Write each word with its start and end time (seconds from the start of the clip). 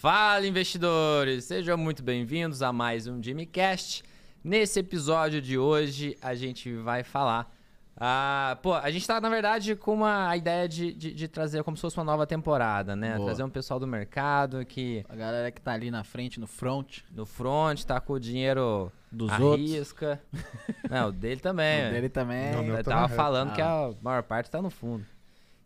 Fala, 0.00 0.46
investidores! 0.46 1.44
Sejam 1.44 1.76
muito 1.76 2.02
bem-vindos 2.02 2.62
a 2.62 2.72
mais 2.72 3.06
um 3.06 3.22
JimmyCast. 3.22 4.02
Nesse 4.42 4.80
episódio 4.80 5.42
de 5.42 5.58
hoje, 5.58 6.16
a 6.22 6.34
gente 6.34 6.74
vai 6.74 7.02
falar. 7.02 7.54
Ah, 7.94 8.56
pô, 8.62 8.72
a 8.72 8.90
gente 8.90 9.06
tá, 9.06 9.20
na 9.20 9.28
verdade, 9.28 9.76
com 9.76 9.92
uma 9.92 10.34
ideia 10.34 10.66
de, 10.66 10.94
de, 10.94 11.12
de 11.12 11.28
trazer 11.28 11.62
como 11.62 11.76
se 11.76 11.82
fosse 11.82 11.98
uma 11.98 12.04
nova 12.04 12.26
temporada, 12.26 12.96
né? 12.96 13.14
Boa. 13.16 13.26
Trazer 13.26 13.42
um 13.42 13.50
pessoal 13.50 13.78
do 13.78 13.86
mercado 13.86 14.64
que 14.64 15.04
A 15.06 15.14
galera 15.14 15.50
que 15.50 15.60
tá 15.60 15.72
ali 15.72 15.90
na 15.90 16.02
frente, 16.02 16.40
no 16.40 16.46
front, 16.46 17.00
no 17.14 17.26
front 17.26 17.84
tá 17.84 18.00
com 18.00 18.14
o 18.14 18.18
dinheiro 18.18 18.90
dos 19.12 19.30
à 19.30 19.38
outros. 19.38 19.70
risca. 19.70 20.18
Não, 20.88 21.08
o 21.10 21.12
dele 21.12 21.42
também. 21.42 21.82
O 21.82 21.84
é. 21.88 21.90
dele 21.90 22.08
também. 22.08 22.52
Não, 22.52 22.64
Eu 22.64 22.82
tá 22.82 22.90
tava 22.90 23.08
falando 23.14 23.50
Ah. 23.50 23.54
que 23.54 23.60
a 23.60 23.90
maior 24.00 24.22
parte 24.22 24.50
tá 24.50 24.62
no 24.62 24.70
fundo. 24.70 25.04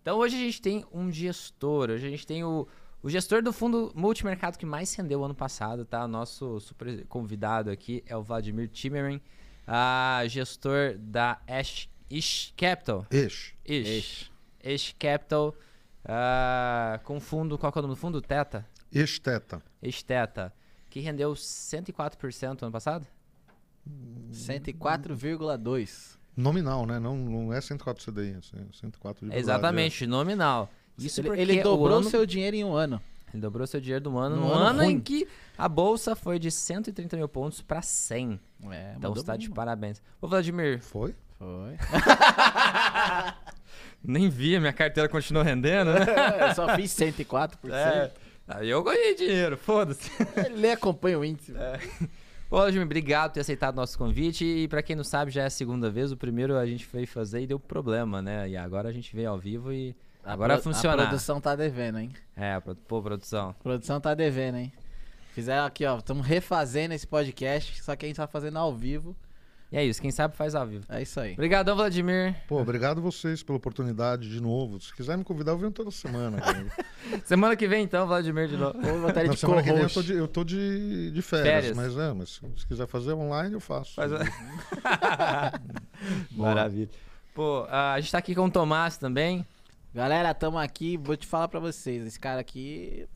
Então 0.03 0.19
hoje 0.19 0.35
a 0.35 0.41
gente 0.41 0.61
tem 0.61 0.85
um 0.93 1.13
gestor, 1.13 1.91
hoje 1.91 2.05
a 2.05 2.11
gente 2.11 2.27
tem 2.27 2.43
o, 2.43 2.67
o 3.05 3.11
gestor 3.11 3.43
do 3.43 3.53
fundo 3.53 3.93
multimercado 3.95 4.57
que 4.57 4.65
mais 4.65 4.95
rendeu 4.95 5.23
ano 5.23 5.35
passado, 5.35 5.85
tá? 5.85 6.09
Nosso 6.09 6.59
super 6.59 7.05
convidado 7.05 7.71
aqui 7.71 8.03
é 8.07 8.17
o 8.17 8.23
Vladimir 8.23 8.67
Timerin, 8.67 9.21
a 9.67 10.23
gestor 10.27 10.97
da 10.97 11.39
Ash, 11.47 11.87
Ish 12.09 12.55
Capital. 12.57 13.07
Ixi. 13.11 13.55
Ish. 13.67 13.89
Ixi. 13.89 14.31
Ish 14.65 14.97
Capital, 14.99 15.55
ah, 16.03 16.99
com 17.05 17.21
fundo, 17.21 17.59
qual 17.59 17.71
que 17.71 17.79
é 17.79 17.81
o 17.81 17.83
nome 17.83 17.95
do 17.95 18.01
fundo? 18.01 18.23
Teta? 18.23 18.67
Esteta. 18.91 19.63
Ish 19.83 20.03
Teta, 20.03 20.51
que 20.89 21.01
rendeu 21.01 21.35
104% 21.35 22.63
ano 22.63 22.73
passado? 22.73 23.07
104,2. 24.33 26.17
Nominal, 26.35 26.87
né? 26.87 26.99
Não, 26.99 27.19
não 27.19 27.53
é 27.53 27.61
104 27.61 28.03
CDI, 28.03 28.31
é 28.31 28.41
104 28.73 29.27
de 29.27 29.31
verdade, 29.31 29.39
Exatamente, 29.39 30.07
nominal. 30.07 30.71
Isso 30.99 31.21
ele, 31.21 31.29
porque 31.29 31.41
ele 31.43 31.61
o 31.61 31.63
dobrou 31.63 31.99
ano- 31.99 32.11
seu 32.11 32.27
dinheiro 32.27 32.57
em 32.57 32.65
um 32.65 32.73
ano. 32.75 33.01
Ele 33.33 33.41
dobrou 33.41 33.67
seu 33.67 33.81
dinheiro 33.81 34.05
do 34.05 34.17
ano, 34.17 34.37
No 34.37 34.43
no 34.43 34.53
ano 34.53 34.81
ano, 34.81 34.85
em 34.85 35.01
que 35.01 35.27
a 35.59 35.69
bolsa 35.69 36.15
foi 36.15 36.39
de 36.39 36.53
130 36.53 37.17
mil 37.17 37.29
pontos 37.29 37.61
para 37.61 37.83
100. 37.83 38.39
É, 38.71 38.95
então 38.97 39.13
tá 39.13 39.33
bem, 39.33 39.41
de 39.41 39.51
parabéns. 39.51 40.01
Ô 40.23 40.29
Vladimir, 40.29 40.77
é. 40.77 40.79
Foi? 40.79 41.13
Foi. 41.37 41.77
nem 44.03 44.29
vi, 44.29 44.59
minha 44.61 44.73
carteira 44.73 45.09
continuou 45.09 45.45
rendendo, 45.45 45.93
né? 45.93 46.05
Eu 46.49 46.55
só 46.55 46.75
fiz 46.77 46.91
104%. 46.93 47.71
É. 47.73 48.11
Aí 48.47 48.69
eu 48.69 48.83
ganhei 48.83 49.15
dinheiro, 49.15 49.57
foda-se. 49.57 50.11
Ele 50.47 50.71
acompanha 50.71 51.19
o 51.19 51.25
índice. 51.25 51.53
Ô 52.51 52.57
Vladimir, 52.59 52.85
obrigado 52.85 53.31
por 53.31 53.35
ter 53.35 53.41
aceitado 53.41 53.75
nosso 53.75 53.97
convite. 53.97 54.45
E 54.45 54.69
pra 54.69 54.83
quem 54.83 54.95
não 54.95 55.05
sabe, 55.05 55.31
já 55.31 55.43
é 55.43 55.47
a 55.47 55.51
segunda 55.51 55.91
vez. 55.91 56.13
O 56.13 56.17
primeiro 56.17 56.57
a 56.57 56.67
gente 56.67 56.85
foi 56.87 57.07
fazer 57.07 57.41
e 57.41 57.47
deu 57.47 57.59
problema, 57.59 58.21
né? 58.21 58.49
E 58.49 58.57
agora 58.57 58.89
a 58.89 58.93
gente 58.93 59.15
veio 59.17 59.31
ao 59.31 59.39
vivo 59.39 59.73
e 59.73 59.97
agora 60.25 60.55
pro- 60.55 60.63
funcionar. 60.65 61.03
A 61.05 61.07
produção 61.07 61.41
tá 61.41 61.55
devendo, 61.57 61.99
hein? 61.99 62.11
É, 62.37 62.59
pô, 62.61 63.03
produção. 63.03 63.51
A 63.51 63.63
produção 63.63 64.01
tá 64.01 64.15
devendo, 64.15 64.57
hein? 64.59 64.73
Fizeram 65.35 65.65
aqui, 65.65 65.85
ó. 65.85 65.99
Estamos 65.99 66.27
refazendo 66.27 66.95
esse 66.95 67.07
podcast, 67.07 67.83
só 67.83 67.95
que 67.97 68.05
a 68.07 68.09
gente 68.09 68.17
tá 68.17 68.27
fazendo 68.27 68.59
ao 68.59 68.75
vivo. 68.75 69.17
E 69.73 69.77
é 69.77 69.85
isso, 69.85 70.01
quem 70.01 70.13
sabe 70.13 70.37
faz 70.37 70.55
ao 70.55 70.65
vivo. 70.65 70.85
É 70.89 71.03
isso 71.03 71.19
aí. 71.19 71.33
Obrigadão, 71.33 71.75
Vladimir. 71.75 72.37
Pô, 72.47 72.61
obrigado 72.61 73.03
vocês 73.03 73.43
pela 73.43 73.57
oportunidade 73.59 74.29
de 74.31 74.41
novo. 74.41 74.81
Se 74.81 74.95
quiser 74.95 75.19
me 75.19 75.25
convidar, 75.25 75.51
eu 75.51 75.59
venho 75.59 75.73
toda 75.73 75.91
semana. 75.91 76.39
Semana 77.25 77.57
que 77.57 77.67
vem, 77.67 77.83
então, 77.83 78.07
Vladimir 78.07 78.47
de 78.49 78.57
novo. 78.57 78.81
Vou 78.81 79.01
botar 79.01 79.21
ele 79.25 79.31
de 79.31 79.37
semana 79.39 79.63
que 79.65 79.73
vem 79.73 79.83
eu 79.83 79.91
tô 79.91 80.03
de, 80.03 80.13
eu 80.15 80.29
tô 80.29 80.45
de, 80.45 81.11
de 81.11 81.23
férias, 81.23 81.47
Férias. 81.53 81.77
mas 81.77 81.97
é, 81.99 82.13
mas 82.13 82.41
se 82.57 82.67
quiser 82.67 82.87
fazer 82.87 83.13
online, 83.15 83.53
eu 83.55 83.61
faço. 83.61 83.95
Faz- 83.95 84.13
Maravilha. 86.33 86.89
Pô, 87.35 87.67
a 87.69 87.99
gente 88.01 88.13
tá 88.13 88.19
aqui 88.19 88.35
com 88.35 88.45
o 88.47 88.51
Tomás 88.51 88.97
também. 88.97 89.45
Galera, 89.95 90.35
tamo 90.35 90.59
aqui. 90.59 90.97
Vou 90.97 91.17
te 91.17 91.27
falar 91.27 91.47
pra 91.47 91.61
vocês. 91.61 92.05
Esse 92.05 92.19
cara 92.19 92.41
aqui. 92.41 93.09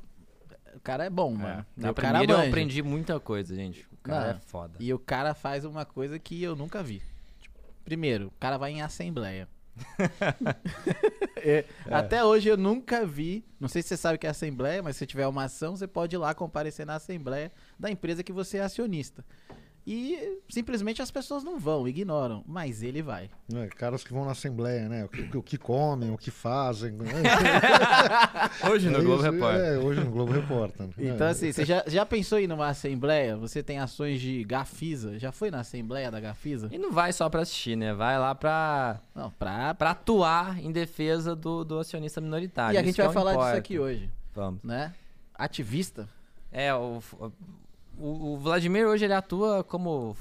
O 0.74 0.80
cara 0.80 1.04
é 1.04 1.10
bom, 1.10 1.34
mano. 1.34 1.66
Na 1.76 1.90
o 1.90 1.94
cara 1.94 2.18
primeira 2.20 2.44
eu 2.44 2.48
aprendi 2.48 2.82
muita 2.82 3.18
coisa, 3.18 3.54
gente. 3.54 3.84
O 3.92 3.96
cara 3.96 4.24
Não. 4.26 4.30
é 4.30 4.38
foda. 4.38 4.74
E 4.78 4.94
o 4.94 4.98
cara 4.98 5.34
faz 5.34 5.64
uma 5.64 5.84
coisa 5.84 6.18
que 6.20 6.40
eu 6.40 6.54
nunca 6.54 6.80
vi. 6.82 7.02
Tipo, 7.40 7.58
primeiro, 7.84 8.28
o 8.28 8.32
cara 8.38 8.56
vai 8.56 8.72
em 8.72 8.82
assembleia. 8.82 9.48
É, 11.40 11.64
Até 11.88 12.24
hoje 12.24 12.48
eu 12.48 12.56
nunca 12.56 13.06
vi. 13.06 13.44
Não 13.60 13.68
sei 13.68 13.80
se 13.80 13.88
você 13.88 13.96
sabe 13.96 14.16
o 14.16 14.18
que 14.18 14.26
é 14.26 14.30
assembleia, 14.30 14.82
mas 14.82 14.96
se 14.96 15.06
tiver 15.06 15.26
uma 15.28 15.44
ação, 15.44 15.76
você 15.76 15.86
pode 15.86 16.16
ir 16.16 16.18
lá 16.18 16.34
comparecer 16.34 16.84
na 16.84 16.96
assembleia 16.96 17.52
da 17.78 17.88
empresa 17.88 18.24
que 18.24 18.32
você 18.32 18.58
é 18.58 18.62
acionista. 18.62 19.24
E 19.90 20.38
simplesmente 20.50 21.00
as 21.00 21.10
pessoas 21.10 21.42
não 21.42 21.58
vão, 21.58 21.88
ignoram. 21.88 22.44
Mas 22.46 22.82
ele 22.82 23.00
vai. 23.00 23.30
É, 23.54 23.66
caras 23.68 24.04
que 24.04 24.12
vão 24.12 24.26
na 24.26 24.32
Assembleia, 24.32 24.86
né? 24.86 25.04
O 25.06 25.08
que, 25.08 25.36
o 25.38 25.42
que 25.42 25.56
comem, 25.56 26.10
o 26.10 26.18
que 26.18 26.30
fazem. 26.30 26.92
né? 26.92 27.06
Hoje 28.70 28.90
no 28.90 28.98
É 28.98 29.02
Globo 29.02 29.22
isso, 29.22 29.32
Repórter. 29.32 29.60
É, 29.64 29.78
hoje 29.78 30.00
no 30.04 30.10
Globo 30.10 30.32
Repórter. 30.32 30.88
Então, 30.98 31.26
É. 31.26 31.30
assim, 31.30 31.50
você 31.52 31.64
já, 31.64 31.82
já 31.86 32.04
pensou 32.04 32.38
em 32.38 32.42
ir 32.44 32.46
numa 32.48 32.68
assembleia? 32.68 33.34
Você 33.38 33.62
tem 33.62 33.78
ações 33.78 34.20
de 34.20 34.44
Gafisa? 34.44 35.18
Já 35.18 35.32
foi 35.32 35.50
na 35.50 35.60
assembleia 35.60 36.10
da 36.10 36.20
Gafisa? 36.20 36.68
E 36.70 36.76
não 36.76 36.92
vai 36.92 37.10
só 37.12 37.28
pra 37.30 37.40
assistir, 37.40 37.74
né? 37.76 37.94
Vai 37.94 38.18
lá 38.18 38.34
pra, 38.34 39.00
Não, 39.14 39.30
pra. 39.30 39.72
pra 39.74 39.90
atuar 39.92 40.58
em 40.62 40.70
defesa 40.70 41.34
do, 41.34 41.64
do 41.64 41.78
acionista 41.78 42.20
minoritário. 42.20 42.74
e 42.74 42.78
a 42.78 42.82
gente 42.82 43.00
é 43.00 43.04
vai 43.04 43.12
falar 43.14 43.32
importa. 43.32 43.50
disso 43.52 43.58
aqui 43.58 43.78
hoje, 43.78 44.10
Vamos. 44.34 44.62
né? 44.62 44.92
Ativista? 45.34 46.06
É, 46.52 46.74
o, 46.74 47.00
o, 47.18 47.32
o 48.00 48.38
Vladimir 48.38 48.86
hoje 48.86 49.04
ele 49.04 49.14
atua 49.14 49.62
como. 49.64 50.16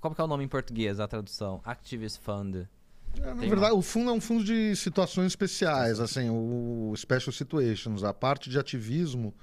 Como 0.00 0.14
que 0.14 0.20
é 0.20 0.24
o 0.24 0.26
nome 0.26 0.44
em 0.44 0.48
português, 0.48 0.98
a 1.00 1.06
tradução? 1.06 1.60
Activist 1.64 2.20
Fund. 2.20 2.56
É, 2.56 3.20
na 3.26 3.36
Tem 3.36 3.48
verdade, 3.48 3.72
o 3.74 3.82
fundo 3.82 4.10
é 4.10 4.12
um 4.12 4.20
fundo 4.20 4.42
de 4.42 4.74
situações 4.74 5.26
especiais, 5.26 6.00
assim, 6.00 6.28
o 6.30 6.92
Special 6.96 7.32
Situations. 7.32 8.02
A 8.02 8.12
parte 8.14 8.48
de 8.50 8.58
ativismo 8.58 9.34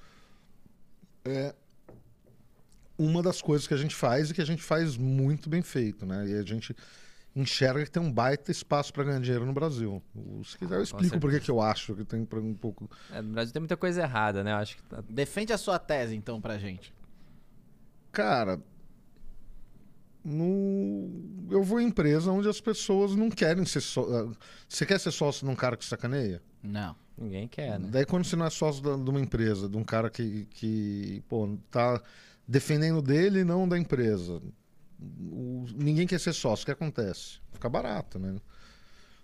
é 1.24 1.54
uma 2.98 3.22
das 3.22 3.42
coisas 3.42 3.68
que 3.68 3.74
a 3.74 3.78
gente 3.78 3.96
faz 3.96 4.30
e 4.30 4.34
que 4.34 4.42
a 4.42 4.46
gente 4.46 4.62
faz 4.62 4.98
muito 4.98 5.50
bem 5.50 5.62
feito, 5.62 6.06
né? 6.06 6.28
E 6.28 6.34
a 6.34 6.42
gente 6.42 6.76
enxerga 7.36 7.84
que 7.86 7.92
tem 7.92 8.02
um 8.02 8.12
baita 8.12 8.52
espaço 8.52 8.92
para 8.92 9.04
ganhar 9.06 9.22
dinheiro 9.22 9.46
no 9.46 9.54
Brasil. 9.54 10.02
O- 10.16 10.44
Se 10.44 10.58
quiser, 10.58 10.76
eu 10.76 10.84
explico 10.84 11.20
por 11.20 11.40
que 11.40 11.50
eu 11.50 11.62
acho 11.62 11.96
que 11.96 12.04
tem 12.04 12.28
um 12.34 12.54
pouco. 12.56 12.90
É, 13.14 13.22
no 13.22 13.32
Brasil 13.34 13.54
tem 13.54 13.62
muita 13.62 13.78
coisa 13.78 14.02
errada, 14.02 14.44
né? 14.44 14.52
Eu 14.52 14.58
acho 14.58 14.76
que 14.78 14.84
tá- 14.84 15.02
Defende 15.08 15.54
a 15.54 15.58
sua 15.58 15.80
tese, 15.80 16.16
então, 16.16 16.42
pra 16.42 16.58
gente. 16.58 16.92
Cara, 18.20 18.60
no... 20.26 21.10
eu 21.50 21.64
vou 21.64 21.80
em 21.80 21.88
empresa 21.88 22.30
onde 22.34 22.50
as 22.50 22.60
pessoas 22.60 23.16
não 23.16 23.30
querem 23.30 23.64
ser 23.66 23.80
só. 23.80 24.06
Você 24.68 24.86
quer 24.86 25.00
ser 25.00 25.12
sócio 25.12 25.46
de 25.46 25.52
um 25.54 25.56
cara 25.56 25.78
que 25.78 25.86
sacaneia? 25.86 26.42
Não. 26.62 26.98
ninguém 27.18 27.48
quer, 27.48 27.80
né? 27.80 27.88
Daí 27.90 28.06
quando 28.06 28.26
você 28.26 28.36
não 28.36 28.46
é 28.46 28.50
sócio 28.50 28.82
de 28.82 29.10
uma 29.10 29.22
empresa, 29.22 29.70
de 29.70 29.78
um 29.78 29.86
cara 29.86 30.10
que, 30.10 30.46
que 30.52 31.24
pô, 31.30 31.58
tá 31.72 32.02
defendendo 32.46 33.02
dele 33.02 33.40
e 33.40 33.44
não 33.46 33.66
da 33.66 33.78
empresa. 33.78 34.42
o- 35.02 35.66
ninguém 35.74 36.06
quer 36.06 36.20
ser 36.20 36.34
sócio. 36.34 36.64
O 36.64 36.66
que 36.66 36.72
acontece? 36.74 37.40
Fica 37.54 37.70
barato, 37.70 38.20
né? 38.20 38.36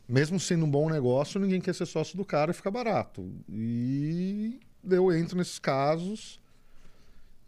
Mesmo 0.07 0.39
sendo 0.39 0.63
um 0.65 0.71
bom 0.71 0.89
negócio, 0.89 1.37
ninguém 1.37 1.59
quer 1.59 1.75
ser 1.75 1.85
sócio 1.85 2.15
do 2.15 2.23
cara 2.23 2.51
e 2.51 2.53
fica 2.53 2.71
barato. 2.71 3.29
E 3.49 4.57
eu 4.89 5.11
entro 5.11 5.37
nesses 5.37 5.59
casos 5.59 6.39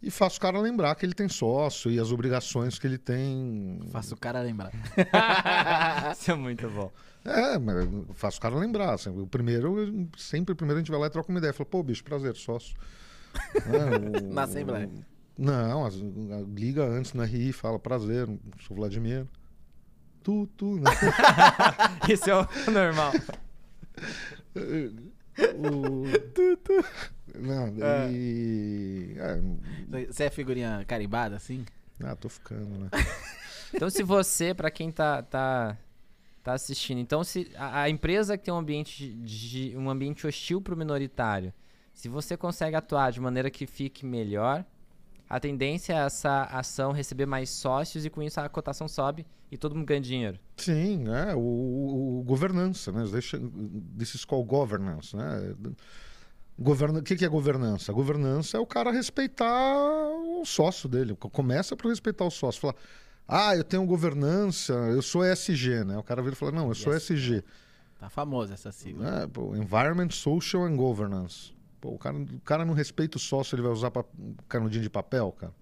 e 0.02 0.10
faço 0.10 0.38
o 0.38 0.40
cara 0.40 0.58
lembrar 0.60 0.94
que 0.94 1.04
ele 1.04 1.14
tem 1.14 1.28
sócio 1.28 1.90
e 1.90 1.98
as 1.98 2.12
obrigações 2.12 2.78
que 2.78 2.86
ele 2.86 2.98
tem. 2.98 3.80
Faça 3.90 4.14
o 4.14 4.18
cara 4.18 4.40
lembrar. 4.42 4.70
Isso 6.16 6.30
é 6.30 6.34
muito 6.34 6.68
bom. 6.70 6.90
É, 7.24 7.58
mas 7.58 7.86
faço 8.14 8.38
o 8.38 8.40
cara 8.40 8.54
lembrar. 8.56 8.94
assim, 8.94 9.10
o 9.10 9.26
primeiro, 9.26 10.08
sempre 10.16 10.52
o 10.52 10.56
primeiro 10.56 10.78
a 10.78 10.82
gente 10.82 10.90
vai 10.90 11.00
lá 11.00 11.06
e 11.06 11.10
troca 11.10 11.28
uma 11.30 11.38
ideia. 11.38 11.52
Fala, 11.52 11.66
pô, 11.68 11.82
bicho, 11.82 12.04
prazer, 12.04 12.34
sócio. 12.36 12.76
É, 13.56 14.20
o- 14.28 14.32
Na 14.32 14.42
Assembleia. 14.44 14.88
Não, 15.36 15.84
as- 15.84 15.94
liga 16.56 16.84
antes 16.84 17.12
no 17.12 17.22
RI, 17.24 17.52
fala, 17.52 17.78
prazer, 17.78 18.28
sou 18.66 18.76
Vladimir. 18.76 19.26
Tu, 20.22 20.46
tu, 20.56 20.76
né? 20.80 20.90
Esse 22.08 22.30
é 22.30 22.34
o 22.36 22.46
normal. 22.70 23.12
o... 25.58 26.04
Não, 27.40 27.68
e... 28.10 29.14
É, 29.18 30.06
Você 30.06 30.24
é 30.24 30.30
figurinha 30.30 30.84
carimbada, 30.86 31.36
assim? 31.36 31.64
ah, 32.02 32.14
tô 32.16 32.28
ficando, 32.28 32.78
né? 32.78 32.88
Então, 33.74 33.90
se 33.90 34.02
você, 34.02 34.54
pra 34.54 34.70
quem 34.70 34.90
tá, 34.90 35.22
tá, 35.22 35.76
tá 36.42 36.54
assistindo, 36.54 36.98
então 37.00 37.22
se 37.22 37.50
a, 37.54 37.82
a 37.82 37.90
empresa 37.90 38.38
que 38.38 38.44
tem 38.44 38.54
um 38.54 38.56
ambiente, 38.56 39.12
de, 39.12 39.74
um 39.76 39.90
ambiente 39.90 40.26
hostil 40.26 40.58
pro 40.62 40.74
minoritário, 40.74 41.52
se 41.92 42.08
você 42.08 42.34
consegue 42.34 42.74
atuar 42.76 43.12
de 43.12 43.20
maneira 43.20 43.50
que 43.50 43.66
fique 43.66 44.06
melhor, 44.06 44.64
a 45.28 45.38
tendência 45.38 45.92
é 45.92 45.96
essa 45.98 46.44
ação 46.44 46.92
receber 46.92 47.26
mais 47.26 47.50
sócios 47.50 48.06
e 48.06 48.10
com 48.10 48.22
isso 48.22 48.40
a 48.40 48.48
cotação 48.48 48.88
sobe 48.88 49.26
e 49.52 49.58
todo 49.58 49.74
mundo 49.74 49.84
ganha 49.86 50.00
dinheiro. 50.00 50.38
Sim, 50.56 51.04
é, 51.12 51.34
o, 51.34 51.38
o- 52.20 52.22
governança, 52.24 52.90
né? 52.90 53.04
This 53.98 54.14
is 54.14 54.24
called 54.24 54.48
governance, 54.48 55.14
né? 55.14 55.54
Governa, 56.58 56.98
o 56.98 57.02
que, 57.02 57.14
que 57.16 57.24
é 57.24 57.28
governança? 57.28 57.92
Governança 57.92 58.56
é 58.56 58.60
o 58.60 58.66
cara 58.66 58.90
respeitar 58.90 59.76
o 60.40 60.44
sócio 60.44 60.88
dele. 60.88 61.14
Começa 61.16 61.76
por 61.76 61.88
respeitar 61.88 62.24
o 62.24 62.30
sócio. 62.30 62.60
Falar, 62.60 62.74
ah, 63.28 63.54
eu 63.56 63.62
tenho 63.62 63.84
governança, 63.86 64.72
eu 64.72 65.00
sou 65.02 65.24
ESG, 65.24 65.84
né? 65.84 65.96
O 65.96 66.02
cara 66.02 66.20
vira 66.20 66.34
e 66.34 66.36
fala, 66.36 66.50
não, 66.52 66.68
eu 66.68 66.74
sou 66.74 66.92
Yes. 66.92 67.10
ESG. 67.10 67.44
Tá 68.00 68.08
famosa 68.08 68.54
essa 68.54 68.72
sigla. 68.72 69.04
né? 69.20 69.26
Pô, 69.32 69.54
Environment, 69.54 70.10
Social 70.10 70.64
and 70.64 70.76
Governance. 70.76 71.52
Pô, 71.80 71.90
o, 71.90 71.98
cara, 71.98 72.16
o 72.16 72.40
cara 72.40 72.64
não 72.64 72.74
respeita 72.74 73.18
o 73.18 73.20
sócio, 73.20 73.54
ele 73.54 73.62
vai 73.62 73.70
usar 73.70 73.90
pa- 73.92 74.04
canudinho 74.48 74.82
de 74.82 74.90
papel, 74.90 75.30
cara. 75.38 75.52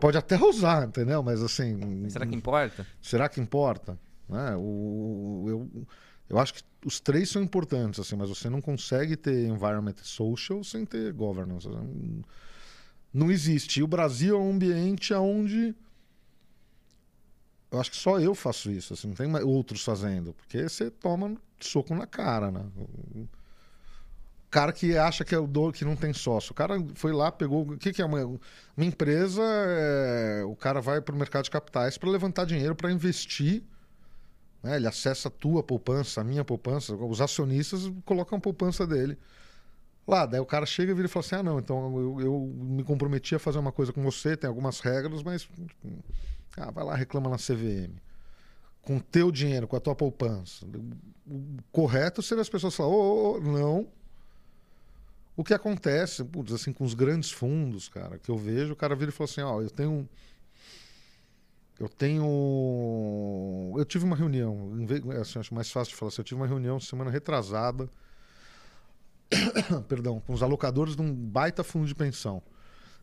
Pode 0.00 0.16
até 0.18 0.36
usar, 0.42 0.88
entendeu? 0.88 1.22
Mas 1.22 1.40
assim. 1.42 2.08
Será 2.08 2.26
que 2.26 2.34
importa? 2.34 2.86
será 3.00 3.28
que 3.28 3.40
importa? 3.40 3.96
Né? 4.28 4.54
O, 4.56 5.44
eu, 5.48 5.86
eu 6.30 6.38
acho 6.38 6.54
que 6.54 6.62
os 6.86 7.00
três 7.00 7.28
são 7.28 7.42
importantes, 7.42 7.98
assim, 8.00 8.16
mas 8.16 8.28
você 8.28 8.48
não 8.48 8.60
consegue 8.60 9.16
ter 9.16 9.46
environment 9.46 9.96
social 10.02 10.62
sem 10.62 10.86
ter 10.86 11.12
governance. 11.12 11.68
Não, 11.68 12.22
não 13.12 13.30
existe. 13.30 13.80
E 13.80 13.82
o 13.82 13.88
Brasil 13.88 14.36
é 14.36 14.38
um 14.38 14.52
ambiente 14.52 15.12
onde 15.12 15.74
eu 17.70 17.80
acho 17.80 17.90
que 17.90 17.96
só 17.96 18.18
eu 18.18 18.34
faço 18.34 18.70
isso, 18.70 18.94
assim, 18.94 19.08
não 19.08 19.14
tem 19.14 19.32
outros 19.44 19.84
fazendo, 19.84 20.32
porque 20.34 20.68
você 20.68 20.90
toma 20.90 21.36
soco 21.60 21.94
na 21.94 22.06
cara, 22.06 22.50
né? 22.50 22.64
O 23.14 23.28
cara 24.50 24.72
que 24.72 24.96
acha 24.96 25.24
que 25.24 25.34
é 25.34 25.38
o 25.38 25.46
dono 25.46 25.72
que 25.72 25.84
não 25.84 25.94
tem 25.94 26.12
sócio, 26.12 26.50
o 26.50 26.54
cara 26.54 26.74
foi 26.94 27.12
lá, 27.12 27.30
pegou, 27.30 27.62
o 27.62 27.78
que, 27.78 27.92
que 27.92 28.02
é 28.02 28.04
uma, 28.04 28.24
uma 28.24 28.84
empresa? 28.84 29.42
é, 29.44 30.42
o 30.44 30.56
cara 30.56 30.80
vai 30.80 31.00
para 31.00 31.14
o 31.14 31.18
mercado 31.18 31.44
de 31.44 31.50
capitais 31.50 31.96
para 31.96 32.10
levantar 32.10 32.44
dinheiro 32.44 32.74
para 32.74 32.90
investir, 32.90 33.62
né? 34.62 34.76
Ele 34.76 34.86
acessa 34.86 35.28
a 35.28 35.30
tua 35.30 35.62
poupança, 35.62 36.20
a 36.20 36.24
minha 36.24 36.44
poupança, 36.44 36.94
os 36.94 37.20
acionistas 37.20 37.90
colocam 38.04 38.38
a 38.38 38.40
poupança 38.40 38.86
dele 38.86 39.18
lá. 40.06 40.26
Daí 40.26 40.40
o 40.40 40.46
cara 40.46 40.66
chega 40.66 40.92
e 40.92 40.94
vira 40.94 41.06
e 41.06 41.10
fala 41.10 41.24
assim: 41.24 41.34
ah, 41.36 41.42
não, 41.42 41.58
então 41.58 41.98
eu, 41.98 42.20
eu 42.20 42.52
me 42.56 42.82
comprometi 42.82 43.34
a 43.34 43.38
fazer 43.38 43.58
uma 43.58 43.72
coisa 43.72 43.92
com 43.92 44.02
você, 44.02 44.36
tem 44.36 44.48
algumas 44.48 44.80
regras, 44.80 45.22
mas 45.22 45.48
ah, 46.56 46.70
vai 46.70 46.84
lá, 46.84 46.94
reclama 46.94 47.30
na 47.30 47.36
CVM. 47.36 47.94
Com 48.82 48.96
o 48.96 49.00
teu 49.00 49.30
dinheiro, 49.30 49.68
com 49.68 49.76
a 49.76 49.80
tua 49.80 49.94
poupança. 49.94 50.66
O 51.26 51.62
correto 51.70 52.22
seria 52.22 52.42
as 52.42 52.48
pessoas 52.48 52.74
falarem, 52.74 52.98
ô, 52.98 53.36
ô, 53.36 53.40
não. 53.40 53.88
O 55.36 55.44
que 55.44 55.54
acontece, 55.54 56.24
putz, 56.24 56.52
assim, 56.52 56.72
com 56.72 56.84
os 56.84 56.92
grandes 56.92 57.30
fundos, 57.30 57.88
cara, 57.88 58.18
que 58.18 58.30
eu 58.30 58.36
vejo, 58.36 58.72
o 58.72 58.76
cara 58.76 58.94
vira 58.94 59.10
e 59.10 59.12
fala 59.12 59.30
assim, 59.30 59.40
ó, 59.42 59.62
eu 59.62 59.70
tenho. 59.70 60.08
Eu 61.80 61.88
tenho. 61.88 63.74
Eu 63.76 63.84
tive 63.86 64.04
uma 64.04 64.14
reunião, 64.14 64.70
assim, 65.20 65.38
acho 65.38 65.54
mais 65.54 65.70
fácil 65.70 65.92
de 65.92 65.96
falar 65.98 66.08
assim, 66.10 66.20
eu 66.20 66.24
tive 66.24 66.38
uma 66.40 66.46
reunião 66.46 66.78
semana 66.78 67.10
retrasada, 67.10 67.88
perdão, 69.88 70.20
com 70.20 70.32
os 70.34 70.42
alocadores 70.42 70.94
de 70.94 71.02
um 71.02 71.12
baita 71.12 71.64
fundo 71.64 71.86
de 71.86 71.94
pensão. 71.94 72.42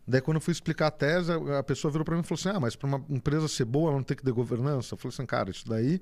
Daí, 0.07 0.21
quando 0.21 0.37
eu 0.37 0.41
fui 0.41 0.51
explicar 0.53 0.87
a 0.87 0.91
tese, 0.91 1.31
a 1.57 1.63
pessoa 1.63 1.91
virou 1.91 2.05
para 2.05 2.15
mim 2.15 2.21
e 2.21 2.23
falou 2.23 2.39
assim: 2.39 2.49
Ah, 2.55 2.59
mas 2.59 2.75
para 2.75 2.87
uma 2.87 3.03
empresa 3.09 3.47
ser 3.47 3.65
boa, 3.65 3.89
ela 3.89 3.97
não 3.97 4.03
tem 4.03 4.15
que 4.15 4.23
ter 4.23 4.31
governança? 4.31 4.93
Eu 4.93 4.97
falei 4.97 5.13
assim: 5.13 5.25
Cara, 5.25 5.49
isso 5.49 5.67
daí 5.67 5.99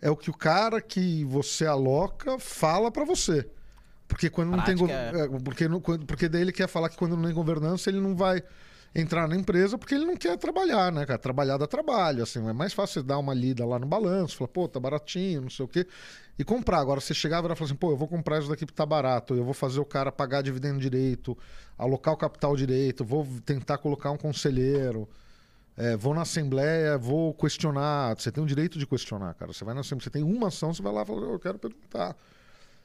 é 0.00 0.10
o 0.10 0.16
que 0.16 0.30
o 0.30 0.36
cara 0.36 0.80
que 0.80 1.24
você 1.24 1.66
aloca 1.66 2.38
fala 2.38 2.90
para 2.90 3.04
você. 3.04 3.48
Porque 4.08 4.28
quando 4.28 4.50
não 4.50 4.62
tem. 4.64 4.76
Prática 4.76 5.28
gov- 5.28 5.36
é, 5.36 5.40
Porque, 5.40 5.68
porque 6.06 6.28
daí 6.28 6.40
ele 6.40 6.52
quer 6.52 6.68
falar 6.68 6.88
que 6.88 6.96
quando 6.96 7.16
não 7.16 7.24
tem 7.24 7.34
governança, 7.34 7.88
ele 7.90 8.00
não 8.00 8.16
vai 8.16 8.42
entrar 8.94 9.26
na 9.26 9.36
empresa 9.36 9.78
porque 9.78 9.94
ele 9.94 10.04
não 10.04 10.16
quer 10.16 10.36
trabalhar, 10.36 10.92
né, 10.92 11.06
cara? 11.06 11.18
Trabalhar 11.18 11.56
dá 11.56 11.66
trabalho. 11.66 12.22
Assim, 12.22 12.46
é 12.46 12.52
mais 12.52 12.72
fácil 12.72 13.00
você 13.00 13.06
dar 13.06 13.18
uma 13.18 13.32
lida 13.32 13.64
lá 13.64 13.78
no 13.78 13.86
balanço, 13.86 14.36
falar, 14.36 14.48
pô, 14.48 14.68
tá 14.68 14.78
baratinho, 14.78 15.42
não 15.42 15.50
sei 15.50 15.64
o 15.64 15.68
quê. 15.68 15.86
E 16.38 16.44
comprar. 16.44 16.78
Agora, 16.78 17.00
você 17.00 17.14
chegar 17.14 17.38
e 17.38 17.42
falar 17.42 17.54
assim, 17.54 17.74
pô, 17.74 17.90
eu 17.90 17.96
vou 17.96 18.08
comprar 18.08 18.38
isso 18.38 18.48
daqui 18.48 18.66
porque 18.66 18.76
tá 18.76 18.86
barato, 18.86 19.34
eu 19.34 19.44
vou 19.44 19.54
fazer 19.54 19.80
o 19.80 19.84
cara 19.84 20.12
pagar 20.12 20.42
dividendo 20.42 20.78
direito, 20.78 21.36
alocar 21.78 22.14
o 22.14 22.16
capital 22.16 22.56
direito, 22.56 23.04
vou 23.04 23.26
tentar 23.44 23.78
colocar 23.78 24.10
um 24.10 24.16
conselheiro, 24.16 25.08
é, 25.76 25.96
vou 25.96 26.14
na 26.14 26.22
assembleia, 26.22 26.98
vou 26.98 27.32
questionar. 27.34 28.14
Você 28.18 28.30
tem 28.30 28.42
o 28.42 28.46
direito 28.46 28.78
de 28.78 28.86
questionar, 28.86 29.34
cara. 29.34 29.52
Você 29.52 29.64
vai 29.64 29.74
na 29.74 29.80
assembleia, 29.80 30.04
você 30.04 30.10
tem 30.10 30.22
uma 30.22 30.48
ação, 30.48 30.72
você 30.72 30.82
vai 30.82 30.92
lá 30.92 31.02
e 31.02 31.06
fala, 31.06 31.20
eu 31.26 31.38
quero 31.38 31.58
perguntar 31.58 32.16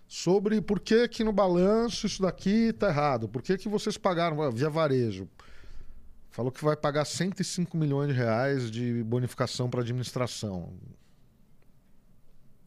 sobre 0.07 0.62
por 0.62 0.80
que 0.80 1.06
que 1.09 1.24
no 1.24 1.33
balanço 1.33 2.06
isso 2.06 2.21
daqui 2.21 2.71
tá 2.71 2.88
errado, 2.88 3.27
por 3.27 3.42
que 3.42 3.57
que 3.57 3.68
vocês 3.68 3.98
pagaram 3.98 4.50
via 4.51 4.69
varejo. 4.69 5.27
Falou 6.37 6.51
que 6.51 6.63
vai 6.63 6.77
pagar 6.77 7.03
105 7.03 7.75
milhões 7.75 8.09
de 8.09 8.13
reais 8.13 8.69
de 8.69 9.01
bonificação 9.03 9.67
para 9.71 9.81
administração. 9.81 10.71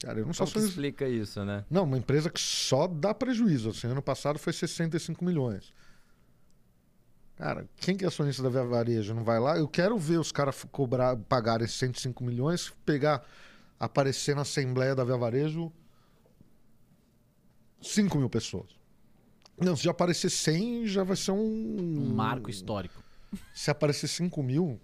Cara, 0.03 0.19
eu 0.19 0.27
não 0.27 0.33
sou 0.33 0.45
que 0.45 0.51
acionista- 0.51 0.71
explica 0.73 1.09
isso, 1.09 1.45
né? 1.45 1.65
não, 1.71 1.85
uma 1.85 1.97
empresa 1.97 2.29
que 2.29 2.41
só 2.41 2.89
dá 2.89 3.15
prejuízo. 3.15 3.71
Assim, 3.71 3.87
ano 3.87 4.03
passado 4.03 4.41
foi 4.41 4.53
65 4.53 5.25
milhões. 5.25 5.73
Cara, 7.37 7.65
quem 7.77 7.97
que 7.97 8.05
é 8.05 8.09
acionista 8.09 8.43
da 8.43 8.49
Via 8.49 8.65
Varejo 8.65 9.15
não 9.15 9.23
vai 9.23 9.39
lá? 9.39 9.57
Eu 9.57 9.69
quero 9.69 9.97
ver 9.97 10.19
os 10.19 10.33
caras 10.33 10.67
cobrar, 10.73 11.17
pagarem 11.17 11.69
105 11.69 12.25
milhões, 12.25 12.73
pegar, 12.85 13.25
aparecer 13.79 14.35
na 14.35 14.43
Assembleia 14.43 14.97
da 14.97 15.05
Via 15.05 15.17
Varejo 15.17 15.71
5 17.81 18.19
mil 18.19 18.29
pessoas. 18.29 18.71
Não, 19.57 19.77
se 19.77 19.85
já 19.85 19.93
aparecer 19.93 20.29
100, 20.29 20.89
já 20.89 21.05
vai 21.05 21.15
ser 21.17 21.31
um... 21.31 21.39
Um 21.79 22.13
marco 22.17 22.51
histórico. 22.51 23.01
Se 23.55 23.71
aparecer 23.71 24.09
5 24.09 24.43
mil, 24.43 24.81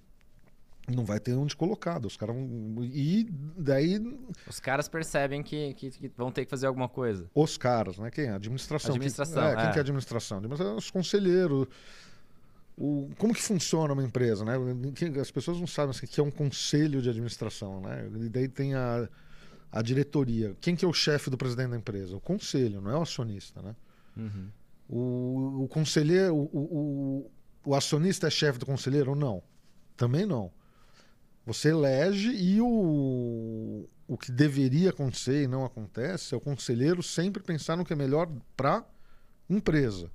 não 0.89 1.05
vai 1.05 1.19
ter 1.19 1.35
onde 1.35 1.57
colocar. 1.57 2.05
Os 2.05 2.17
caras 2.17 2.37
vão... 2.37 2.85
E 2.85 3.29
daí 3.57 3.99
Os 4.47 4.61
caras 4.61 4.89
percebem 4.89 5.43
que, 5.43 5.75
que, 5.75 5.91
que 5.91 6.09
vão 6.17 6.31
ter 6.31 6.45
que 6.45 6.51
fazer 6.51 6.67
alguma 6.67 6.89
coisa. 6.89 7.29
Os 7.35 7.57
caras, 7.57 7.99
né? 7.99 8.11
Quem? 8.11 8.29
A 8.29 8.37
administração. 8.37 8.95
Administração, 8.95 9.43
Quem, 9.43 9.53
é, 9.53 9.57
quem 9.57 9.65
é. 9.65 9.73
que 9.73 9.79
é 9.79 9.81
a 9.81 9.83
administração? 9.83 10.39
Administração, 10.39 10.77
Os 10.77 10.91
conselheiros. 10.91 11.67
O, 12.79 13.11
como 13.19 13.35
que 13.35 13.43
funciona 13.43 13.95
uma 13.95 14.05
empresa, 14.05 14.45
né? 14.45 14.55
As 15.21 15.31
pessoas 15.31 15.59
não 15.59 15.67
sabem 15.67 15.91
assim, 15.91 16.07
que 16.07 16.21
é 16.21 16.23
um 16.23 16.31
conselho 16.31 17.01
de 17.01 17.09
administração, 17.09 17.81
né? 17.81 18.09
E 18.15 18.29
daí 18.29 18.49
tem 18.49 18.75
a, 18.75 19.09
a 19.73 19.83
diretoria. 19.83 20.55
Quem 20.61 20.77
que 20.77 20.85
é 20.85 20.89
o 20.89 20.93
chefe 20.93 21.31
do 21.31 21.39
presidente 21.39 21.71
da 21.71 21.77
empresa? 21.77 22.15
O 22.15 22.21
conselho, 22.21 22.81
não 22.81 22.91
é 22.91 22.97
o 22.97 23.03
acionista, 23.03 23.63
né? 23.63 23.75
Uhum. 24.17 24.49
O, 24.89 25.65
o 25.65 25.69
conselheiro, 25.69 26.37
o, 26.37 26.49
o, 26.53 27.31
o 27.67 27.75
acionista 27.75 28.29
é 28.29 28.31
chefe 28.31 28.59
do 28.59 28.65
conselheiro? 28.65 29.15
Não. 29.15 29.43
Também 29.97 30.25
não. 30.25 30.53
Você 31.45 31.71
elege 31.71 32.31
e 32.31 32.61
o, 32.61 33.89
o 34.07 34.17
que 34.17 34.31
deveria 34.31 34.91
acontecer 34.91 35.43
e 35.43 35.49
não 35.49 35.65
acontece 35.65 36.33
é 36.33 36.37
o 36.37 36.41
conselheiro 36.41 37.03
sempre 37.03 37.43
pensar 37.43 37.77
no 37.77 37.85
que 37.85 37.93
é 37.93 37.97
melhor 37.97 38.29
para 38.57 38.85
empresa. 39.51 40.11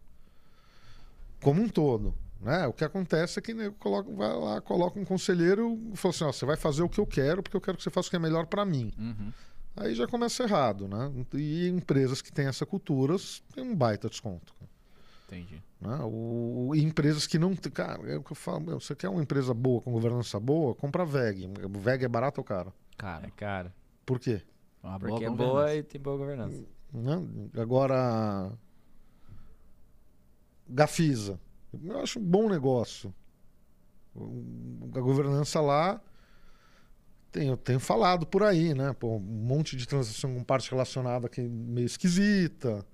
Como 1.41 1.61
um 1.61 1.67
todo. 1.67 2.15
Né? 2.39 2.65
O 2.67 2.73
que 2.73 2.83
acontece 2.83 3.37
é 3.37 3.41
que 3.41 3.53
nego 3.53 3.75
coloca, 3.75 4.11
vai 4.13 4.33
lá, 4.33 4.61
coloca 4.61 4.99
um 4.99 5.05
conselheiro 5.05 5.79
e 5.93 5.97
fala 5.97 6.13
assim: 6.13 6.23
ó, 6.23 6.31
você 6.31 6.45
vai 6.45 6.57
fazer 6.57 6.81
o 6.81 6.89
que 6.89 6.99
eu 6.99 7.05
quero, 7.05 7.43
porque 7.43 7.55
eu 7.55 7.61
quero 7.61 7.77
que 7.77 7.83
você 7.83 7.89
faça 7.89 8.07
o 8.07 8.09
que 8.09 8.15
é 8.15 8.19
melhor 8.19 8.47
para 8.47 8.65
mim. 8.65 8.91
Uhum. 8.97 9.31
Aí 9.75 9.93
já 9.93 10.07
começa 10.07 10.43
errado, 10.43 10.87
né? 10.87 11.11
E 11.33 11.67
empresas 11.67 12.21
que 12.21 12.31
têm 12.31 12.47
essa 12.47 12.65
cultura 12.65 13.15
têm 13.53 13.63
um 13.63 13.75
baita 13.75 14.09
desconto. 14.09 14.53
Entendi. 15.31 15.61
Né? 15.79 15.97
O, 16.03 16.73
e 16.75 16.83
empresas 16.83 17.25
que 17.25 17.39
não. 17.39 17.55
têm- 17.55 17.71
Cara, 17.71 18.03
é 18.11 18.17
o 18.17 18.23
que 18.23 18.31
eu 18.33 18.35
falo. 18.35 18.59
meu, 18.59 18.79
você 18.79 18.93
quer 18.93 19.07
uma 19.09 19.21
empresa 19.23 19.53
boa, 19.53 19.81
com 19.81 19.91
governança 19.93 20.39
boa, 20.39 20.75
compra 20.75 21.05
VEG. 21.05 21.47
VEG 21.79 22.03
é 22.03 22.07
barato 22.09 22.41
ou 22.41 22.43
caro? 22.45 22.73
Cara, 22.97 23.27
É 23.27 23.31
caro. 23.31 23.71
Por 24.05 24.19
quê? 24.19 24.41
uma 24.83 24.99
Porque 24.99 25.23
é 25.23 25.29
boa 25.29 25.73
e 25.75 25.83
tem 25.83 26.01
boa 26.01 26.17
governança. 26.17 26.63
Né? 26.93 27.23
Agora. 27.57 28.51
Gafisa. 30.67 31.39
Eu 31.83 31.99
acho 31.99 32.19
um 32.19 32.23
bom 32.23 32.49
negócio. 32.49 33.13
O- 34.15 34.89
A 34.95 34.99
governança 34.99 35.61
lá. 35.61 36.01
Tem, 37.31 37.47
eu 37.47 37.55
tenho 37.55 37.79
falado 37.79 38.25
por 38.27 38.43
aí, 38.43 38.73
né? 38.73 38.91
Pô, 38.93 39.15
um 39.15 39.19
monte 39.19 39.77
de 39.77 39.87
transação 39.87 40.33
com 40.33 40.43
parte 40.43 40.69
relacionada 40.69 41.29
que 41.29 41.39
é 41.39 41.47
meio 41.47 41.85
esquisita. 41.85 42.85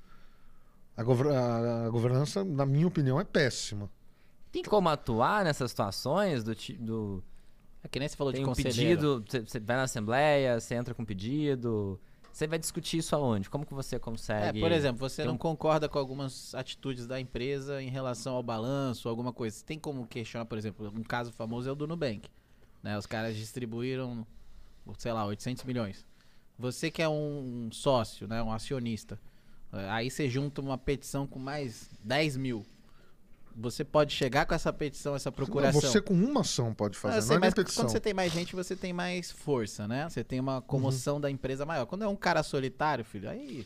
A, 0.97 1.03
gover- 1.03 1.31
a- 1.31 1.85
a 1.85 1.89
governança, 1.89 2.43
na 2.43 2.65
minha 2.65 2.87
opinião, 2.87 3.19
é 3.19 3.23
péssima. 3.23 3.89
Tem 4.51 4.63
como 4.63 4.89
atuar 4.89 5.45
nessas 5.45 5.69
situações 5.71 6.43
do, 6.43 6.55
do 6.79 7.23
É 7.83 7.87
que 7.87 7.99
nem 7.99 8.07
você 8.09 8.15
falou 8.15 8.33
tem 8.33 8.41
de 8.41 8.45
um 8.45 8.49
conselheiro. 8.53 9.21
pedido, 9.21 9.47
você- 9.47 9.59
vai 9.59 9.75
na 9.77 9.83
assembleia, 9.83 10.59
você 10.59 10.73
entra 10.73 10.93
com 10.95 11.05
pedido, 11.05 11.99
você 12.33 12.47
vai 12.47 12.57
discutir 12.57 12.97
isso 12.97 13.15
aonde? 13.15 13.49
Como 13.49 13.65
que 13.65 13.73
você 13.73 13.97
É, 13.97 13.99
consegue? 13.99 14.59
por 14.59 14.71
exemplo, 14.71 14.97
você 15.07 15.17
tem 15.17 15.25
não 15.27 15.35
um- 15.35 15.37
concorda 15.37 15.87
com 15.87 15.99
algumas 15.99 16.55
atitudes 16.55 17.05
da 17.05 17.19
empresa 17.19 17.81
em 17.81 17.89
relação 17.89 18.33
ao 18.35 18.41
balanço, 18.41 19.07
alguma 19.07 19.31
coisa. 19.31 19.55
Você 19.57 19.65
tem 19.65 19.77
como 19.77 20.07
questionar, 20.07 20.45
por 20.45 20.57
exemplo, 20.57 20.91
um 20.95 21.03
caso 21.03 21.31
famoso 21.31 21.69
é 21.69 21.71
o 21.71 21.75
do 21.75 21.85
Nubank. 21.85 22.27
Né? 22.81 22.97
Os 22.97 23.05
caras 23.05 23.35
distribuíram, 23.35 24.25
sei 24.97 25.11
lá, 25.13 25.25
800 25.25 25.63
milhões. 25.63 26.05
Você 26.57 26.89
que 26.89 27.01
é 27.03 27.09
um 27.09 27.69
sócio, 27.71 28.27
né, 28.27 28.41
um 28.41 28.51
acionista, 28.51 29.19
aí 29.89 30.09
você 30.09 30.29
junta 30.29 30.61
uma 30.61 30.77
petição 30.77 31.25
com 31.27 31.39
mais 31.39 31.89
10 32.03 32.37
mil. 32.37 32.65
Você 33.59 33.83
pode 33.83 34.13
chegar 34.13 34.45
com 34.45 34.53
essa 34.53 34.71
petição, 34.71 35.15
essa 35.15 35.31
procuração. 35.31 35.81
Você 35.81 35.99
com 35.99 36.13
uma 36.13 36.41
ação 36.41 36.75
pode 36.75 36.95
Ah, 36.97 37.01
fazer, 37.01 37.15
não 37.15 37.21
sei, 37.23 37.35
é 37.35 37.39
nem 37.39 37.47
mas 37.47 37.53
petição. 37.55 37.83
quando 37.85 37.91
você 37.91 37.99
tem 37.99 38.13
mais 38.13 38.31
gente, 38.31 38.55
você 38.55 38.75
tem 38.75 38.93
mais 38.93 39.31
força, 39.31 39.87
né? 39.87 40.07
Você 40.07 40.23
tem 40.23 40.39
uma 40.39 40.61
comoção 40.61 41.19
da 41.19 41.29
empresa 41.31 41.65
maior. 41.65 41.87
Quando 41.87 42.03
é 42.03 42.07
um 42.07 42.15
cara 42.15 42.43
solitário, 42.43 43.03
filho, 43.03 43.27
aí. 43.27 43.65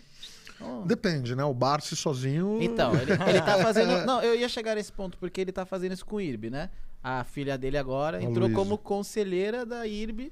ó. 0.62 0.84
Depende, 0.86 1.36
né? 1.36 1.44
O 1.44 1.54
Barsi 1.54 1.94
sozinho. 1.98 2.58
Então, 2.62 2.94
ele, 2.96 3.12
ele 3.12 3.42
tá 3.42 3.58
fazendo. 3.62 4.06
Não, 4.06 4.22
eu 4.24 4.34
ia 4.34 4.48
chegar 4.48 4.76
nesse 4.76 4.94
ponto, 4.94 5.18
porque 5.18 5.42
ele 5.42 5.52
tá 5.52 5.66
fazendo 5.66 5.92
isso 5.92 6.06
com 6.06 6.16
o 6.16 6.22
IRB, 6.22 6.50
né? 6.50 6.70
A 7.04 7.26
filha 7.26 7.58
dele 7.58 7.78
agora 7.78 8.20
A 8.20 8.24
entrou 8.24 8.46
Luísa. 8.46 8.56
como 8.56 8.78
conselheira 8.78 9.66
da 9.66 9.86
IRB, 9.86 10.32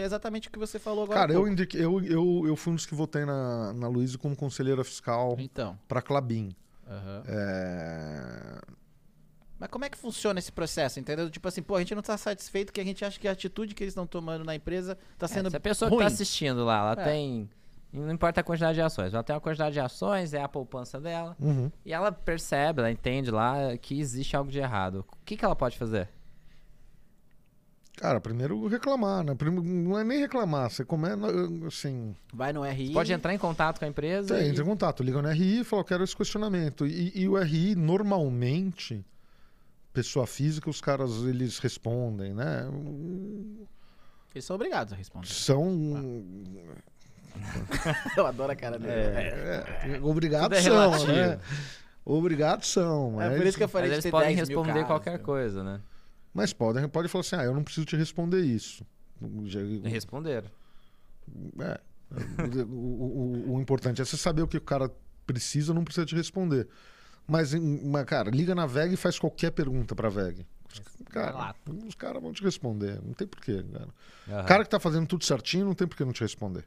que 0.00 0.02
é 0.02 0.06
exatamente 0.06 0.48
o 0.48 0.50
que 0.50 0.58
você 0.58 0.78
falou 0.78 1.04
agora. 1.04 1.20
Cara, 1.20 1.32
eu, 1.34 1.46
indiquei, 1.46 1.84
eu, 1.84 2.02
eu, 2.02 2.42
eu 2.46 2.56
fui 2.56 2.72
um 2.72 2.76
dos 2.76 2.86
que 2.86 2.94
votei 2.94 3.24
na, 3.26 3.72
na 3.74 3.86
Luísa 3.88 4.16
como 4.16 4.34
conselheira 4.34 4.82
fiscal 4.82 5.36
Então. 5.38 5.78
para 5.86 6.00
Clabin. 6.00 6.54
Aham. 6.88 7.22
É, 7.26 8.60
Mas 9.58 9.68
como 9.68 9.84
é 9.84 9.90
que 9.90 9.98
funciona 9.98 10.38
esse 10.38 10.50
processo, 10.50 10.98
entendeu? 10.98 11.28
Tipo 11.30 11.46
assim, 11.48 11.62
pô, 11.62 11.76
a 11.76 11.80
gente 11.80 11.94
não 11.94 12.02
tá 12.02 12.16
satisfeito 12.16 12.72
que 12.72 12.80
a 12.80 12.84
gente 12.84 13.04
acha 13.04 13.20
que 13.20 13.28
a 13.28 13.32
atitude 13.32 13.74
que 13.74 13.82
eles 13.84 13.92
estão 13.92 14.06
tomando 14.06 14.42
na 14.44 14.54
empresa 14.54 14.96
tá 15.18 15.26
É, 15.26 15.28
sendo 15.28 15.50
se 15.50 15.56
a 15.56 15.60
pessoa 15.60 15.88
ruim. 15.90 15.98
que 15.98 16.04
tá 16.04 16.12
assistindo 16.14 16.64
lá, 16.64 16.78
ela 16.92 17.02
É. 17.02 17.04
tem. 17.04 17.50
Não 17.92 18.10
importa 18.12 18.40
a 18.40 18.44
quantidade 18.44 18.74
de 18.76 18.82
ações, 18.82 19.12
ela 19.12 19.22
tem 19.24 19.34
uma 19.34 19.40
quantidade 19.40 19.72
de 19.72 19.80
ações, 19.80 20.32
é 20.32 20.40
a 20.40 20.48
poupança 20.48 21.00
dela. 21.00 21.36
uhum. 21.40 21.70
E 21.84 21.92
ela 21.92 22.10
percebe, 22.12 22.80
ela 22.80 22.90
entende 22.90 23.30
lá 23.32 23.76
que 23.76 23.98
existe 24.00 24.36
algo 24.36 24.50
de 24.50 24.60
errado. 24.60 25.04
O 25.10 25.24
que, 25.24 25.36
que 25.36 25.44
ela 25.44 25.56
pode 25.56 25.76
fazer? 25.76 26.08
Cara, 28.00 28.18
primeiro 28.18 28.66
reclamar, 28.66 29.22
né? 29.22 29.34
Prime- 29.34 29.60
Não 29.60 29.98
é 29.98 30.02
nem 30.02 30.18
reclamar, 30.20 30.70
você 30.70 30.82
começa, 30.86 31.18
assim, 31.66 32.16
Vai 32.32 32.50
no 32.50 32.64
RI. 32.64 32.94
Pode 32.94 33.12
entrar 33.12 33.34
em 33.34 33.38
contato 33.38 33.78
com 33.78 33.84
a 33.84 33.88
empresa. 33.88 34.34
Tem, 34.34 34.46
e- 34.46 34.48
entra 34.50 34.62
em 34.64 34.66
contato, 34.66 35.02
liga 35.02 35.20
no 35.20 35.28
RI 35.28 35.60
e 35.60 35.64
fala, 35.64 35.82
eu 35.82 35.84
quero 35.86 36.02
esse 36.02 36.16
questionamento. 36.16 36.86
E, 36.86 37.12
e 37.14 37.28
o 37.28 37.36
RI, 37.38 37.74
normalmente, 37.74 39.04
pessoa 39.92 40.26
física, 40.26 40.70
os 40.70 40.80
caras, 40.80 41.10
eles 41.24 41.58
respondem, 41.58 42.32
né? 42.32 42.66
Eles 44.34 44.46
são 44.46 44.56
obrigados 44.56 44.94
a 44.94 44.96
responder. 44.96 45.26
São... 45.26 46.24
Eu 48.16 48.26
adoro 48.26 48.50
a 48.52 48.56
cara 48.56 48.78
dele. 48.78 48.92
É, 48.92 49.64
é, 49.96 50.00
obrigados 50.02 50.58
Tudo 50.58 50.58
é 50.58 50.62
são, 50.62 51.06
né? 51.06 51.38
Obrigados 52.02 52.66
são. 52.68 53.20
É 53.20 53.28
mas, 53.28 53.36
por 53.38 53.46
isso 53.46 53.58
que 53.58 53.64
eu 53.64 53.68
falei 53.68 53.88
de 53.88 53.94
eles 53.96 54.04
ter 54.04 54.10
podem 54.10 54.34
10 54.34 54.48
mil 54.48 54.58
responder 54.62 54.86
qualquer 54.86 55.10
entendeu? 55.10 55.26
coisa, 55.26 55.62
né? 55.62 55.80
Mas 56.34 56.52
podem 56.52 56.88
pode 56.88 57.08
falar 57.08 57.20
assim, 57.20 57.36
ah, 57.36 57.44
eu 57.44 57.54
não 57.54 57.62
preciso 57.64 57.86
te 57.86 57.96
responder 57.96 58.40
isso. 58.40 58.84
Já- 59.44 59.60
E 59.60 59.78
responderam. 59.88 60.48
É. 61.60 61.80
O, 62.68 62.74
o- 62.74 63.54
o- 63.54 63.60
importante 63.60 64.00
é 64.02 64.04
você 64.04 64.16
saber 64.16 64.42
o 64.42 64.48
que 64.48 64.56
o 64.56 64.60
cara 64.60 64.90
precisa, 65.26 65.72
não 65.72 65.84
precisa 65.84 66.04
te 66.06 66.14
responder. 66.16 66.66
Mas, 67.26 67.54
mas, 67.54 68.04
cara, 68.06 68.30
liga 68.30 68.54
na 68.54 68.66
VEG 68.66 68.94
e 68.94 68.96
faz 68.96 69.18
qualquer 69.18 69.52
pergunta 69.52 69.94
pra 69.94 70.08
VEG. 70.08 70.44
Os, 70.72 70.80
cara, 71.10 71.54
os 71.86 71.94
caras 71.94 72.20
vão 72.22 72.32
te 72.32 72.42
responder. 72.42 73.00
Não 73.04 73.12
tem 73.12 73.26
porquê, 73.28 73.62
cara. 73.62 73.88
O 74.42 74.46
cara 74.46 74.64
que 74.64 74.70
tá 74.70 74.80
fazendo 74.80 75.06
tudo 75.06 75.24
certinho 75.24 75.66
não 75.66 75.74
tem 75.74 75.86
porquê 75.86 76.04
não 76.04 76.12
te 76.12 76.22
responder. 76.22 76.64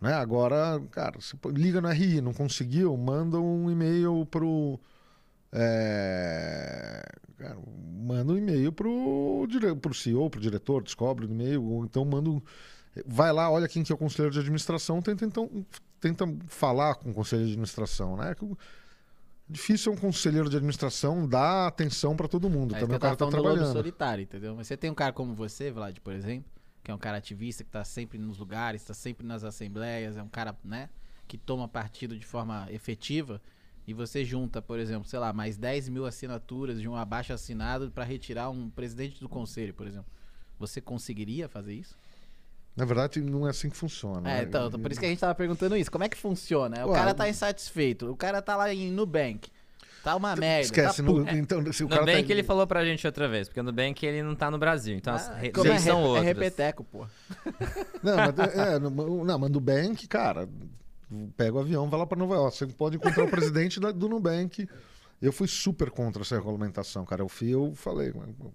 Né? 0.00 0.14
Agora, 0.14 0.80
cara, 0.92 1.18
liga 1.52 1.80
no 1.80 1.88
RI, 1.88 2.20
não 2.20 2.32
conseguiu, 2.32 2.96
manda 2.96 3.38
um 3.38 3.70
e-mail 3.70 4.24
pro. 4.30 4.78
É, 5.52 7.02
cara, 7.36 7.58
manda 8.02 8.32
um 8.32 8.36
e-mail 8.36 8.72
pro, 8.72 9.46
dire... 9.48 9.74
pro 9.76 9.94
CEO, 9.94 10.28
pro 10.28 10.40
diretor, 10.40 10.82
descobre 10.82 11.26
o 11.26 11.30
e-mail, 11.30 11.62
ou 11.62 11.84
então 11.84 12.04
manda 12.04 12.30
um. 12.30 12.40
Vai 13.06 13.32
lá, 13.32 13.50
olha 13.50 13.68
quem 13.68 13.82
que 13.82 13.92
é 13.92 13.94
o 13.94 13.98
conselheiro 13.98 14.32
de 14.32 14.40
administração, 14.40 15.00
tenta 15.00 15.24
então 15.24 15.48
tenta 16.00 16.24
falar 16.48 16.94
com 16.96 17.10
o 17.10 17.14
conselheiro 17.14 17.48
de 17.48 17.52
administração, 17.52 18.16
né? 18.16 18.34
Difícil 19.48 19.92
é 19.92 19.96
um 19.96 19.98
conselheiro 19.98 20.48
de 20.48 20.56
administração 20.56 21.26
dar 21.26 21.68
atenção 21.68 22.14
para 22.14 22.28
todo 22.28 22.50
mundo. 22.50 22.76
É 22.76 22.80
Também 22.80 22.96
o 22.96 23.00
cara 23.00 23.16
tá 23.16 23.24
falando 23.24 23.32
do 23.32 23.42
lobo 23.42 23.54
trabalhando. 23.54 23.72
solitário, 23.72 24.22
entendeu? 24.22 24.54
Mas 24.54 24.66
você 24.66 24.76
tem 24.76 24.90
um 24.90 24.94
cara 24.94 25.12
como 25.12 25.34
você, 25.34 25.70
Vlad, 25.70 25.98
por 26.00 26.12
exemplo, 26.12 26.50
que 26.84 26.90
é 26.90 26.94
um 26.94 26.98
cara 26.98 27.16
ativista, 27.16 27.64
que 27.64 27.70
tá 27.70 27.82
sempre 27.82 28.18
nos 28.18 28.38
lugares, 28.38 28.84
tá 28.84 28.92
sempre 28.92 29.26
nas 29.26 29.44
assembleias, 29.44 30.16
é 30.18 30.22
um 30.22 30.28
cara, 30.28 30.54
né, 30.62 30.90
que 31.26 31.38
toma 31.38 31.66
partido 31.66 32.18
de 32.18 32.26
forma 32.26 32.66
efetiva, 32.70 33.40
e 33.88 33.94
você 33.94 34.22
junta, 34.22 34.60
por 34.60 34.78
exemplo, 34.78 35.08
sei 35.08 35.18
lá, 35.18 35.32
mais 35.32 35.56
10 35.56 35.88
mil 35.88 36.04
assinaturas 36.04 36.78
de 36.78 36.86
um 36.86 36.94
abaixo 36.94 37.32
assinado 37.32 37.90
pra 37.90 38.04
retirar 38.04 38.50
um 38.50 38.68
presidente 38.68 39.18
do 39.18 39.28
conselho, 39.30 39.72
por 39.72 39.86
exemplo. 39.86 40.06
Você 40.58 40.78
conseguiria 40.78 41.48
fazer 41.48 41.72
isso? 41.72 41.96
Na 42.76 42.84
verdade, 42.84 43.20
não 43.22 43.46
é 43.46 43.50
assim 43.50 43.70
que 43.70 43.76
funciona. 43.78 44.30
É, 44.30 44.34
né? 44.36 44.42
então, 44.42 44.70
por 44.70 44.90
isso 44.92 45.00
que 45.00 45.06
a 45.06 45.08
gente 45.08 45.18
tava 45.18 45.34
perguntando 45.34 45.74
isso. 45.74 45.90
Como 45.90 46.04
é 46.04 46.08
que 46.08 46.18
funciona? 46.18 46.84
O 46.86 46.90
Ué, 46.90 46.98
cara 46.98 47.14
tá 47.14 47.26
insatisfeito, 47.28 48.10
o 48.10 48.14
cara 48.16 48.42
tá 48.42 48.54
lá 48.56 48.72
em 48.72 48.90
Nubank, 48.92 49.50
tá 50.04 50.14
uma 50.14 50.36
merda. 50.36 50.66
Esquece, 50.66 50.98
tá 50.98 51.02
no, 51.02 51.26
então, 51.32 51.72
se 51.72 51.82
o 51.82 51.86
No 51.86 51.90
cara 51.90 52.02
Nubank 52.02 52.26
tá... 52.26 52.32
ele 52.32 52.42
falou 52.42 52.66
pra 52.66 52.84
gente 52.84 53.06
outra 53.06 53.26
vez, 53.26 53.48
porque 53.48 53.62
no 53.62 53.70
Nubank 53.72 54.04
ele 54.04 54.22
não 54.22 54.36
tá 54.36 54.50
no 54.50 54.58
Brasil, 54.58 54.94
então 54.94 55.14
as 55.14 55.28
Ah, 55.30 55.34
re- 55.34 55.50
como 55.50 55.72
é, 55.72 55.78
são 55.78 55.98
é 55.98 56.04
outras. 56.04 56.24
repeteco, 56.26 56.84
pô. 56.84 57.06
Não, 58.02 58.16
mas, 58.16 58.38
é, 58.54 58.78
no- 58.78 58.90
não, 59.24 59.38
mas 59.38 59.50
Nubank, 59.50 60.06
cara, 60.06 60.46
pega 61.36 61.56
o 61.56 61.60
avião, 61.60 61.88
vai 61.88 61.98
lá 62.00 62.06
pra 62.06 62.18
Nova 62.18 62.34
York. 62.34 62.56
Você 62.56 62.66
pode 62.66 62.96
encontrar 62.96 63.24
o 63.24 63.28
presidente 63.30 63.78
da- 63.80 63.92
do 63.92 64.08
Nubank. 64.08 64.68
Eu 65.20 65.32
fui 65.32 65.48
super 65.48 65.90
contra 65.90 66.22
essa 66.22 66.36
regulamentação, 66.36 67.04
cara. 67.04 67.22
Eu, 67.22 67.28
fui, 67.28 67.48
eu 67.48 67.72
falei, 67.74 68.10
o 68.10 68.52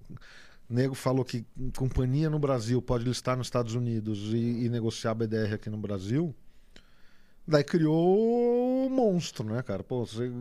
nego 0.69 0.95
falou 0.95 1.25
que 1.25 1.45
companhia 1.77 2.29
no 2.29 2.39
Brasil 2.39 2.81
pode 2.81 3.03
listar 3.03 3.36
nos 3.36 3.48
Estados 3.48 3.75
Unidos 3.75 4.19
e, 4.33 4.65
e 4.65 4.69
negociar 4.69 5.13
BDR 5.13 5.53
aqui 5.55 5.69
no 5.69 5.77
Brasil. 5.77 6.33
Daí 7.45 7.63
criou 7.63 8.86
o 8.86 8.89
monstro, 8.89 9.45
né, 9.45 9.62
cara? 9.62 9.83
Pô, 9.83 10.05
você- 10.05 10.31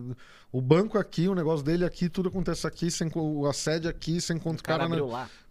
o 0.53 0.61
banco 0.61 0.97
aqui, 0.97 1.27
o 1.27 1.35
negócio 1.35 1.65
dele 1.65 1.85
aqui, 1.85 2.09
tudo 2.09 2.29
acontece 2.29 2.65
aqui, 2.65 2.87
enco- 3.03 3.45
a 3.47 3.53
sede 3.53 3.89
aqui, 3.89 4.21
você 4.21 4.33
encontra 4.33 4.61
O 4.61 4.63
cara 4.63 4.79
cara, 4.85 4.91
na, 4.91 4.97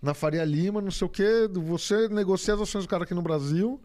na 0.02 0.14
Faria 0.14 0.46
Lima, 0.46 0.80
não 0.80 0.92
sei 0.92 1.06
o 1.06 1.10
quê. 1.10 1.50
Você 1.52 2.08
negocia 2.08 2.54
as 2.54 2.62
ações 2.62 2.86
do 2.86 2.88
cara 2.88 3.04
aqui 3.04 3.14
no 3.14 3.22
Brasil, 3.22 3.82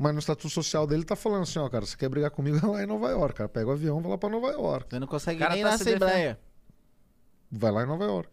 mas 0.00 0.12
no 0.14 0.18
estatuto 0.18 0.48
social 0.48 0.86
dele 0.86 1.04
tá 1.04 1.14
falando 1.14 1.42
assim, 1.42 1.58
ó, 1.58 1.68
cara, 1.68 1.84
você 1.84 1.96
quer 1.96 2.08
brigar 2.08 2.30
comigo 2.30 2.56
vai 2.60 2.70
lá 2.70 2.82
em 2.82 2.86
Nova 2.86 3.10
York, 3.10 3.34
cara. 3.34 3.48
Pega 3.48 3.68
o 3.68 3.72
avião, 3.72 4.00
vai 4.00 4.10
lá 4.10 4.16
pra 4.18 4.28
Nova 4.30 4.48
York. 4.48 4.86
Você 4.90 4.98
não 4.98 5.06
consegue 5.06 5.38
cara 5.38 5.54
nem 5.54 5.62
tá 5.62 5.70
na 5.72 5.76
se 5.78 5.82
Assembleia. 5.88 6.40
Vai 7.52 7.70
lá 7.70 7.82
em 7.82 7.86
Nova 7.86 8.04
York. 8.04 8.30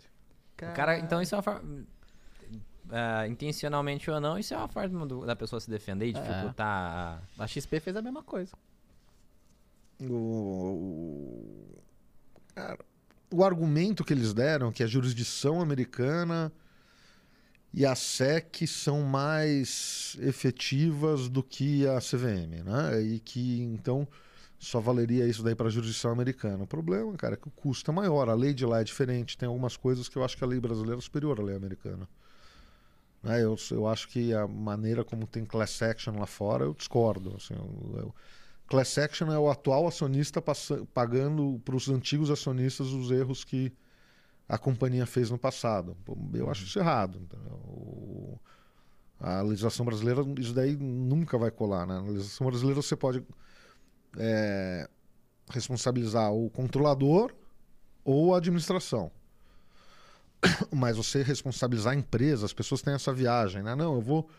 O 0.53 0.73
cara, 0.73 0.97
então 0.97 1.21
isso 1.21 1.35
é 1.35 1.37
uma 1.37 1.41
forma. 1.43 1.85
ah, 2.89 3.27
intencionalmente 3.27 4.09
ou 4.09 4.19
não, 4.21 4.37
isso 4.39 4.53
é 4.53 4.57
uma 4.57 4.67
forma 4.69 5.05
do- 5.05 5.25
da 5.25 5.35
pessoa 5.35 5.59
se 5.59 5.69
defender 5.69 6.05
e 6.05 6.09
É. 6.09 6.21
dificultar 6.21 7.21
a. 7.37 7.43
A 7.43 7.47
XP 7.47 7.79
fez 7.81 7.95
a 7.97 8.01
mesma 8.01 8.23
coisa. 8.23 8.53
O, 9.99 10.13
o- 10.13 11.81
cara, 12.55 12.77
o 13.33 13.43
argumento 13.43 14.03
que 14.05 14.13
eles 14.13 14.33
deram, 14.33 14.71
que 14.71 14.83
a 14.83 14.87
jurisdição 14.87 15.59
americana 15.59 16.51
e 17.77 17.85
a 17.85 17.93
SEC 17.95 18.65
são 18.67 19.03
mais 19.03 20.17
efetivas 20.21 21.29
do 21.29 21.43
que 21.43 21.87
a 21.87 22.01
CVM, 22.01 22.63
né? 22.63 23.01
E 23.01 23.19
que 23.19 23.61
então 23.61 24.07
só 24.59 24.79
valeria 24.79 25.27
isso 25.27 25.43
daí 25.43 25.53
para 25.55 25.67
a 25.67 25.69
jurisdição 25.69 26.11
americana. 26.11 26.63
O 26.63 26.67
problema, 26.67 27.15
cara, 27.15 27.35
é 27.35 27.37
que 27.37 27.47
o 27.47 27.51
custo 27.51 27.91
é 27.91 27.93
maior, 27.93 28.29
a 28.29 28.33
lei 28.33 28.53
de 28.53 28.65
lá 28.65 28.81
é 28.81 28.83
diferente, 28.83 29.37
tem 29.37 29.47
algumas 29.47 29.77
coisas 29.77 30.09
que 30.09 30.17
eu 30.17 30.23
acho 30.25 30.35
que 30.37 30.43
a 30.43 30.47
lei 30.47 30.59
brasileira 30.59 30.97
é 30.97 31.01
superior 31.01 31.39
à 31.39 31.43
lei 31.43 31.55
americana. 31.55 32.09
Né? 33.21 33.43
Eu, 33.43 33.55
eu 33.71 33.87
acho 33.87 34.07
que 34.07 34.33
a 34.33 34.47
maneira 34.47 35.03
como 35.03 35.27
tem 35.27 35.45
class 35.45 35.81
action 35.81 36.17
lá 36.19 36.25
fora, 36.25 36.65
eu 36.65 36.73
discordo. 36.73 37.35
Assim, 37.35 37.53
eu- 37.55 37.99
eu- 37.99 38.15
Class 38.67 38.97
action 38.97 39.31
é 39.31 39.39
o 39.39 39.49
atual 39.49 39.87
acionista 39.87 40.41
pagando 40.93 41.61
para 41.63 41.75
os 41.75 41.87
antigos 41.89 42.29
acionistas 42.29 42.87
os 42.87 43.11
erros 43.11 43.43
que 43.45 43.71
a 44.47 44.57
companhia 44.57 45.05
fez 45.05 45.29
no 45.29 45.37
passado. 45.37 45.97
Eu 46.33 46.49
acho 46.49 46.63
isso 46.63 46.79
errado. 46.79 47.21
A 49.19 49.41
legislação 49.41 49.85
brasileira, 49.85 50.21
isso 50.39 50.53
daí 50.53 50.75
nunca 50.75 51.37
vai 51.37 51.51
colar. 51.51 51.85
Né? 51.85 51.95
Na 51.95 52.07
legislação 52.07 52.47
brasileira 52.47 52.81
você 52.81 52.95
pode 52.95 53.23
é, 54.17 54.89
responsabilizar 55.49 56.31
o 56.31 56.49
controlador 56.49 57.33
ou 58.05 58.33
a 58.33 58.37
administração. 58.37 59.11
Mas 60.71 60.95
você 60.95 61.23
responsabilizar 61.23 61.93
a 61.93 61.95
empresa, 61.95 62.45
as 62.45 62.53
pessoas 62.53 62.81
têm 62.81 62.93
essa 62.93 63.11
viagem, 63.11 63.61
né? 63.63 63.75
Não, 63.75 63.95
eu 63.95 64.01
vou, 64.01 64.29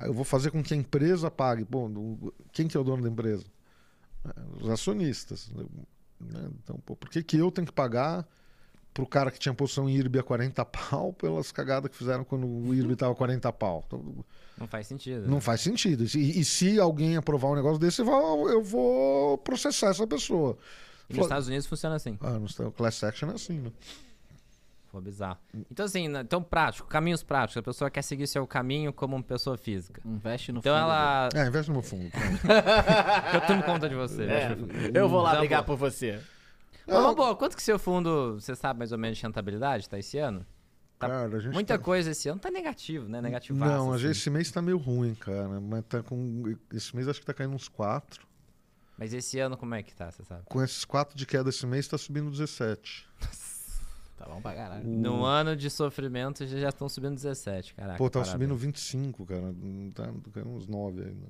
eu 0.00 0.14
vou 0.14 0.24
fazer 0.24 0.50
com 0.50 0.62
que 0.62 0.72
a 0.72 0.76
empresa 0.76 1.30
pague. 1.30 1.64
Bom, 1.64 2.32
quem 2.52 2.66
que 2.66 2.76
é 2.76 2.80
o 2.80 2.84
dono 2.84 3.02
da 3.02 3.10
empresa? 3.10 3.44
É, 4.24 4.62
Os 4.62 4.70
acionistas. 4.70 5.50
né? 6.20 6.50
Então, 6.62 6.78
pô, 6.86 6.96
por 6.96 7.10
que, 7.10 7.22
que 7.22 7.36
eu 7.36 7.50
tenho 7.50 7.66
que 7.66 7.72
pagar 7.72 8.26
pro 8.94 9.06
cara 9.06 9.30
que 9.30 9.38
tinha 9.40 9.52
posição 9.52 9.88
em 9.88 9.96
IRB 9.96 10.20
a 10.20 10.22
40 10.22 10.64
pau 10.64 11.12
pelas 11.18 11.50
cagadas 11.52 11.90
que 11.90 11.96
fizeram 11.96 12.24
quando 12.24 12.46
o 12.46 12.72
IRB 12.72 12.92
estava 12.94 13.14
40 13.14 13.52
pau? 13.52 13.82
Então, 13.86 14.24
Não 14.56 14.66
faz 14.68 14.86
sentido. 14.86 15.28
não 15.28 15.40
faz 15.40 15.60
sentido. 15.60 16.04
E, 16.16 16.40
e 16.40 16.44
se 16.44 16.78
alguém 16.78 17.16
aprovar 17.16 17.48
um 17.48 17.56
negócio 17.56 17.78
desse, 17.78 18.00
eu 18.00 18.62
vou, 18.62 19.36
processar 19.38 19.88
essa 19.90 20.06
pessoa. 20.06 20.56
E 21.10 21.14
nos 21.14 21.24
Estados 21.26 21.48
Unidos 21.48 21.66
funciona 21.66 21.96
assim. 21.96 22.16
Ah, 22.20 22.38
no 22.38 22.72
class 22.72 23.02
action 23.04 23.30
é 23.30 23.34
assim, 23.34 23.58
né? 23.58 23.70
Pô, 24.90 25.00
bizarro. 25.00 25.38
Então, 25.68 25.84
assim, 25.84 26.06
né, 26.06 26.20
então 26.20 26.40
prático, 26.40 26.86
caminhos 26.86 27.20
práticos. 27.20 27.56
A 27.56 27.62
pessoa 27.64 27.90
quer 27.90 28.00
seguir 28.02 28.28
seu 28.28 28.46
caminho 28.46 28.92
como 28.92 29.16
uma 29.16 29.22
pessoa 29.24 29.58
física. 29.58 30.00
Investe 30.04 30.52
no 30.52 30.60
Então 30.60 30.72
fundo 30.72 30.84
ela. 30.84 31.28
É, 31.34 31.46
investe 31.48 31.68
no 31.68 31.74
meu 31.74 31.82
fundo. 31.82 32.08
Eu 33.34 33.40
tomo 33.44 33.62
conta 33.64 33.88
de 33.88 33.96
você. 33.96 34.22
É, 34.22 34.54
né? 34.54 34.90
eu 34.94 35.08
vou 35.08 35.20
lá 35.20 35.30
Então, 35.30 35.40
brigar 35.40 35.62
pô. 35.64 35.72
por 35.72 35.78
você. 35.78 36.20
Mas, 36.86 37.14
pô, 37.14 37.36
quanto 37.36 37.56
que 37.56 37.62
seu 37.62 37.78
fundo, 37.78 38.34
você 38.40 38.54
sabe 38.54 38.78
mais 38.78 38.92
ou 38.92 38.98
menos 38.98 39.16
de 39.18 39.22
rentabilidade, 39.24 39.88
tá 39.88 39.98
esse 39.98 40.18
ano? 40.18 40.44
Tá 40.98 41.08
Cara, 41.08 41.36
a 41.36 41.40
gente 41.40 41.52
Muita 41.52 41.76
tá- 41.78 41.82
coisa 41.84 42.10
esse 42.10 42.28
ano 42.28 42.38
tá 42.40 42.50
negativo, 42.50 43.08
né? 43.08 43.20
Negativaço. 43.20 43.72
Não, 43.72 43.92
a 43.92 43.94
assim. 43.96 44.04
gente, 44.06 44.16
esse 44.16 44.30
mês 44.30 44.50
tá 44.50 44.62
meio 44.62 44.78
ruim, 44.78 45.14
cara. 45.14 45.60
Mas 45.60 45.84
tá 45.86 46.02
com. 46.02 46.56
Esse 46.72 46.94
mês 46.94 47.08
acho 47.08 47.20
que 47.20 47.26
tá 47.26 47.34
caindo 47.34 47.54
uns 47.54 47.68
4. 47.68 48.26
Mas 48.96 49.12
esse 49.12 49.40
ano 49.40 49.56
como 49.56 49.74
é 49.74 49.82
que 49.82 49.92
tá, 49.94 50.10
você 50.10 50.22
sabe? 50.22 50.42
Com 50.44 50.62
esses 50.62 50.84
4 50.84 51.16
de 51.16 51.26
queda 51.26 51.48
esse 51.50 51.66
mês, 51.66 51.88
tá 51.88 51.98
subindo 51.98 52.30
17. 52.30 53.08
Tá 54.16 54.26
bom 54.26 54.40
pra 54.40 54.54
caralho. 54.54 54.86
No 54.86 55.24
ano 55.24 55.56
de 55.56 55.68
sofrimento 55.68 56.46
já 56.46 56.68
estão 56.68 56.88
subindo 56.88 57.14
17, 57.16 57.74
caraca. 57.74 57.98
Pô, 57.98 58.08
tá 58.08 58.20
parabéns. 58.20 58.32
subindo 58.32 58.56
25, 58.56 59.26
cara. 59.26 59.52
Tá, 59.92 60.04
tá 60.06 60.30
caindo 60.32 60.50
uns 60.50 60.68
9 60.68 61.02
ainda. 61.02 61.26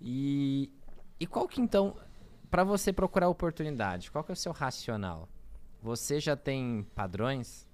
E, 0.00 0.70
e 1.18 1.26
qual 1.26 1.48
que 1.48 1.60
então. 1.60 1.96
Pra 2.50 2.64
você 2.64 2.92
procurar 2.92 3.28
oportunidade, 3.28 4.10
qual 4.10 4.24
que 4.24 4.32
é 4.32 4.34
o 4.34 4.36
seu 4.36 4.52
racional? 4.52 5.28
Você 5.82 6.18
já 6.20 6.36
tem 6.36 6.86
padrões 6.94 7.66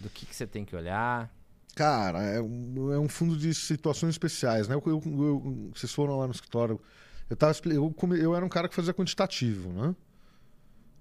do 0.00 0.08
que, 0.08 0.24
que 0.24 0.34
você 0.34 0.46
tem 0.46 0.64
que 0.64 0.76
olhar? 0.76 1.34
Cara, 1.74 2.22
é 2.22 2.40
um, 2.40 2.92
é 2.92 2.98
um 2.98 3.08
fundo 3.08 3.36
de 3.36 3.52
situações 3.52 4.10
especiais, 4.10 4.68
né? 4.68 4.74
Eu, 4.74 4.82
eu- 4.86 5.02
eu- 5.04 5.70
vocês 5.74 5.92
foram 5.92 6.18
lá 6.18 6.26
no 6.26 6.32
escritório. 6.32 6.80
Eu, 7.28 7.36
tava, 7.36 7.52
eu, 7.66 7.94
eu 8.16 8.34
era 8.34 8.44
um 8.44 8.48
cara 8.48 8.68
que 8.68 8.74
fazia 8.74 8.94
quantitativo, 8.94 9.70
né? 9.72 9.94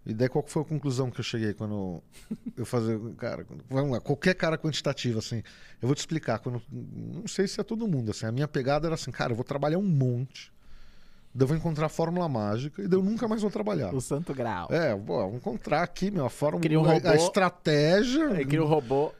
E 0.06 0.14
daí 0.14 0.28
qual 0.30 0.46
foi 0.46 0.62
a 0.62 0.66
conclusão 0.66 1.10
que 1.10 1.20
eu 1.20 1.24
cheguei 1.24 1.54
quando 1.54 2.02
eu 2.58 2.66
fazia. 2.66 3.00
Cara, 3.18 3.46
vamos 3.70 3.92
lá, 3.92 4.00
qualquer 4.00 4.36
cara 4.36 4.58
quantitativo, 4.58 5.20
assim. 5.20 5.38
Eu 5.82 5.88
vou 5.88 5.96
te 5.96 6.00
explicar. 6.00 6.40
Quando, 6.40 6.62
não 6.72 7.28
sei 7.28 7.48
se 7.48 7.60
é 7.60 7.64
todo 7.64 7.88
mundo, 7.88 8.12
assim. 8.12 8.26
A 8.26 8.32
minha 8.32 8.48
pegada 8.48 8.88
era 8.88 8.96
assim, 8.96 9.12
cara, 9.12 9.32
eu 9.32 9.36
vou 9.36 9.46
trabalhar 9.46 9.78
um 9.80 9.88
monte. 9.88 10.52
Daí 11.36 11.44
eu 11.44 11.48
vou 11.48 11.58
encontrar 11.58 11.88
a 11.88 11.90
fórmula 11.90 12.30
mágica 12.30 12.82
e 12.82 12.88
daí 12.88 12.98
eu 12.98 13.04
nunca 13.04 13.28
mais 13.28 13.42
vou 13.42 13.52
trabalhar. 13.52 13.94
O 13.94 14.00
santo 14.00 14.34
grau. 14.34 14.70
É, 14.72 14.96
vou 14.96 15.36
encontrar 15.36 15.84
aqui, 15.84 16.10
meu, 16.10 16.26
a 16.26 16.30
fórmula, 16.30 16.64
Cria 16.64 16.80
um 16.80 16.84
robô. 16.84 17.10
a 17.10 17.16
estratégia. 17.16 18.30
Aí 18.30 18.46
cria 18.46 18.64
o 18.64 18.66
robô 18.66 19.12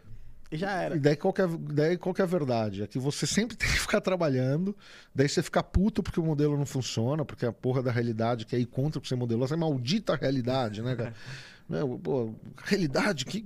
e 0.50 0.56
já 0.56 0.72
era. 0.72 0.96
E 0.96 1.00
daí 1.00 1.18
qual, 1.18 1.34
que 1.34 1.42
é, 1.42 1.48
daí 1.48 1.98
qual 1.98 2.16
é 2.18 2.22
a 2.22 2.26
verdade? 2.26 2.84
É 2.84 2.88
que 2.88 2.98
você 2.98 3.28
sempre 3.28 3.58
tem 3.58 3.68
que 3.68 3.80
ficar 3.80 4.00
trabalhando, 4.00 4.74
daí 5.14 5.28
você 5.28 5.44
fica 5.44 5.62
puto 5.62 6.02
porque 6.02 6.20
o 6.20 6.24
modelo 6.24 6.58
não 6.58 6.66
funciona, 6.66 7.26
porque 7.26 7.46
a 7.46 7.52
porra 7.52 7.84
da 7.84 7.92
realidade 7.92 8.46
que 8.46 8.56
é 8.56 8.60
ir 8.60 8.66
contra 8.66 8.98
o 8.98 9.02
que 9.02 9.10
você 9.10 9.16
modelou, 9.16 9.44
essa 9.44 9.56
é 9.56 9.58
maldita 9.58 10.16
realidade, 10.16 10.82
né, 10.82 10.96
cara? 10.96 11.14
né? 11.68 11.82
Pô, 12.02 12.34
realidade, 12.64 13.26
que 13.26 13.46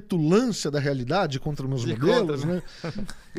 petulância 0.00 0.70
da 0.72 0.80
realidade 0.80 1.38
contra 1.38 1.68
meus 1.68 1.82
De 1.82 1.92
modelos, 1.94 2.40
contra, 2.44 2.54
né? 2.56 2.62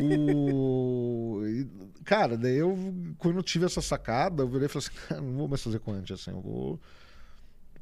O... 0.02 1.42
e, 1.46 1.68
Cara, 2.06 2.38
daí 2.38 2.56
eu, 2.58 2.78
quando 3.18 3.38
eu 3.38 3.44
tive 3.44 3.66
essa 3.66 3.82
sacada, 3.82 4.44
eu 4.44 4.48
virei 4.48 4.68
e 4.68 4.70
falei 4.70 4.88
assim, 4.88 4.98
cara, 5.08 5.22
não 5.22 5.34
vou 5.34 5.48
mais 5.48 5.62
fazer 5.62 5.80
quant, 5.80 6.10
assim, 6.12 6.32
eu 6.32 6.40
vou... 6.42 6.80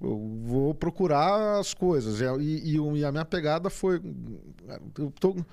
Eu 0.02 0.18
vou 0.44 0.74
procurar 0.74 1.60
as 1.60 1.74
coisas. 1.74 2.20
E, 2.20 2.26
a- 2.26 2.36
e- 2.38 2.72
e 2.74 2.80
o- 2.80 2.98
e 2.98 3.06
a 3.06 3.12
minha 3.12 3.24
pegada 3.24 3.70
foi. 3.70 4.02
Eu 4.98 5.12
tô, 5.18 5.30
eu 5.38 5.46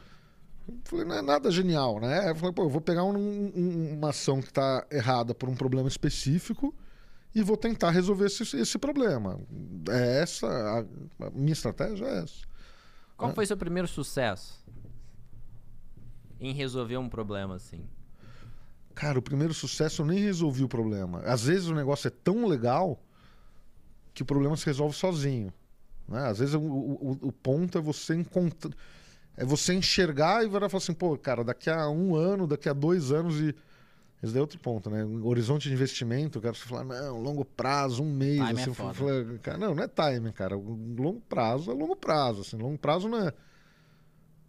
falei, 0.85 1.05
não 1.05 1.15
é 1.15 1.23
nada 1.23 1.50
genial, 1.53 2.00
né? 2.00 2.31
Eu 2.31 2.35
falei, 2.35 2.53
pô, 2.55 2.62
eu 2.65 2.69
vou 2.69 2.81
pegar 2.81 3.05
um- 3.05 3.17
um- 3.55 3.95
uma 3.97 4.09
ação 4.11 4.41
que 4.41 4.49
está 4.49 4.85
errada 4.91 5.35
por 5.35 5.49
um 5.49 5.55
problema 5.55 5.87
específico 5.89 6.75
e 7.33 7.43
vou 7.43 7.57
tentar 7.57 7.91
resolver 7.91 8.27
esse, 8.27 8.57
esse 8.57 8.77
problema. 8.79 9.39
É 9.89 10.23
essa. 10.23 10.49
A, 10.49 11.27
a 11.27 11.31
minha 11.31 11.53
estratégia 11.53 12.07
é 12.07 12.19
essa. 12.25 12.50
Qual 13.21 13.35
foi 13.35 13.45
seu 13.47 13.57
primeiro 13.57 13.87
sucesso 13.87 14.59
em 16.41 16.53
resolver 16.55 16.97
um 16.97 17.09
problema 17.09 17.57
assim? 17.57 17.85
Cara, 18.95 19.19
o 19.19 19.23
primeiro 19.23 19.53
sucesso 19.55 20.03
eu 20.03 20.07
nem 20.07 20.19
resolvi 20.19 20.65
o 20.65 20.69
problema. 20.69 21.21
Às 21.21 21.45
vezes 21.45 21.69
o 21.69 21.75
negócio 21.75 22.09
é 22.09 22.11
tão 22.11 22.47
legal 22.47 22.99
que 24.15 24.23
o 24.23 24.27
problema 24.27 24.57
se 24.57 24.65
resolve 24.67 24.97
sozinho. 24.97 25.53
Né? 26.09 26.27
Às 26.27 26.39
vezes 26.39 26.55
o, 26.55 26.61
o- 26.61 27.19
o 27.23 27.33
ponto 27.33 27.79
é 27.79 27.81
você 27.81 28.15
encontrar. 28.15 28.73
É 29.37 29.45
você 29.45 29.73
enxergar 29.75 30.43
e 30.45 30.49
virar 30.49 30.67
e 30.67 30.71
falar 30.71 30.83
assim, 30.83 30.93
pô, 30.95 31.17
cara, 31.17 31.45
daqui 31.45 31.71
a 31.71 31.89
um 31.89 32.15
ano, 32.15 32.47
daqui 32.47 32.69
a 32.69 32.73
dois 32.73 33.12
anos 33.12 33.39
e. 33.41 33.55
Esse 34.23 34.33
daí 34.33 34.39
é 34.39 34.43
outro 34.43 34.59
ponto, 34.59 34.91
né? 34.91 35.03
Horizonte 35.23 35.69
de 35.69 35.75
investimento, 35.75 36.39
o 36.39 36.43
cara 36.43 36.55
você 36.55 36.67
fala, 36.67 36.85
não, 36.85 37.19
longo 37.21 37.45
prazo, 37.45 38.03
um 38.03 38.12
mês. 38.12 38.37
Time 38.37 38.49
é 38.49 38.53
assim, 38.53 38.71
eu 38.71 38.75
foda. 38.75 38.93
falo, 38.95 39.39
cara, 39.39 39.57
não, 39.59 39.75
não 39.75 39.83
é 39.83 39.89
timing, 39.89 40.33
cara. 40.33 40.57
Longo 40.57 41.21
prazo 41.29 41.71
é 41.71 41.75
longo 41.75 41.97
prazo. 41.97 42.43
Assim, 42.43 42.57
longo 42.59 42.77
prazo 42.79 43.09
não 43.09 43.29
é 43.29 43.33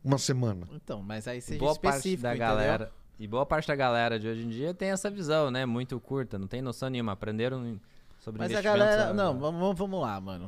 uma 0.04 0.18
semana. 0.18 0.68
Então, 0.74 1.01
mas 1.01 1.28
aí 1.28 1.42
seja 1.42 1.60
boa 1.60 1.74
parte 1.75 1.96
específico, 1.98 2.24
da 2.24 2.30
entendeu? 2.32 2.48
galera 2.48 2.92
e 3.18 3.28
boa 3.28 3.46
parte 3.46 3.68
da 3.68 3.75
galera 3.75 4.20
de 4.20 4.28
hoje 4.28 4.44
em 4.44 4.50
dia 4.50 4.74
tem 4.74 4.90
essa 4.90 5.10
visão, 5.10 5.50
né? 5.51 5.66
Muito 5.66 6.00
curta, 6.00 6.38
não 6.38 6.48
tem 6.48 6.62
noção 6.62 6.90
nenhuma. 6.90 7.13
Aprenderam 7.13 7.80
sobre 8.20 8.40
Mas 8.40 8.54
a 8.54 8.62
galera. 8.62 9.10
ah, 9.10 9.13
Não, 9.13 9.40
vamos, 9.40 9.78
vamos 9.78 10.01
lá, 10.01 10.20
mano. 10.20 10.48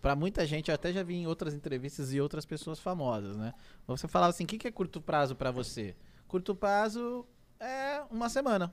Pra 0.00 0.14
muita 0.14 0.46
gente, 0.46 0.68
eu 0.68 0.74
até 0.74 0.92
já 0.92 1.02
vi 1.02 1.14
em 1.14 1.26
outras 1.26 1.54
entrevistas 1.54 2.12
e 2.12 2.20
outras 2.20 2.44
pessoas 2.44 2.78
famosas, 2.78 3.36
né? 3.36 3.52
Você 3.86 4.06
falava 4.06 4.30
assim: 4.30 4.44
o 4.44 4.46
que, 4.46 4.58
que 4.58 4.68
é 4.68 4.70
curto 4.70 5.00
prazo 5.00 5.34
pra 5.34 5.50
você? 5.50 5.96
Curto 6.28 6.54
prazo 6.54 7.26
é 7.64 8.04
uma 8.10 8.28
semana. 8.28 8.72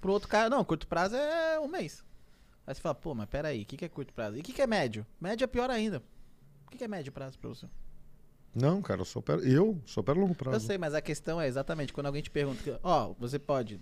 Pro 0.00 0.12
outro 0.12 0.28
cara, 0.28 0.50
não, 0.50 0.64
curto 0.64 0.86
prazo 0.86 1.16
é 1.16 1.58
um 1.60 1.68
mês. 1.68 2.04
Aí 2.66 2.74
você 2.74 2.80
fala, 2.80 2.94
pô, 2.94 3.14
mas 3.14 3.28
peraí, 3.28 3.62
o 3.62 3.66
que, 3.66 3.76
que 3.76 3.84
é 3.84 3.88
curto 3.88 4.12
prazo? 4.12 4.36
E 4.36 4.40
o 4.40 4.42
que, 4.42 4.52
que 4.52 4.62
é 4.62 4.66
médio? 4.66 5.06
Médio 5.20 5.44
é 5.44 5.46
pior 5.46 5.70
ainda. 5.70 6.02
O 6.66 6.70
que, 6.70 6.78
que 6.78 6.84
é 6.84 6.88
médio 6.88 7.12
prazo 7.12 7.38
pra 7.38 7.48
você? 7.48 7.66
Não, 8.54 8.80
cara, 8.80 9.00
eu 9.00 9.04
só 9.04 9.18
opero, 9.18 9.42
eu 9.42 9.80
só 9.84 10.00
opero 10.00 10.20
longo 10.20 10.34
prazo. 10.34 10.56
Eu 10.56 10.60
sei, 10.60 10.78
mas 10.78 10.94
a 10.94 11.00
questão 11.00 11.40
é 11.40 11.46
exatamente 11.46 11.92
quando 11.92 12.06
alguém 12.06 12.22
te 12.22 12.30
pergunta, 12.30 12.80
ó, 12.82 13.12
você 13.18 13.38
pode 13.38 13.80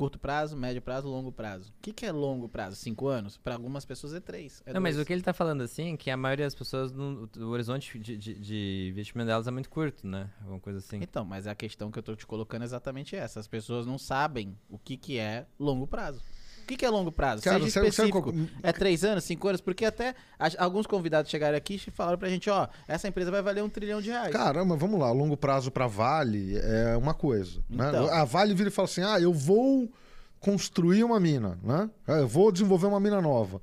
curto 0.00 0.18
prazo, 0.18 0.56
médio 0.56 0.80
prazo, 0.80 1.06
longo 1.08 1.30
prazo. 1.30 1.68
O 1.70 1.82
que, 1.82 1.92
que 1.92 2.06
é 2.06 2.10
longo 2.12 2.48
prazo? 2.48 2.74
Cinco 2.76 3.06
anos? 3.06 3.36
Pra 3.36 3.54
algumas 3.54 3.84
pessoas 3.84 4.14
é 4.14 4.20
três. 4.20 4.62
é 4.64 4.72
Não, 4.72 4.80
mas 4.80 4.94
dois. 4.94 5.04
o 5.04 5.06
que 5.06 5.12
ele 5.12 5.20
tá 5.22 5.32
falando 5.34 5.60
assim 5.62 5.92
é 5.92 5.96
que 5.98 6.10
a 6.10 6.16
maioria 6.16 6.46
das 6.46 6.54
pessoas, 6.54 6.90
não- 6.92 7.28
o 7.36 7.44
horizonte 7.48 7.98
de, 7.98 8.16
de- 8.16 8.34
de 8.40 8.88
investimento 8.90 9.26
delas 9.28 9.46
é 9.46 9.50
muito 9.50 9.68
curto, 9.68 10.06
né? 10.06 10.30
Alguma 10.40 10.58
coisa 10.58 10.78
assim. 10.78 10.98
Então, 11.02 11.22
mas 11.24 11.46
a 11.46 11.54
questão 11.54 11.90
que 11.90 11.98
eu 11.98 12.02
tô 12.02 12.16
te 12.16 12.26
colocando 12.26 12.62
é 12.62 12.64
exatamente 12.64 13.14
essa. 13.14 13.38
As 13.40 13.46
pessoas 13.46 13.84
não 13.86 13.98
sabem 13.98 14.56
o 14.70 14.78
que, 14.78 14.96
que 14.96 15.18
é 15.18 15.46
longo 15.58 15.86
prazo. 15.86 16.22
O 16.70 16.72
que, 16.72 16.76
que 16.78 16.86
é 16.86 16.90
longo 16.90 17.10
prazo? 17.10 17.42
Cara, 17.42 17.58
Seja 17.64 17.80
específico. 17.86 18.32
É 18.62 18.72
três 18.72 19.02
anos, 19.04 19.24
cinco 19.24 19.48
anos? 19.48 19.60
Porque 19.60 19.84
até 19.84 20.14
a- 20.38 20.50
alguns 20.64 20.86
convidados 20.86 21.28
chegaram 21.30 21.56
aqui 21.56 21.74
e 21.74 21.90
falaram 21.90 22.16
pra 22.16 22.28
gente, 22.28 22.48
ó, 22.48 22.68
essa 22.86 23.08
empresa 23.08 23.30
vai 23.30 23.42
valer 23.42 23.64
um 23.64 23.68
trilhão 23.68 24.00
de 24.00 24.10
reais. 24.10 24.30
Caramba, 24.32 24.76
vamos 24.76 25.00
lá, 25.00 25.10
longo 25.10 25.36
prazo 25.36 25.70
para 25.70 25.86
Vale 25.88 26.56
é 26.58 26.96
uma 26.96 27.12
coisa. 27.14 27.60
né? 27.68 27.88
Então. 27.88 28.06
A 28.12 28.24
Vale 28.24 28.54
vira 28.54 28.68
e 28.68 28.72
fala 28.72 28.86
assim: 28.86 29.02
ah, 29.02 29.18
eu 29.20 29.32
vou 29.34 29.90
construir 30.38 31.02
uma 31.04 31.18
mina, 31.18 31.58
né? 31.62 31.90
Ah, 32.06 32.18
Eu 32.18 32.28
vou 32.28 32.50
desenvolver 32.52 32.86
uma 32.86 33.00
mina 33.00 33.20
nova. 33.20 33.60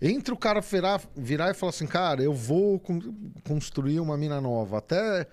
Entre 0.00 0.32
o 0.32 0.36
cara 0.36 0.60
virar, 0.60 1.00
virar 1.16 1.50
e 1.50 1.54
falar 1.54 1.70
assim, 1.70 1.86
cara, 1.86 2.22
eu 2.22 2.32
vou 2.34 2.78
con- 2.80 3.14
construir 3.46 4.00
uma 4.00 4.16
mina 4.16 4.40
nova, 4.40 4.78
até, 4.78 5.26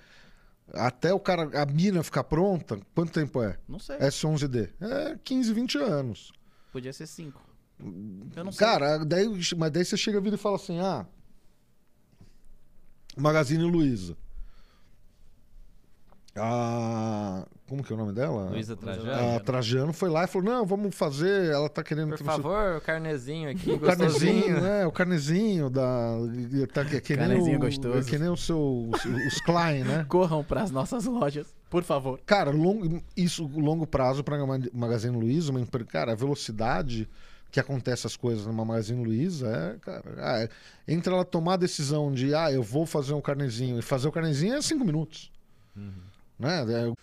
até 0.74 1.14
o 1.14 1.20
cara, 1.20 1.50
a 1.62 1.66
mina 1.66 2.02
ficar 2.04 2.24
pronta, 2.24 2.80
quanto 2.96 3.12
tempo 3.12 3.42
é? 3.44 3.58
Não 3.68 3.80
sei. 3.80 3.98
S11D? 3.98 4.70
É 4.82 5.18
15, 5.24 5.54
20 5.54 5.78
anos. 5.80 6.32
Podia 6.74 6.92
ser 6.92 7.08
cinco. 7.08 7.40
Eu 8.36 8.44
não 8.44 8.52
sei. 8.52 8.66
Cara, 8.68 9.06
daí, 9.06 9.28
mas 9.58 9.72
daí 9.72 9.86
você 9.86 9.96
chega 9.96 10.20
vira 10.20 10.36
e 10.36 10.40
fala 10.40 10.56
assim: 10.58 10.80
ah, 10.80 11.06
Magazine 13.16 13.64
Luiza. 13.64 14.18
A. 16.36 17.46
Como 17.68 17.84
que 17.84 17.94
é 17.94 17.96
o 17.96 17.98
nome 18.00 18.12
dela? 18.12 18.50
Luísa 18.50 18.74
A 18.74 18.78
Trajano. 18.78 19.40
Trajano 19.42 19.94
foi 19.94 20.10
lá 20.10 20.24
e 20.24 20.28
falou: 20.28 20.52
não, 20.52 20.66
vamos 20.66 20.96
fazer. 20.96 21.52
Ela 21.52 21.70
tá 21.70 21.84
querendo 21.84 22.10
Por 22.10 22.18
que 22.18 22.24
você- 22.24 22.32
favor, 22.32 22.78
o 22.78 22.82
carnezinho 22.82 23.50
aqui, 23.52 23.72
O 23.72 23.80
carnezinho, 23.80 24.60
né? 24.62 24.86
O 24.88 24.92
carnezinho 24.92 25.70
da. 25.70 26.16
Tá, 26.74 26.86
que, 26.86 27.00
que 27.02 27.16
nem 27.16 27.28
Carnezinho 27.28 27.58
o, 27.58 27.62
gostoso. 27.62 28.10
Que 28.10 28.18
nem 28.18 28.30
o 28.30 28.38
seu, 28.38 28.90
os, 28.92 29.06
os 29.06 29.42
Klein, 29.42 29.84
né? 29.84 30.06
Corram 30.10 30.44
pras 30.44 30.72
nossas 30.72 31.06
lojas, 31.06 31.56
por 31.74 31.84
favor. 31.84 32.20
Cara, 32.24 32.52
longo, 32.52 33.04
isso, 33.18 33.48
longo 33.48 33.88
prazo 33.88 34.24
para 34.24 34.38
Magazine 34.72 35.18
Luiza, 35.18 35.50
uma 35.52 35.66
cara, 35.88 36.12
a 36.12 36.16
velocidade 36.16 37.10
que 37.52 37.60
acontece 37.60 38.06
as 38.06 38.16
coisas 38.16 38.46
numa 38.46 38.64
Magazine 38.64 39.04
Luiza 39.04 39.48
é, 39.48 39.80
cara, 39.80 40.04
ah, 40.20 40.44
é- 40.44 40.50
entre 40.88 41.12
ela 41.12 41.26
tomar 41.26 41.56
a 41.56 41.58
decisão 41.58 42.14
de, 42.14 42.36
ah, 42.36 42.52
eu 42.52 42.62
vou 42.62 42.86
fazer 42.86 43.16
um 43.16 43.22
carnezinho 43.22 43.80
e 43.80 43.82
fazer 43.82 44.08
o 44.08 44.12
carnezinho 44.12 44.54
é 44.54 44.62
cinco 44.62 44.86
minutos, 44.86 45.32
né? 46.38 46.62
É, 46.62 46.94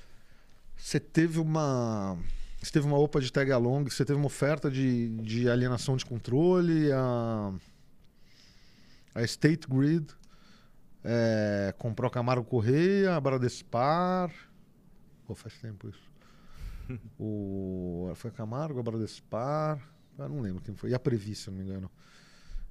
Você 0.76 1.00
teve 1.00 1.40
uma, 1.40 2.16
você 2.62 2.70
teve 2.70 2.86
uma 2.86 2.96
OPA 2.96 3.20
de 3.20 3.32
tag 3.32 3.50
along, 3.50 3.90
você 3.90 4.04
teve 4.04 4.20
uma 4.20 4.26
oferta 4.26 4.70
de, 4.70 5.08
de 5.16 5.50
alienação 5.50 5.96
de 5.96 6.06
controle, 6.06 6.92
a, 6.92 7.52
a 9.16 9.22
State 9.24 9.66
Grid 9.68 10.06
é, 11.02 11.74
comprou 11.76 12.06
a 12.06 12.10
Camargo 12.10 12.44
Correia, 12.44 13.16
a 13.16 13.20
Bradespar, 13.20 14.30
Pô, 15.30 15.34
faz 15.36 15.56
tempo 15.58 15.88
isso. 15.88 16.10
o, 17.16 18.10
foi 18.16 18.32
a 18.32 18.34
Camargo, 18.34 18.80
a 18.80 18.82
Bradespar, 18.82 19.80
eu 20.18 20.28
não 20.28 20.40
lembro 20.40 20.60
quem 20.60 20.74
foi. 20.74 20.90
E 20.90 20.94
a 20.94 20.98
Previ, 20.98 21.36
se 21.36 21.48
não 21.48 21.56
me 21.56 21.62
engano. 21.62 21.88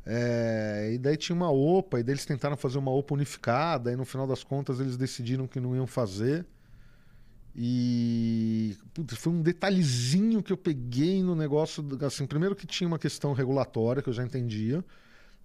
É, 0.05 0.91
e 0.93 0.97
daí 0.97 1.15
tinha 1.15 1.33
uma 1.33 1.49
OPA, 1.49 2.01
e 2.01 2.03
daí 2.03 2.15
eles 2.15 2.25
tentaram 2.25 2.57
fazer 2.57 2.77
uma 2.77 2.91
OPA 2.91 3.13
unificada, 3.13 3.93
e 3.93 3.95
no 3.95 4.03
final 4.03 4.27
das 4.27 4.43
contas 4.43 4.81
eles 4.81 4.97
decidiram 4.97 5.47
que 5.47 5.57
não 5.57 5.73
iam 5.73 5.87
fazer. 5.87 6.45
E 7.55 8.75
putz, 8.93 9.17
foi 9.17 9.31
um 9.31 9.41
detalhezinho 9.41 10.43
que 10.43 10.51
eu 10.51 10.57
peguei 10.57 11.23
no 11.23 11.35
negócio. 11.35 11.81
Assim, 12.05 12.27
primeiro 12.27 12.57
que 12.57 12.67
tinha 12.67 12.89
uma 12.89 12.99
questão 12.99 13.31
regulatória, 13.31 14.01
que 14.01 14.09
eu 14.09 14.13
já 14.13 14.25
entendia, 14.25 14.83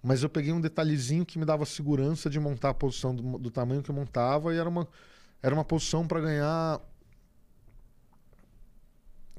mas 0.03 0.21
eu 0.21 0.27
peguei 0.27 0.51
um 0.51 0.59
detalhezinho 0.59 1.25
que 1.25 1.39
me 1.39 1.45
dava 1.45 1.65
segurança 1.65 2.29
de 2.29 2.41
montar 2.41 2.71
a 2.71 2.73
posição 2.73 3.15
do, 3.15 3.37
do 3.37 3.49
tamanho 3.49 3.81
que 3.81 3.89
eu 3.89 3.95
montava, 3.95 4.53
e 4.53 4.57
era 4.57 4.67
uma, 4.67 4.85
era 5.41 5.55
uma 5.55 5.63
posição 5.63 6.05
para 6.05 6.19
ganhar 6.19 6.81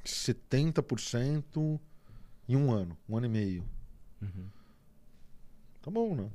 70% 0.09 1.81
em 2.49 2.57
um 2.57 2.73
ano, 2.73 2.97
um 3.09 3.17
ano 3.17 3.27
e 3.27 3.29
meio. 3.29 3.65
Uhum. 4.23 4.47
Tá 5.83 5.91
bom, 5.91 6.15
né? 6.15 6.29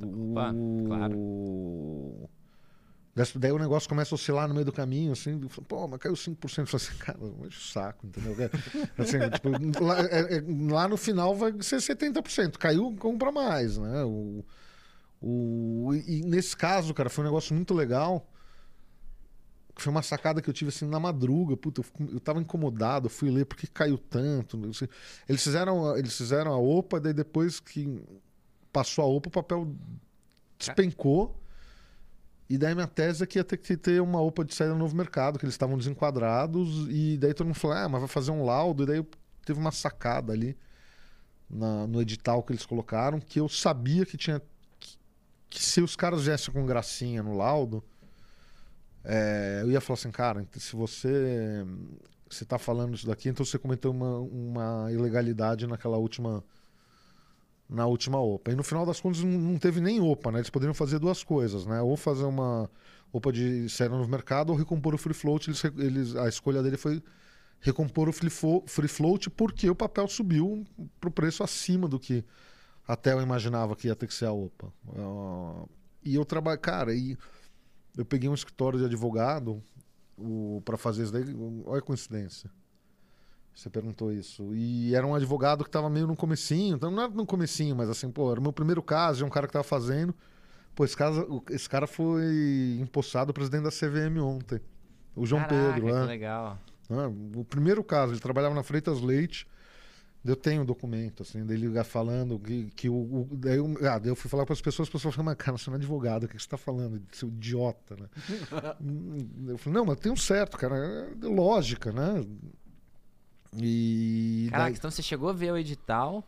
Opa, 0.00 0.52
claro. 0.86 2.28
Dessa- 3.14 3.38
Daí 3.38 3.50
o 3.50 3.58
negócio 3.58 3.88
começa 3.88 4.14
a 4.14 4.16
oscilar 4.16 4.46
no 4.46 4.54
meio 4.54 4.64
do 4.66 4.72
caminho, 4.72 5.12
assim, 5.12 5.38
pô, 5.66 5.88
mas 5.88 5.98
caiu 5.98 6.14
5%. 6.14 6.58
Eu 6.62 6.66
falo 6.66 6.82
assim, 6.82 6.98
cara, 6.98 7.18
o 7.18 7.50
saco, 7.50 8.06
entendeu? 8.06 8.34
Assim, 8.96 9.18
tipo, 9.34 9.84
lá, 9.84 10.00
é- 10.02 10.36
é- 10.36 10.44
lá 10.72 10.86
no 10.88 10.96
final 10.96 11.34
vai 11.34 11.52
ser 11.60 11.80
70%. 11.80 12.58
Caiu, 12.58 12.94
compra 12.98 13.32
mais, 13.32 13.76
né? 13.78 14.04
O, 14.04 14.44
o, 15.20 15.94
e 16.06 16.22
nesse 16.22 16.56
caso, 16.56 16.94
cara, 16.94 17.10
foi 17.10 17.24
um 17.24 17.26
negócio 17.28 17.54
muito 17.54 17.74
legal. 17.74 18.24
Foi 19.78 19.90
uma 19.90 20.02
sacada 20.02 20.42
que 20.42 20.50
eu 20.50 20.54
tive 20.54 20.70
assim 20.70 20.86
na 20.86 20.98
madruga. 20.98 21.56
Puta, 21.56 21.80
eu, 21.80 22.08
eu 22.14 22.20
tava 22.20 22.40
incomodado, 22.40 23.08
fui 23.08 23.30
ler 23.30 23.46
por 23.46 23.56
que 23.56 23.66
caiu 23.66 23.96
tanto. 23.96 24.60
Eles 25.28 25.42
fizeram, 25.42 25.96
eles 25.96 26.16
fizeram 26.16 26.52
a 26.52 26.58
OPA, 26.58 26.98
daí 27.00 27.12
depois 27.12 27.60
que 27.60 28.02
passou 28.72 29.04
a 29.04 29.06
OPA, 29.08 29.28
o 29.28 29.32
papel 29.32 29.74
despencou. 30.58 31.40
E 32.50 32.56
daí 32.56 32.74
minha 32.74 32.86
tese 32.86 33.22
é 33.22 33.26
que 33.26 33.38
ia 33.38 33.44
ter 33.44 33.58
que 33.58 33.76
ter 33.76 34.00
uma 34.00 34.20
OPA 34.20 34.44
de 34.44 34.54
saída 34.54 34.72
no 34.72 34.78
novo 34.80 34.96
mercado, 34.96 35.38
que 35.38 35.44
eles 35.44 35.54
estavam 35.54 35.76
desenquadrados. 35.76 36.86
E 36.90 37.16
daí 37.18 37.34
todo 37.34 37.46
mundo 37.46 37.56
falou, 37.56 37.76
ah, 37.76 37.88
mas 37.88 38.00
vai 38.00 38.08
fazer 38.08 38.30
um 38.30 38.44
laudo. 38.44 38.82
E 38.82 38.86
daí 38.86 39.06
teve 39.44 39.60
uma 39.60 39.70
sacada 39.70 40.32
ali 40.32 40.56
na- 41.48 41.86
no 41.86 42.00
edital 42.00 42.42
que 42.42 42.52
eles 42.52 42.64
colocaram, 42.66 43.20
que 43.20 43.38
eu 43.38 43.48
sabia 43.48 44.04
que 44.06 44.16
tinha. 44.16 44.40
Que, 44.80 44.96
que 45.50 45.62
se 45.62 45.80
os 45.82 45.94
caras 45.94 46.24
viessem 46.24 46.52
com 46.52 46.64
gracinha 46.66 47.22
no 47.22 47.36
laudo, 47.36 47.84
é, 49.08 49.60
eu 49.62 49.70
ia 49.72 49.80
falar 49.80 49.96
assim, 49.98 50.12
cara, 50.12 50.46
se 50.58 50.76
você. 50.76 51.64
Você 52.30 52.44
tá 52.44 52.58
falando 52.58 52.94
isso 52.94 53.06
daqui, 53.06 53.30
então 53.30 53.44
você 53.44 53.58
cometeu 53.58 53.90
uma, 53.90 54.18
uma 54.18 54.92
ilegalidade 54.92 55.66
naquela 55.66 55.96
última 55.96 56.44
na 57.68 57.86
última 57.86 58.18
OPA. 58.20 58.52
E 58.52 58.56
no 58.56 58.62
final 58.62 58.86
das 58.86 59.00
contas 59.00 59.22
não, 59.22 59.58
teve 59.58 59.80
nem 59.80 60.00
OPA, 60.00 60.32
né? 60.32 60.38
Eles 60.38 60.50
poderiam 60.50 60.74
fazer 60.74 60.98
duas 60.98 61.22
coisas, 61.22 61.66
né? 61.66 61.80
Ou 61.82 61.96
fazer 61.96 62.24
uma 62.24 62.70
OPA 63.12 63.32
de 63.32 63.68
saída 63.68 63.96
no 63.96 64.06
mercado 64.08 64.50
ou 64.50 64.56
recompor 64.56 64.94
o 64.94 64.98
free 64.98 65.14
float. 65.14 65.50
Eles, 65.50 65.64
eles- 65.64 66.16
a 66.16 66.28
escolha 66.28 66.62
dele 66.62 66.76
foi 66.76 67.02
recompor 67.60 68.08
o 68.08 68.12
free, 68.12 68.30
fo- 68.30 68.64
free 68.66 68.88
float 68.88 69.30
porque 69.30 69.68
o 69.68 69.74
papel 69.74 70.08
subiu 70.08 70.64
para 71.00 71.08
o 71.08 71.12
preço 71.12 71.42
acima 71.42 71.88
do 71.88 71.98
que 71.98 72.24
até 72.86 73.12
eu 73.12 73.22
imaginava 73.22 73.76
que 73.76 73.88
ia 73.88 73.96
ter 73.96 74.06
que 74.06 74.14
ser 74.14 74.26
a 74.26 74.32
OPA. 74.32 74.72
Ah, 74.96 75.64
e 76.04 76.14
eu 76.16 76.24
trabalho, 76.24 76.60
cara, 76.60 76.94
e 76.94 77.16
eu 77.98 78.04
peguei 78.04 78.30
um 78.30 78.34
escritório 78.34 78.78
de 78.78 78.84
advogado 78.84 79.60
para 80.64 80.76
fazer 80.76 81.02
isso 81.02 81.12
daí. 81.12 81.24
Olha 81.66 81.80
a 81.80 81.82
coincidência. 81.82 82.48
Você 83.52 83.68
perguntou 83.68 84.12
isso. 84.12 84.54
E 84.54 84.94
era 84.94 85.04
um 85.04 85.16
advogado 85.16 85.64
que 85.64 85.68
estava 85.68 85.90
meio 85.90 86.06
no 86.06 86.14
comecinho, 86.14 86.76
então 86.76 86.92
não 86.92 87.02
era 87.02 87.12
no 87.12 87.26
comecinho, 87.26 87.74
mas 87.74 87.90
assim, 87.90 88.08
pô, 88.08 88.30
era 88.30 88.38
o 88.38 88.42
meu 88.42 88.52
primeiro 88.52 88.80
caso, 88.80 89.18
de 89.18 89.24
um 89.24 89.28
cara 89.28 89.48
que 89.48 89.50
estava 89.50 89.64
fazendo. 89.64 90.14
Pô, 90.76 90.84
esse, 90.84 90.96
caso, 90.96 91.42
esse 91.50 91.68
cara 91.68 91.88
foi 91.88 92.78
empossado 92.80 93.34
presidente 93.34 93.64
da 93.64 93.70
CVM 93.70 94.16
ontem. 94.22 94.60
O 95.16 95.26
João 95.26 95.42
Caraca, 95.42 95.72
Pedro, 95.74 95.88
que 95.88 95.92
né? 95.92 96.04
legal. 96.04 96.56
Ah, 96.88 97.08
o 97.34 97.44
primeiro 97.44 97.82
caso, 97.82 98.12
ele 98.12 98.20
trabalhava 98.20 98.54
na 98.54 98.62
Freitas 98.62 99.00
Leite. 99.00 99.44
Eu 100.24 100.34
tenho 100.36 100.62
um 100.62 100.64
documento, 100.64 101.22
assim, 101.22 101.44
dele 101.46 101.82
falando 101.84 102.38
que, 102.38 102.64
que 102.76 102.88
o. 102.88 102.94
o- 102.94 103.28
daí, 103.32 103.56
eu, 103.56 103.66
ah, 103.88 103.98
daí 103.98 104.10
eu 104.10 104.16
fui 104.16 104.28
falar 104.28 104.44
para 104.44 104.52
as 104.52 104.60
pessoas, 104.60 104.88
as 104.88 104.92
pessoas 104.92 105.14
falaram, 105.14 105.32
mas 105.32 105.36
cara, 105.44 105.56
você 105.56 105.70
não 105.70 105.76
é 105.76 105.78
advogado, 105.78 106.24
o 106.24 106.28
que 106.28 106.34
você 106.34 106.38
está 106.38 106.56
falando? 106.58 107.00
Seu 107.12 107.28
idiota, 107.28 107.96
né? 107.96 108.08
Eu 109.48 109.56
falei, 109.58 109.78
não, 109.78 109.86
mas 109.86 109.98
tem 110.00 110.10
um 110.12 110.16
certo, 110.16 110.56
cara, 110.58 110.76
é 110.76 111.26
lógica, 111.26 111.92
né? 111.92 112.24
E. 113.56 114.48
Caraca, 114.50 114.70
daí- 114.70 114.78
então 114.78 114.90
você 114.90 115.02
chegou 115.02 115.28
a 115.28 115.32
ver 115.32 115.52
o 115.52 115.56
edital. 115.56 116.24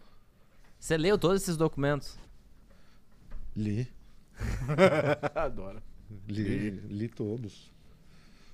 Você 0.79 0.96
leu 0.96 1.18
todos 1.18 1.42
esses 1.42 1.57
documentos? 1.57 2.16
li, 3.57 3.87
Adoro. 5.35 5.83
li, 6.29 6.70
li 6.70 7.09
todos. 7.09 7.70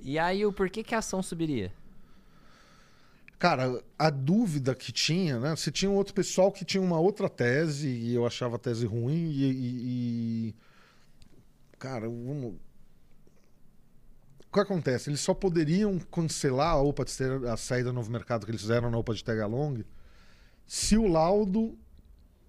E 0.01 0.19
aí, 0.19 0.45
o 0.45 0.53
porquê 0.53 0.83
que 0.83 0.95
a 0.95 0.99
ação 0.99 1.23
subiria? 1.23 1.73
Cara, 3.39 3.83
a 3.99 4.09
dúvida 4.09 4.75
que 4.75 4.91
tinha, 4.91 5.39
né? 5.39 5.55
Se 5.57 5.71
tinha 5.71 5.91
um 5.91 5.95
outro 5.95 6.15
pessoal 6.15 6.51
que 6.51 6.65
tinha 6.65 6.83
uma 6.83 6.99
outra 6.99 7.29
tese 7.29 7.89
e 7.89 8.15
eu 8.15 8.27
achava 8.27 8.57
a 8.57 8.59
tese 8.59 8.87
ruim 8.87 9.31
e. 9.31 9.43
e- 9.45 10.49
e- 10.49 10.55
Cara, 11.79 12.09
vamos. 12.09 12.55
O 14.49 14.53
que 14.55 14.61
acontece? 14.61 15.11
Eles 15.11 15.21
só 15.21 15.35
poderiam 15.35 15.99
cancelar 15.99 16.71
a 16.73 16.81
OPA 16.81 17.05
de 17.05 17.15
ter 17.15 17.47
a 17.47 17.59
saída 17.59 17.91
do 17.91 17.95
novo 17.95 18.11
mercado 18.11 18.47
que 18.47 18.51
eles 18.51 18.63
fizeram 18.63 18.91
na 18.91 18.97
OPA 18.97 19.15
de 19.15 19.23
Tagalong 19.23 19.85
se 20.67 20.97
o 20.97 21.07
laudo 21.07 21.79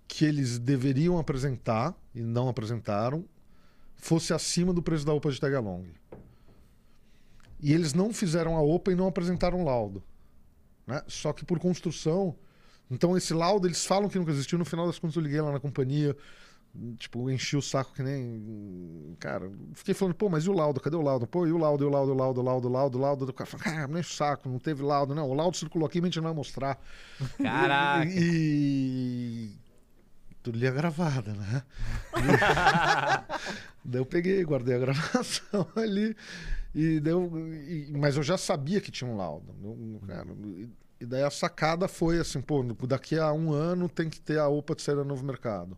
que 0.07 0.23
eles 0.23 0.57
deveriam 0.57 1.17
apresentar 1.19 1.93
e 2.15 2.21
não 2.21 2.47
apresentaram 2.47 3.25
fosse 3.97 4.33
acima 4.33 4.71
do 4.71 4.81
preço 4.81 5.05
da 5.05 5.13
OPA 5.13 5.31
de 5.31 5.41
Tagalong. 5.41 5.85
E 7.59 7.73
eles 7.73 7.93
não 7.93 8.13
fizeram 8.13 8.55
a 8.55 8.61
OPA 8.61 8.93
e 8.93 8.95
não 8.95 9.07
apresentaram 9.07 9.65
laudo 9.65 10.01
né? 10.87 11.03
Só 11.07 11.33
que 11.33 11.45
por 11.45 11.59
construção. 11.59 12.35
Então, 12.89 13.17
esse 13.17 13.33
laudo, 13.33 13.67
eles 13.67 13.85
falam 13.85 14.07
que 14.07 14.17
nunca 14.17 14.31
existiu. 14.31 14.57
No 14.57 14.63
final 14.63 14.87
das 14.87 14.97
contas, 14.97 15.17
eu 15.17 15.21
liguei 15.21 15.41
lá 15.41 15.51
na 15.51 15.59
companhia. 15.59 16.15
Tipo, 16.97 17.29
enchi 17.29 17.57
o 17.57 17.61
saco 17.61 17.93
que 17.93 18.03
nem. 18.03 19.15
Cara, 19.19 19.51
fiquei 19.73 19.93
falando, 19.93 20.13
pô, 20.13 20.29
mas 20.29 20.45
e 20.45 20.49
o 20.49 20.53
laudo? 20.53 20.79
Cadê 20.79 20.95
o 20.95 21.01
laudo? 21.01 21.25
Pô, 21.25 21.45
e 21.47 21.51
o 21.51 21.57
laudo, 21.57 21.83
e 21.83 21.87
o 21.87 21.89
laudo, 21.89 22.11
e 22.11 22.13
o 22.13 22.15
laudo, 22.15 22.39
o 22.39 22.43
laudo, 22.43 22.67
o 22.67 22.71
laudo, 22.71 22.97
o 22.97 23.01
laudo? 23.01 23.25
O 23.25 23.33
cara 23.33 23.49
falou, 23.49 23.99
enche 23.99 24.11
o 24.11 24.15
saco, 24.15 24.47
não 24.47 24.59
teve 24.59 24.83
laudo. 24.83 25.15
Não, 25.15 25.27
o 25.27 25.33
laudo 25.33 25.57
circulou 25.57 25.87
aqui, 25.87 25.99
mas 25.99 26.05
a 26.05 26.09
gente 26.09 26.17
não 26.17 26.23
vai 26.25 26.33
mostrar. 26.33 26.79
Caraca. 27.41 28.09
E. 28.09 29.51
Tudo 30.43 30.59
linha 30.59 30.71
gravada, 30.71 31.33
né? 31.33 31.63
daí 33.83 33.99
eu 33.99 34.05
peguei, 34.05 34.43
guardei 34.45 34.75
a 34.75 34.79
gravação 34.79 35.67
ali. 35.75 36.15
E 36.79 36.99
deu, 36.99 37.31
e- 37.49 37.91
mas 37.97 38.17
eu 38.17 38.21
já 38.21 38.37
sabia 38.37 38.79
que 38.79 38.91
tinha 38.91 39.09
um 39.09 39.17
laudo. 39.17 39.51
Cara, 40.05 40.27
e- 40.29 40.69
e 41.01 41.05
daí 41.07 41.23
a 41.23 41.31
sacada 41.31 41.87
foi 41.87 42.19
assim, 42.19 42.39
pô, 42.39 42.61
daqui 42.87 43.17
a 43.17 43.33
um 43.33 43.51
ano 43.51 43.89
tem 43.89 44.07
que 44.07 44.21
ter 44.21 44.37
a 44.37 44.47
OPA 44.47 44.75
de 44.75 44.83
saída 44.83 45.01
no 45.01 45.09
novo 45.09 45.25
mercado. 45.25 45.75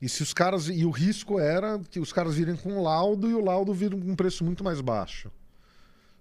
E 0.00 0.08
se 0.08 0.22
os 0.22 0.32
caras. 0.32 0.68
E 0.68 0.86
o 0.86 0.90
risco 0.90 1.38
era 1.38 1.78
que 1.90 2.00
os 2.00 2.14
caras 2.14 2.34
virem 2.36 2.56
com 2.56 2.82
laudo 2.82 3.28
e 3.28 3.34
o 3.34 3.44
laudo 3.44 3.74
vir 3.74 3.90
com 3.90 3.96
um 4.10 4.16
preço 4.16 4.42
muito 4.42 4.64
mais 4.64 4.80
baixo. 4.80 5.30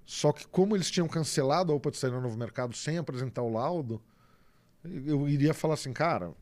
Só 0.05 0.33
que 0.33 0.45
como 0.45 0.75
eles 0.75 0.91
tinham 0.91 1.07
cancelado 1.07 1.71
a 1.71 1.75
OPA 1.75 1.89
de 1.91 1.97
saída 1.97 2.17
no 2.17 2.23
novo 2.23 2.37
mercado 2.37 2.75
sem 2.75 2.97
apresentar 2.97 3.43
o 3.43 3.49
laudo, 3.51 4.01
eu 4.83 5.25
iria 5.29 5.53
falar 5.53 5.75
assim, 5.75 5.93
cara, 5.93 6.33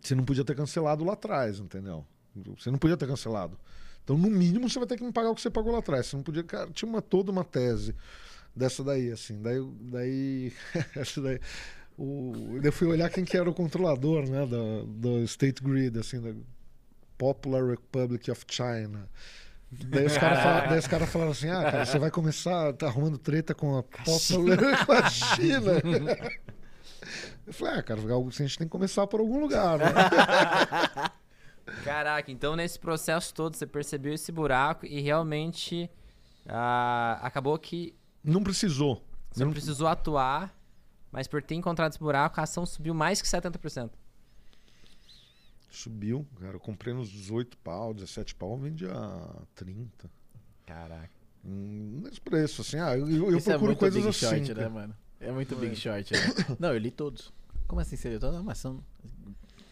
você 0.00 0.14
não 0.14 0.24
podia 0.24 0.44
ter 0.46 0.56
cancelado 0.56 1.04
lá 1.04 1.12
atrás, 1.12 1.58
entendeu? 1.58 2.06
Você 2.58 2.70
não 2.70 2.78
podia 2.78 2.96
ter 2.96 3.06
cancelado. 3.06 3.58
Então, 4.04 4.16
no 4.18 4.30
mínimo, 4.30 4.68
você 4.68 4.78
vai 4.78 4.86
ter 4.86 4.96
que 4.98 5.02
me 5.04 5.12
pagar 5.12 5.30
o 5.30 5.34
que 5.34 5.40
você 5.40 5.50
pagou 5.50 5.72
lá 5.72 5.78
atrás. 5.78 6.06
Você 6.06 6.16
não 6.16 6.22
podia. 6.22 6.44
Cara, 6.44 6.70
tinha 6.70 6.88
uma, 6.88 7.00
toda 7.02 7.32
uma 7.32 7.42
tese 7.42 7.94
dessa 8.54 8.84
daí, 8.84 9.10
assim. 9.10 9.40
Daí. 9.40 9.58
daí, 9.80 10.52
essa 10.94 11.20
daí 11.20 11.40
o, 11.96 12.58
eu 12.62 12.72
fui 12.72 12.88
olhar 12.88 13.08
quem 13.08 13.24
que 13.24 13.36
era 13.36 13.48
o 13.48 13.54
controlador, 13.54 14.28
né? 14.28 14.44
Do, 14.46 14.84
do 14.84 15.24
State 15.24 15.62
Grid, 15.62 15.98
assim, 15.98 16.20
da 16.20 16.34
Popular 17.16 17.64
Republic 17.64 18.30
of 18.30 18.44
China. 18.48 19.08
Daí 19.70 20.06
os 20.06 20.18
caras 20.18 20.38
fala- 20.40 20.66
daí 20.66 20.78
os 20.78 20.86
caras 20.86 21.08
falaram 21.08 21.32
assim: 21.32 21.48
ah, 21.48 21.62
cara, 21.62 21.86
você 21.86 21.98
vai 21.98 22.10
começar 22.10 22.72
tá 22.74 22.86
arrumando 22.86 23.18
treta 23.18 23.54
com 23.54 23.76
a 23.78 23.82
Popular 23.82 24.84
com 24.86 24.92
a 24.92 25.08
China. 25.08 25.72
Eu 27.46 27.52
falei, 27.52 27.78
ah, 27.78 27.82
cara, 27.82 28.00
a 28.00 28.30
gente 28.30 28.58
tem 28.58 28.66
que 28.66 28.72
começar 28.72 29.06
por 29.06 29.20
algum 29.20 29.38
lugar, 29.38 29.78
né? 29.78 29.84
Caraca, 31.84 32.30
então 32.30 32.54
nesse 32.56 32.78
processo 32.78 33.32
todo 33.34 33.56
você 33.56 33.66
percebeu 33.66 34.12
esse 34.12 34.30
buraco 34.30 34.84
e 34.86 35.00
realmente 35.00 35.90
ah, 36.46 37.18
acabou 37.22 37.58
que 37.58 37.94
Não 38.22 38.42
precisou. 38.42 39.02
você 39.30 39.44
não- 39.44 39.50
precisou 39.52 39.86
atuar, 39.88 40.54
mas 41.10 41.26
por 41.26 41.42
ter 41.42 41.54
encontrado 41.54 41.92
esse 41.92 41.98
buraco, 41.98 42.38
a 42.40 42.42
ação 42.44 42.66
subiu 42.66 42.92
mais 42.94 43.22
que 43.22 43.28
70%. 43.28 43.90
Subiu, 45.70 46.26
cara. 46.40 46.54
Eu 46.54 46.60
comprei 46.60 46.94
nos 46.94 47.08
18 47.10 47.56
pau, 47.58 47.92
17 47.92 48.34
pau, 48.36 48.56
vendi 48.56 48.86
a 48.86 49.42
30. 49.56 50.08
Caraca. 50.66 51.10
Hum, 51.44 52.00
nesse 52.04 52.20
preço, 52.20 52.62
assim. 52.62 52.78
Ah, 52.78 52.96
eu, 52.96 53.08
eu 53.08 53.36
Isso 53.38 53.50
é 53.50 53.52
procuro 53.54 53.70
muito 53.70 53.78
coisas 53.80 54.02
Big 54.02 54.08
assim. 54.10 54.44
Short, 54.44 54.54
né, 54.54 54.68
mano? 54.68 54.96
É 55.20 55.32
muito 55.32 55.56
Big 55.56 55.74
Short. 55.74 56.12
né? 56.12 56.18
Não, 56.60 56.72
eu 56.72 56.78
li 56.78 56.90
todos. 56.90 57.32
Como 57.66 57.80
assim 57.80 57.96
você 57.96 58.08
leu 58.08 58.20
todos? 58.20 58.36
Não, 58.36 58.44
mas 58.44 58.58
são... 58.58 58.82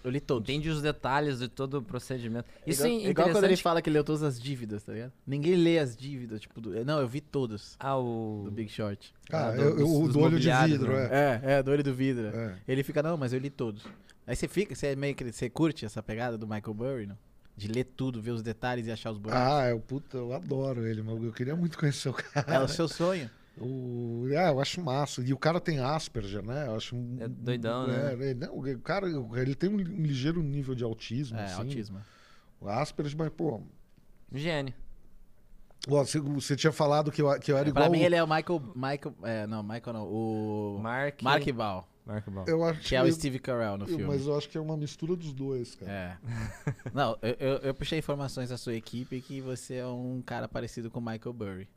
Eu 0.05 0.11
li 0.11 0.21
todos. 0.21 0.49
Entende 0.49 0.69
os 0.69 0.83
detalhes 0.83 1.39
de 1.39 1.49
todo 1.49 1.79
o 1.79 1.83
procedimento. 1.83 2.47
Isso 2.67 2.87
igual, 2.87 3.01
é 3.07 3.11
igual 3.11 3.31
quando 3.31 3.45
ele 3.45 3.57
fala 3.57 3.81
que 3.81 3.89
leu 3.89 4.03
todas 4.03 4.23
as 4.23 4.41
dívidas, 4.41 4.83
tá 4.83 4.93
ligado? 4.93 5.13
Ninguém 5.27 5.55
lê 5.55 5.79
as 5.79 5.97
dívidas, 5.97 6.41
tipo, 6.41 6.61
do... 6.61 6.85
não, 6.85 7.01
eu 7.01 7.07
vi 7.07 7.21
todos 7.21 7.77
Ah, 7.79 7.97
o... 7.97 8.43
do 8.45 8.51
Big 8.51 8.69
Short. 8.71 9.15
Ah, 9.31 9.49
Ah, 9.49 9.51
do- 9.53 9.63
eu, 9.63 9.77
dos- 9.77 10.13
do 10.13 10.21
olho 10.21 10.41
de 10.41 10.51
vidro, 10.51 10.93
né? 10.93 11.09
é. 11.11 11.41
É, 11.45 11.53
é, 11.59 11.63
do 11.63 11.71
olho 11.71 11.85
do 11.85 11.95
vidro. 11.95 12.27
É. 12.29 12.57
Ele 12.67 12.83
fica, 12.83 13.03
não, 13.03 13.17
mas 13.17 13.33
eu 13.33 13.39
li 13.39 13.51
todos. 13.51 13.85
Aí 14.27 14.35
você 14.37 14.49
fica, 14.49 14.75
você 14.75 14.89
é 14.89 14.97
meio 14.97 15.15
que 15.15 15.31
você 15.33 15.49
curte 15.51 15.85
essa 15.85 16.03
pegada 16.03 16.37
do 16.39 16.47
Michael 16.47 16.75
Burry, 16.75 17.07
não? 17.07 17.19
De 17.57 17.69
ler 17.69 17.85
tudo, 17.85 18.21
ver 18.21 18.31
os 18.31 18.43
detalhes 18.43 18.87
e 18.87 18.91
achar 18.91 19.11
os 19.13 19.19
buracos. 19.19 19.47
Ah, 19.47 19.69
eu, 19.69 19.79
puta, 19.79 20.17
eu 20.17 20.33
adoro 20.33 20.87
ele, 20.87 21.03
mas 21.03 21.23
eu 21.23 21.33
queria 21.33 21.55
muito 21.55 21.79
conhecer 21.79 22.09
o 22.09 22.13
cara. 22.15 22.55
É 22.55 22.59
o 22.61 22.67
seu 22.67 22.89
sonho. 22.89 23.31
O, 23.61 24.25
ah, 24.31 24.49
eu 24.51 24.61
acho 24.61 24.81
massa. 24.83 25.23
E 25.23 25.33
o 25.33 25.39
cara 25.39 25.61
tem 25.61 25.79
Asperger, 25.79 26.43
né? 26.43 26.67
Eu 26.67 26.77
acho 26.77 26.97
É 27.21 27.29
doidão, 27.29 27.85
é, 27.91 28.17
né? 28.17 28.31
é, 28.31 28.35
não, 28.35 28.59
o 28.59 28.79
cara, 28.81 29.07
ele 29.37 29.55
tem 29.55 29.69
um, 29.69 29.77
ligeiro 29.77 30.43
nível 30.43 30.75
de 30.75 30.83
autismo. 30.83 31.39
É, 31.39 31.45
assim. 31.45 31.61
autismo. 31.61 32.01
O 32.61 32.69
Asperger, 32.69 33.17
mas, 33.19 33.29
pô, 33.31 33.61
Gênio. 34.33 34.73
Ó, 35.89 36.03
Você, 36.05 36.19
você 36.21 36.57
tinha 36.57 36.73
falado 36.73 37.11
que 37.11 37.21
eu, 37.21 37.39
que 37.41 37.51
eu 37.53 37.57
era 37.57 37.71
pra 37.73 37.83
igual. 37.87 37.91
mim 37.91 38.01
ele 38.05 38.15
é 38.15 38.23
o 38.23 38.27
Michael. 38.27 38.61
Michael. 38.75 39.15
É, 39.25 39.47
não, 39.47 39.63
Michael 39.63 39.93
não. 39.93 40.07
O. 40.07 40.79
Mark. 40.81 41.21
Mark 41.23 41.45
Val. 41.53 41.89
Mark 42.07 42.29
Ball. 42.31 42.45
Eu 42.49 42.65
acho 42.65 42.81
Que 42.81 42.97
é 42.97 43.03
o 43.03 43.13
Steve 43.13 43.39
Carell 43.39 43.77
no 43.77 43.85
eu- 43.85 43.89
filme. 43.89 44.05
Mas 44.05 44.27
eu 44.27 44.37
acho 44.37 44.49
que 44.49 44.57
é 44.59 44.61
uma 44.61 44.77
mistura 44.77 45.15
dos 45.15 45.33
dois, 45.33 45.75
cara. 45.77 45.93
É. 45.93 46.17
Não, 46.95 47.17
eu, 47.23 47.37
eu, 47.39 47.57
eu 47.59 47.75
puxei 47.75 47.99
informações 47.99 48.49
da 48.49 48.57
sua 48.57 48.75
equipe 48.75 49.21
que 49.21 49.41
você 49.41 49.75
é 49.77 49.87
um 49.87 50.21
cara 50.25 50.49
parecido 50.49 50.91
com 50.91 50.99
o 50.99 51.03
Michael 51.03 51.33
Burry. 51.33 51.69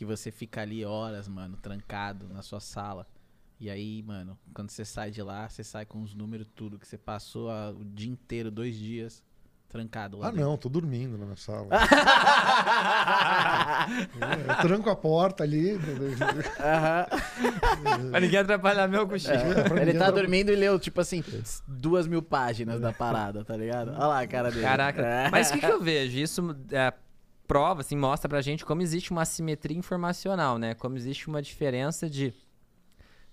Que 0.00 0.04
você 0.06 0.30
fica 0.30 0.62
ali 0.62 0.82
horas, 0.82 1.28
mano, 1.28 1.58
trancado 1.58 2.26
na 2.32 2.40
sua 2.40 2.58
sala. 2.58 3.06
E 3.60 3.68
aí, 3.68 4.02
mano, 4.02 4.38
quando 4.54 4.70
você 4.70 4.82
sai 4.82 5.10
de 5.10 5.22
lá, 5.22 5.46
você 5.46 5.62
sai 5.62 5.84
com 5.84 6.00
os 6.02 6.14
números 6.14 6.48
tudo, 6.56 6.78
que 6.78 6.88
você 6.88 6.96
passou 6.96 7.50
a- 7.50 7.68
o 7.72 7.84
dia 7.84 8.10
inteiro, 8.10 8.50
dois 8.50 8.74
dias, 8.74 9.22
trancado 9.68 10.16
lá 10.16 10.28
Ah, 10.28 10.30
dentro. 10.30 10.46
não, 10.46 10.56
tô 10.56 10.70
dormindo 10.70 11.18
na 11.18 11.26
minha 11.26 11.36
sala. 11.36 11.68
eu 14.48 14.56
tranco 14.62 14.88
a 14.88 14.96
porta 14.96 15.44
ali. 15.44 15.72
Aham. 16.58 17.06
Pra 18.10 18.20
ninguém 18.20 18.38
atrapalhar 18.38 18.88
meu 18.88 19.06
cochilo. 19.06 19.34
É, 19.78 19.82
Ele 19.82 19.98
tá 19.98 20.10
dormindo 20.10 20.50
e 20.50 20.56
leu, 20.56 20.78
tipo 20.78 20.98
assim, 21.02 21.22
duas 21.68 22.06
mil 22.06 22.22
páginas 22.22 22.80
da 22.80 22.90
parada, 22.90 23.44
tá 23.44 23.54
ligado? 23.54 23.90
Olha 23.90 24.06
lá 24.06 24.20
a 24.22 24.26
cara 24.26 24.48
dele. 24.50 24.62
Caraca. 24.62 25.02
É. 25.02 25.30
Mas 25.30 25.50
o 25.50 25.52
que, 25.52 25.60
que 25.60 25.66
eu 25.66 25.82
vejo? 25.82 26.16
Isso 26.18 26.56
é, 26.72 26.90
prova, 27.52 27.80
assim, 27.80 27.96
mostra 27.96 28.28
pra 28.28 28.40
gente 28.40 28.64
como 28.64 28.80
existe 28.80 29.10
uma 29.10 29.22
assimetria 29.22 29.76
informacional, 29.76 30.56
né? 30.56 30.74
Como 30.74 30.96
existe 30.96 31.26
uma 31.28 31.42
diferença 31.42 32.08
de 32.08 32.32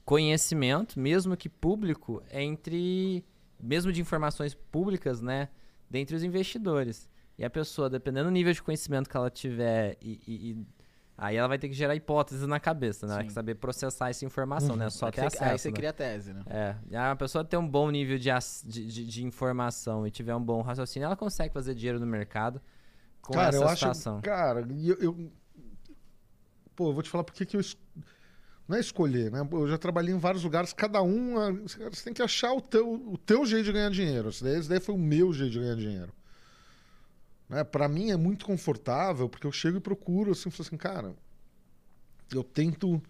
conhecimento, 0.06 1.00
mesmo 1.00 1.36
que 1.38 1.50
público, 1.50 2.24
entre. 2.32 3.24
Mesmo 3.60 3.92
de 3.92 4.00
informações 4.02 4.54
públicas, 4.54 5.22
né? 5.22 5.50
Dentre 5.90 6.16
os 6.16 6.24
investidores. 6.24 7.10
E 7.38 7.44
a 7.46 7.50
pessoa, 7.50 7.90
dependendo 7.90 8.26
do 8.26 8.32
nível 8.32 8.54
de 8.54 8.62
conhecimento 8.62 9.10
que 9.10 9.18
ela 9.18 9.30
tiver, 9.30 9.98
e, 10.02 10.20
e- 10.28 10.52
e- 10.52 10.66
aí 11.18 11.36
ela 11.36 11.48
vai 11.48 11.58
ter 11.58 11.68
que 11.68 11.74
gerar 11.74 11.96
hipóteses 11.96 12.48
na 12.48 12.60
cabeça, 12.60 13.06
né? 13.08 13.14
Ela 13.14 13.20
tem 13.22 13.28
que 13.28 13.34
saber 13.34 13.56
processar 13.56 14.10
essa 14.10 14.24
informação, 14.26 14.76
né? 14.76 14.90
Só 14.92 15.08
Aí 15.08 15.12
ter 15.12 15.22
você- 15.22 15.28
acesso. 15.38 15.44
Aí 15.52 15.58
você 15.58 15.70
né? 15.70 15.76
cria 15.76 15.90
a 15.90 15.94
tese, 15.94 16.34
né? 16.34 16.42
É, 16.48 16.76
e 16.92 16.96
a 16.96 17.16
pessoa 17.16 17.44
ter 17.44 17.58
um 17.58 17.68
bom 17.68 17.90
nível 17.90 18.18
de, 18.18 18.30
de- 18.66 19.06
de 19.06 19.26
informação 19.26 20.06
e 20.06 20.12
tiver 20.12 20.36
um 20.36 20.44
bom 20.44 20.62
raciocínio, 20.62 21.06
ela 21.08 21.16
consegue 21.16 21.54
fazer 21.54 21.74
dinheiro 21.76 22.00
no 22.00 22.06
mercado 22.08 22.62
com 23.28 23.34
cara, 23.34 23.50
essa 23.50 23.58
eu 23.58 23.64
acho. 23.68 23.76
situação. 23.78 24.22
Cara, 24.22 24.66
e 24.72 24.90
eu, 24.90 24.96
eu- 24.98 25.32
Pô, 26.76 26.90
eu 26.90 26.94
vou 26.94 27.02
te 27.04 27.10
falar 27.10 27.24
porque 27.24 27.46
que 27.46 27.58
eu. 27.58 27.62
es- 27.62 27.76
Não 28.68 28.76
é 28.78 28.80
escolher, 28.80 29.32
né? 29.32 29.48
Eu 29.52 29.68
já 29.68 29.78
trabalhei 29.78 30.14
em 30.14 30.18
vários 30.20 30.44
lugares, 30.44 30.74
cada 30.74 31.02
um. 31.02 31.38
ah, 31.40 31.52
Você 31.52 32.04
tem 32.04 32.14
que 32.14 32.22
achar 32.22 32.54
o 32.54 32.62
teu, 32.62 32.94
o 32.94 33.18
teu 33.18 33.46
jeito 33.46 33.66
de 33.66 33.72
ganhar 33.72 33.90
dinheiro. 33.90 34.30
Esse 34.30 34.44
daí, 34.44 34.58
esse 34.60 34.70
daí 34.70 34.80
foi 34.80 34.94
o 34.94 34.98
meu 34.98 35.32
jeito 35.34 35.54
de 35.54 35.60
ganhar 35.60 35.76
dinheiro. 35.76 36.14
Né? 37.50 37.64
Para 37.64 37.88
mim 37.88 38.12
é 38.12 38.18
muito 38.18 38.46
confortável, 38.46 39.28
porque 39.30 39.48
eu 39.48 39.52
chego 39.52 39.78
e 39.78 39.82
procuro 39.82 40.32
assim, 40.32 40.50
falo 40.52 40.68
assim, 40.68 40.78
cara, 40.78 41.16
eu 42.32 42.44
tento 42.44 43.02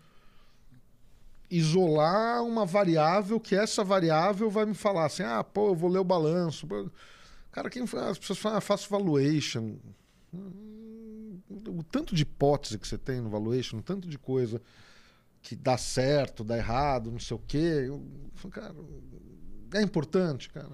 isolar 1.50 2.44
uma 2.44 2.66
variável 2.66 3.40
que 3.40 3.56
essa 3.56 3.84
variável 3.84 4.50
vai 4.50 4.66
me 4.66 4.74
falar 4.74 5.06
assim, 5.06 5.24
ah, 5.24 5.44
pô, 5.44 5.70
eu 5.70 5.76
vou 5.76 5.90
ler 5.90 6.00
o 6.00 6.04
balanço. 6.04 6.68
Cara, 7.52 7.70
quem 7.70 7.84
as 7.84 8.18
pessoas 8.20 8.38
falam, 8.40 8.58
ah, 8.58 8.62
faço 8.62 8.90
valuation. 8.90 9.76
O 10.34 11.84
tanto 11.84 12.16
de 12.16 12.24
hipótese 12.24 12.78
que 12.78 12.88
você 12.88 12.98
tem 12.98 13.22
no 13.22 13.30
valuation, 13.30 13.78
o 13.78 13.82
tanto 13.82 14.08
de 14.08 14.18
coisa 14.18 14.62
que 15.42 15.56
dá 15.56 15.78
certo, 15.78 16.44
dá 16.44 16.58
errado, 16.58 17.12
não 17.12 17.20
sei 17.20 17.36
o 17.36 17.40
quê. 17.40 17.86
Eu, 17.88 18.06
falo, 18.36 18.54
cara, 18.54 18.76
é 19.74 19.82
importante, 19.82 20.50
cara. 20.50 20.70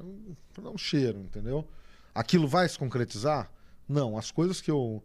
Dá 0.62 0.70
um 0.70 0.78
cheiro, 0.78 1.20
entendeu? 1.20 1.68
Aquilo 2.14 2.48
vai 2.48 2.68
se 2.68 2.78
concretizar? 2.78 3.52
Não, 3.88 4.18
as 4.18 4.32
coisas 4.32 4.62
que 4.62 4.72
eu, 4.72 5.04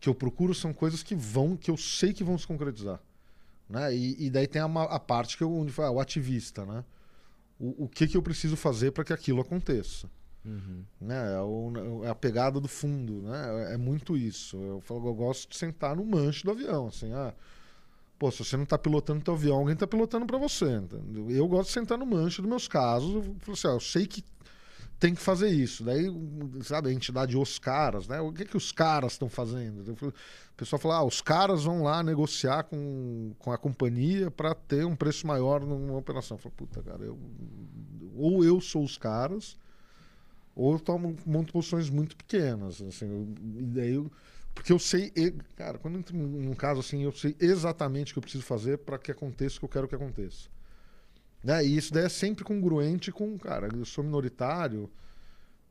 que 0.00 0.08
eu 0.08 0.14
procuro 0.14 0.54
são 0.54 0.72
coisas 0.72 1.02
que 1.02 1.14
vão, 1.14 1.56
que 1.56 1.70
eu 1.70 1.76
sei 1.76 2.12
que 2.12 2.24
vão 2.24 2.38
se 2.38 2.46
concretizar. 2.46 3.00
Né? 3.68 3.94
E, 3.94 4.26
e 4.26 4.30
daí 4.30 4.46
tem 4.46 4.60
a, 4.60 4.66
a 4.66 5.00
parte 5.00 5.36
que 5.36 5.44
eu, 5.44 5.52
onde 5.52 5.72
fala, 5.72 5.88
ah, 5.88 5.92
o 5.92 6.00
ativista, 6.00 6.64
né? 6.64 6.84
O, 7.58 7.84
o 7.84 7.88
que, 7.88 8.06
que 8.06 8.16
eu 8.16 8.22
preciso 8.22 8.56
fazer 8.56 8.90
para 8.90 9.04
que 9.04 9.12
aquilo 9.12 9.40
aconteça? 9.40 10.10
Uhum. 10.44 10.84
né? 11.00 11.34
É, 11.36 11.40
o- 11.40 12.04
é 12.04 12.10
a 12.10 12.14
pegada 12.14 12.60
do 12.60 12.68
fundo, 12.68 13.22
né? 13.22 13.70
É, 13.70 13.74
é 13.74 13.76
muito 13.78 14.16
isso. 14.16 14.56
Eu 14.58 14.80
falo, 14.80 15.08
eu 15.08 15.14
gosto 15.14 15.48
de 15.50 15.56
sentar 15.56 15.96
no 15.96 16.04
manche 16.04 16.44
do 16.44 16.50
avião, 16.50 16.88
assim, 16.88 17.12
ah, 17.14 17.32
pô, 18.18 18.30
se 18.30 18.44
você 18.44 18.56
não 18.56 18.64
está 18.64 18.78
pilotando 18.78 19.22
teu 19.24 19.34
avião, 19.34 19.58
alguém 19.58 19.74
está 19.74 19.86
pilotando 19.86 20.26
para 20.26 20.38
você, 20.38 20.66
entendeu? 20.76 21.30
Eu 21.30 21.48
gosto 21.48 21.68
de 21.68 21.74
sentar 21.74 21.98
no 21.98 22.06
manche 22.06 22.42
dos 22.42 22.48
meus 22.50 22.68
casos, 22.68 23.14
eu 23.14 23.22
falo 23.40 23.52
assim, 23.54 23.68
ah, 23.68 23.72
eu 23.72 23.80
sei 23.80 24.06
que 24.06 24.24
tem 25.00 25.14
que 25.14 25.20
fazer 25.20 25.48
isso. 25.50 25.84
Daí, 25.84 26.06
sabe, 26.62 26.88
a 26.90 26.92
entidade 26.92 27.36
os 27.36 27.58
caras, 27.58 28.08
né? 28.08 28.20
O 28.20 28.32
que 28.32 28.44
que 28.44 28.56
os 28.56 28.72
caras 28.72 29.12
estão 29.12 29.28
fazendo? 29.28 29.96
Falo- 29.96 30.12
O 30.52 30.56
pessoal 30.56 30.80
fala, 30.80 30.96
ah, 30.96 31.04
os 31.04 31.20
caras 31.20 31.64
vão 31.64 31.82
lá 31.82 32.02
negociar 32.02 32.64
com, 32.64 33.32
com 33.38 33.52
a 33.52 33.58
companhia 33.58 34.30
para 34.30 34.54
ter 34.54 34.84
um 34.86 34.96
preço 34.96 35.26
maior 35.26 35.60
numa 35.64 35.96
operação. 35.98 36.36
Eu 36.36 36.40
falo, 36.42 36.54
puta, 36.56 36.82
cara, 36.82 37.02
eu, 37.04 37.18
ou 38.16 38.44
eu 38.44 38.60
sou 38.60 38.84
os 38.84 38.96
caras, 38.96 39.56
ou 40.54 40.78
tomo 40.78 41.16
monto 41.26 41.52
posições 41.52 41.90
muito 41.90 42.16
pequenas, 42.16 42.80
assim, 42.82 43.06
eu- 43.06 43.28
e 43.60 43.62
daí 43.66 43.94
eu- 43.94 44.10
porque 44.54 44.72
eu 44.72 44.78
sei, 44.78 45.12
cara, 45.56 45.78
quando 45.78 45.98
entro 45.98 46.16
num 46.16 46.54
caso 46.54 46.80
assim, 46.80 47.02
eu 47.02 47.10
sei 47.12 47.34
exatamente 47.40 48.12
o 48.12 48.14
que 48.14 48.18
eu 48.18 48.22
preciso 48.22 48.44
fazer 48.44 48.78
para 48.78 48.98
que 48.98 49.10
aconteça 49.10 49.56
o 49.56 49.58
que 49.60 49.64
eu 49.64 49.68
quero 49.68 49.88
que 49.88 49.94
aconteça. 49.96 50.48
Né? 51.42 51.64
E 51.66 51.76
isso 51.76 51.92
daí 51.92 52.04
é 52.04 52.08
sempre 52.08 52.44
congruente 52.44 53.10
com, 53.10 53.36
cara, 53.36 53.68
eu 53.74 53.84
sou 53.84 54.04
minoritário, 54.04 54.88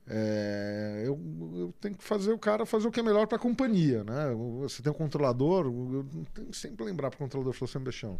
é, 0.05 1.03
eu, 1.05 1.17
eu 1.55 1.73
tenho 1.79 1.95
que 1.95 2.03
fazer 2.03 2.33
o 2.33 2.37
cara 2.37 2.65
fazer 2.65 2.87
o 2.87 2.91
que 2.91 2.99
é 2.99 3.03
melhor 3.03 3.25
para 3.25 3.37
a 3.37 3.39
companhia, 3.39 4.03
né? 4.03 4.33
Você 4.59 4.83
tem 4.83 4.91
um 4.91 4.95
controlador, 4.95 5.65
eu 5.65 6.05
tenho 6.33 6.47
que 6.49 6.57
sempre 6.57 6.83
lembrar 6.83 7.09
para 7.09 7.15
o 7.15 7.19
controlador, 7.19 7.53
falou 7.53 7.71
sempre 7.71 7.91
chão. 7.93 8.19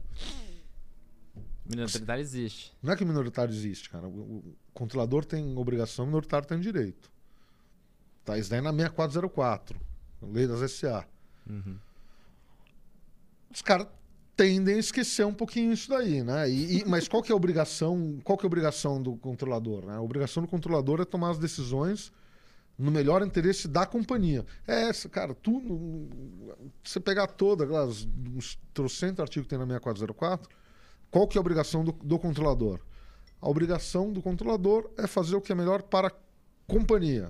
Minoritário 1.65 2.21
existe. 2.21 2.73
Não 2.82 2.93
é 2.93 2.95
que 2.95 3.06
minoritário 3.06 3.54
existe, 3.54 3.89
cara. 3.89 4.08
O, 4.08 4.43
controlador 4.73 5.23
tem 5.23 5.58
obrigação, 5.58 6.04
o 6.04 6.08
minoritário 6.08 6.47
tem 6.47 6.60
direito. 6.60 7.12
Tá, 8.26 8.38
isso 8.38 8.49
daí 8.49 8.60
é 8.60 8.62
na 8.62 8.71
6404, 8.71 9.80
lei 10.21 10.47
das 10.47 10.71
SA. 10.71 11.06
Uhum. 11.49 11.78
Os 13.54 13.62
caras 13.62 13.88
tendem 14.36 14.76
a 14.76 14.80
esquecer 14.80 15.26
um 15.26 15.34
pouquinho 15.34 15.71
isso 15.73 15.89
daí, 15.89 16.23
né? 16.23 16.49
E, 16.49 16.80
e- 16.80 16.86
mas 16.86 17.08
qual 17.08 17.21
que 17.21 17.32
é 17.32 17.34
a 17.34 17.36
obrigação? 17.36 18.19
Qual 18.23 18.38
que 18.38 18.45
é 18.45 18.47
a 18.47 18.49
obrigação 18.49 19.02
do 19.02 19.15
controlador? 19.17 19.86
Né? 19.86 19.95
A 19.95 20.02
obrigação 20.02 20.41
do 20.43 20.49
controlador 20.49 21.02
é 21.02 21.06
tomar 21.06 21.32
as 21.32 21.38
decisões 21.38 22.12
no 22.78 22.89
melhor 22.89 23.21
interesse 23.21 23.67
da 23.67 23.86
companhia. 23.86 24.45
É 24.67 24.89
essa, 24.89 25.08
cara. 25.08 25.36
Tu, 25.36 25.62
você 26.84 26.99
pegar 26.99 27.26
aquelas 27.26 28.08
uns 28.36 28.58
trocentos 28.73 29.19
artigos 29.19 29.45
que 29.45 29.49
tem 29.49 29.60
na 29.60 29.65
6404, 29.65 30.49
qual 31.13 31.28
que 31.28 31.38
é 31.38 31.39
a 31.39 31.41
obrigação 31.41 31.84
do, 31.84 31.91
do 31.91 32.17
controlador? 32.17 32.80
A 33.39 33.47
obrigação 33.47 34.12
do 34.12 34.19
controlador 34.19 34.89
é 34.97 35.06
fazer 35.06 35.36
o 35.36 35.41
que 35.41 35.52
é 35.52 35.56
melhor 35.56 35.84
para 35.84 36.08
a 36.08 36.12
companhia, 36.65 37.30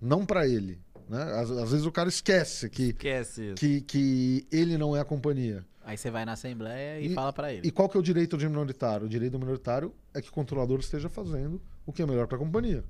não 0.00 0.24
para 0.24 0.48
ele. 0.48 0.80
Né? 1.06 1.22
Às, 1.22 1.50
às 1.50 1.70
vezes 1.72 1.84
o 1.84 1.92
cara 1.92 2.08
esquece 2.08 2.70
que, 2.70 2.84
Esquece 2.84 3.52
que, 3.54 3.82
que 3.82 4.46
ele 4.50 4.78
não 4.78 4.96
é 4.96 5.00
a 5.00 5.04
companhia. 5.04 5.62
Aí 5.84 5.98
você 5.98 6.10
vai 6.10 6.24
na 6.24 6.32
assembleia 6.32 7.00
e, 7.00 7.08
E- 7.08 7.14
fala 7.14 7.34
pra 7.34 7.52
ele. 7.52 7.68
E 7.68 7.70
qual 7.70 7.86
que 7.86 7.98
é 7.98 8.00
o 8.00 8.02
direito 8.02 8.34
do 8.34 8.48
minoritário? 8.48 9.04
O 9.04 9.08
direito 9.10 9.32
do 9.32 9.38
minoritário 9.40 9.92
é 10.14 10.22
que 10.22 10.30
o 10.30 10.32
controlador 10.32 10.80
esteja 10.80 11.10
fazendo 11.10 11.60
o 11.84 11.92
que 11.92 12.00
é 12.00 12.06
melhor 12.06 12.26
para 12.26 12.36
a 12.36 12.40
companhia. 12.40 12.82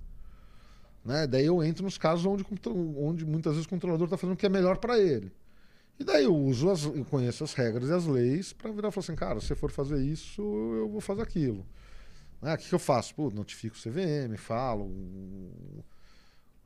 Né? 1.04 1.26
Daí 1.26 1.46
eu 1.46 1.64
entro 1.64 1.82
nos 1.82 1.98
casos 1.98 2.24
onde, 2.26 2.44
onde 2.96 3.26
muitas 3.26 3.54
vezes 3.54 3.66
o 3.66 3.68
controlador 3.70 4.04
está 4.04 4.16
fazendo 4.16 4.34
o 4.34 4.36
que 4.36 4.46
é 4.46 4.48
melhor 4.48 4.76
para 4.76 5.00
ele. 5.00 5.32
E 5.98 6.04
daí 6.04 6.24
eu 6.24 6.34
uso, 6.34 6.70
as, 6.70 6.84
eu 6.84 7.04
conheço 7.04 7.44
as 7.44 7.54
regras 7.54 7.88
e 7.88 7.92
as 7.92 8.06
leis 8.06 8.52
para 8.52 8.72
virar 8.72 8.88
e 8.88 8.92
falar 8.92 9.04
assim, 9.04 9.14
cara, 9.14 9.40
se 9.40 9.46
você 9.46 9.54
for 9.54 9.70
fazer 9.70 10.02
isso, 10.02 10.42
eu 10.42 10.88
vou 10.88 11.00
fazer 11.00 11.22
aquilo. 11.22 11.66
Né? 12.40 12.54
O 12.54 12.58
que, 12.58 12.68
que 12.68 12.74
eu 12.74 12.78
faço? 12.78 13.14
Pô, 13.14 13.30
notifico 13.30 13.76
o 13.76 13.78
CVM, 13.78 14.36
falo. 14.36 14.90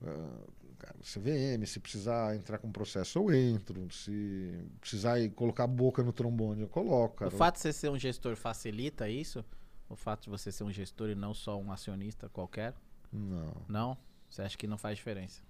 ah, 0.02 0.40
cara, 0.78 0.96
CVM, 1.00 1.66
se 1.66 1.78
precisar 1.78 2.34
entrar 2.34 2.58
com 2.58 2.72
processo, 2.72 3.18
eu 3.18 3.34
entro. 3.34 3.90
Se 3.92 4.54
precisar 4.80 5.18
colocar 5.34 5.64
a 5.64 5.68
boca 5.68 6.02
no 6.02 6.12
trombone, 6.12 6.62
eu 6.62 6.68
coloco. 6.68 7.16
Cara. 7.16 7.34
O 7.34 7.36
fato 7.36 7.56
de 7.56 7.60
você 7.60 7.72
ser 7.72 7.90
um 7.90 7.98
gestor 7.98 8.36
facilita 8.36 9.08
isso? 9.08 9.44
O 9.88 9.94
fato 9.94 10.24
de 10.24 10.30
você 10.30 10.50
ser 10.50 10.64
um 10.64 10.72
gestor 10.72 11.10
e 11.10 11.14
não 11.14 11.34
só 11.34 11.60
um 11.60 11.70
acionista 11.70 12.28
qualquer? 12.28 12.74
Não. 13.12 13.52
Não? 13.68 13.98
Você 14.30 14.42
acha 14.42 14.56
que 14.56 14.66
não 14.66 14.78
faz 14.78 14.96
diferença? 14.96 15.42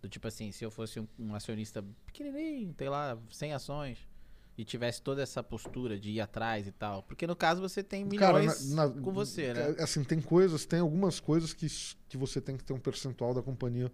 Do 0.00 0.08
tipo 0.08 0.26
assim, 0.28 0.52
se 0.52 0.64
eu 0.64 0.70
fosse 0.70 1.00
um, 1.00 1.08
um 1.18 1.34
acionista 1.34 1.84
pequenininho, 2.06 2.74
sei 2.78 2.88
lá, 2.88 3.18
100 3.30 3.52
ações, 3.54 4.08
e 4.56 4.64
tivesse 4.64 5.00
toda 5.00 5.22
essa 5.22 5.42
postura 5.42 5.98
de 5.98 6.10
ir 6.10 6.20
atrás 6.20 6.66
e 6.66 6.72
tal. 6.72 7.02
Porque 7.04 7.26
no 7.26 7.36
caso 7.36 7.60
você 7.60 7.82
tem 7.82 8.04
Cara, 8.16 8.38
milhões 8.40 8.74
na- 8.74 8.88
na- 8.88 9.00
com 9.02 9.12
você, 9.12 9.54
né? 9.54 9.74
é, 9.78 9.82
Assim, 9.82 10.02
tem 10.02 10.20
coisas, 10.20 10.64
tem 10.66 10.80
algumas 10.80 11.20
coisas 11.20 11.52
que, 11.52 11.66
que 12.08 12.16
você 12.16 12.40
tem 12.40 12.56
que 12.56 12.64
ter 12.64 12.72
um 12.72 12.78
percentual 12.80 13.32
da 13.32 13.42
companhia 13.42 13.90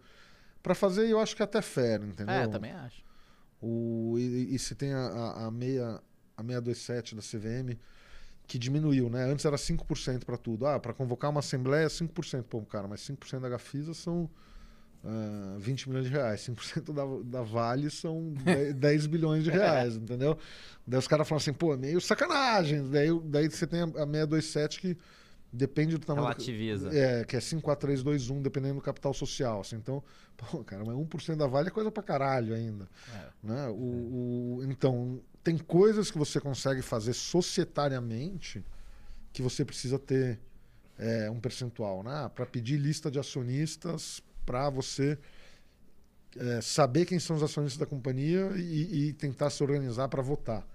para 0.63 0.75
fazer, 0.75 1.07
e 1.07 1.11
eu 1.11 1.21
acho 1.21 1.37
que 1.37 1.43
é 1.43 1.45
até 1.45 1.61
fair, 1.61 2.03
entendeu? 2.03 2.35
É, 2.35 2.47
também 2.47 2.73
acho. 2.73 3.05
O, 3.61 4.17
e, 4.19 4.55
e 4.55 4.59
se 4.59 4.75
tem 4.75 4.93
a, 4.93 4.99
a, 5.07 5.47
a, 5.47 5.51
meia, 5.51 6.01
a 6.37 6.43
627 6.43 7.15
da 7.15 7.23
CVM, 7.23 7.79
que 8.47 8.59
diminuiu, 8.59 9.09
né? 9.11 9.25
Antes 9.25 9.45
era 9.45 9.57
5% 9.59 10.25
para 10.25 10.37
tudo. 10.37 10.67
Ah, 10.67 10.79
para 10.79 10.93
convocar 10.95 11.31
uma 11.31 11.41
assembleia, 11.41 11.89
5%. 11.89 12.45
Pô, 12.45 12.63
cara, 12.63 12.87
mas 12.89 13.01
5% 13.01 13.43
da 13.43 13.49
Gafisa 13.49 13.95
são 13.95 14.29
ah, 15.05 15.57
20 15.59 15.89
milhões 15.89 16.07
de 16.07 16.13
reais. 16.13 16.41
5% 16.41 16.93
da, 17.25 17.39
da 17.39 17.43
Vale 17.45 17.91
são 17.91 18.33
10, 18.45 18.75
10 18.75 19.07
bilhões 19.07 19.45
de 19.45 19.51
reais, 19.51 19.97
entendeu? 19.97 20.39
Daí 20.87 20.99
os 20.99 21.07
caras 21.09 21.29
falam 21.29 21.41
assim, 21.41 21.53
pô, 21.53 21.75
é 21.75 21.77
meio 21.77 22.01
sacanagem. 22.01 22.89
Daí, 22.91 23.09
daí 23.25 23.51
você 23.51 23.67
tem 23.67 23.81
a, 23.81 23.85
a 23.85 24.07
627 24.07 24.81
que 24.81 24.97
depende 25.53 25.97
do 25.97 26.05
tamanho. 26.05 26.27
do- 26.27 26.31
Relativiza. 26.33 26.91
é, 26.97 27.25
que 27.25 27.37
é 27.37 27.41
5, 27.41 27.63
4, 27.63 27.87
3, 27.87 28.03
2, 28.03 28.31
1, 28.31 28.43
dependendo 28.43 28.75
do 28.77 28.81
capital 28.81 29.15
social. 29.15 29.61
Assim. 29.61 29.77
Então, 29.77 30.03
pô, 30.37 30.65
cara, 30.65 30.85
mas 30.85 30.95
1% 30.97 31.37
da 31.37 31.47
Vale 31.47 31.69
é 31.69 31.71
coisa 31.71 31.91
pra 31.91 32.03
caralho 32.03 32.55
ainda. 32.55 32.89
É. 33.15 33.47
Né? 33.47 33.69
O, 33.69 33.75
o- 34.59 34.61
então, 34.69 35.21
tem 35.43 35.57
coisas 35.59 36.11
que 36.11 36.19
você 36.19 36.41
consegue 36.41 36.81
fazer 36.83 37.13
societariamente 37.13 38.65
que 39.33 39.43
você 39.43 39.65
precisa 39.65 39.99
ter 39.99 40.39
é, 40.99 41.29
um 41.31 41.41
percentual, 41.41 42.03
né? 42.03 42.31
Para 42.35 42.47
pedir 42.47 42.77
lista 42.79 43.11
de 43.11 43.19
acionistas, 43.19 44.23
para 44.45 44.69
você 44.71 45.19
é, 46.37 46.61
saber 46.61 47.05
quem 47.07 47.19
são 47.19 47.37
os 47.37 47.43
acionistas 47.43 47.79
da 47.79 47.87
companhia 47.87 48.53
e, 48.57 49.09
e 49.09 49.13
tentar 49.13 49.51
se 49.51 49.63
organizar 49.63 50.09
para 50.09 50.23
votar. 50.23 50.67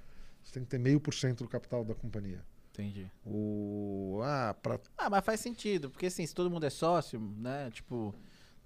Você 0.44 0.54
tem 0.54 0.64
que 0.64 0.70
ter 0.70 0.80
meio 0.80 1.00
por 1.00 1.14
cento 1.14 1.44
do 1.44 1.50
capital 1.50 1.84
da 1.84 1.94
companhia. 1.94 2.44
Entendi. 2.72 3.12
O, 3.26 4.22
ah, 4.24 4.56
pra, 4.62 4.80
Ah, 4.98 5.10
mas 5.10 5.24
faz 5.26 5.40
sentido, 5.42 5.90
porque 5.90 6.06
assim, 6.06 6.26
se 6.26 6.34
todo 6.34 6.50
mundo 6.50 6.66
é 6.66 6.70
sócio, 6.70 7.20
né, 7.38 7.70
tipo, 7.72 8.16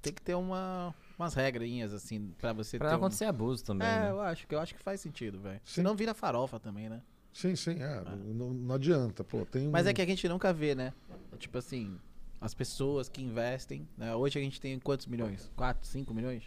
tem 0.01 0.13
que 0.13 0.21
ter 0.21 0.35
uma, 0.35 0.93
umas 1.17 1.33
regrinhas, 1.33 1.91
assim, 1.93 2.31
pra 2.37 2.53
você 2.53 2.77
Pra 2.77 2.89
ter 2.89 2.95
um- 2.95 2.97
acontecer 2.99 3.25
abuso 3.25 3.63
também, 3.65 3.87
É, 3.87 3.99
né? 4.01 4.11
eu 4.11 4.21
acho 4.21 4.45
que 4.47 4.53
eu 4.53 4.59
acho 4.59 4.75
que 4.75 4.83
faz 4.83 5.01
sentido, 5.01 5.39
velho. 5.39 5.59
Senão 5.65 5.95
vira 5.95 6.13
farofa 6.13 6.59
também, 6.59 6.89
né? 6.89 7.01
sim, 7.33 7.55
sim, 7.55 7.81
é, 7.81 8.03
não, 8.35 8.51
não 8.53 8.75
adianta. 8.75 9.23
Pô, 9.23 9.43
tem 9.47 9.67
Mas 9.67 9.87
um- 9.87 9.89
é 9.89 9.93
que 9.95 10.01
a 10.01 10.05
gente 10.05 10.29
nunca 10.29 10.53
vê, 10.53 10.75
né? 10.75 10.93
Tipo 11.39 11.57
assim, 11.57 11.99
as 12.43 12.53
pessoas 12.53 13.07
que 13.07 13.21
investem, 13.21 13.87
né? 13.97 14.13
Hoje 14.13 14.37
a 14.37 14.41
gente 14.41 14.59
tem 14.59 14.77
quantos 14.77 15.07
milhões? 15.07 15.49
4, 15.55 15.87
5 15.87 16.13
milhões? 16.13 16.43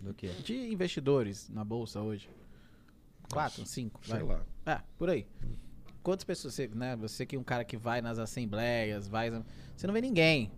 Do 0.00 0.12
que? 0.12 0.26
De 0.28 0.52
investidores 0.72 1.48
na 1.48 1.64
bolsa 1.64 2.00
hoje. 2.00 2.28
4, 3.32 3.64
5, 3.64 4.00
sei 4.04 4.14
vai. 4.18 4.24
lá. 4.24 4.44
É, 4.66 4.80
por 4.98 5.08
aí. 5.08 5.24
Quantas 6.02 6.24
pessoas, 6.24 6.54
você, 6.54 6.66
né? 6.66 6.96
Você 6.96 7.24
que 7.24 7.36
é 7.36 7.38
um 7.38 7.44
cara 7.44 7.64
que 7.64 7.76
vai 7.76 8.02
nas 8.02 8.18
assembleias, 8.18 9.06
vai. 9.06 9.30
Você 9.76 9.86
não 9.86 9.94
vê 9.94 10.00
ninguém. 10.00 10.50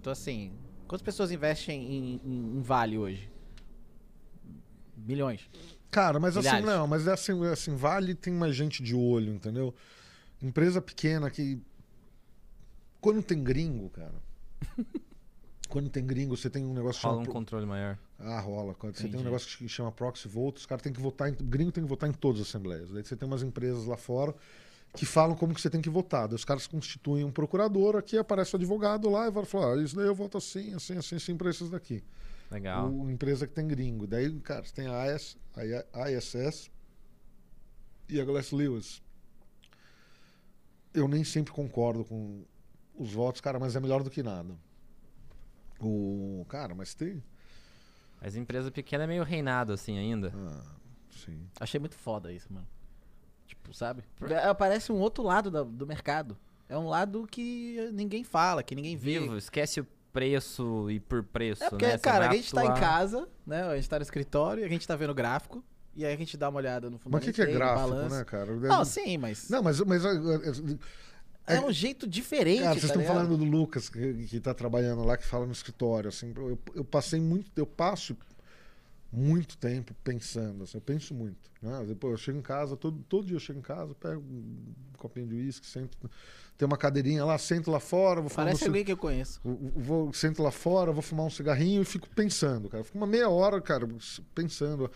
Então, 0.00 0.12
assim, 0.12 0.52
quantas 0.88 1.02
pessoas 1.04 1.30
investem 1.30 1.80
em, 1.80 2.20
em- 2.24 2.56
em 2.56 2.60
Vale 2.62 2.98
hoje? 2.98 3.30
Milhões. 4.96 5.48
Cara, 5.88 6.18
mas 6.18 6.36
assim, 6.36 6.48
Milhares. 6.48 6.66
não, 6.66 6.86
mas 6.88 7.06
é 7.06 7.12
assim, 7.12 7.44
é 7.44 7.52
assim, 7.52 7.76
vale 7.76 8.14
tem 8.14 8.32
mais 8.32 8.54
gente 8.56 8.82
de 8.82 8.94
olho, 8.94 9.32
entendeu? 9.34 9.72
Empresa 10.42 10.80
pequena 10.82 11.30
que. 11.30 11.60
Quando 13.00 13.22
tem 13.22 13.42
gringo, 13.42 13.88
cara. 13.90 14.14
quando 15.68 15.88
tem 15.88 16.04
gringo, 16.04 16.36
você 16.36 16.50
tem 16.50 16.64
um 16.64 16.74
negócio 16.74 17.00
Rola 17.02 17.14
um 17.14 17.16
chama. 17.18 17.24
pro- 17.24 17.32
controle 17.32 17.66
maior. 17.66 17.98
Ah, 18.18 18.40
rola. 18.40 18.74
Quando 18.74 18.96
você 18.96 19.08
tem 19.08 19.18
um 19.20 19.24
negócio 19.24 19.56
que 19.56 19.68
chama 19.68 19.90
proxy 19.90 20.28
vote, 20.28 20.58
os 20.58 20.66
caras 20.66 20.82
têm 20.82 20.92
que 20.92 21.00
votar 21.00 21.28
em. 21.28 21.34
Gringo 21.34 21.72
tem 21.72 21.82
que 21.82 21.88
votar 21.88 22.08
em 22.08 22.12
todas 22.12 22.42
as 22.42 22.48
assembleias. 22.48 22.90
Daí 22.90 23.02
você 23.04 23.16
tem 23.16 23.26
umas 23.26 23.42
empresas 23.42 23.86
lá 23.86 23.96
fora 23.96 24.34
que 24.94 25.06
falam 25.06 25.36
como 25.36 25.54
que 25.54 25.60
você 25.60 25.70
tem 25.70 25.80
que 25.80 25.88
votar. 25.88 26.26
Daí 26.28 26.34
os 26.34 26.44
caras 26.44 26.66
constituem 26.66 27.24
um 27.24 27.30
procurador, 27.30 27.96
aqui 27.96 28.18
aparece 28.18 28.54
o 28.54 28.56
advogado 28.56 29.08
lá 29.08 29.28
e 29.28 29.30
vai 29.30 29.44
falar: 29.44 29.74
ah, 29.78 29.82
isso 29.82 29.96
daí 29.96 30.06
eu 30.06 30.14
voto 30.14 30.36
assim, 30.36 30.74
assim, 30.74 30.96
assim, 30.96 31.16
assim 31.16 31.36
pra 31.36 31.48
esses 31.50 31.70
daqui. 31.70 32.02
Legal. 32.50 32.90
O, 32.90 33.08
empresa 33.10 33.46
que 33.46 33.54
tem 33.54 33.66
gringo. 33.66 34.06
Daí, 34.06 34.30
cara, 34.40 34.64
você 34.64 34.74
tem 34.74 34.86
a, 34.88 35.02
AS, 35.14 35.38
a 35.92 36.10
ISS 36.10 36.70
e 38.08 38.20
a 38.20 38.24
Glass 38.24 38.50
Lewis. 38.50 39.00
Eu 40.92 41.06
nem 41.06 41.22
sempre 41.22 41.52
concordo 41.52 42.04
com 42.04 42.44
os 43.00 43.12
votos, 43.12 43.40
cara, 43.40 43.58
mas 43.58 43.74
é 43.74 43.80
melhor 43.80 44.02
do 44.02 44.10
que 44.10 44.22
nada. 44.22 44.54
O 45.80 46.44
cara, 46.48 46.74
mas 46.74 46.94
tem. 46.94 47.22
Mas 48.20 48.36
empresa 48.36 48.70
pequena 48.70 49.04
é 49.04 49.06
meio 49.06 49.24
reinado 49.24 49.72
assim 49.72 49.96
ainda. 49.96 50.32
Ah, 50.36 50.62
sim. 51.10 51.46
Achei 51.58 51.80
muito 51.80 51.96
foda 51.96 52.30
isso, 52.32 52.52
mano. 52.52 52.66
Tipo, 53.46 53.72
sabe? 53.72 54.04
É, 54.28 54.52
Parece 54.52 54.92
um 54.92 54.98
outro 54.98 55.22
lado 55.24 55.50
da- 55.50 55.62
do 55.62 55.86
mercado. 55.86 56.36
É 56.68 56.76
um 56.76 56.86
lado 56.88 57.26
que 57.28 57.90
ninguém 57.92 58.22
fala, 58.22 58.62
que 58.62 58.74
ninguém 58.74 58.96
vê. 58.96 59.18
Vivo, 59.18 59.36
esquece 59.36 59.80
o 59.80 59.86
preço 60.12 60.90
e 60.90 61.00
por 61.00 61.22
preço, 61.24 61.64
É 61.64 61.70
porque, 61.70 61.86
né? 61.86 61.98
Cara, 61.98 62.28
a 62.28 62.34
gente 62.34 62.52
tá 62.52 62.64
em 62.64 62.74
casa, 62.74 63.28
né? 63.46 63.62
A 63.62 63.76
gente 63.76 63.88
tá 63.88 63.96
no 63.98 64.02
escritório, 64.02 64.64
a 64.64 64.68
gente 64.68 64.86
tá 64.86 64.94
vendo 64.94 65.10
o 65.10 65.14
gráfico, 65.14 65.64
e 65.96 66.04
aí 66.04 66.12
a 66.12 66.16
gente 66.16 66.36
dá 66.36 66.48
uma 66.48 66.58
olhada 66.58 66.90
no 66.90 66.98
fundo 66.98 67.12
Mas 67.14 67.22
o 67.22 67.26
que, 67.26 67.32
que 67.32 67.42
é 67.42 67.46
gráfico, 67.46 67.94
né, 68.08 68.24
cara? 68.24 68.54
Não, 68.54 68.84
sim, 68.84 69.16
mas 69.18 69.48
Não, 69.48 69.62
mas, 69.62 69.80
mas 69.80 70.02
é, 71.46 71.56
é- 71.56 71.60
um 71.60 71.72
jeito 71.72 72.06
diferente, 72.06 72.60
Cara, 72.62 72.72
vocês 72.74 72.82
tá 72.82 72.86
estão 72.88 73.02
ligado? 73.02 73.14
falando 73.16 73.36
do 73.36 73.44
Lucas, 73.44 73.88
que, 73.88 74.26
que 74.26 74.40
tá 74.40 74.54
trabalhando 74.54 75.02
lá, 75.04 75.16
que 75.16 75.24
fala 75.24 75.46
no 75.46 75.52
escritório, 75.52 76.08
assim, 76.08 76.32
eu, 76.36 76.58
eu 76.74 76.84
passei 76.84 77.20
muito, 77.20 77.50
eu 77.56 77.66
passo 77.66 78.16
muito 79.12 79.58
tempo 79.58 79.92
pensando, 80.04 80.62
assim, 80.62 80.76
eu 80.76 80.80
penso 80.80 81.12
muito, 81.12 81.50
né? 81.60 81.84
Depois 81.86 82.12
eu 82.12 82.16
chego 82.18 82.38
em 82.38 82.42
casa, 82.42 82.76
todo, 82.76 83.02
todo 83.08 83.26
dia 83.26 83.34
eu 83.36 83.40
chego 83.40 83.58
em 83.58 83.62
casa, 83.62 83.92
pego 83.94 84.20
um 84.22 84.72
copinho 84.96 85.26
de 85.26 85.34
uísque, 85.34 85.66
sento, 85.66 85.98
tem 86.56 86.64
uma 86.66 86.76
cadeirinha 86.76 87.24
lá, 87.24 87.36
sento 87.36 87.72
lá 87.72 87.80
fora, 87.80 88.20
vou 88.20 88.30
fumar 88.30 88.46
Parece 88.46 88.62
um, 88.62 88.66
ci- 88.66 88.68
alguém 88.68 88.84
que 88.84 88.92
eu 88.92 88.96
conheço. 88.96 89.40
vou, 89.42 89.56
vou- 89.74 90.12
sento 90.12 90.40
lá 90.42 90.52
fora, 90.52 90.92
vou 90.92 91.02
fumar 91.02 91.26
um 91.26 91.30
cigarrinho 91.30 91.82
e 91.82 91.84
fico 91.84 92.08
pensando, 92.10 92.68
cara. 92.68 92.84
Fico 92.84 92.96
uma 92.98 93.06
meia 93.06 93.28
hora, 93.28 93.60
cara, 93.60 93.88
pensando, 94.32 94.88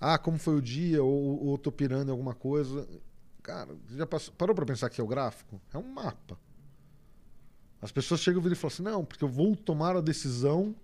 ah, 0.00 0.16
como 0.16 0.38
foi 0.38 0.54
o 0.54 0.62
dia, 0.62 1.02
ou, 1.02 1.44
ou 1.46 1.58
tô 1.58 1.72
pirando 1.72 2.06
em 2.08 2.12
alguma 2.12 2.34
coisa. 2.34 2.86
Cara, 3.46 3.76
já 3.94 4.04
passou, 4.04 4.34
parou 4.34 4.56
pra 4.56 4.66
pensar 4.66 4.90
que 4.90 5.00
é 5.00 5.04
o 5.04 5.06
gráfico? 5.06 5.60
É 5.72 5.78
um 5.78 5.88
mapa. 5.88 6.36
As 7.80 7.92
pessoas 7.92 8.20
chegam 8.20 8.42
e 8.44 8.54
falam 8.56 8.74
assim, 8.74 8.82
não, 8.82 9.04
porque 9.04 9.22
eu 9.22 9.28
vou 9.28 9.54
tomar 9.54 9.94
a 9.94 10.00
decisão 10.00 10.74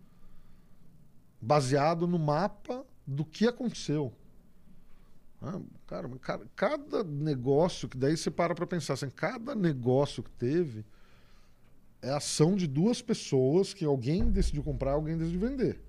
baseado 1.41 2.07
no 2.07 2.21
mapa 2.21 2.87
do 3.05 3.25
que 3.25 3.49
aconteceu. 3.49 4.13
Ah, 5.43 5.61
cara, 5.89 6.07
mas 6.07 6.21
ca- 6.21 6.41
cada 6.55 7.03
negócio 7.03 7.89
que 7.89 7.99
daí 7.99 8.17
você 8.17 8.31
para 8.31 8.55
pra 8.55 8.65
pensar 8.65 8.93
assim, 8.95 9.11
cada 9.11 9.57
negócio 9.57 10.23
que 10.23 10.31
teve 10.31 10.85
é 12.01 12.11
a 12.11 12.19
ação 12.19 12.55
de 12.55 12.69
duas 12.69 13.03
pessoas 13.03 13.75
que 13.75 13.85
alguém 13.85 14.31
decidiu 14.31 14.63
comprar, 14.63 14.93
alguém 14.93 15.19
decidiu 15.19 15.41
vender. 15.41 15.83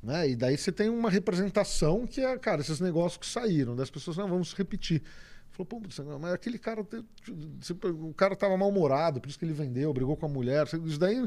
Né? 0.00 0.30
E 0.30 0.36
daí 0.36 0.56
você 0.56 0.70
tem 0.70 0.88
uma 0.88 1.10
representação 1.10 2.06
que 2.06 2.20
é, 2.20 2.38
cara, 2.38 2.60
esses 2.60 2.78
negócios 2.78 3.16
que 3.18 3.26
saíram, 3.26 3.74
das 3.74 3.90
pessoas, 3.90 4.16
não, 4.16 4.28
vamos 4.28 4.52
repetir. 4.52 5.02
Falou, 5.56 5.66
pô, 5.66 5.80
mas 6.20 6.32
aquele 6.34 6.58
cara, 6.58 6.82
o 6.82 8.12
cara 8.12 8.36
tava 8.36 8.56
mal-humorado, 8.58 9.20
por 9.22 9.28
isso 9.30 9.38
que 9.38 9.44
ele 9.46 9.54
vendeu, 9.54 9.90
brigou 9.92 10.14
com 10.14 10.26
a 10.26 10.28
mulher. 10.28 10.66
Isso 10.84 11.00
daí, 11.00 11.26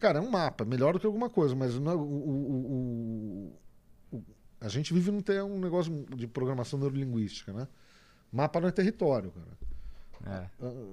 cara, 0.00 0.18
é 0.18 0.22
um 0.22 0.28
mapa, 0.28 0.64
melhor 0.64 0.92
do 0.94 0.98
que 0.98 1.06
alguma 1.06 1.30
coisa, 1.30 1.54
mas 1.54 1.78
não 1.78 1.92
é, 1.92 1.94
o, 1.94 2.00
o- 2.00 3.56
o- 4.12 4.24
a 4.60 4.68
gente 4.68 4.92
vive 4.92 5.12
num 5.12 5.20
ter 5.20 5.40
um 5.44 5.60
negócio 5.60 6.04
de 6.16 6.26
programação 6.26 6.80
neurolinguística, 6.80 7.52
né? 7.52 7.68
Mapa 8.32 8.60
não 8.60 8.68
é 8.68 8.72
território, 8.72 9.30
cara. 9.30 9.58
É. 10.26 10.50
Ah, 10.60 10.84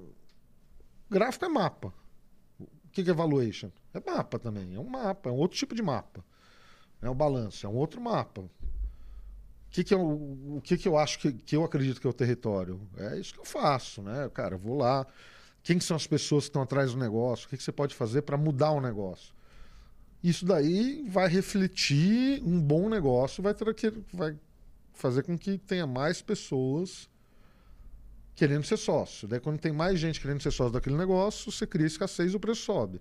Gráfico 1.09 1.45
é 1.45 1.49
mapa. 1.49 1.91
O 2.59 2.67
que 2.91 3.03
que 3.03 3.09
é 3.09 3.13
valuation? 3.13 3.71
É 3.93 3.99
mapa 3.99 4.37
também. 4.37 4.75
É 4.75 4.79
um 4.79 4.87
mapa, 4.87 5.29
é 5.29 5.33
um 5.33 5.37
outro 5.37 5.57
tipo 5.57 5.73
de 5.73 5.81
mapa. 5.81 6.23
É 7.01 7.09
o 7.09 7.15
balanço, 7.15 7.65
é 7.65 7.69
um 7.69 7.75
outro 7.75 7.99
mapa. 8.01 8.43
O 9.77 9.79
que, 9.79 9.83
que, 9.83 9.93
é 9.93 9.97
o, 9.97 10.61
que, 10.63 10.77
que 10.77 10.87
eu 10.87 10.97
acho 10.97 11.19
que, 11.19 11.31
que 11.31 11.55
eu 11.55 11.63
acredito 11.63 12.01
que 12.01 12.07
é 12.07 12.09
o 12.09 12.13
território? 12.13 12.81
É 12.97 13.19
isso 13.19 13.31
que 13.31 13.39
eu 13.39 13.45
faço, 13.45 14.01
né? 14.01 14.27
Cara, 14.33 14.55
eu 14.55 14.59
vou 14.59 14.75
lá. 14.75 15.05
Quem 15.61 15.77
que 15.77 15.83
são 15.83 15.95
as 15.95 16.07
pessoas 16.07 16.45
que 16.45 16.49
estão 16.49 16.63
atrás 16.63 16.93
do 16.93 16.97
negócio? 16.97 17.45
O 17.45 17.49
que, 17.49 17.57
que 17.57 17.63
você 17.63 17.71
pode 17.71 17.93
fazer 17.93 18.23
para 18.23 18.35
mudar 18.37 18.71
o 18.71 18.81
negócio? 18.81 19.35
Isso 20.23 20.45
daí 20.45 21.05
vai 21.07 21.27
refletir 21.27 22.41
um 22.43 22.59
bom 22.59 22.89
negócio, 22.89 23.43
vai, 23.43 23.53
ter 23.53 23.93
vai 24.11 24.35
fazer 24.93 25.21
com 25.21 25.37
que 25.37 25.59
tenha 25.59 25.85
mais 25.85 26.23
pessoas 26.23 27.07
querendo 28.33 28.63
ser 28.63 28.77
sócio. 28.77 29.27
Daí, 29.27 29.39
quando 29.39 29.59
tem 29.59 29.71
mais 29.71 29.99
gente 29.99 30.19
querendo 30.19 30.41
ser 30.41 30.49
sócio 30.49 30.73
daquele 30.73 30.97
negócio, 30.97 31.51
você 31.51 31.67
cria 31.67 31.85
escassez 31.85 32.33
e 32.33 32.35
o 32.35 32.39
preço 32.39 32.63
sobe. 32.63 32.99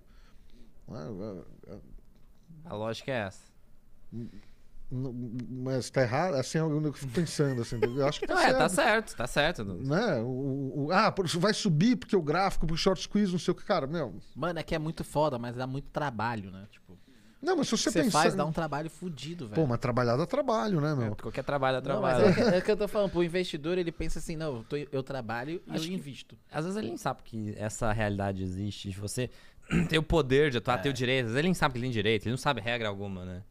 Ah, 0.89 1.79
A 2.65 2.75
lógica 2.75 3.11
é 3.11 3.15
essa. 3.15 3.51
Não, 4.89 5.13
Mas 5.49 5.89
tá 5.89 6.01
errado? 6.01 6.35
Assim, 6.35 6.57
eu 6.59 6.93
fico 6.93 7.11
pensando, 7.11 7.61
assim, 7.61 7.77
eu 7.83 8.07
acho 8.07 8.19
que 8.21 8.27
tá 8.27 8.35
Não, 8.35 8.41
é, 8.41 8.45
certo. 8.45 8.57
tá 8.57 8.69
certo, 8.69 9.15
tá 9.15 9.27
certo. 9.27 9.63
Né? 9.65 10.21
O, 10.21 10.85
o- 10.87 10.89
ah, 10.91 11.13
vai 11.35 11.53
subir 11.53 11.97
porque 11.97 12.15
o 12.15 12.21
gráfico, 12.21 12.65
porque 12.65 12.75
o 12.75 12.81
short 12.81 13.01
squeeze, 13.01 13.31
não 13.31 13.39
sei 13.39 13.51
o 13.51 13.55
que. 13.55 13.65
Cara, 13.65 13.85
meu. 13.85 14.15
Mano, 14.35 14.59
é 14.59 14.63
que 14.63 14.73
é 14.73 14.79
muito 14.79 15.03
foda, 15.03 15.37
mas 15.37 15.55
dá 15.55 15.67
muito 15.67 15.89
trabalho, 15.89 16.49
né? 16.51 16.65
Tipo, 16.71 16.97
Não, 17.41 17.57
mas 17.57 17.67
se 17.67 17.77
você 17.77 17.91
você 17.91 18.03
pensar. 18.03 18.21
faz, 18.21 18.33
dá 18.35 18.45
um 18.45 18.51
trabalho 18.53 18.89
fudido, 18.89 19.45
velho. 19.47 19.61
Pô, 19.61 19.67
mas 19.67 19.77
trabalhar 19.79 20.15
dá 20.15 20.25
trabalho, 20.25 20.79
né, 20.79 20.95
meu? 20.95 21.15
Qualquer 21.17 21.43
trabalho 21.43 21.75
é 21.77 21.81
Não, 21.81 21.83
trabalho. 21.83 22.25
mas 22.25 22.37
é, 22.37 22.43
que- 22.49 22.55
é 22.55 22.61
que 22.61 22.71
eu 22.71 22.77
tô 22.77 22.87
falando, 22.87 23.11
pro 23.11 23.21
investidor, 23.23 23.77
ele 23.77 23.91
pensa 23.91 24.19
assim, 24.19 24.37
não, 24.37 24.57
eu, 24.57 24.63
tô- 24.63 24.77
eu 24.77 25.03
trabalho 25.03 25.61
e 25.67 25.75
eu 25.75 25.81
que- 25.81 25.93
invisto. 25.93 26.37
Às 26.49 26.63
vezes 26.63 26.77
ele 26.77 26.87
nem 26.87 26.97
sabe 26.97 27.23
que 27.23 27.53
essa 27.57 27.91
realidade 27.91 28.41
existe, 28.41 28.89
de 28.89 28.97
você 28.99 29.29
ter 29.89 29.97
o 29.97 30.03
poder 30.03 30.49
de 30.49 30.59
atuar, 30.59 30.77
ter 30.81 30.87
o 30.89 30.93
direito. 30.93 31.25
Às 31.25 31.31
vezes 31.31 31.37
ele 31.39 31.47
nem 31.49 31.53
sabe 31.53 31.73
que 31.73 31.77
ele 31.79 31.85
tem 31.87 31.91
direito, 31.91 32.23
ele 32.23 32.31
não 32.31 32.37
sabe 32.37 32.61
regra 32.61 32.87
alguma, 32.87 33.25
né? 33.25 33.43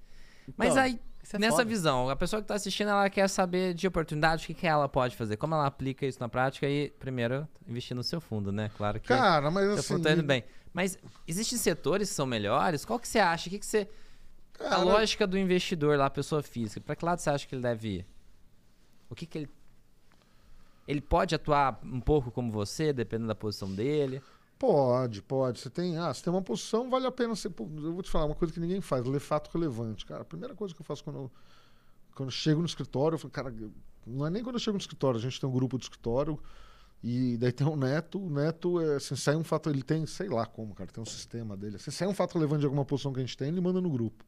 Mas 0.56 0.70
Então, 0.72 0.82
aí, 0.82 0.98
isso 1.26 1.36
é 1.36 1.38
nessa 1.40 1.56
foda. 1.56 1.68
visão, 1.68 2.08
a 2.08 2.14
pessoa 2.14 2.40
que 2.40 2.46
tá 2.46 2.54
assistindo, 2.54 2.88
ela 2.88 3.10
quer 3.10 3.28
saber 3.28 3.74
de 3.74 3.88
oportunidade, 3.88 4.44
o 4.44 4.46
que, 4.46 4.54
que 4.54 4.66
ela 4.66 4.88
pode 4.88 5.16
fazer, 5.16 5.36
como 5.36 5.54
ela 5.54 5.66
aplica 5.66 6.06
isso 6.06 6.20
na 6.20 6.28
prática 6.28 6.68
e, 6.68 6.90
primeiro, 7.00 7.48
investir 7.66 7.96
no 7.96 8.04
seu 8.04 8.20
fundo, 8.20 8.52
né? 8.52 8.70
Claro 8.76 9.00
que 9.00 9.08
Cara, 9.08 9.50
mas 9.50 9.64
seu 9.64 9.74
assim. 9.74 9.82
fundo 9.94 10.04
tá 10.04 10.12
indo 10.12 10.22
bem. 10.22 10.44
Mas 10.72 10.96
existem 11.26 11.58
setores 11.58 12.10
que 12.10 12.14
são 12.14 12.26
melhores? 12.26 12.84
Qual 12.84 13.00
que 13.00 13.08
você 13.08 13.18
acha? 13.18 13.48
O 13.48 13.50
que, 13.50 13.58
que 13.58 13.66
você... 13.66 13.88
A 14.60 14.68
Cara, 14.68 14.84
lógica 14.84 15.26
do 15.26 15.36
investidor 15.36 15.98
lá, 15.98 16.08
pessoa 16.08 16.42
física, 16.42 16.80
pra 16.80 16.94
que 16.94 17.04
lado 17.04 17.18
você 17.18 17.28
acha 17.28 17.46
que 17.46 17.56
ele 17.56 17.62
deve 17.62 17.88
ir? 17.88 18.06
O 19.10 19.14
que 19.14 19.26
que 19.26 19.38
ele. 19.38 19.50
Ele 20.86 21.00
pode 21.00 21.34
atuar 21.34 21.80
um 21.82 22.00
pouco 22.00 22.30
como 22.30 22.52
você, 22.52 22.92
dependendo 22.92 23.28
da 23.28 23.34
posição 23.34 23.74
dele. 23.74 24.22
Pode, 24.58 25.22
pode. 25.22 25.60
Você 25.60 25.68
tem, 25.68 25.98
ah, 25.98 26.12
você 26.12 26.22
tem 26.22 26.32
uma 26.32 26.42
posição, 26.42 26.88
vale 26.88 27.06
a 27.06 27.12
pena 27.12 27.34
você. 27.34 27.48
Eu 27.48 27.92
vou 27.92 28.02
te 28.02 28.10
falar 28.10 28.24
uma 28.24 28.34
coisa 28.34 28.52
que 28.52 28.60
ninguém 28.60 28.80
faz, 28.80 29.04
ler 29.04 29.20
fato 29.20 29.50
relevante. 29.52 30.06
Cara, 30.06 30.22
a 30.22 30.24
primeira 30.24 30.54
coisa 30.54 30.74
que 30.74 30.80
eu 30.80 30.84
faço 30.84 31.04
quando 31.04 31.16
eu, 31.16 31.30
quando 32.14 32.28
eu 32.28 32.32
chego 32.32 32.60
no 32.60 32.66
escritório, 32.66 33.16
eu 33.16 33.18
falo, 33.18 33.30
cara, 33.30 33.54
não 34.06 34.26
é 34.26 34.30
nem 34.30 34.42
quando 34.42 34.56
eu 34.56 34.60
chego 34.60 34.76
no 34.76 34.80
escritório, 34.80 35.18
a 35.18 35.22
gente 35.22 35.38
tem 35.38 35.48
um 35.48 35.52
grupo 35.52 35.76
de 35.76 35.84
escritório 35.84 36.40
e 37.02 37.36
daí 37.36 37.52
tem 37.52 37.66
o 37.66 37.76
Neto. 37.76 38.18
O 38.18 38.30
Neto, 38.30 38.80
é, 38.80 38.96
assim, 38.96 39.14
sai 39.14 39.36
um 39.36 39.44
fato, 39.44 39.68
ele 39.68 39.82
tem, 39.82 40.06
sei 40.06 40.28
lá 40.28 40.46
como, 40.46 40.74
cara, 40.74 40.90
tem 40.90 41.02
um 41.02 41.06
sistema 41.06 41.56
dele. 41.56 41.78
Se 41.78 41.92
sai 41.92 42.08
um 42.08 42.14
fato 42.14 42.34
relevante 42.34 42.60
de 42.60 42.66
alguma 42.66 42.84
posição 42.84 43.12
que 43.12 43.20
a 43.20 43.22
gente 43.22 43.36
tem, 43.36 43.48
ele 43.48 43.60
manda 43.60 43.80
no 43.80 43.90
grupo. 43.90 44.24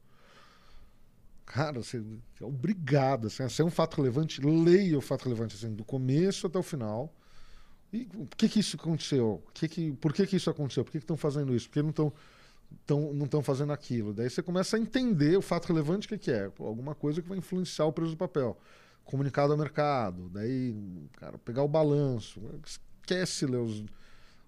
Cara, 1.45 1.81
você 1.81 2.03
é 2.39 2.45
obrigado, 2.45 3.25
assim, 3.25 3.49
se 3.49 3.61
é 3.63 3.65
um 3.65 3.71
fato 3.71 3.97
relevante, 3.97 4.39
leia 4.39 4.95
o 4.95 5.01
fato 5.01 5.23
relevante, 5.23 5.55
assim, 5.55 5.73
do 5.73 5.83
começo 5.83 6.45
até 6.45 6.59
o 6.59 6.63
final. 6.63 7.11
E 7.91 8.05
por 8.05 8.27
que 8.37 8.47
que 8.49 8.59
isso 8.59 8.75
aconteceu? 8.77 9.43
Que 9.53 9.67
que, 9.67 9.91
por 9.93 10.13
que 10.13 10.27
que 10.27 10.35
isso 10.35 10.49
aconteceu? 10.49 10.83
Por 10.85 10.91
que 10.91 10.99
que 10.99 11.03
estão 11.03 11.17
fazendo 11.17 11.55
isso? 11.55 11.67
Por 11.67 11.73
que 11.73 11.81
não 11.81 11.89
estão 11.89 12.13
tão, 12.85 13.13
não 13.13 13.25
estão 13.25 13.41
fazendo 13.41 13.73
aquilo? 13.73 14.13
Daí 14.13 14.29
você 14.29 14.43
começa 14.43 14.77
a 14.77 14.79
entender 14.79 15.35
o 15.37 15.41
fato 15.41 15.67
relevante 15.67 16.07
que, 16.07 16.17
que 16.17 16.31
é. 16.31 16.51
Alguma 16.59 16.93
coisa 16.93 17.21
que 17.21 17.27
vai 17.27 17.37
influenciar 17.39 17.85
o 17.85 17.91
preço 17.91 18.11
do 18.11 18.17
papel. 18.17 18.57
Comunicado 19.05 19.51
ao 19.53 19.57
mercado. 19.57 20.29
Daí, 20.29 20.75
cara, 21.17 21.37
pegar 21.39 21.63
o 21.63 21.67
balanço. 21.67 22.39
Esquece 22.63 23.47
ler 23.47 23.57
os, 23.57 23.83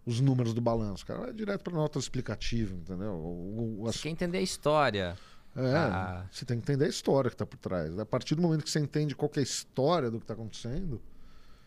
os 0.05 0.19
números 0.21 0.53
do 0.53 0.61
balanço. 0.61 1.03
Cara, 1.03 1.21
vai 1.21 1.33
direto 1.33 1.63
para 1.63 1.73
nota 1.73 1.97
explicativa, 1.97 2.75
entendeu? 2.75 3.13
O, 3.13 3.79
o, 3.81 3.87
as- 3.87 3.95
Você 3.95 4.03
quer 4.03 4.09
entender 4.09 4.37
a 4.37 4.41
história. 4.41 5.17
é, 5.55 5.75
Ah. 5.75 6.27
você 6.31 6.45
tem 6.45 6.57
que 6.57 6.63
entender 6.71 6.85
a 6.85 6.89
história 6.89 7.27
que 7.31 7.33
está 7.33 7.45
por 7.47 7.57
trás. 7.57 7.97
A 7.97 8.05
partir 8.05 8.35
do 8.35 8.41
momento 8.43 8.63
que 8.63 8.69
você 8.69 8.79
entende 8.79 9.15
qual 9.15 9.31
é 9.35 9.39
a 9.39 9.43
história 9.43 10.11
do 10.11 10.19
que 10.19 10.25
está 10.25 10.35
acontecendo, 10.35 11.01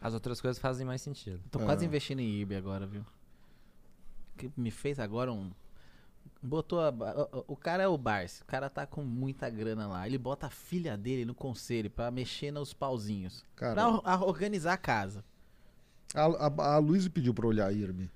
As 0.05 0.13
outras 0.13 0.39
coisas 0.39 0.61
fazem 0.61 0.87
mais 0.87 1.01
sentido. 1.01 1.41
Tô 1.51 1.59
É. 1.61 1.65
quase 1.65 1.87
investindo 1.87 2.19
em 2.21 2.39
IB 2.43 2.55
agora, 2.57 2.87
viu? 2.87 3.03
Que 4.37 4.53
me 4.55 4.71
fez 4.71 4.99
agora 4.99 5.33
um. 5.33 5.51
Botou. 6.43 6.79
a- 6.81 6.93
o- 7.49 7.57
cara 7.57 7.83
é 7.85 7.89
o 7.89 7.97
Barsi, 7.97 8.43
o 8.43 8.45
cara 8.45 8.69
tá 8.69 8.87
com 8.87 9.03
muita 9.03 9.49
grana 9.49 9.87
lá. 9.87 10.07
Ele 10.07 10.19
bota 10.19 10.47
a 10.47 10.51
filha 10.51 10.95
dele 10.95 11.25
no 11.25 11.35
conselho 11.35 11.89
pra 11.89 12.11
mexer 12.11 12.51
nos 12.51 12.75
pauzinhos. 12.75 13.43
cara. 13.57 13.73
Pra 13.75 13.85
a- 14.13 14.25
organizar 14.27 14.75
a 14.75 14.77
casa. 14.77 15.25
A, 16.15 16.27
a, 16.27 16.75
a 16.75 16.79
Luísa 16.79 17.09
pediu 17.09 17.33
para 17.33 17.47
olhar 17.47 17.69
a 17.69 17.73
IRB. 17.73 18.11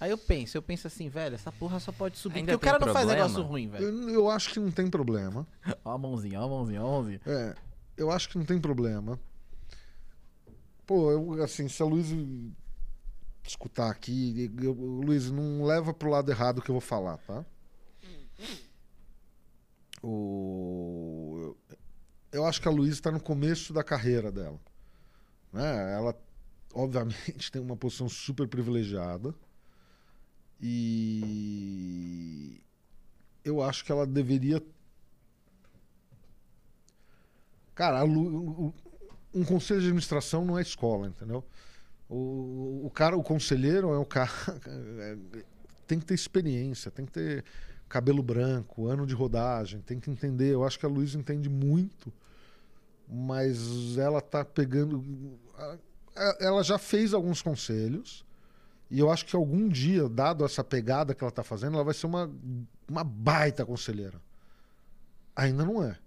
Aí 0.00 0.10
eu 0.10 0.18
penso, 0.18 0.56
eu 0.58 0.62
penso 0.62 0.88
assim, 0.88 1.08
velho, 1.08 1.36
essa 1.36 1.52
porra 1.52 1.78
só 1.78 1.92
pode 1.92 2.18
subir. 2.18 2.40
Ainda 2.40 2.54
porque 2.58 2.66
o 2.66 2.68
cara 2.68 2.78
tem 2.80 2.86
não 2.88 2.92
faz 2.92 3.06
problema? 3.06 3.28
negócio 3.28 3.48
ruim, 3.48 3.68
velho. 3.68 3.84
Eu, 3.84 4.10
eu 4.10 4.28
acho 4.30 4.50
que 4.52 4.58
não 4.58 4.72
tem 4.72 4.90
problema. 4.90 5.46
Ó 5.84 5.90
a 5.92 5.96
mãozinha, 5.98 6.40
ó 6.40 6.44
a 6.46 6.48
mãozinha, 6.48 6.82
ó 6.82 6.88
a 6.88 6.90
mãozinha. 6.90 7.20
É, 7.24 7.54
eu 7.96 8.10
acho 8.10 8.28
que 8.28 8.36
não 8.36 8.44
tem 8.44 8.60
problema. 8.60 9.20
Pô, 10.86 11.10
eu, 11.10 11.42
assim, 11.42 11.68
se 11.68 11.82
a 11.82 11.86
Luiz 11.86 12.08
escutar 13.44 13.90
aqui, 13.90 14.48
Luiz, 14.58 15.30
não 15.30 15.64
leva 15.64 15.92
pro 15.92 16.10
lado 16.10 16.30
errado 16.30 16.58
o 16.58 16.62
que 16.62 16.70
eu 16.70 16.74
vou 16.74 16.80
falar, 16.80 17.18
tá? 17.18 17.44
O, 20.02 21.54
eu 22.32 22.44
acho 22.46 22.60
que 22.60 22.68
a 22.68 22.70
Luísa 22.70 22.94
está 22.94 23.10
no 23.10 23.20
começo 23.20 23.72
da 23.72 23.84
carreira 23.84 24.30
dela. 24.32 24.58
Né? 25.52 25.94
Ela, 25.94 26.16
obviamente, 26.74 27.50
tem 27.52 27.62
uma 27.62 27.76
posição 27.76 28.08
super 28.08 28.48
privilegiada. 28.48 29.34
E 30.60 32.60
eu 33.44 33.62
acho 33.62 33.84
que 33.84 33.92
ela 33.92 34.06
deveria 34.06 34.62
Cara, 37.74 38.00
a 38.00 38.04
Lu- 38.04 38.74
um 39.34 39.44
conselho 39.44 39.80
de 39.80 39.86
administração 39.86 40.44
não 40.44 40.58
é 40.58 40.62
escola, 40.62 41.08
entendeu? 41.08 41.44
O, 42.08 42.82
o 42.84 42.90
cara, 42.90 43.16
o 43.16 43.22
conselheiro 43.22 43.92
é 43.92 43.98
o 43.98 44.04
cara. 44.04 44.30
é, 44.66 45.16
tem 45.86 45.98
que 45.98 46.04
ter 46.04 46.14
experiência, 46.14 46.90
tem 46.90 47.04
que 47.04 47.12
ter 47.12 47.44
cabelo 47.88 48.22
branco, 48.22 48.86
ano 48.86 49.06
de 49.06 49.14
rodagem, 49.14 49.80
tem 49.80 50.00
que 50.00 50.10
entender. 50.10 50.52
Eu 50.52 50.64
acho 50.64 50.78
que 50.78 50.86
a 50.86 50.88
Luísa 50.88 51.18
entende 51.18 51.48
muito, 51.48 52.12
mas 53.08 53.96
ela 53.98 54.20
tá 54.20 54.44
pegando. 54.44 55.04
Ela 56.40 56.62
já 56.62 56.78
fez 56.78 57.14
alguns 57.14 57.40
conselhos, 57.40 58.24
e 58.90 58.98
eu 58.98 59.10
acho 59.10 59.24
que 59.24 59.34
algum 59.34 59.68
dia, 59.68 60.08
dado 60.08 60.44
essa 60.44 60.62
pegada 60.62 61.14
que 61.14 61.24
ela 61.24 61.30
tá 61.30 61.42
fazendo, 61.42 61.74
ela 61.74 61.84
vai 61.84 61.94
ser 61.94 62.06
uma, 62.06 62.30
uma 62.88 63.04
baita 63.04 63.64
conselheira. 63.64 64.20
Ainda 65.34 65.64
não 65.64 65.82
é 65.82 65.98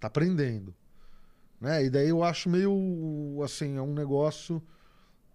tá 0.00 0.06
aprendendo. 0.06 0.74
Né? 1.60 1.84
E 1.84 1.90
daí 1.90 2.08
eu 2.08 2.24
acho 2.24 2.48
meio 2.48 3.40
assim, 3.44 3.76
é 3.76 3.82
um 3.82 3.92
negócio 3.92 4.62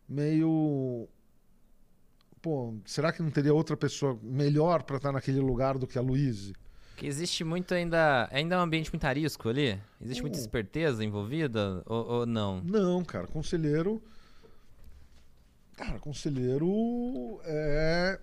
meio 0.08 1.08
pô, 2.42 2.76
será 2.86 3.12
que 3.12 3.22
não 3.24 3.32
teria 3.32 3.54
outra 3.54 3.76
pessoa 3.76 4.20
melhor 4.22 4.84
para 4.84 4.98
estar 4.98 5.12
naquele 5.12 5.40
lugar 5.40 5.78
do 5.78 5.88
que 5.88 5.98
a 5.98 6.02
Luíse? 6.02 6.54
Que 6.96 7.08
existe 7.08 7.44
muito 7.44 7.74
ainda. 7.74 8.30
Ainda 8.32 8.56
é 8.56 8.58
um 8.58 8.62
ambiente 8.62 8.92
muito 8.92 9.04
arisco 9.06 9.50
ali? 9.50 9.80
Existe 10.00 10.22
muita 10.22 10.38
Uh. 10.38 10.42
esperteza 10.42 11.04
envolvida? 11.04 11.84
Ou, 11.86 12.06
ou 12.08 12.26
não? 12.26 12.62
Não, 12.64 13.04
cara, 13.04 13.28
conselheiro 13.28 14.02
Cara, 15.76 16.00
conselheiro 16.00 17.42
é 17.44 18.18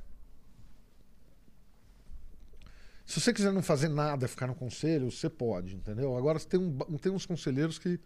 Se 3.13 3.21
você 3.21 3.33
quiser 3.33 3.53
não 3.53 3.63
fazer 3.63 3.89
nada, 3.89 4.27
ficar 4.27 4.47
no 4.47 4.55
conselho, 4.55 5.11
você 5.11 5.29
pode, 5.29 5.77
entendeu? 5.77 6.17
Agora 6.17 6.39
tem, 6.41 6.59
um, 6.59 6.77
tem 6.99 7.13
uns 7.13 7.27
conselheiros 7.27 7.79
que. 7.79 8.01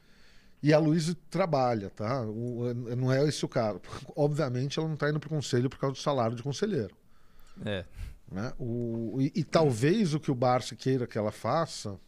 E 0.62 0.72
a 0.72 0.78
Luísa 0.78 1.16
trabalha, 1.30 1.90
tá? 1.90 2.22
O- 2.22 2.72
não 2.96 3.12
é 3.12 3.22
esse 3.28 3.44
o 3.44 3.48
caso. 3.48 3.80
Obviamente 4.16 4.78
ela 4.78 4.88
não 4.88 4.94
está 4.94 5.08
indo 5.08 5.20
pro 5.20 5.28
conselho 5.28 5.70
por 5.70 5.78
causa 5.78 5.94
do 5.94 6.00
salário 6.00 6.34
de 6.36 6.42
conselheiro. 6.42 6.96
É. 7.64 7.84
Né? 8.32 8.52
O, 8.58 9.18
e, 9.20 9.30
e 9.36 9.44
talvez 9.44 10.12
o 10.14 10.18
que 10.18 10.30
o 10.30 10.34
Barça 10.34 10.74
queira 10.74 11.06
que 11.06 11.16
ela 11.16 11.30
faça 11.30 12.00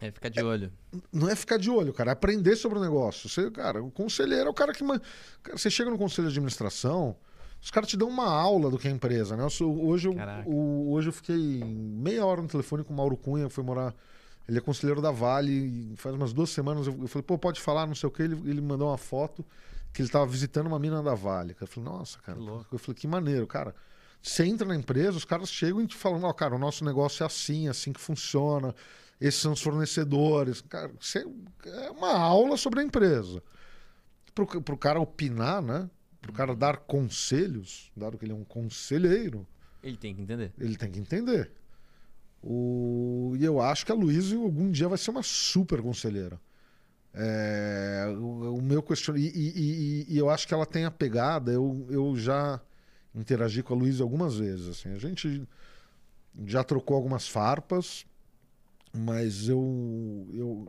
É, 0.00 0.10
fica 0.10 0.28
de 0.28 0.42
olho. 0.42 0.72
não 1.12 1.28
é 1.28 1.36
ficar 1.36 1.56
de 1.58 1.70
olho, 1.70 1.92
cara, 1.92 2.10
é 2.10 2.12
aprender 2.12 2.56
sobre 2.56 2.78
o 2.78 2.82
negócio. 2.82 3.28
Você, 3.28 3.48
cara, 3.52 3.80
o 3.82 3.90
conselheiro 3.92 4.48
é 4.48 4.50
o 4.50 4.54
cara 4.54 4.72
que. 4.72 4.82
Cara, 4.84 5.56
você 5.56 5.70
chega 5.70 5.88
no 5.90 5.96
conselho 5.98 6.26
de 6.28 6.32
administração, 6.32 7.16
os 7.66 7.70
caras 7.72 7.88
te 7.90 7.96
dão 7.96 8.06
uma 8.08 8.28
aula 8.30 8.70
do 8.70 8.78
que 8.78 8.86
é 8.86 8.90
a 8.92 8.94
empresa, 8.94 9.36
né? 9.36 9.42
Eu 9.42 9.50
sou- 9.50 9.84
hoje, 9.88 10.06
eu, 10.06 10.14
o- 10.46 10.92
hoje 10.92 11.08
eu 11.08 11.12
fiquei 11.12 11.36
meia 11.64 12.24
hora 12.24 12.40
no 12.40 12.46
telefone 12.46 12.84
com 12.84 12.92
o 12.94 12.96
Mauro 12.96 13.16
Cunha, 13.16 13.48
foi 13.50 13.64
morar. 13.64 13.92
Ele 14.48 14.58
é 14.58 14.60
conselheiro 14.60 15.02
da 15.02 15.10
Vale, 15.10 15.50
e 15.92 15.96
faz 15.96 16.14
umas 16.14 16.32
duas 16.32 16.50
semanas 16.50 16.86
eu, 16.86 16.96
eu 17.02 17.08
falei, 17.08 17.24
pô, 17.24 17.36
pode 17.36 17.60
falar, 17.60 17.84
não 17.88 17.96
sei 17.96 18.06
o 18.06 18.12
que. 18.12 18.22
Ele, 18.22 18.34
ele 18.48 18.60
me 18.60 18.68
mandou 18.68 18.86
uma 18.88 18.96
foto 18.96 19.44
que 19.92 20.00
ele 20.00 20.08
tava 20.08 20.24
visitando 20.26 20.68
uma 20.68 20.78
mina 20.78 21.02
da 21.02 21.14
Vale. 21.16 21.56
Eu 21.60 21.66
falei, 21.66 21.90
nossa, 21.90 22.20
cara. 22.20 22.38
Eu 22.70 22.78
falei, 22.78 22.94
que 22.94 23.08
maneiro, 23.08 23.44
cara. 23.48 23.74
Você 24.22 24.44
entra 24.44 24.64
na 24.68 24.76
empresa, 24.76 25.16
os 25.16 25.24
caras 25.24 25.50
chegam 25.50 25.80
e 25.80 25.88
te 25.88 25.96
falam, 25.96 26.22
ó, 26.22 26.32
cara, 26.32 26.54
o 26.54 26.58
nosso 26.60 26.84
negócio 26.84 27.24
é 27.24 27.26
assim, 27.26 27.66
é 27.66 27.70
assim 27.70 27.92
que 27.92 28.00
funciona, 28.00 28.72
esses 29.20 29.40
são 29.40 29.52
os 29.54 29.60
fornecedores. 29.60 30.60
Cara, 30.60 30.92
você, 31.00 31.26
é 31.64 31.90
uma 31.90 32.12
aula 32.16 32.56
sobre 32.56 32.78
a 32.78 32.84
empresa. 32.84 33.42
Pro, 34.32 34.46
pro 34.62 34.76
cara 34.78 35.00
opinar, 35.00 35.60
né? 35.60 35.90
Pro 36.26 36.32
cara 36.34 36.54
dar 36.56 36.78
conselhos, 36.78 37.90
dado 37.96 38.18
que 38.18 38.24
ele 38.24 38.32
é 38.32 38.34
um 38.34 38.44
conselheiro, 38.44 39.46
Ele 39.82 39.96
tem 39.96 40.14
que 40.14 40.22
entender. 40.22 40.52
ele 40.58 40.76
tem 40.76 40.90
que 40.90 40.98
entender. 40.98 41.52
O... 42.42 43.34
E 43.38 43.44
eu 43.44 43.60
acho 43.60 43.84
que 43.86 43.92
a 43.92 43.94
Luísa 43.94 44.36
algum 44.36 44.70
dia 44.70 44.88
vai 44.88 44.98
ser 44.98 45.10
uma 45.10 45.22
super 45.22 45.80
conselheira. 45.82 46.40
É, 47.14 48.04
o, 48.18 48.56
o 48.56 48.62
meu 48.62 48.82
questionamento. 48.82 49.34
E, 49.34 49.38
e- 49.38 50.04
e- 50.10 50.14
e 50.14 50.18
eu 50.18 50.28
acho 50.28 50.46
que 50.46 50.52
ela 50.54 50.66
tem 50.66 50.84
a 50.84 50.90
pegada. 50.90 51.50
Eu, 51.52 51.86
eu 51.88 52.16
já 52.16 52.60
interagi 53.14 53.62
com 53.62 53.72
a 53.74 53.76
Luísa 53.76 54.02
algumas 54.02 54.36
vezes. 54.36 54.68
Assim, 54.68 54.90
a 54.92 54.98
gente 54.98 55.46
já 56.44 56.62
trocou 56.62 56.96
algumas 56.96 57.26
farpas, 57.26 58.04
mas 58.92 59.48
eu, 59.48 60.26
eu, 60.34 60.68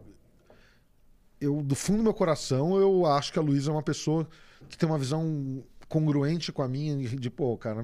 eu, 1.42 1.62
do 1.62 1.76
fundo 1.76 1.98
do 1.98 2.04
meu 2.04 2.14
coração, 2.14 2.78
eu 2.80 3.06
acho 3.06 3.34
que 3.34 3.40
a 3.40 3.42
Luísa 3.42 3.70
é 3.70 3.74
uma 3.74 3.84
pessoa 3.84 4.28
que 4.70 4.78
tem 4.78 4.88
uma 4.88 4.98
visão 4.98 5.64
congruente 5.90 6.52
com 6.52 6.62
a 6.62 6.68
minha, 6.68 6.98
de, 6.98 7.30
pô, 7.30 7.58
cara, 7.58 7.84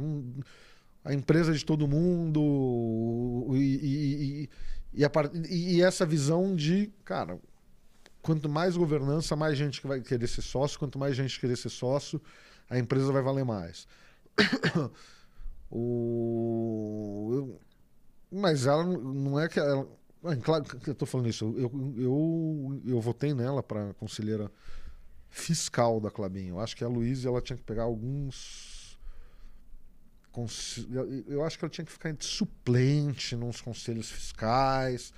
a 1.03 1.13
empresa 1.13 1.51
é 1.51 1.55
de 1.55 1.65
todo 1.65 1.87
mundo 1.87 3.47
e, 3.55 3.59
e- 4.43 4.49
e- 4.93 5.05
a 5.05 5.09
e- 5.49 5.81
essa 5.81 6.05
visão 6.05 6.55
de, 6.55 6.91
cara, 7.03 7.39
quanto 8.21 8.47
mais 8.49 8.77
governança, 8.77 9.35
mais 9.35 9.57
gente 9.57 9.81
que 9.81 9.87
vai 9.87 10.01
querer 10.01 10.27
ser 10.27 10.41
sócio, 10.41 10.79
quanto 10.79 10.97
mais 10.99 11.15
gente 11.15 11.39
querer 11.39 11.57
ser 11.57 11.69
sócio, 11.69 12.21
a 12.69 12.77
empresa 12.79 13.11
vai 13.11 13.21
valer 13.21 13.45
mais. 13.45 13.87
o, 15.69 17.57
mas 18.31 18.65
ela 18.65 18.83
não- 18.83 19.39
é 19.39 19.47
que 19.47 19.59
ela. 19.59 19.87
Ah, 20.23 20.35
Claro 20.37 20.63
que 20.63 20.89
eu 20.89 20.95
tô 20.95 21.05
falando 21.05 21.27
isso. 21.29 21.53
Eu, 21.57 21.71
eu, 21.97 22.81
eu 22.85 23.01
votei 23.01 23.33
nela 23.33 23.61
para 23.61 23.93
conselheira 23.95 24.49
fiscal 25.35 25.99
da 25.99 26.11
Clabin. 26.11 26.49
Eu 26.49 26.59
acho 26.59 26.75
que 26.75 26.83
a 26.83 26.87
Luísa 26.87 27.27
ela 27.27 27.41
tinha 27.41 27.57
que 27.57 27.63
pegar 27.63 27.83
alguns 27.83 28.99
eu- 31.27 31.43
acho 31.43 31.57
que 31.59 31.65
ela 31.65 31.69
tinha 31.71 31.85
que 31.85 31.91
ficar 31.91 32.11
de 32.13 32.25
suplente 32.25 33.35
nos 33.35 33.61
conselhos 33.61 34.09
fiscais, 34.11 35.13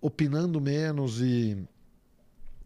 opinando 0.00 0.60
menos 0.60 1.20
e, 1.20 1.56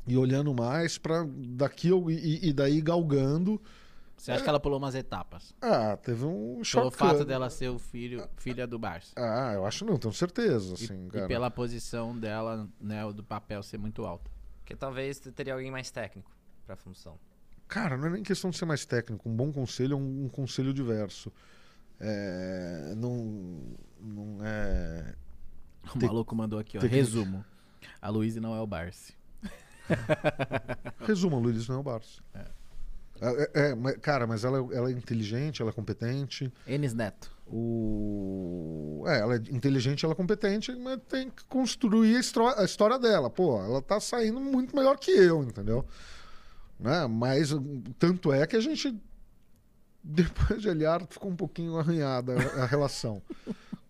e 0.07 0.17
olhando 0.17 0.55
mais 0.55 0.97
para 0.99 1.25
daqui 1.27 1.89
e, 1.91 2.49
e 2.49 2.53
daí 2.53 2.81
galgando. 2.81 3.61
Você 4.17 4.33
acha 4.33 4.43
que 4.43 4.49
ela 4.49 4.61
pulou 4.61 4.79
umas 4.79 4.95
etapas? 4.95 5.55
Ah, 5.61 5.97
teve 5.97 6.25
um 6.25 6.53
Pelo 6.55 6.65
choque. 6.65 6.97
fato 6.97 7.25
dela 7.25 7.51
ser 7.51 7.69
o 7.71 7.79
filho, 7.79 8.27
filha 8.37 8.67
do 8.67 8.79
Barça. 8.79 9.13
Ah, 9.17 9.53
eu 9.55 9.67
acho 9.67 9.85
não, 9.85 9.99
tenho 9.99 10.15
certeza, 10.15 10.71
E, 10.71 10.85
assim, 10.85 11.07
e 11.09 11.11
cara. 11.11 11.27
pela 11.27 11.51
posição 11.51 12.17
dela, 12.19 12.69
né, 12.81 13.01
do 13.13 13.25
papel 13.25 13.63
ser 13.63 13.79
muito 13.79 14.05
alta. 14.07 14.31
Porque 14.63 14.77
talvez 14.77 15.19
teria 15.19 15.55
alguém 15.55 15.71
mais 15.71 15.91
técnico 15.91 16.31
pra 16.67 16.77
função. 16.77 17.19
Cara, 17.69 17.97
não 17.97 18.07
é 18.07 18.11
nem 18.11 18.23
questão 18.23 18.51
de 18.51 18.57
ser 18.57 18.65
mais 18.65 18.85
técnico. 18.85 19.29
Um 19.29 19.35
bom 19.35 19.53
conselho 19.53 19.95
é 19.95 19.97
um, 19.97 20.25
um 20.25 20.29
conselho 20.29 20.73
diverso. 20.73 21.33
É, 21.99 22.95
não, 22.97 23.61
não 24.01 24.39
é. 24.45 25.15
O 25.95 25.99
Tem- 25.99 26.09
maluco 26.09 26.35
mandou 26.35 26.59
aqui, 26.59 26.77
ó. 26.79 26.81
que- 26.81 26.87
Resumo. 26.87 27.45
A 28.01 28.09
Luísa 28.09 28.41
não 28.41 28.55
é 28.55 28.61
o 28.61 28.67
Barça. 28.67 29.13
Resuma, 31.01 31.37
Luiz 31.39 31.67
não 31.69 31.77
é 31.77 31.79
o 31.79 31.83
Barça. 31.83 32.23
É. 32.35 32.47
É, 33.21 33.51
é, 33.55 33.71
é, 33.71 33.93
cara, 33.99 34.27
mas 34.27 34.45
ela, 34.45 34.59
ela 34.75 34.89
é 34.91 34.93
inteligente, 34.93 35.63
ela 35.63 35.71
é 35.71 35.75
competente. 35.75 36.53
Enes 36.67 36.93
Neto. 36.95 37.31
O... 37.53 39.05
É, 39.07 39.19
ela 39.19 39.35
é 39.35 39.39
inteligente, 39.51 40.05
ela 40.05 40.15
é 40.15 40.17
competente, 40.17 40.75
mas 40.77 40.99
tem 41.07 41.29
que 41.29 41.45
construir 41.45 42.17
a, 42.17 42.65
história 42.65 42.99
dela. 42.99 43.29
Pô, 43.29 43.63
ela 43.63 43.83
tá 43.83 44.01
saindo 44.01 44.41
muito 44.41 44.75
melhor 44.75 44.99
que 44.99 45.11
eu, 45.11 45.43
entendeu? 45.43 45.85
Né? 46.81 47.07
Mas 47.07 47.51
tanto 47.99 48.33
é 48.33 48.47
que 48.47 48.57
a 48.57 48.61
gente, 48.61 48.99
depois 50.03 50.63
de 50.63 50.69
olhar, 50.69 51.07
ficou 51.07 51.31
um 51.31 51.37
pouquinho 51.37 51.77
arranhada 51.77 52.35
a 52.59 52.65
relação. 52.65 53.23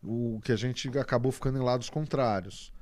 o 0.03 0.41
que 0.43 0.51
a 0.51 0.57
gente 0.57 0.89
acabou 0.99 1.31
ficando 1.31 1.59
em 1.59 1.63
lados 1.63 1.89
contrários. 1.89 2.73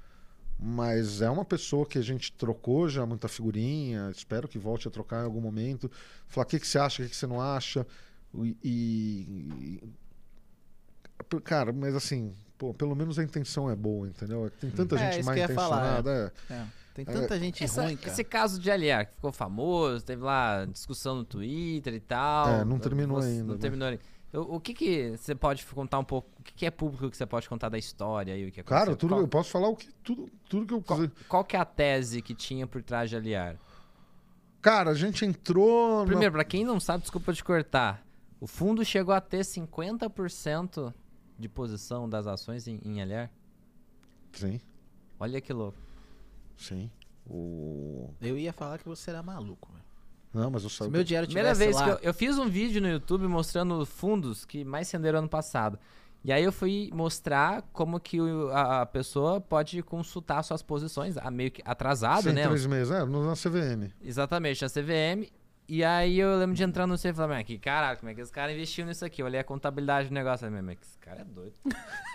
Mas 0.59 1.21
é 1.21 1.29
uma 1.29 1.45
pessoa 1.45 1.87
que 1.87 1.99
a 1.99 2.03
gente 2.03 2.33
trocou 2.33 2.89
já 2.89 3.05
muita 3.05 3.29
figurinha, 3.29 4.11
espero 4.11 4.49
que 4.49 4.59
volte 4.59 4.89
a 4.89 4.91
trocar 4.91 5.23
em 5.23 5.25
algum 5.25 5.41
momento. 5.41 5.91
Falar 6.27 6.47
o 6.47 6.49
que, 6.49 6.59
que 6.61 6.67
você 6.67 6.79
acha, 6.79 7.03
o 7.03 7.05
que, 7.05 7.11
que 7.11 7.17
você 7.17 7.27
não 7.27 7.41
acha. 7.41 7.87
E, 8.35 8.57
e- 8.63 9.83
Cara, 11.45 11.73
mas 11.73 11.95
assim, 11.95 12.33
pô, 12.59 12.73
pelo 12.75 12.95
menos 12.95 13.19
a 13.19 13.23
intenção 13.25 13.71
é 13.71 13.77
boa, 13.77 14.09
entendeu? 14.09 14.51
Tem 14.61 14.71
tanta 14.71 14.97
É, 14.97 15.13
gente 15.13 15.27
eu 15.29 15.35
ia 15.37 15.49
falar, 15.49 16.01
intencionada. 16.01 16.33
é. 16.51 16.53
É, 16.55 16.67
Tem 16.95 17.05
tanta 17.05 17.39
gente 17.39 17.63
Essa- 17.65 17.83
ruim, 17.85 17.97
cara. 17.97 18.11
esse 18.13 18.25
caso 18.25 18.61
de 18.61 18.71
Aliar, 18.71 19.07
que 19.07 19.15
ficou 19.15 19.31
famoso, 19.33 20.05
teve 20.05 20.23
lá 20.23 20.65
discussão 20.67 21.15
no 21.17 21.25
Twitter 21.25 21.95
e 21.95 22.01
tal. 22.01 22.49
É, 22.49 22.65
não 22.65 22.79
terminou 22.79 23.21
Você- 23.23 23.29
ainda, 23.29 23.45
Não 23.45 23.55
né? 23.55 23.61
terminou 23.61 23.89
ainda. 23.89 24.03
O, 24.33 24.57
o 24.57 24.61
que 24.61 24.75
que 24.75 25.17
você 25.17 25.35
pode 25.35 25.65
contar 25.67 25.99
um 25.99 26.05
pouco? 26.05 26.29
O 26.39 26.43
que, 26.43 26.53
que 26.53 26.67
é 26.67 26.71
público 26.71 27.09
que 27.11 27.17
você 27.17 27.27
pode 27.27 27.49
contar 27.49 27.69
da 27.69 27.79
história 27.79 28.35
aí? 28.35 28.47
O 28.49 28.53
que 28.53 28.63
Cara, 28.63 28.83
aconteceu? 28.93 28.97
tudo, 28.97 29.11
qual, 29.11 29.21
eu 29.21 29.29
posso 29.29 29.51
falar 29.51 29.69
o 29.69 29.77
que, 29.77 29.89
tudo, 30.05 30.29
tudo 30.49 30.67
que 30.67 30.75
eu 30.75 30.83
qual, 30.83 31.01
qual 31.29 31.45
que 31.45 31.57
é 31.57 31.59
a 31.61 31.65
tese 31.65 32.21
que 32.23 32.35
tinha 32.35 32.67
por 32.67 32.83
trás 32.83 33.09
de 33.11 33.17
Aliar? 33.17 33.57
Cara, 34.63 34.91
a 34.91 34.95
gente 34.95 35.25
entrou. 35.25 36.01
na- 36.01 36.07
Primeiro, 36.07 36.33
pra 36.33 36.45
quem 36.45 36.65
não 36.65 36.79
sabe, 36.79 37.03
desculpa 37.03 37.33
te 37.33 37.43
cortar. 37.43 38.05
O 38.41 38.47
fundo 38.47 38.85
chegou 38.85 39.15
a 39.15 39.21
ter 39.21 39.45
50% 39.45 40.93
de 41.41 41.49
posição 41.49 42.09
das 42.09 42.27
ações 42.27 42.69
em, 42.69 42.81
em 42.85 43.01
Aliar. 43.03 43.31
Sim, 44.33 44.61
Olha 45.19 45.41
que 45.41 45.53
louco. 45.53 45.77
sim. 46.57 46.91
O... 47.27 48.13
Eu 48.21 48.37
ia 48.39 48.53
falar 48.53 48.79
que 48.79 48.89
você 48.89 49.11
era 49.11 49.23
maluco, 49.23 49.71
velho. 49.73 49.85
Não, 50.33 50.51
mas 50.51 50.63
eu 50.65 50.71
Se 50.71 50.77
sabe. 50.77 50.91
meu 50.91 51.05
dinheiro 51.05 51.27
Primeira 51.27 51.55
vez 51.55 51.75
lá... 51.77 51.85
que 51.85 51.91
eu, 51.91 52.09
eu 52.11 52.15
fiz 52.15 52.39
um 52.39 52.49
vídeo 52.49 52.81
no 52.81 52.89
YouTube 52.89 53.27
mostrando 53.29 53.85
fundos 53.87 54.45
que 54.45 54.65
mais 54.65 54.91
renderam 54.91 55.21
ano 55.21 55.29
passado. 55.29 55.79
E 56.25 56.33
aí 56.33 56.43
eu 56.45 56.53
fui 56.53 56.91
mostrar 56.93 57.63
como 57.73 57.99
que 58.01 58.21
o- 58.21 58.49
a, 58.51 58.83
a 58.83 58.87
pessoa 58.87 59.41
pode 59.41 59.83
consultar 59.83 60.43
suas 60.43 60.63
posições, 60.63 61.17
a 61.17 61.31
meio 61.31 61.51
que 61.51 61.63
atrasado, 61.65 62.25
Sim, 62.25 62.33
né? 62.33 62.47
três 62.47 62.67
meses. 62.67 62.91
É, 62.93 63.05
no- 63.05 63.25
na 63.25 63.35
CVM. 63.35 63.91
Exatamente, 64.03 64.65
a 64.65 64.69
CVM. 64.69 65.31
E 65.73 65.85
aí 65.85 66.19
eu 66.19 66.37
lembro 66.37 66.57
de 66.57 66.65
entrar 66.65 66.85
no 66.85 66.99
C 66.99 67.11
e 67.11 67.15
falar, 67.15 67.29
mas 67.29 67.47
que 67.47 67.57
caralho, 67.57 67.97
como 67.97 68.11
é 68.11 68.15
que 68.17 68.21
esse 68.21 68.33
cara 68.33 68.53
investiu 68.53 68.85
nisso 68.85 69.05
aqui? 69.05 69.23
Eu 69.23 69.27
olhei 69.27 69.39
a 69.39 69.45
contabilidade 69.45 70.09
do 70.09 70.15
negócio, 70.15 70.45
eu 70.45 70.51
falei, 70.51 70.63
mas 70.65 70.77
que 70.79 70.85
esse 70.85 70.99
cara 70.99 71.21
é 71.21 71.25
doido. 71.25 71.55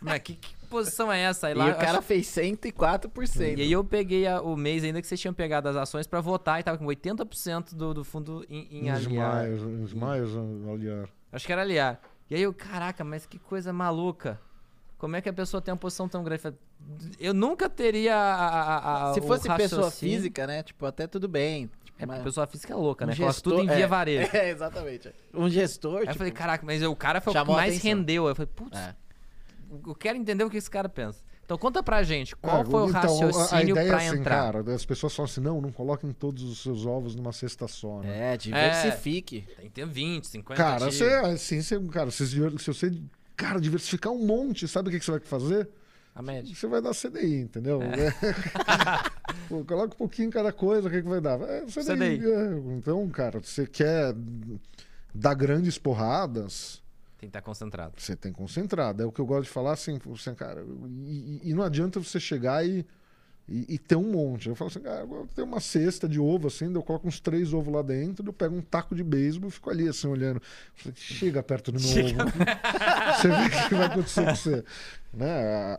mas 0.00 0.18
que, 0.20 0.34
que 0.34 0.54
posição 0.68 1.12
é 1.12 1.20
essa? 1.20 1.46
Aí 1.46 1.52
E 1.52 1.56
lá, 1.56 1.68
o 1.68 1.74
cara 1.76 1.98
acho- 1.98 2.02
fez 2.02 2.26
104%. 2.26 3.58
e 3.58 3.62
aí 3.62 3.70
eu 3.70 3.84
peguei 3.84 4.26
a- 4.26 4.40
o 4.42 4.56
mês 4.56 4.82
ainda 4.82 5.00
que 5.00 5.06
vocês 5.06 5.20
tinham 5.20 5.32
pegado 5.32 5.68
as 5.68 5.76
ações 5.76 6.08
pra 6.08 6.20
votar 6.20 6.58
e 6.58 6.64
tava 6.64 6.76
com 6.76 6.84
80% 6.86 7.74
do, 7.74 7.94
do 7.94 8.04
fundo 8.04 8.44
em, 8.48 8.66
em 8.84 8.90
Uns 8.92 9.06
aliar. 9.06 9.32
maios, 9.34 9.62
uns 9.62 9.94
maios, 9.94 10.30
aliar. 10.68 11.08
Acho 11.32 11.46
que 11.46 11.52
era 11.52 11.62
aliar. 11.62 12.00
E 12.28 12.34
aí 12.34 12.42
eu, 12.42 12.52
caraca, 12.52 13.04
mas 13.04 13.26
que 13.26 13.38
coisa 13.38 13.72
maluca. 13.72 14.40
Como 14.98 15.14
é 15.14 15.20
que 15.20 15.28
a 15.28 15.32
pessoa 15.32 15.60
tem 15.60 15.70
uma 15.72 15.78
posição 15.78 16.08
tão 16.08 16.24
grande? 16.24 16.42
Eu 17.20 17.32
nunca 17.32 17.68
teria 17.68 18.16
a, 18.16 18.34
a- 18.48 19.10
a- 19.10 19.14
Se 19.14 19.20
o 19.20 19.22
fosse 19.22 19.48
pessoa 19.56 19.90
física, 19.90 20.46
né? 20.48 20.62
Tipo, 20.64 20.84
até 20.86 21.06
tudo 21.06 21.28
bem. 21.28 21.70
Tipo, 21.98 22.02
É, 22.02 22.06
mas- 22.16 22.22
pessoa 22.24 22.46
física 22.46 22.72
é 22.72 22.76
louca, 22.76 23.04
um 23.04 23.08
né? 23.08 23.16
Coloca 23.16 23.32
gestor- 23.32 23.52
tudo 23.54 23.64
em 23.64 23.74
via 23.74 23.84
é, 23.84 23.86
varejo. 23.88 24.30
É, 24.36 24.50
exatamente. 24.50 25.10
Um 25.32 25.48
gestor, 25.48 25.94
Aí 25.96 26.00
eu 26.02 26.06
tipo, 26.08 26.18
falei, 26.18 26.32
caraca, 26.32 26.64
mas 26.66 26.82
o 26.82 26.94
cara 26.96 27.20
foi 27.20 27.32
o 27.32 27.44
que 27.44 27.50
mais 27.52 27.72
atenção. 27.74 27.90
rendeu. 27.98 28.24
Aí 28.26 28.30
Eu 28.32 28.36
falei, 28.36 28.50
putz, 28.54 28.78
é. 28.78 28.94
eu 29.86 29.94
quero 29.94 30.18
entender 30.18 30.44
o 30.44 30.50
que 30.50 30.56
esse 30.58 30.70
cara 30.70 30.88
pensa. 30.88 31.24
Então 31.44 31.56
conta 31.56 31.80
pra 31.80 32.02
gente, 32.02 32.34
qual 32.34 32.62
É, 32.62 32.64
foi 32.64 32.80
o 32.82 32.88
então, 32.88 33.00
raciocínio 33.00 33.54
a 33.56 33.62
ideia 33.62 33.88
pra 33.92 34.02
é 34.02 34.08
assim, 34.08 34.18
entrar? 34.18 34.52
Cara, 34.52 34.74
as 34.74 34.84
pessoas 34.84 35.14
falam 35.14 35.30
assim: 35.30 35.40
não, 35.40 35.60
não 35.60 35.70
coloquem 35.70 36.12
todos 36.12 36.42
os 36.42 36.60
seus 36.60 36.84
ovos 36.84 37.14
numa 37.14 37.32
cesta 37.32 37.68
só. 37.68 38.00
Né? 38.00 38.32
É, 38.32 38.36
diversifique. 38.36 39.44
Tem 39.56 39.66
que 39.66 39.70
ter 39.70 39.86
20, 39.86 40.26
50 40.26 40.60
Cara, 40.60 40.90
você, 40.90 41.04
assim, 41.04 41.62
você, 41.62 41.80
cara, 41.88 42.10
se, 42.10 42.26
se 42.26 42.40
você 42.66 42.92
cara, 43.36 43.60
diversificar 43.60 44.12
um 44.12 44.26
monte, 44.26 44.66
sabe 44.66 44.88
o 44.88 44.92
que, 44.92 44.98
que 44.98 45.04
você 45.04 45.12
vai 45.12 45.20
fazer? 45.20 45.68
A 46.16 46.22
média. 46.22 46.54
Você 46.54 46.66
vai 46.66 46.80
dar 46.80 46.94
CDI, 46.94 47.42
entendeu? 47.42 47.78
Pô, 49.48 49.64
coloca 49.64 49.94
um 49.94 49.98
pouquinho 49.98 50.28
em 50.28 50.30
cada 50.30 50.50
coisa, 50.52 50.88
o 50.88 50.90
que, 50.90 51.02
que 51.02 51.08
vai 51.08 51.20
dar? 51.20 51.40
É, 51.42 51.60
CDI. 51.66 51.84
CDI. 51.84 52.30
é. 52.30 52.46
Então, 52.76 53.08
cara, 53.10 53.38
você 53.40 53.66
quer 53.66 54.14
dar 55.14 55.34
grandes 55.34 55.76
porradas, 55.78 56.82
Tem 57.18 57.28
que 57.28 57.36
estar 57.36 57.42
concentrado. 57.42 57.94
você 57.98 58.16
tem 58.16 58.32
concentrado. 58.32 59.02
É 59.02 59.06
o 59.06 59.12
que 59.12 59.20
eu 59.20 59.26
gosto 59.26 59.44
de 59.44 59.50
falar 59.50 59.72
assim, 59.72 59.98
você, 60.04 60.34
cara, 60.34 60.64
e- 60.96 61.40
e 61.44 61.54
não 61.54 61.62
adianta 61.62 62.00
você 62.00 62.18
chegar 62.18 62.66
e, 62.66 62.84
e, 63.48 63.74
e 63.74 63.78
ter 63.78 63.96
um 63.96 64.10
monte. 64.10 64.48
Eu 64.48 64.54
falo 64.54 64.68
assim, 64.70 64.80
cara, 64.80 65.00
eu 65.02 65.28
tenho 65.34 65.46
uma 65.46 65.60
cesta 65.60 66.08
de 66.08 66.18
ovo 66.18 66.48
assim, 66.48 66.72
eu 66.74 66.82
coloco 66.82 67.06
uns 67.06 67.20
três 67.20 67.52
ovos 67.54 67.72
lá 67.72 67.82
dentro, 67.82 68.26
eu 68.26 68.32
pego 68.32 68.56
um 68.56 68.60
taco 68.62 68.94
de 68.94 69.04
beisebol 69.04 69.48
e 69.48 69.52
fico 69.52 69.70
ali 69.70 69.88
assim 69.88 70.08
olhando. 70.08 70.42
Chega 70.94 71.42
perto 71.42 71.70
do 71.70 71.78
meu 71.80 71.88
Chega 71.88 72.24
ovo. 72.24 72.32
você 73.16 73.28
vê 73.28 73.34
o 73.34 73.68
que 73.68 73.74
vai 73.74 73.86
acontecer 73.86 74.24
com 74.24 74.34
você. 74.34 74.64
Né? 75.14 75.30
A- 75.30 75.78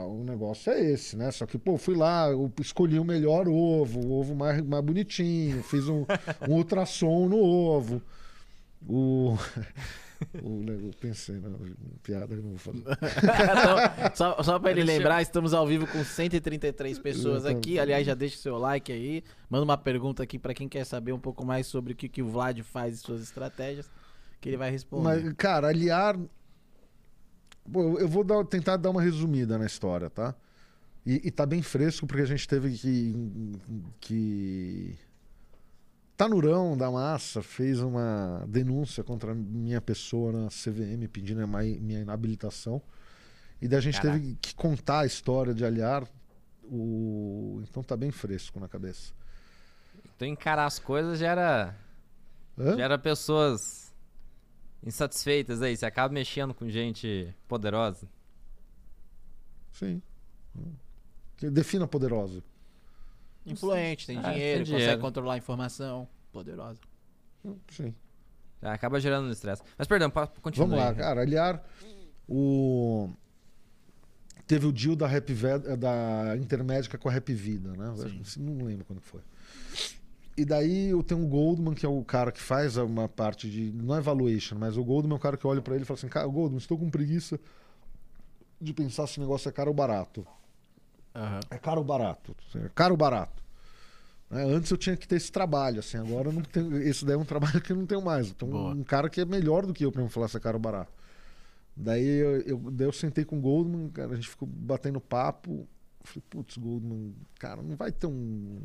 a- 0.00 0.06
o 0.06 0.24
negócio 0.24 0.72
é 0.72 0.80
esse, 0.80 1.16
né? 1.16 1.30
Só 1.30 1.44
que, 1.44 1.58
pô, 1.58 1.76
fui 1.76 1.94
lá, 1.94 2.28
eu 2.30 2.50
escolhi 2.60 2.98
o 2.98 3.04
melhor 3.04 3.46
ovo, 3.48 4.00
o 4.00 4.12
ovo 4.20 4.34
mais, 4.34 4.62
mais 4.62 4.82
bonitinho, 4.84 5.62
fiz 5.62 5.88
um, 5.88 6.06
um 6.48 6.52
ultrassom 6.54 7.28
no 7.28 7.36
ovo. 7.38 8.00
O. 8.88 9.36
O, 10.42 10.62
eu 10.70 10.90
pensei 11.00 11.38
na 11.40 11.50
piada 12.02 12.26
que 12.28 12.34
eu 12.34 12.42
não 12.42 12.50
vou 12.50 12.58
fazer. 12.58 12.80
Então, 12.80 14.10
só, 14.14 14.42
só 14.42 14.58
pra 14.58 14.70
ele 14.70 14.80
Deixa 14.80 14.92
eu- 14.92 14.98
lembrar, 14.98 15.22
estamos 15.22 15.52
ao 15.54 15.66
vivo 15.66 15.86
com 15.86 16.02
133 16.04 16.98
pessoas 16.98 17.38
Exatamente. 17.44 17.68
aqui. 17.68 17.78
Aliás, 17.78 18.06
já 18.06 18.14
deixa 18.14 18.36
o 18.36 18.38
seu 18.40 18.58
like 18.58 18.92
aí. 18.92 19.22
Manda 19.48 19.64
uma 19.64 19.78
pergunta 19.78 20.22
aqui 20.22 20.38
pra 20.38 20.54
quem 20.54 20.68
quer 20.68 20.84
saber 20.84 21.12
um 21.12 21.18
pouco 21.18 21.44
mais 21.44 21.66
sobre 21.66 21.92
o 21.92 21.96
que, 21.96 22.08
que 22.08 22.22
o 22.22 22.28
Vlad 22.28 22.58
faz 22.62 22.94
e 22.94 22.98
suas 22.98 23.22
estratégias, 23.22 23.90
que 24.40 24.48
ele 24.48 24.56
vai 24.56 24.70
responder. 24.70 25.02
Mas, 25.24 25.32
cara, 25.34 25.68
aliar. 25.68 26.18
Pô, 27.70 27.98
eu 27.98 28.08
vou 28.08 28.24
dar- 28.24 28.44
tentar 28.44 28.76
dar 28.76 28.90
uma 28.90 29.00
resumida 29.02 29.56
na 29.56 29.66
história, 29.66 30.10
tá? 30.10 30.34
E, 31.06 31.20
e 31.28 31.30
tá 31.30 31.44
bem 31.46 31.62
fresco 31.62 32.06
porque 32.06 32.22
a 32.22 32.26
gente 32.26 32.46
teve 32.48 32.70
que. 32.76 33.14
que... 34.00 34.94
Tanurão 36.22 36.76
da 36.76 36.88
Massa 36.88 37.42
fez 37.42 37.80
uma 37.80 38.44
denúncia 38.46 39.02
contra 39.02 39.32
a 39.32 39.34
minha 39.34 39.80
pessoa 39.80 40.30
na 40.30 40.46
CVM 40.46 41.08
pedindo 41.10 41.44
minha 41.48 41.98
inabilitação. 41.98 42.80
E 43.60 43.66
daí 43.66 43.78
a 43.78 43.82
gente 43.82 44.00
Caraca. 44.00 44.20
teve 44.20 44.38
que 44.40 44.54
contar 44.54 45.00
a 45.00 45.06
história 45.06 45.52
de 45.52 45.64
aliar. 45.64 46.06
O... 46.62 47.60
Então 47.68 47.82
tá 47.82 47.96
bem 47.96 48.12
fresco 48.12 48.60
na 48.60 48.68
cabeça. 48.68 49.12
Então 50.14 50.28
encarar 50.28 50.66
as 50.66 50.78
coisas 50.78 51.18
gera, 51.18 51.76
Hã? 52.56 52.76
gera 52.76 52.96
pessoas 52.96 53.92
insatisfeitas 54.80 55.60
aí. 55.60 55.76
Você 55.76 55.86
acaba 55.86 56.14
mexendo 56.14 56.54
com 56.54 56.68
gente 56.70 57.34
poderosa. 57.48 58.08
Sim. 59.72 60.00
Que 61.36 61.50
defina 61.50 61.88
poderosa. 61.88 62.44
Influente, 63.44 64.06
tem 64.06 64.18
É, 64.18 64.20
dinheiro, 64.22 64.38
tem 64.38 64.58
consegue 64.64 64.78
dinheiro. 64.78 65.00
controlar 65.00 65.34
a 65.34 65.38
informação. 65.38 66.08
Poderosa. 66.32 66.80
Sim. 67.68 67.94
Já 68.62 68.72
acaba 68.72 69.00
gerando 69.00 69.30
estresse. 69.32 69.62
Mas 69.76 69.88
perdão, 69.88 70.10
continua. 70.40 70.66
Vamos 70.68 70.84
lá, 70.84 70.94
cara. 70.94 71.20
Aliar, 71.22 71.64
o... 72.28 73.10
teve 74.46 74.66
o 74.66 74.72
deal 74.72 74.94
da, 74.94 75.06
Rap 75.06 75.32
Ve- 75.32 75.76
da 75.76 76.36
Intermédica 76.38 76.96
com 76.96 77.08
a 77.08 77.12
Rap 77.12 77.32
Vida, 77.34 77.72
né? 77.76 77.92
Sim. 78.24 78.40
Não 78.42 78.64
lembro 78.64 78.84
quando 78.84 79.00
que 79.00 79.06
foi. 79.08 79.20
E 80.36 80.44
daí 80.44 80.88
eu 80.88 81.02
tenho 81.02 81.22
o 81.22 81.26
Goldman, 81.28 81.74
que 81.74 81.84
é 81.84 81.88
o 81.88 82.02
cara 82.04 82.32
que 82.32 82.40
faz 82.40 82.76
uma 82.78 83.06
parte 83.08 83.50
de. 83.50 83.70
Não 83.72 83.94
é 83.94 84.00
valuation, 84.00 84.56
mas 84.56 84.76
o 84.78 84.84
Goldman 84.84 85.12
é 85.14 85.16
o 85.16 85.20
cara 85.20 85.36
que 85.36 85.46
olha 85.46 85.60
pra 85.60 85.74
ele 85.74 85.82
e 85.82 85.86
fala 85.86 85.98
assim: 85.98 86.08
Cara, 86.08 86.26
Goldman, 86.26 86.56
estou 86.58 86.78
com 86.78 86.88
preguiça 86.88 87.38
de 88.60 88.72
pensar 88.72 89.06
se 89.08 89.18
o 89.18 89.20
negócio 89.20 89.48
é 89.48 89.52
caro 89.52 89.68
ou 89.70 89.74
barato. 89.74 90.26
Aham. 91.14 91.40
É 91.50 91.58
caro 91.58 91.80
ou 91.80 91.84
barato? 91.84 92.34
É 92.56 92.68
caro 92.74 92.94
ou 92.94 92.98
barato? 92.98 93.42
Né? 94.30 94.44
Antes 94.44 94.70
eu 94.70 94.78
tinha 94.78 94.96
que 94.96 95.06
ter 95.06 95.16
esse 95.16 95.30
trabalho, 95.30 95.80
assim, 95.80 95.98
agora 95.98 96.28
eu 96.28 96.32
não 96.32 96.42
tenho. 96.42 96.76
Esse 96.82 97.04
daí 97.04 97.14
é 97.14 97.18
um 97.18 97.24
trabalho 97.24 97.60
que 97.60 97.70
eu 97.72 97.76
não 97.76 97.86
tenho 97.86 98.00
mais. 98.02 98.28
Então, 98.30 98.48
Boa. 98.48 98.72
um 98.72 98.82
cara 98.82 99.10
que 99.10 99.20
é 99.20 99.24
melhor 99.24 99.66
do 99.66 99.74
que 99.74 99.84
eu 99.84 99.92
pra 99.92 100.02
me 100.02 100.08
falar 100.08 100.28
se 100.28 100.36
é 100.36 100.40
caro 100.40 100.56
ou 100.56 100.62
barato. 100.62 100.90
Daí 101.76 102.06
eu, 102.06 102.40
eu- 102.42 102.70
daí 102.70 102.86
eu 102.86 102.92
sentei 102.92 103.24
com 103.24 103.38
o 103.38 103.40
Goldman, 103.40 103.88
cara, 103.90 104.12
a 104.12 104.16
gente 104.16 104.28
ficou 104.28 104.48
batendo 104.48 105.00
papo. 105.00 105.66
Falei, 106.04 106.22
putz, 106.30 106.56
Goldman, 106.56 107.14
cara, 107.38 107.62
não 107.62 107.76
vai 107.76 107.92
ter 107.92 108.06
um. 108.06 108.58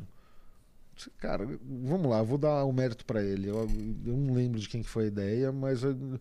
Cara, 1.18 1.46
vamos 1.62 2.10
lá, 2.10 2.18
eu 2.18 2.24
vou 2.24 2.38
dar 2.38 2.64
o 2.64 2.72
mérito 2.72 3.04
pra 3.04 3.22
ele. 3.22 3.48
Eu, 3.48 3.68
eu 4.04 4.16
não 4.16 4.34
lembro 4.34 4.58
de 4.58 4.68
quem 4.68 4.82
que 4.82 4.88
foi 4.88 5.04
a 5.04 5.08
ideia, 5.08 5.52
mas 5.52 5.84
eu- 5.84 6.18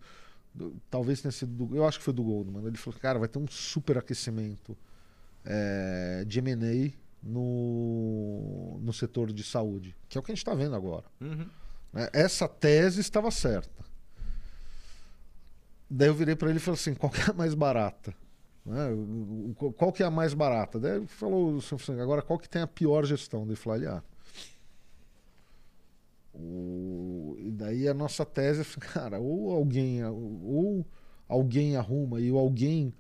eu- 0.59 0.73
talvez 0.89 1.19
tenha 1.21 1.31
sido. 1.31 1.65
Do, 1.65 1.75
eu 1.75 1.85
acho 1.87 1.97
que 1.97 2.03
foi 2.05 2.13
do 2.13 2.23
Goldman. 2.23 2.65
Ele 2.67 2.77
falou, 2.77 2.99
cara, 2.99 3.17
vai 3.17 3.27
ter 3.27 3.39
um 3.39 3.47
super 3.47 3.97
aquecimento 3.97 4.77
é, 5.49 6.25
de 6.27 6.39
M&A 6.39 6.91
no, 7.23 8.79
no 8.81 8.91
setor 8.93 9.31
de 9.31 9.43
saúde, 9.43 9.95
que 10.09 10.17
é 10.17 10.19
o 10.19 10.23
que 10.23 10.31
a 10.31 10.35
gente 10.35 10.41
está 10.41 10.53
vendo 10.53 10.75
agora. 10.75 11.05
Uhum. 11.21 11.47
né? 11.93 12.09
Essa 12.13 12.47
tese 12.47 12.99
estava 13.01 13.31
certa. 13.31 13.85
Daí 15.89 16.09
eu 16.09 16.13
virei 16.13 16.35
para 16.35 16.49
ele 16.49 16.57
e 16.57 16.61
falei 16.61 16.79
assim, 16.79 16.93
qual 16.93 17.09
que 17.11 17.21
é 17.21 17.31
a 17.31 17.33
mais 17.33 17.53
barata? 17.53 18.13
Né? 18.65 18.89
Qual 19.77 19.93
que 19.93 20.03
é 20.03 20.05
a 20.05 20.11
mais 20.11 20.33
barata? 20.33 20.77
Daí 20.79 20.97
ele 20.97 21.07
falou, 21.07 21.57
assim, 21.57 21.99
agora 22.01 22.21
qual 22.21 22.37
que 22.37 22.49
tem 22.49 22.61
a 22.61 22.67
pior 22.67 23.05
gestão? 23.05 23.45
Daí 23.45 23.53
eu 23.53 23.57
falei, 23.57 23.87
ah, 23.87 24.03
o- 26.33 27.35
E 27.39 27.51
daí 27.51 27.87
a 27.87 27.93
nossa 27.93 28.25
tese 28.25 28.61
é, 28.61 28.65
cara, 28.79 29.19
ou 29.19 29.51
alguém, 29.51 30.03
ou 30.05 30.85
alguém 31.27 31.77
arruma 31.77 32.19
e 32.19 32.29
o 32.31 32.37
alguém 32.37 32.93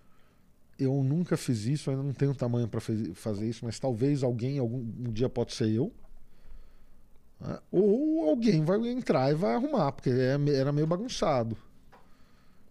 eu 0.79 1.03
nunca 1.03 1.35
fiz 1.37 1.65
isso, 1.65 1.89
eu 1.89 1.93
ainda 1.93 2.03
não 2.05 2.13
tenho 2.13 2.33
tamanho 2.35 2.67
para 2.67 2.79
fazer 3.13 3.47
isso, 3.49 3.65
mas 3.65 3.79
talvez 3.79 4.23
alguém 4.23 4.59
algum 4.59 4.77
um 4.79 5.11
dia 5.11 5.27
pode 5.29 5.53
ser 5.53 5.69
eu. 5.69 5.91
né? 7.39 7.59
Ou 7.71 8.29
alguém 8.29 8.63
vai 8.63 8.77
entrar 8.87 9.31
e 9.31 9.35
vai 9.35 9.53
arrumar, 9.55 9.91
porque 9.91 10.09
é 10.09 10.37
era 10.55 10.71
meio 10.71 10.87
bagunçado. 10.87 11.57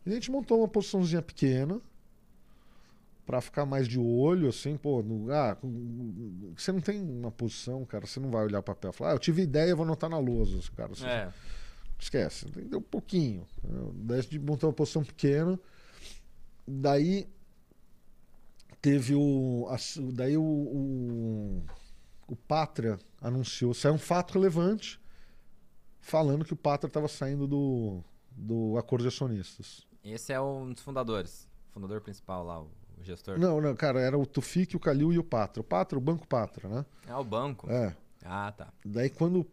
E 0.04 0.10
a 0.10 0.14
gente 0.14 0.30
montou 0.30 0.58
uma 0.60 0.68
posiçãozinha 0.68 1.20
pequena 1.22 1.80
para 3.24 3.40
ficar 3.40 3.66
mais 3.66 3.88
de 3.88 3.98
olho, 3.98 4.48
assim, 4.48 4.76
pô, 4.76 5.02
no, 5.02 5.32
ah, 5.32 5.56
você 6.56 6.70
não 6.70 6.80
tem 6.80 7.02
uma 7.02 7.32
posição, 7.32 7.84
cara, 7.84 8.06
você 8.06 8.20
não 8.20 8.30
vai 8.30 8.44
olhar 8.44 8.60
o 8.60 8.62
papel 8.62 8.90
e 8.90 8.94
falar, 8.94 9.10
ah, 9.10 9.14
eu 9.14 9.18
tive 9.18 9.42
ideia, 9.42 9.74
vou 9.74 9.84
anotar 9.84 10.08
na 10.08 10.18
lousa, 10.18 10.60
cara. 10.76 10.90
Você- 10.94 11.06
É. 11.06 11.28
Esquece, 11.98 12.44
tem 12.50 12.62
que 12.64 12.68
ter 12.68 12.76
um 12.76 12.80
pouquinho. 12.82 13.44
entendeu? 13.64 13.92
Daí 13.96 14.18
a 14.18 14.22
gente 14.22 14.38
montou 14.38 14.68
uma 14.68 14.74
posição 14.74 15.02
pequena. 15.02 15.58
Daí 16.68 17.26
teve 18.80 19.14
o. 19.14 19.66
a 19.70 19.76
daí 20.12 20.36
o, 20.36 20.42
o, 20.42 21.62
o 22.28 22.36
Pátria 22.36 22.98
anunciou, 23.20 23.74
saiu 23.74 23.94
um 23.94 23.98
fato 23.98 24.34
relevante 24.34 25.00
falando 26.00 26.44
que 26.44 26.52
o 26.52 26.56
Pátria 26.56 26.88
estava 26.88 27.08
saindo 27.08 27.46
do, 27.46 28.02
do 28.30 28.76
acordo 28.78 29.02
de 29.02 29.08
acionistas. 29.08 29.86
Esse 30.04 30.32
é 30.32 30.40
um 30.40 30.72
dos 30.72 30.82
fundadores. 30.82 31.48
Fundador 31.72 32.00
principal 32.00 32.44
lá, 32.44 32.60
o 32.60 32.70
gestor. 33.02 33.38
Não, 33.38 33.60
não, 33.60 33.74
cara, 33.74 34.00
era 34.00 34.16
o 34.16 34.24
Tufik, 34.24 34.76
o 34.76 34.80
Calil 34.80 35.12
e 35.12 35.18
o 35.18 35.24
Pátria. 35.24 35.60
O 35.60 35.64
Pátria, 35.64 35.98
o 35.98 36.00
Banco 36.00 36.26
Pátria, 36.26 36.68
né? 36.68 36.86
É 37.06 37.14
o 37.14 37.24
banco. 37.24 37.70
É. 37.70 37.94
Ah, 38.24 38.52
tá. 38.56 38.72
Daí 38.84 39.10
quando 39.10 39.46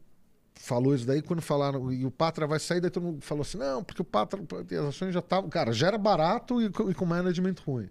falou 0.55 0.95
isso 0.95 1.05
daí, 1.05 1.21
quando 1.21 1.41
falaram, 1.41 1.91
e 1.91 2.05
o 2.05 2.11
Patra 2.11 2.47
vai 2.47 2.59
sair, 2.59 2.80
daí 2.80 2.91
todo 2.91 3.03
mundo 3.03 3.21
falou 3.21 3.41
assim, 3.41 3.57
não, 3.57 3.84
porque 3.84 4.01
o 4.01 4.05
Patra, 4.05 4.39
as 4.39 4.86
ações 4.86 5.13
já 5.13 5.19
estavam, 5.19 5.49
cara, 5.49 5.74
já 5.74 5.88
era 5.88 5.97
barato 5.97 6.61
e, 6.61 6.65
e 6.65 6.93
com 6.93 7.05
management 7.05 7.55
ruim. 7.65 7.89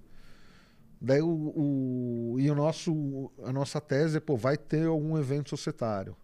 Daí 1.03 1.21
o, 1.23 1.29
o- 2.35 2.37
e 2.41 2.51
o 2.51 2.55
nosso, 2.55 3.31
a 3.45 3.53
nossa 3.53 3.81
tese 3.81 4.19
é, 4.19 4.21
pô, 4.21 4.37
vai 4.37 4.57
ter 4.57 4.87
algum 4.87 5.19
evento 5.19 5.51
societário. 5.51 6.17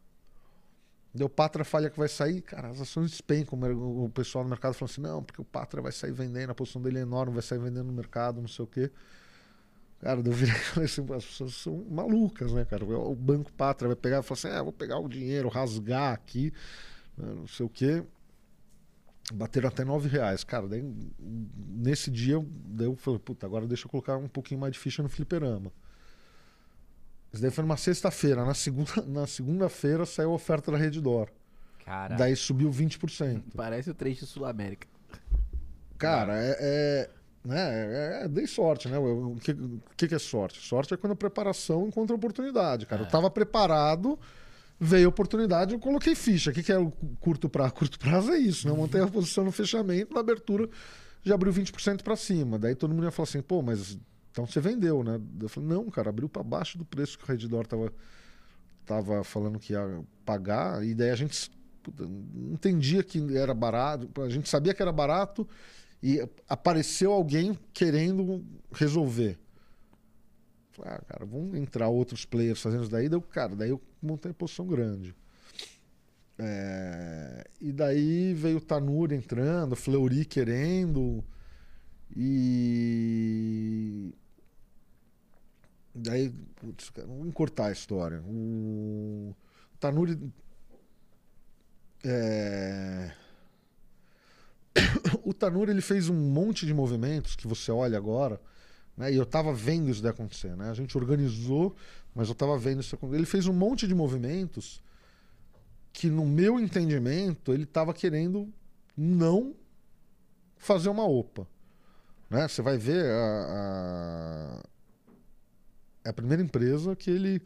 O 1.21 1.29
Patra 1.29 1.65
falha 1.65 1.91
que 1.91 1.99
vai 1.99 2.07
sair, 2.09 2.41
cara, 2.43 2.69
as 2.69 2.81
ações 2.81 3.11
despencam, 3.11 3.59
o 3.59 4.09
pessoal 4.09 4.45
no 4.45 4.51
mercado 4.51 4.75
falou 4.75 4.91
assim, 4.91 5.01
não, 5.01 5.23
porque 5.23 5.41
o 5.41 5.45
Patra 5.45 5.83
vai 5.83 5.91
sair 5.91 6.13
vendendo, 6.13 6.51
a 6.51 6.55
posição 6.55 6.81
dele 6.81 6.99
é 6.99 7.03
enorme, 7.03 7.33
vai 7.33 7.43
sair 7.43 7.59
vendendo 7.59 7.87
no 7.87 7.93
mercado, 7.93 8.41
não 8.41 8.47
sei 8.47 8.65
o 8.65 8.69
quê. 8.69 8.91
Cara, 10.01 10.21
eu 10.25 10.33
virei 10.33 10.55
assim, 10.85 11.05
as 11.13 11.25
pessoas 11.25 11.55
são 11.55 11.85
malucas, 11.91 12.53
né, 12.53 12.65
cara? 12.65 12.85
O 12.85 13.15
Banco 13.17 13.53
Pátria 13.53 13.89
vai 13.89 13.97
pegar 13.97 14.21
e 14.21 14.23
falar 14.23 14.39
assim, 14.39 14.49
ah, 14.49 14.63
vou 14.63 14.73
pegar 14.73 14.99
o 14.99 15.09
dinheiro, 15.09 15.49
rasgar 15.49 16.13
aqui, 16.13 16.53
né, 17.17 17.35
não 17.35 17.49
sei 17.49 17.67
o 17.67 17.69
quê. 17.69 18.05
Bateram 19.33 19.69
até 19.69 19.85
nove 19.85 20.09
reais. 20.09 20.43
Cara, 20.43 20.67
daí, 20.67 20.83
nesse 21.19 22.11
dia, 22.11 22.35
eu- 22.35 22.49
daí 22.67 22.87
eu 22.87 22.97
falei, 22.97 23.19
puta, 23.21 23.45
agora 23.47 23.67
deixa 23.67 23.87
eu 23.87 23.91
colocar 23.91 24.17
um 24.17 24.29
pouquinho 24.29 24.61
mais 24.61 24.73
de 24.73 24.79
ficha 24.79 25.03
no 25.03 25.09
fliperama. 25.09 25.71
Isso 27.33 27.43
daí 27.43 27.51
foi 27.51 27.63
numa 27.63 27.77
sexta-feira. 27.77 28.45
Na 28.45 28.55
segunda, 28.55 28.91
na 29.07 29.27
segunda-feira 29.27 30.07
saiu 30.07 30.31
a 30.31 30.35
oferta 30.35 30.73
da 30.73 30.79
Redditor. 30.79 31.29
Cara. 31.85 32.17
Daí 32.17 32.35
subiu 32.37 32.71
20%. 32.71 33.43
Parece 33.55 33.91
o 33.91 33.95
trecho 33.95 34.25
Sul-América. 34.27 34.87
Cara, 35.99 36.35
é, 36.39 36.57
é, 36.61 37.11
né, 37.45 37.59
é- 38.21 38.25
é- 38.25 38.29
dei 38.29 38.47
sorte, 38.47 38.89
né? 38.89 38.99
O 38.99 39.37
que, 39.43 39.55
que 39.97 40.09
que 40.09 40.15
é 40.15 40.19
sorte? 40.19 40.59
Sorte 40.67 40.95
é 40.95 40.97
quando 40.97 41.13
a 41.13 41.17
preparação 41.17 41.87
encontra 41.89 42.15
oportunidade, 42.15 42.87
cara. 42.87 43.03
É. 43.03 43.05
Eu 43.05 43.11
tava 43.11 43.31
preparado, 43.31 44.19
veio 44.81 45.07
a 45.07 45.09
oportunidade, 45.09 45.75
eu 45.75 45.81
coloquei 45.81 46.15
ficha. 46.15 46.51
O 46.51 46.55
que, 46.55 46.63
que 46.63 46.73
é 46.73 46.79
o 46.79 46.91
curto 47.21 47.49
prazo? 47.49 47.75
Curto 47.79 47.99
prazo 47.99 48.33
é 48.33 48.39
isso, 48.39 48.69
né? 48.69 48.73
Eu 48.73 49.03
a 49.03 49.09
posição 49.09 49.45
no 49.45 49.53
fechamento, 49.53 50.15
na 50.15 50.21
abertura 50.21 50.69
já 51.23 51.35
abriu 51.35 51.53
20% 51.53 52.03
para 52.03 52.17
cima. 52.17 52.59
Daí 52.59 52.75
todo 52.75 52.95
mundo 52.95 53.05
ia 53.05 53.11
falar 53.11 53.29
assim, 53.29 53.43
pô, 53.43 53.61
mas 53.61 53.99
então 54.31 54.47
você 54.47 54.61
vendeu, 54.61 55.03
né? 55.03 55.21
Eu 55.41 55.49
falei, 55.49 55.69
não, 55.69 55.91
cara, 55.91 56.11
abriu 56.11 56.29
para 56.29 56.43
baixo 56.43 56.79
do 56.79 56.85
preço 56.85 57.19
que 57.19 57.25
o 57.25 57.27
Redditor 57.27 57.67
tava, 57.67 57.93
tava 58.87 59.25
falando 59.25 59.59
que 59.59 59.73
ia 59.73 60.01
pagar, 60.25 60.85
e 60.85 60.95
daí 60.95 61.11
a 61.11 61.17
gente 61.17 61.51
puta, 61.83 62.05
entendia 62.53 63.03
que 63.03 63.37
era 63.37 63.53
barato, 63.53 64.09
a 64.23 64.29
gente 64.29 64.49
sabia 64.49 64.73
que 64.73 64.81
era 64.81 64.93
barato 64.93 65.49
e 66.03 66.25
apareceu 66.49 67.13
alguém 67.13 67.59
querendo 67.73 68.45
resolver. 68.73 69.39
Ah, 70.83 71.01
cara, 71.07 71.25
vamos 71.25 71.55
entrar 71.55 71.89
outros 71.89 72.25
players 72.25 72.61
fazendo 72.61 72.83
isso 72.83 72.91
daí, 72.91 73.09
daí, 73.09 73.17
eu, 73.17 73.23
cara, 73.23 73.55
daí 73.57 73.71
eu 73.71 73.81
montei 74.03 74.33
posição 74.33 74.67
grande. 74.67 75.15
É, 76.39 77.45
e 77.61 77.73
daí 77.73 78.33
veio 78.33 78.59
o 78.59 78.61
Tanuri 78.61 79.17
entrando, 79.17 79.75
Fleury 79.75 80.25
querendo. 80.25 81.25
E. 82.17 84.15
Daí, 85.95 86.31
putz, 86.57 86.91
cara, 86.91 87.09
vamos 87.09 87.27
encurtar 87.27 87.67
a 87.67 87.73
história. 87.73 88.23
O 88.27 89.35
Tanuri. 89.81 90.33
É... 92.05 93.13
o 95.25 95.35
Tanuri 95.35 95.73
ele 95.73 95.81
fez 95.81 96.09
um 96.09 96.15
monte 96.15 96.65
de 96.65 96.73
movimentos 96.73 97.35
que 97.35 97.49
você 97.49 97.73
olha 97.73 97.99
agora, 97.99 98.41
né? 98.99 99.13
E 99.13 99.17
eu 99.17 99.25
tava 99.25 99.55
vendo 99.55 99.89
isso 99.89 100.07
acontecer, 100.07 100.57
né? 100.57 100.69
A 100.69 100.75
gente 100.75 100.99
organizou, 100.99 101.75
mas 102.13 102.29
eu 102.29 102.35
tava 102.35 102.59
vendo 102.59 102.81
isso 102.81 102.97
acontecer. 102.97 103.19
Ele 103.19 103.27
fez 103.27 103.47
um 103.47 103.53
monte 103.53 103.87
de 103.87 103.95
movimentos 103.95 104.83
que, 105.93 106.11
no 106.11 106.27
meu 106.27 106.59
entendimento, 106.59 107.55
ele 107.55 107.65
tava 107.65 107.95
querendo 107.95 108.53
não 108.97 109.55
fazer 110.57 110.89
uma 110.89 111.07
OPA. 111.07 111.47
Né? 112.29 112.49
Você 112.49 112.61
vai 112.61 112.77
ver 112.77 113.07
a, 113.07 113.47
a, 113.49 114.63
é 116.05 116.11
a 116.11 116.13
primeira 116.13 116.43
empresa 116.43 116.97
que 116.97 117.09
ele 117.09 117.41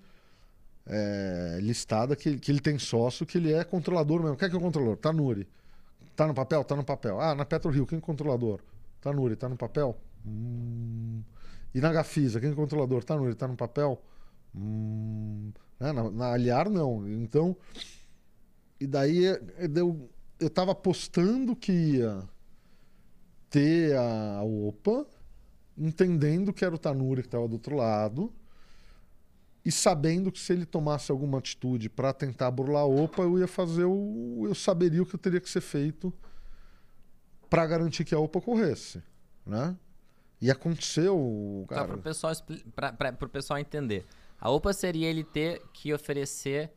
é 0.87 1.59
listada, 1.61 2.17
que, 2.17 2.39
que 2.39 2.51
ele 2.51 2.61
tem 2.61 2.79
sócio, 2.79 3.27
que 3.27 3.37
ele 3.37 3.53
é 3.53 3.63
controlador 3.63 4.23
mesmo. 4.23 4.37
Quem 4.37 4.47
é 4.47 4.49
que 4.49 4.57
é 4.57 4.59
o 4.59 4.63
controlador? 4.63 4.97
Tanuri. 4.97 5.47
Tá 6.17 6.27
no 6.27 6.35
papel? 6.35 6.65
Tá 6.65 6.75
no 6.75 6.83
papel. 6.83 7.21
Ah, 7.21 7.35
na 7.35 7.45
PetroRio, 7.45 7.87
quem 7.87 7.99
é 7.99 8.01
controlador? 8.01 8.61
Tanuri, 9.03 9.37
tá 9.37 9.51
no 9.51 9.57
papel? 9.57 9.99
Hum. 10.27 11.23
E 11.75 11.81
na 11.81 11.93
Gafisa, 11.93 12.41
quem 12.41 12.51
é 12.51 12.55
controlador? 12.55 13.03
Tanuri, 13.03 13.35
tá 13.35 13.49
no 13.49 13.57
papel? 13.57 14.03
Hum. 14.55 15.53
Né? 15.81 15.93
Na, 15.93 16.11
na 16.11 16.33
Aliar, 16.33 16.69
não. 16.69 17.09
Então, 17.09 17.57
e 18.81 18.87
daí 18.87 19.27
eh, 19.27 19.41
eu, 19.75 20.11
eu 20.39 20.51
tava 20.51 20.73
apostando 20.73 21.57
que 21.57 21.73
ia 21.73 22.23
ter 23.49 23.97
a, 23.97 24.43
OPA, 24.43 25.07
entendendo 25.77 26.53
que 26.53 26.65
era 26.65 26.75
o 26.75 26.79
Tanuri 26.79 27.23
que 27.23 27.29
estava 27.29 27.47
do 27.47 27.55
outro 27.55 27.77
lado, 27.77 28.33
e 29.65 29.71
sabendo 29.71 30.33
que 30.33 30.41
se 30.41 30.53
ele 30.53 30.67
tomasse 30.67 31.13
alguma 31.13 31.39
atitude 31.39 31.89
para 31.89 32.13
tentar 32.13 32.51
burlar 32.51 32.83
a 32.83 32.87
OPA, 32.87 33.23
eu 33.23 33.39
ia 33.39 33.47
fazer 33.47 33.85
o. 33.85 34.45
Eu 34.47 34.55
saberia 34.55 35.03
o 35.03 35.07
que 35.07 35.17
teria 35.17 35.41
que 35.41 35.49
ser 35.49 35.61
feito 35.61 36.13
para 37.49 37.65
garantir 37.67 38.05
que 38.05 38.15
a 38.15 38.19
OPA 38.19 38.41
corresse. 38.41 39.01
Né? 39.47 39.77
E 40.43 40.51
aconteceu. 40.51 41.65
Só 41.69 41.75
Cara, 41.75 41.87
para 41.89 41.97
o 41.97 42.03
pessoal, 42.03 42.33
expli- 42.33 42.65
pra- 42.75 42.93
pra- 42.93 43.13
pro 43.13 43.29
pessoal 43.29 43.59
entender. 43.59 44.05
A 44.41 44.51
OPA 44.51 44.73
seria 44.73 45.07
ele 45.09 45.23
ter 45.23 45.63
que 45.73 45.95
oferecer 45.95 46.71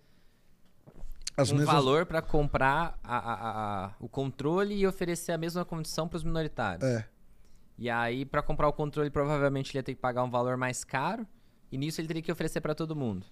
As 1.35 1.51
um 1.51 1.55
mesmas- 1.57 1.73
valor 1.75 2.05
para 2.05 2.21
comprar 2.21 2.97
a- 3.03 3.17
a- 3.17 3.85
a- 3.87 3.95
o 3.99 4.07
controle 4.07 4.75
e 4.75 4.85
oferecer 4.87 5.31
a 5.31 5.37
mesma 5.37 5.65
condição 5.65 6.07
para 6.07 6.17
os 6.17 6.23
minoritários. 6.23 6.87
É. 6.87 7.05
E 7.77 7.89
aí, 7.89 8.23
para 8.23 8.41
comprar 8.41 8.67
o 8.69 8.73
controle, 8.73 9.09
provavelmente 9.09 9.71
ele 9.71 9.79
ia 9.79 9.83
ter 9.83 9.95
que 9.95 9.99
pagar 9.99 10.23
um 10.23 10.29
valor 10.29 10.55
mais 10.55 10.83
caro. 10.83 11.27
E 11.71 11.77
nisso 11.77 11.99
ele 11.99 12.07
teria 12.07 12.21
que 12.21 12.31
oferecer 12.31 12.61
para 12.61 12.73
todo 12.75 12.95
mundo. 12.95 13.25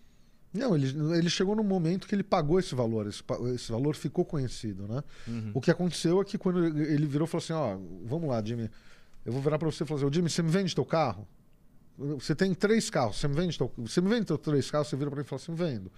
Não, 0.52 0.76
ele, 0.76 0.88
ele 1.18 1.30
chegou 1.30 1.56
num 1.56 1.64
momento 1.64 2.08
que 2.08 2.14
ele 2.14 2.24
pagou 2.24 2.60
esse 2.60 2.76
valor, 2.76 3.08
esse, 3.08 3.24
esse 3.56 3.72
valor 3.72 3.96
ficou 3.96 4.26
conhecido, 4.26 4.88
né? 4.88 5.02
Uhum. 5.28 5.52
O 5.54 5.62
que 5.62 5.72
aconteceu 5.72 6.20
é 6.22 6.26
que 6.26 6.38
quando 6.38 6.66
ele 6.66 6.84
ele 6.94 7.06
virou 7.08 7.26
e 7.28 7.30
falou 7.30 7.44
assim, 7.44 7.54
ó, 7.54 7.78
vamos 8.06 8.28
lá, 8.30 8.44
Jimmy, 8.44 8.70
eu 9.26 9.32
vou 9.32 9.42
virar 9.42 9.58
pra 9.58 9.70
você 9.70 9.84
e 9.84 9.88
falar 9.88 10.02
assim, 10.02 10.14
Jimmy, 10.14 10.30
você 10.30 10.42
me 10.44 10.50
vende 10.50 10.74
teu 10.76 10.86
carro? 10.86 11.28
Você 11.98 12.34
tem 12.34 12.54
três 12.56 12.90
carros, 12.90 13.18
você 13.20 13.28
me 13.28 13.36
vende 13.36 13.58
teu, 13.58 13.72
você 13.78 14.02
me 14.02 14.10
vende 14.10 14.26
teus 14.26 14.40
três 14.40 14.72
carros, 14.72 14.88
você 14.88 14.96
vira 14.96 15.12
pra 15.12 15.20
mim 15.20 15.26
e 15.26 15.28
fala 15.30 15.42
assim, 15.42 15.54
vendo. 15.54 15.92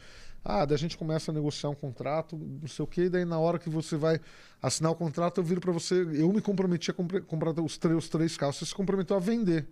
Ah, 0.44 0.66
daí 0.66 0.76
a 0.76 0.78
gente 0.78 0.98
começa 0.98 1.32
a 1.32 1.34
negociar 1.34 1.70
um 1.70 1.76
contrato, 1.76 2.38
não 2.38 2.68
sei 2.68 2.84
o 2.84 2.88
quê, 2.88 3.04
e 3.06 3.10
daí 3.10 3.26
na 3.26 3.40
hora 3.40 3.58
que 3.58 3.70
você 3.70 3.96
vai 3.96 4.20
assinar 4.62 4.92
o 4.92 4.96
contrato, 4.96 5.40
eu 5.40 5.44
viro 5.44 5.62
pra 5.62 5.72
você, 5.72 5.96
eu 6.14 6.32
me 6.32 6.42
comprometi 6.42 6.92
a 6.92 6.94
compre- 6.94 7.22
comprar 7.22 7.52
os, 7.62 7.78
três- 7.78 7.98
os 7.98 8.10
três 8.10 8.36
carros, 8.38 8.58
você 8.58 8.66
se 8.66 8.76
comprometeu 8.76 9.16
a 9.16 9.20
vender 9.20 9.68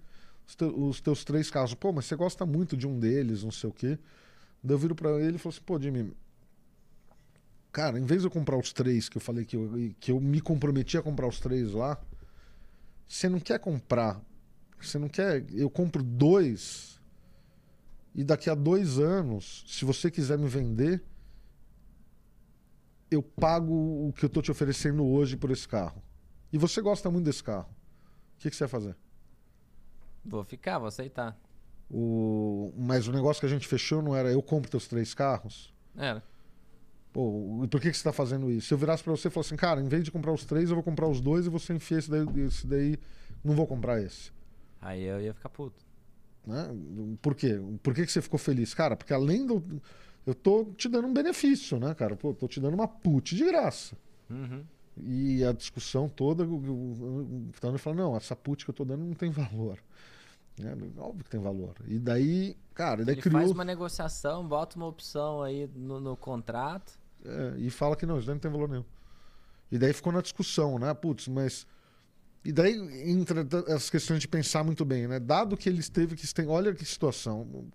os, 0.48 0.56
teu- 0.56 0.76
os 0.88 1.02
teus 1.02 1.24
três 1.24 1.52
carros. 1.52 1.74
Pô, 1.76 1.92
mas 1.92 2.06
você 2.06 2.16
gosta 2.16 2.46
muito 2.46 2.76
de 2.78 2.88
um 2.88 2.98
deles, 2.98 3.44
não 3.44 3.52
sei 3.52 3.70
o 3.70 3.74
quê. 3.74 4.00
Daí 4.64 4.74
eu 4.76 4.80
viro 4.80 4.96
pra 4.96 5.12
ele 5.22 5.36
e 5.36 5.40
falo 5.40 5.54
assim, 5.54 5.64
pô, 5.66 5.80
Jimmy, 5.80 6.14
cara, 7.72 8.00
em 8.00 8.06
vez 8.06 8.22
de 8.22 8.28
eu 8.28 8.32
comprar 8.32 8.58
os 8.58 8.72
três 8.72 9.10
que 9.10 9.18
eu 9.18 9.22
falei 9.22 9.46
que 9.46 9.56
eu, 9.58 9.94
que 10.00 10.12
eu 10.12 10.20
me 10.20 10.40
comprometi 10.42 10.98
a 10.98 11.02
comprar 11.02 11.28
os 11.28 11.40
três 11.40 11.74
lá, 11.74 12.00
você 13.08 13.30
não 13.30 13.40
quer 13.40 13.60
comprar, 13.60 14.22
você 14.80 14.98
não 14.98 15.08
quer, 15.08 15.46
eu 15.54 15.70
compro 15.70 16.04
dois 16.04 16.94
e 18.16 18.24
daqui 18.24 18.50
a 18.50 18.56
dois 18.56 19.00
anos, 19.00 19.64
se 19.68 19.86
você 19.86 20.12
quiser 20.12 20.38
me 20.38 20.48
vender, 20.48 21.04
eu 23.10 23.24
pago 23.24 23.74
o 24.08 24.14
que 24.14 24.26
eu 24.26 24.30
tô 24.30 24.42
te 24.42 24.52
oferecendo 24.52 25.04
hoje 25.06 25.36
por 25.36 25.52
esse 25.52 25.68
carro. 25.68 26.02
E 26.52 26.58
você 26.58 26.82
gosta 26.82 27.10
muito 27.10 27.26
desse 27.26 27.44
carro. 27.44 27.70
O 28.36 28.40
que, 28.40 28.50
que 28.50 28.56
você 28.56 28.66
vai 28.66 28.70
fazer? 28.70 28.96
Vou 30.24 30.44
ficar, 30.44 30.78
vou 30.78 30.88
aceitar. 30.88 31.38
O... 31.90 32.72
Mas 32.78 33.08
o 33.08 33.12
negócio 33.12 33.40
que 33.40 33.46
a 33.46 33.50
gente 33.50 33.68
fechou 33.68 34.02
não 34.02 34.16
era 34.16 34.32
eu 34.32 34.42
compro 34.42 34.70
teus 34.70 34.88
três 34.88 35.14
carros? 35.14 35.74
Era. 35.96 36.24
Pô, 37.14 37.62
e 37.64 37.68
por 37.68 37.80
que, 37.80 37.92
que 37.92 37.96
você 37.96 38.00
está 38.00 38.12
fazendo 38.12 38.50
isso? 38.52 38.68
Se 38.68 38.74
eu 38.74 38.78
virasse 38.78 39.04
para 39.04 39.12
você 39.12 39.28
e 39.28 39.32
falasse 39.32 39.50
assim, 39.54 39.56
cara, 39.56 39.80
em 39.80 39.88
vez 39.88 40.04
de 40.04 40.12
comprar 40.12 40.34
os 40.34 40.44
três, 40.46 40.70
eu 40.70 40.76
vou 40.76 40.84
comprar 40.84 41.08
os 41.08 41.22
dois 41.22 41.46
e 41.46 41.50
você 41.50 41.74
enfia 41.74 42.00
esse 42.00 42.10
daí, 42.10 42.26
esse 42.42 42.66
daí 42.66 42.98
não 43.44 43.56
vou 43.56 43.68
comprar 43.68 44.02
esse. 44.02 44.32
Aí 44.82 45.04
eu 45.04 45.22
ia 45.22 45.34
ficar 45.34 45.50
puto. 45.50 45.86
Né? 46.46 46.68
Por 47.22 47.36
quê? 47.36 47.58
Por 47.84 47.94
que, 47.94 48.06
que 48.06 48.12
você 48.12 48.22
ficou 48.22 48.40
feliz? 48.40 48.74
Cara, 48.74 48.96
porque 48.98 49.14
além 49.14 49.46
do. 49.46 49.64
Eu 50.26 50.34
tô 50.34 50.66
te 50.76 50.90
dando 50.90 51.08
um 51.08 51.14
benefício, 51.14 51.80
né, 51.80 51.94
cara? 51.94 52.16
Pô, 52.16 52.34
tô 52.34 52.48
te 52.48 52.60
dando 52.60 52.74
uma 52.74 52.88
put 52.88 53.36
de 53.36 53.46
graça. 53.46 53.96
Uhum. 54.30 54.64
E 55.04 55.44
a 55.44 55.52
discussão 55.52 56.08
toda, 56.10 56.44
o- 56.46 57.48
Tano 57.60 57.78
fala, 57.78 57.96
não, 57.96 58.16
essa 58.16 58.36
put 58.36 58.64
que 58.66 58.72
eu 58.72 58.76
tô 58.76 58.84
dando 58.86 59.04
não 59.04 59.14
tem 59.14 59.30
valor. 59.30 59.80
Né? 60.60 60.76
Óbvio 60.98 61.24
que 61.24 61.30
tem 61.30 61.40
valor. 61.42 61.76
E 61.88 61.98
daí, 62.00 62.56
cara, 62.74 63.04
daí 63.04 63.16
Ele 63.16 63.22
criou. 63.22 63.40
faz 63.40 63.52
uma 63.52 63.66
negociação, 63.66 64.48
bota 64.48 64.76
uma 64.78 64.86
opção 64.88 65.42
aí 65.42 65.70
no, 65.76 66.00
no 66.00 66.16
contrato. 66.16 66.94
É, 67.26 67.56
e 67.58 67.70
fala 67.70 67.96
que 67.96 68.06
não, 68.06 68.18
isso 68.18 68.28
daí 68.28 68.36
não 68.36 68.40
tem 68.40 68.52
valor 68.52 68.70
nenhum. 68.70 68.86
E 69.72 69.78
daí 69.78 69.94
ficou 69.94 70.12
na 70.14 70.22
discussão, 70.22 70.78
né? 70.78 70.94
Putz, 70.94 71.28
mas. 71.28 71.66
E 72.46 72.52
daí 72.52 72.76
entra 73.10 73.48
as 73.74 73.90
questões 73.90 74.20
de 74.20 74.28
pensar 74.28 74.64
muito 74.64 74.84
bem, 74.84 75.08
né? 75.08 75.20
Dado 75.20 75.56
que 75.56 75.70
ele 75.70 75.82
teve 75.82 76.16
que 76.16 76.26
estender. 76.26 76.52
Olha 76.52 76.74
que 76.74 76.86
situação. 76.86 77.72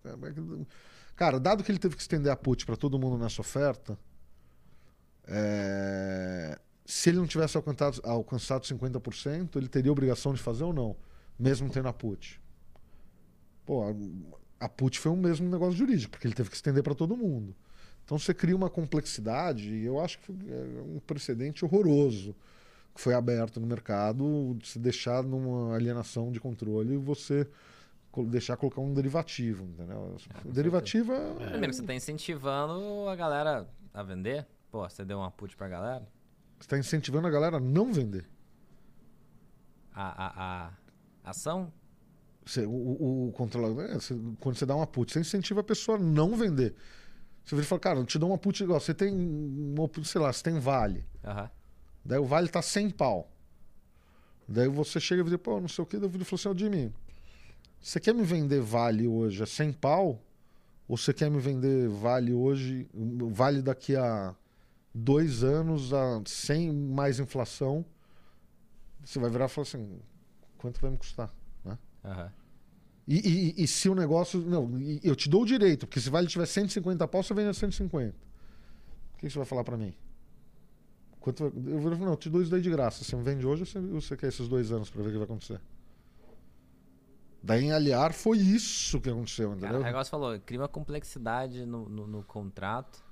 Cara, 1.17 1.41
dado 1.41 1.65
que 1.65 1.73
ele 1.73 1.79
teve 1.79 1.97
que 1.97 2.03
estender 2.03 2.31
a 2.31 2.37
put 2.37 2.65
para 2.67 2.77
todo 2.77 2.99
mundo 2.99 3.19
nessa 3.19 3.41
oferta, 3.41 3.99
é, 5.27 6.59
se 6.85 7.11
ele 7.11 7.19
não 7.19 7.27
tivesse 7.27 7.57
alcançado, 7.57 8.01
alcançado 8.05 8.63
50%, 8.65 9.57
ele 9.57 9.69
teria 9.69 9.91
obrigação 9.91 10.33
de 10.33 10.41
fazer 10.41 10.65
ou 10.65 10.73
não, 10.73 10.97
mesmo 11.39 11.69
tendo 11.71 11.89
a 11.89 11.93
put. 11.93 12.41
Pô, 13.67 13.85
a 14.61 14.69
put 14.69 14.99
foi 14.99 15.11
o 15.11 15.17
mesmo 15.17 15.51
negócio 15.51 15.77
jurídico, 15.77 16.13
porque 16.13 16.27
ele 16.27 16.35
teve 16.35 16.49
que 16.49 16.57
estender 16.57 16.83
para 16.83 16.95
todo 16.95 17.17
mundo. 17.17 17.55
Então 18.09 18.19
você 18.19 18.33
cria 18.33 18.57
uma 18.57 18.71
complexidade, 18.71 19.69
e 19.69 19.85
eu 19.85 20.01
acho 20.01 20.19
que 20.19 20.25
foi 20.25 20.35
é, 20.49 20.81
um 20.81 20.99
precedente 20.99 21.63
horroroso 21.63 22.35
que 22.95 23.03
foi 23.03 23.13
aberto 23.13 23.61
no 23.61 23.67
mercado, 23.67 24.57
de 24.59 24.67
se 24.67 24.79
deixar 24.79 25.23
numa 25.23 25.75
alienação 25.77 26.33
de 26.33 26.41
controle 26.41 26.95
e 26.95 26.97
você 26.97 27.47
deixar 28.29 28.57
colocar 28.57 28.81
um 28.81 28.95
derivativo, 28.95 29.63
entendeu? 29.65 30.17
com 30.43 30.49
o 30.49 30.53
derivativo 30.53 31.13
é, 31.13 31.51
Primeiro, 31.51 31.75
você 31.75 31.83
tá 31.83 31.93
incentivando 31.95 33.07
a 33.11 33.15
galera 33.15 33.69
a 33.93 34.03
vender. 34.03 34.47
Pô, 34.71 34.89
você 34.89 35.05
deu 35.05 35.19
uma 35.19 35.31
put 35.31 35.55
pra 35.55 35.69
galera. 35.69 36.09
você 36.59 36.65
está 36.65 36.79
incentivando 36.79 37.27
a 37.29 37.31
galera 37.31 37.59
a 37.59 37.61
não 37.61 37.93
vender. 37.93 38.25
A, 39.95 40.27
a, 40.27 40.67
a 41.25 41.31
ação 41.31 41.71
Você- 42.47 42.65
o, 42.65 42.71
o, 42.71 43.29
o 43.29 43.33
controlador, 43.33 43.85
é, 43.85 43.95
você- 43.97 44.19
quando 44.41 44.57
você 44.57 44.65
dá 44.65 44.75
uma 44.75 44.87
put, 44.87 45.13
você 45.13 45.21
incentiva 45.21 45.61
a 45.61 45.65
pessoa 45.65 45.99
a 45.99 46.01
não 46.01 46.35
vender. 46.35 46.75
Você 47.49 47.55
vira 47.55 47.65
e 47.65 47.67
fala, 47.67 47.81
cara, 47.81 47.99
eu 48.01 48.05
te 48.05 48.19
dou 48.19 48.29
uma 48.29 48.37
put 48.37 48.63
igual, 48.63 48.79
você 48.79 48.93
tem, 48.93 49.11
sei 50.05 50.21
lá, 50.21 50.31
você 50.31 50.43
tem 50.43 50.59
vale. 50.59 51.07
Aham. 51.25 51.51
Daí 52.05 52.19
o 52.19 52.27
vale 52.27 52.47
tá 52.47 52.61
100 52.61 52.91
pau. 52.91 53.27
Daí 54.47 54.69
você 54.69 55.01
chega 55.01 55.23
e 55.23 55.25
diz, 55.25 55.37
pô, 55.39 55.59
não 55.59 55.67
sei 55.67 55.83
o 55.83 55.87
que. 55.87 55.97
Daí 55.97 56.11
ele 56.13 56.25
falou 56.25 56.39
assim, 56.39 56.49
ô 56.51 56.55
Jimmy, 56.55 56.93
você 57.81 57.99
quer 57.99 58.13
me 58.13 58.23
vender 58.23 58.61
vale 58.61 59.09
hoje 59.09 59.43
a 59.43 59.47
100 59.47 59.73
pau? 59.73 60.23
Ou 60.87 60.99
você 60.99 61.15
quer 61.15 61.31
me 61.31 61.39
vender 61.39 61.89
vale 61.89 62.35
hoje, 62.35 62.87
vale 62.93 63.63
daqui 63.63 63.97
a 63.97 64.35
dois 64.95 65.43
anos 65.43 65.95
a 65.95 66.21
100 66.27 66.71
mais 66.71 67.19
inflação? 67.19 67.83
Você 69.03 69.19
vai 69.19 69.31
virar 69.31 69.47
e 69.47 69.49
falar 69.49 69.67
assim, 69.67 69.99
quanto 70.59 70.83
vai 70.83 70.91
me 70.91 70.99
custar? 70.99 71.33
Né? 71.65 71.79
Aham. 72.05 72.31
E, 73.11 73.17
e- 73.59 73.65
e 73.65 73.67
se 73.67 73.89
o 73.89 73.95
negócio. 73.95 74.39
Não, 74.43 74.71
eu 75.03 75.17
te 75.17 75.31
dou 75.31 75.43
o 75.43 75.47
direito, 75.47 75.87
porque 75.87 75.99
se 75.99 76.11
vale 76.11 76.27
tiver 76.27 76.45
150 76.45 77.09
pau, 77.09 77.23
você 77.23 77.33
vende 77.33 77.49
a 77.49 77.55
150. 77.55 78.15
O 79.15 79.19
que 79.19 79.31
você 79.31 79.39
vai 79.39 79.47
falar 79.47 79.65
pra 79.65 79.79
mim? 79.79 79.95
Quanto 81.19 81.45
eu 81.45 81.51
vou 81.81 81.91
falar, 81.93 81.97
não, 82.05 82.13
eu 82.13 82.17
te 82.17 82.29
dou 82.29 82.43
isso 82.43 82.51
daí 82.51 82.61
de 82.61 82.71
graça. 82.71 83.03
Você 83.03 83.17
me 83.17 83.23
vende 83.23 83.47
hoje 83.47 83.63
ou 83.63 83.67
você, 83.67 83.81
você 83.81 84.17
quer 84.17 84.29
esses 84.29 84.47
dois 84.47 84.71
anos 84.71 84.91
pra 84.91 85.03
ver 85.03 85.09
o 85.09 85.13
que 85.13 85.17
vai 85.19 85.25
acontecer? 85.25 85.59
Daí 87.43 87.65
em 87.65 87.73
aliar 87.73 88.13
foi 88.13 88.37
isso 88.39 89.01
que 89.01 89.09
aconteceu, 89.09 89.53
entendeu? 89.53 89.81
o 89.81 89.83
negócio 89.83 90.11
falou, 90.11 90.39
cria 90.41 90.61
uma 90.61 90.69
complexidade 90.69 91.65
no, 91.65 91.89
no, 91.89 92.07
no 92.07 92.23
contrato. 92.25 93.03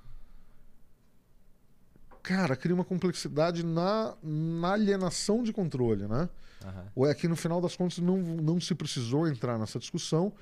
Cara, 2.23 2.55
cria 2.55 2.75
uma 2.75 2.83
complexidade 2.83 3.65
na, 3.65 4.15
na 4.21 4.73
alienação 4.73 5.43
de 5.43 5.53
controle, 5.53 6.07
né? 6.07 6.29
Aham. 6.63 6.85
Ou 6.95 7.07
é 7.07 7.13
que 7.13 7.27
no 7.27 7.35
final 7.35 7.61
das 7.61 7.75
contas 7.75 7.99
não, 7.99 8.17
não 8.17 8.59
se 8.59 8.73
precisou 8.75 9.27
entrar 9.27 9.57
nessa 9.57 9.79
discussão, 9.79 10.33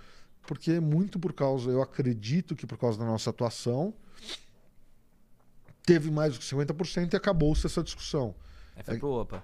porque 0.48 0.72
é 0.72 0.80
muito 0.80 1.20
por 1.20 1.34
causa, 1.34 1.70
eu 1.70 1.82
acredito 1.82 2.56
que 2.56 2.66
por 2.66 2.78
causa 2.78 2.98
da 2.98 3.06
nossa 3.06 3.30
atuação, 3.30 3.94
teve 5.84 6.10
mais 6.10 6.34
do 6.34 6.40
que 6.40 6.46
50% 6.46 7.14
e 7.14 7.16
acabou-se 7.16 7.66
essa 7.66 7.84
discussão. 7.84 8.36
Aí 8.76 8.84
foi 8.84 9.00
pro 9.00 9.10
OPA. 9.10 9.44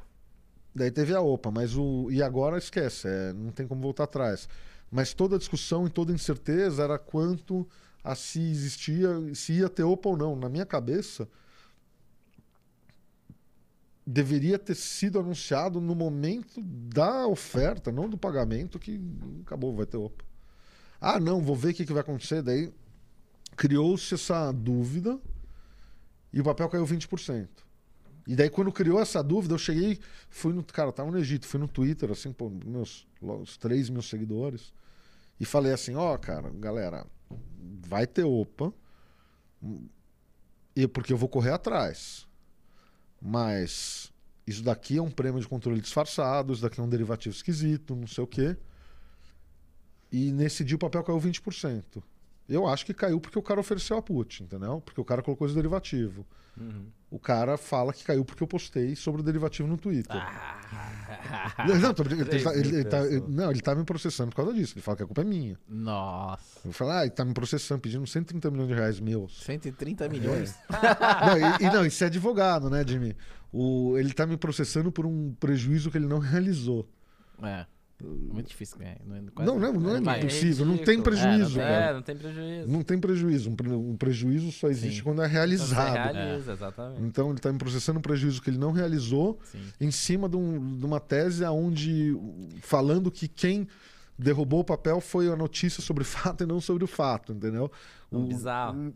Daí 0.74 0.90
teve 0.90 1.14
a 1.14 1.22
OPA, 1.22 1.52
mas 1.52 1.76
o. 1.76 2.10
E 2.12 2.24
agora 2.24 2.58
esquece, 2.58 3.08
é, 3.08 3.34
não 3.34 3.52
tem 3.52 3.68
como 3.68 3.82
voltar 3.82 4.06
atrás. 4.06 4.48
Mas 4.90 5.14
toda 5.14 5.36
a 5.36 5.40
discussão 5.40 5.86
e 5.86 5.90
toda 5.90 6.12
a 6.12 6.16
incerteza 6.16 6.84
era 6.84 6.98
quanto 6.98 7.68
a 8.04 8.16
se 8.16 8.42
existia, 8.42 9.10
se 9.34 9.54
ia 9.54 9.70
ter 9.70 9.84
OPA 9.84 10.10
ou 10.10 10.18
não. 10.18 10.36
Na 10.36 10.50
minha 10.50 10.66
cabeça, 10.66 11.28
deveria 14.12 14.60
ter 14.60 14.76
sido 14.76 15.20
anunciado 15.20 15.80
no 15.80 15.96
momento 15.96 16.62
da 16.62 17.26
oferta, 17.28 17.92
não 17.92 18.10
do 18.10 18.18
pagamento, 18.18 18.78
que 18.78 19.00
acabou, 19.42 19.74
vai 19.74 19.86
ter 19.86 19.98
OPA. 19.98 20.26
Ah, 21.00 21.20
não, 21.20 21.42
vou 21.42 21.56
ver 21.56 21.70
o 21.70 21.74
que, 21.74 21.86
que 21.86 21.94
vai 21.94 22.02
acontecer. 22.02 22.42
Daí 22.42 22.72
criou-se 23.56 24.14
essa 24.14 24.52
dúvida 24.52 25.18
e 26.34 26.42
o 26.42 26.44
papel 26.44 26.68
caiu 26.70 26.86
20%. 26.86 27.48
E 28.28 28.36
daí, 28.36 28.50
quando 28.50 28.72
criou 28.72 29.00
essa 29.00 29.24
dúvida, 29.24 29.54
eu 29.56 29.58
cheguei, 29.58 30.00
fui 30.30 30.54
no. 30.54 30.64
Cara, 30.64 30.90
eu 30.90 30.94
tava 30.94 31.10
no 31.10 31.18
Egito, 31.18 31.48
fui 31.48 31.60
no 31.60 31.68
Twitter, 31.68 32.12
assim, 32.12 32.32
pô, 32.32 32.50
meus 32.50 33.08
os 33.20 33.58
3 33.58 33.90
mil 33.90 34.02
seguidores. 34.02 34.74
E 35.40 35.46
falei 35.46 35.74
assim: 35.74 35.96
ó, 35.96 36.16
cara, 36.18 36.52
galera, 36.52 37.08
vai 37.88 38.06
ter 38.06 38.24
OPA. 38.24 38.72
E 40.76 40.88
porque 40.88 41.14
eu 41.14 41.18
vou 41.18 41.28
correr 41.28 41.52
atrás. 41.52 42.28
Mas 43.22 44.12
isso 44.48 44.64
daqui 44.64 44.98
é 44.98 45.02
um 45.02 45.12
prêmio 45.12 45.40
de 45.40 45.48
controle 45.48 45.80
disfarçado, 45.80 46.54
isso 46.54 46.62
daqui 46.62 46.80
é 46.80 46.84
um 46.84 46.90
derivativo 46.90 47.36
esquisito, 47.36 47.96
não 47.96 48.08
sei 48.08 48.24
o 48.24 48.28
quê. 48.28 48.58
E 50.12 50.32
nesse 50.32 50.64
dia 50.64 50.76
o 50.76 50.80
papel 50.80 51.04
caiu 51.04 51.20
20%. 51.20 52.04
Eu 52.54 52.68
acho 52.68 52.86
que 52.86 52.94
caiu 52.94 53.20
porque 53.20 53.40
o 53.40 53.42
cara 53.42 53.60
ofereceu 53.60 53.98
a 53.98 54.02
put, 54.02 54.44
entendeu? 54.44 54.82
Porque 54.82 55.00
o 55.00 55.06
cara 55.06 55.22
colocou 55.22 55.46
esse 55.48 55.56
derivativo. 55.56 56.26
Uhum. 56.60 56.88
o 57.10 57.18
cara 57.18 57.56
fala 57.58 57.94
que 57.94 58.04
caiu 58.04 58.26
porque 58.26 58.44
eu 58.44 58.48
postei 58.48 58.94
sobre 58.94 59.22
o 59.22 59.24
derivativo 59.24 59.70
no 59.70 59.78
Twitter. 59.78 60.18
Ah. 60.18 61.66
Não, 61.80 61.94
tô 61.94 62.04
brincando, 62.04 62.30
ele, 62.30 62.44
tá, 62.44 62.54
ele- 62.56 62.76
ele 62.76 62.84
tá- 62.86 63.04
não, 63.28 63.52
ele 63.52 63.62
tá 63.62 63.74
me 63.74 63.84
processando 63.86 64.30
por 64.32 64.36
causa 64.38 64.54
disso. 64.54 64.74
Ele 64.76 64.82
fala 64.82 64.98
que 64.98 65.04
a 65.04 65.06
culpa 65.06 65.22
é 65.22 65.24
minha. 65.24 65.58
Nossa. 65.68 66.60
Eu 66.68 66.74
falo, 66.74 66.92
ah, 66.92 67.02
ele 67.04 67.12
tá 67.12 67.24
me 67.24 67.34
processando, 67.34 67.80
pedindo 67.82 68.06
130 68.06 68.52
milhões 68.52 68.68
de 68.68 68.74
reais 68.74 69.00
meus. 69.00 69.44
130 69.44 70.10
milhões. 70.10 70.54
não, 70.70 71.38
e, 71.38 71.64
e 71.70 71.74
não, 71.74 71.86
isso 71.86 72.04
é 72.04 72.08
advogado, 72.08 72.70
né, 72.70 72.84
Jimmy? 72.86 73.16
O, 73.52 73.98
ele 73.98 74.14
tá 74.14 74.26
me 74.26 74.36
processando 74.38 74.92
por 74.92 75.06
um 75.06 75.34
prejuízo 75.40 75.90
que 75.90 75.98
ele 75.98 76.08
não 76.08 76.20
realizou. 76.20 76.88
É. 77.44 77.66
Muito 78.08 78.48
difícil 78.48 78.78
ganhar. 78.78 78.98
Não, 79.06 79.16
é 79.16 79.22
Não, 79.46 79.60
não, 79.60 79.74
não 79.74 79.96
é 79.98 80.02
vai. 80.02 80.20
impossível, 80.20 80.66
não 80.66 80.78
tem 80.78 81.02
prejuízo, 81.02 81.60
É, 81.60 81.64
não. 81.64 81.76
É, 81.90 81.94
não 81.94 82.02
tem 82.02 82.16
prejuízo. 82.18 82.68
Não 82.72 82.84
tem 82.84 83.00
prejuízo. 83.00 83.50
Um, 83.50 83.56
pre- 83.56 83.96
prejuízo 84.00 84.52
só 84.52 84.68
existe 84.70 84.98
Sim. 84.98 85.04
quando 85.04 85.22
é 85.22 85.26
Então, 85.26 85.34
realizado. 85.34 86.14
realiza, 86.14 86.52
exatamente. 86.54 87.02
Então 87.04 87.30
ele 87.30 87.38
está 87.38 87.52
me 87.52 87.58
processando 87.60 88.00
um 88.00 88.02
prejuízo 88.02 88.42
que 88.42 88.50
ele 88.50 88.58
não 88.58 88.72
realizou 88.72 89.40
Sim. 89.44 89.60
em 89.80 89.92
cima 89.92 90.28
de, 90.28 90.38
um- 90.38 90.78
de 90.78 90.86
uma 90.86 91.00
tese 91.00 91.44
onde 91.46 92.16
falando 92.62 93.12
que 93.12 93.28
quem 93.28 93.68
derrubou 94.18 94.60
o 94.60 94.64
papel 94.64 95.02
foi 95.02 95.28
a 95.32 95.36
notícia 95.36 95.82
sobre 95.82 96.04
o 96.04 96.06
fato 96.06 96.44
e 96.44 96.48
não 96.48 96.62
sobre 96.62 96.84
o 96.84 96.88
fato, 96.88 97.34
entendeu? 97.34 97.72
Um 98.12 98.26
bizarro. 98.28 98.94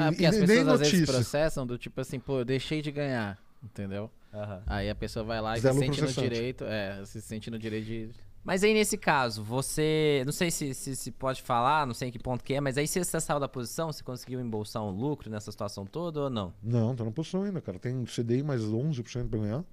Ah, 0.00 0.10
porque 0.10 0.26
as 0.26 0.36
pessoas 0.36 0.68
às 0.68 0.80
vezes 0.90 1.06
processam 1.10 1.66
do 1.66 1.78
tipo 1.78 2.00
assim, 2.00 2.18
pô, 2.18 2.40
eu 2.40 2.44
deixei 2.44 2.82
de 2.82 2.90
ganhar. 2.90 3.38
Entendeu? 3.64 4.10
Aham. 4.34 4.62
Aí 4.66 4.90
a 4.90 4.94
pessoa 4.94 5.24
vai 5.24 5.40
lá 5.40 5.56
e 5.56 5.60
Zé 5.60 5.72
se 5.72 5.78
sente 5.78 6.00
no 6.02 6.08
direito. 6.08 6.64
É, 6.64 7.02
se 7.04 7.22
sente 7.22 7.50
no 7.50 7.58
direito 7.58 7.86
de. 7.86 8.10
Mas 8.46 8.62
aí 8.62 8.72
nesse 8.72 8.96
caso, 8.96 9.42
você. 9.42 10.22
Não 10.24 10.30
sei 10.32 10.52
se, 10.52 10.72
se, 10.72 10.94
se 10.94 11.10
pode 11.10 11.42
falar, 11.42 11.84
não 11.84 11.92
sei 11.92 12.10
em 12.10 12.12
que 12.12 12.18
ponto 12.20 12.44
que 12.44 12.54
é, 12.54 12.60
mas 12.60 12.78
aí 12.78 12.86
se 12.86 13.04
você 13.04 13.20
saiu 13.20 13.40
da 13.40 13.48
posição, 13.48 13.90
você 13.92 14.04
conseguiu 14.04 14.40
embolsar 14.40 14.84
um 14.84 14.90
lucro 14.90 15.28
nessa 15.28 15.50
situação 15.50 15.84
toda 15.84 16.20
ou 16.20 16.30
não? 16.30 16.54
Não, 16.62 16.94
tá 16.94 17.04
na 17.04 17.10
posição 17.10 17.42
ainda, 17.42 17.60
cara. 17.60 17.76
Tem 17.80 18.04
CDI 18.04 18.44
mais 18.44 18.62
11% 18.62 19.28
pra 19.28 19.40
ganhar. 19.40 19.64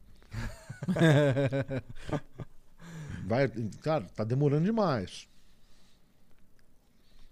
Vai, 3.28 3.48
cara, 3.84 4.06
tá 4.16 4.24
demorando 4.24 4.66
demais. 4.66 5.30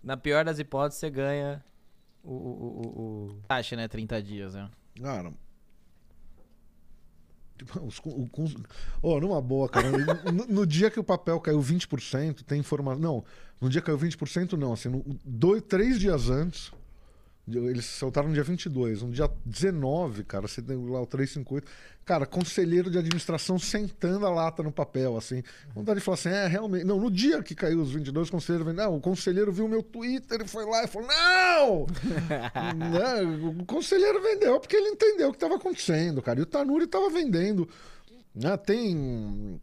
Na 0.03 0.15
pior 0.15 0.45
das 0.45 0.59
hipóteses, 0.59 0.99
você 0.99 1.09
ganha 1.09 1.65
o. 2.23 2.31
o, 2.33 2.35
o, 2.37 3.27
o- 3.31 3.41
Taxa, 3.47 3.75
né? 3.75 3.87
30 3.87 4.21
dias, 4.21 4.53
né? 4.53 4.69
Cara. 5.01 5.33
Tipo, 7.65 7.79
Os, 7.85 7.99
con- 7.99 8.09
o 8.09 8.27
cons- 8.29 8.55
Ô, 9.01 9.19
numa 9.19 9.41
boa, 9.41 9.69
cara. 9.69 9.89
no, 10.31 10.45
no 10.47 10.65
dia 10.65 10.89
que 10.89 10.99
o 10.99 11.03
papel 11.03 11.39
caiu 11.39 11.59
20%, 11.59 12.43
tem 12.43 12.59
informação. 12.59 12.99
Não, 12.99 13.23
no 13.59 13.69
dia 13.69 13.81
que 13.81 13.85
caiu 13.87 13.97
20%, 13.99 14.53
não. 14.53 14.73
Assim, 14.73 14.89
no, 14.89 15.03
dois, 15.25 15.61
três 15.63 15.99
dias 15.99 16.29
antes, 16.29 16.71
eles 17.57 17.85
soltaram 17.85 18.27
no 18.27 18.33
dia 18.33 18.43
22. 18.43 19.01
No 19.01 19.11
dia 19.11 19.29
19, 19.45 20.23
cara, 20.23 20.47
você 20.47 20.61
tem 20.61 20.75
lá 20.89 21.01
o 21.01 21.05
358. 21.05 21.67
Cara, 22.03 22.25
conselheiro 22.25 22.89
de 22.89 22.97
administração 22.97 23.59
sentando 23.59 24.25
a 24.25 24.29
lata 24.29 24.63
no 24.63 24.71
papel, 24.71 25.15
assim. 25.15 25.43
Vontade 25.73 25.99
de 25.99 26.05
falar 26.05 26.15
assim, 26.15 26.29
é, 26.29 26.47
realmente. 26.47 26.83
Não, 26.83 26.99
no 26.99 27.11
dia 27.11 27.41
que 27.43 27.53
caiu 27.53 27.79
os 27.81 27.91
22, 27.91 28.27
o 28.27 28.31
conselheiro 28.31 28.65
vem, 28.65 28.73
não, 28.73 28.95
o 28.97 28.99
conselheiro 28.99 29.51
viu 29.51 29.67
meu 29.67 29.83
Twitter, 29.83 30.39
ele 30.39 30.49
foi 30.49 30.65
lá 30.65 30.83
e 30.83 30.87
falou, 30.87 31.07
não! 31.07 31.85
Né, 32.75 33.21
O 33.59 33.65
conselheiro 33.65 34.21
vendeu 34.21 34.59
porque 34.59 34.75
ele 34.75 34.89
entendeu 34.89 35.27
o 35.29 35.31
que 35.31 35.37
estava 35.37 35.55
acontecendo, 35.55 36.21
cara. 36.21 36.39
E 36.39 36.43
o 36.43 36.45
Tanuri 36.45 36.85
estava 36.85 37.09
vendendo. 37.09 37.67
né, 38.33 38.57
Tem. 38.57 39.61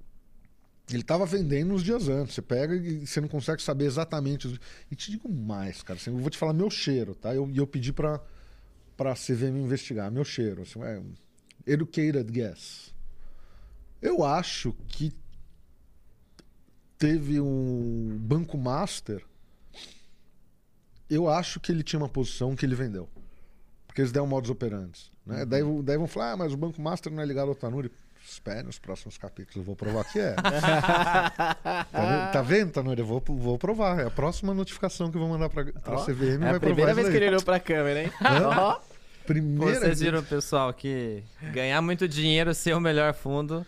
Ele 0.91 1.03
estava 1.03 1.27
vendendo 1.27 1.75
uns 1.75 1.83
dias 1.83 2.09
antes. 2.09 2.35
Você 2.35 2.43
pega 2.43 2.75
e 2.75 3.07
você 3.07 3.21
não 3.21 3.29
consegue 3.29 3.63
saber 3.63 3.85
exatamente. 3.85 4.47
os- 4.47 4.59
E 4.91 4.97
te 4.97 5.11
digo 5.11 5.29
mais, 5.29 5.83
cara. 5.83 5.99
assim, 6.01 6.11
eu 6.11 6.17
vou 6.19 6.31
te 6.31 6.39
falar 6.39 6.53
meu 6.55 6.71
cheiro, 6.71 7.15
tá? 7.15 7.35
Eu- 7.35 7.51
E 7.51 7.59
eu, 7.59 7.67
pedi 7.67 7.93
para 7.93 8.21
para 8.97 9.15
CVM 9.15 9.61
investigar. 9.61 10.11
Meu 10.11 10.25
cheiro. 10.25 10.63
Assim, 10.63 10.83
é, 10.83 11.01
educated 11.67 12.25
guess. 12.33 12.93
Eu 14.03 14.25
acho 14.25 14.73
que 14.89 15.13
teve 16.99 17.41
um 17.41 18.17
Banco 18.21 18.59
Master. 18.59 19.25
Eu 21.09 21.29
acho 21.29 21.61
que 21.61 21.71
ele 21.73 21.83
tinha 21.83 21.99
uma 22.01 22.09
posição 22.09 22.57
que 22.57 22.67
ele 22.67 22.75
vendeu. 22.75 23.09
Porque 23.87 24.01
eles 24.01 24.13
deram 24.13 24.27
modus 24.27 24.51
operantes. 24.51 25.11
Né? 25.25 25.45
Daí, 25.45 25.63
daí 25.83 25.97
vão 25.97 26.07
falar, 26.07 26.33
ah, 26.33 26.37
mas 26.37 26.53
o 26.53 26.57
Banco 26.57 26.81
Master 26.83 27.13
não 27.13 27.23
é 27.23 27.27
ligado 27.27 27.49
ao 27.49 27.55
Tanuri. 27.55 27.91
Espere 28.25 28.63
nos 28.63 28.79
próximos 28.79 29.17
capítulos, 29.19 29.57
eu 29.57 29.63
vou 29.63 29.75
provar 29.77 30.05
que 30.05 30.19
é. 30.21 30.35
tá, 30.39 31.87
vendo- 31.93 32.33
tá 32.33 32.43
vendo, 32.43 32.73
Tanuri? 32.73 33.01
Eu 33.01 33.07
vou, 33.07 33.23
vou 33.27 33.59
provar. 33.59 34.01
É 34.01 34.07
a 34.07 34.11
próxima 34.11 34.53
notificação 34.55 35.11
que 35.11 35.17
eu 35.17 35.21
vou 35.21 35.31
mandar 35.31 35.49
pra, 35.49 35.65
pra 35.65 35.95
Ó, 35.97 36.05
CVM. 36.05 36.35
É 36.35 36.39
vai 36.39 36.55
a 36.57 36.61
primeira 36.61 36.95
vez 36.95 37.09
que 37.09 37.17
ele 37.17 37.29
olhou 37.29 37.43
pra 37.43 37.59
câmera, 37.59 38.03
hein? 38.05 38.13
Ó. 38.57 38.79
Primeira 39.27 39.81
Vocês 39.81 40.01
viram, 40.01 40.23
pessoal, 40.23 40.73
que 40.73 41.23
ganhar 41.53 41.83
muito 41.83 42.09
dinheiro, 42.09 42.55
ser 42.55 42.75
o 42.75 42.81
melhor 42.81 43.13
fundo, 43.13 43.65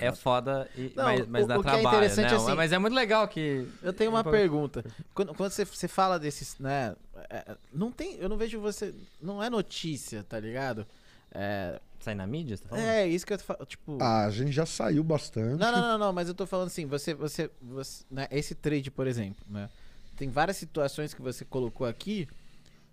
é, 0.00 0.10
foda, 0.10 0.68
e- 0.76 0.92
Não, 0.96 1.04
mas, 1.04 1.28
mas 1.28 1.44
o- 1.44 1.48
dá 1.48 1.58
o 1.58 1.62
que 1.62 1.68
é 1.68 1.72
trabalho, 1.72 1.96
interessante 1.96 2.26
né? 2.30 2.32
é 2.32 2.36
assim- 2.36 2.54
Mas 2.54 2.72
é 2.72 2.78
muito 2.78 2.94
legal 2.94 3.28
que... 3.28 3.68
Eu 3.82 3.92
tenho 3.92 4.10
uma 4.10 4.24
pergunta. 4.24 4.84
Quando, 5.14 5.32
quando 5.34 5.52
você, 5.52 5.64
você 5.64 5.86
fala 5.86 6.18
desses, 6.18 6.56
né? 6.58 6.96
é, 7.30 7.54
não 7.72 7.92
tem. 7.92 8.16
Eu 8.18 8.28
não 8.28 8.36
vejo 8.36 8.58
você. 8.60 8.92
Não 9.22 9.40
é 9.42 9.48
notícia, 9.48 10.24
tá 10.28 10.40
ligado? 10.40 10.84
É, 11.32 11.78
Sai 12.06 12.14
na 12.14 12.24
mídia, 12.24 12.56
você 12.56 12.62
tá 12.62 12.68
falando? 12.68 12.84
é 12.86 13.08
isso 13.08 13.26
que 13.26 13.32
eu 13.32 13.38
tô 13.38 13.42
falando. 13.44 13.66
Tipo. 13.66 13.98
Ah, 14.00 14.26
a 14.26 14.30
gente 14.30 14.52
já 14.52 14.64
saiu 14.64 15.02
bastante. 15.02 15.58
Não, 15.58 15.72
não, 15.72 15.80
não, 15.80 15.98
não, 15.98 16.12
mas 16.12 16.28
eu 16.28 16.34
tô 16.34 16.46
falando 16.46 16.68
assim, 16.68 16.86
você, 16.86 17.12
você, 17.14 17.50
você 17.60 18.04
né, 18.08 18.28
esse 18.30 18.54
trade, 18.54 18.92
por 18.92 19.08
exemplo, 19.08 19.44
né? 19.50 19.68
Tem 20.16 20.30
várias 20.30 20.56
situações 20.56 21.12
que 21.12 21.20
você 21.20 21.44
colocou 21.44 21.84
aqui 21.84 22.28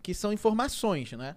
que 0.01 0.15
são 0.15 0.33
informações, 0.33 1.11
né? 1.11 1.35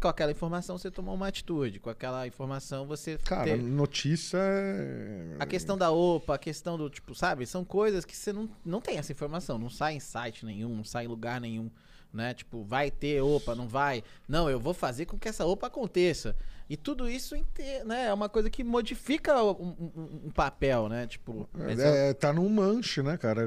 Com 0.00 0.08
aquela 0.08 0.32
informação 0.32 0.78
você 0.78 0.90
tomou 0.90 1.14
uma 1.14 1.28
atitude, 1.28 1.78
com 1.78 1.90
aquela 1.90 2.26
informação 2.26 2.86
você 2.86 3.18
Cara, 3.18 3.44
teve- 3.44 3.62
notícia 3.62 4.38
é. 4.40 5.36
a 5.38 5.44
questão 5.44 5.76
da 5.76 5.90
OPA, 5.90 6.36
a 6.36 6.38
questão 6.38 6.78
do, 6.78 6.88
tipo, 6.88 7.14
sabe? 7.14 7.44
São 7.46 7.66
coisas 7.66 8.06
que 8.06 8.16
você 8.16 8.32
não, 8.32 8.48
não 8.64 8.80
tem 8.80 8.96
essa 8.96 9.12
informação, 9.12 9.58
não 9.58 9.68
sai 9.68 9.92
em 9.92 10.00
site 10.00 10.46
nenhum, 10.46 10.74
não 10.74 10.84
sai 10.84 11.04
em 11.04 11.08
lugar 11.08 11.38
nenhum, 11.38 11.70
né? 12.14 12.32
Tipo, 12.32 12.62
vai 12.62 12.90
ter 12.90 13.20
OPA, 13.20 13.54
não 13.54 13.66
vai. 13.68 14.02
Não, 14.28 14.48
eu 14.48 14.58
vou 14.60 14.72
fazer 14.72 15.04
com 15.06 15.18
que 15.18 15.28
essa 15.28 15.44
OPA 15.44 15.66
aconteça. 15.66 16.34
E 16.70 16.78
tudo 16.78 17.06
isso 17.10 17.36
inte- 17.36 17.84
né, 17.84 18.06
é 18.06 18.14
uma 18.14 18.26
coisa 18.26 18.48
que 18.48 18.64
modifica 18.64 19.42
o- 19.42 19.50
um, 19.62 19.90
um- 20.00 20.20
um 20.26 20.30
papel, 20.30 20.88
né? 20.88 21.06
Tipo, 21.06 21.46
Mas 21.52 21.78
É, 21.78 22.14
tá 22.14 22.32
num 22.32 22.48
manche, 22.48 23.02
né, 23.02 23.18
cara? 23.18 23.42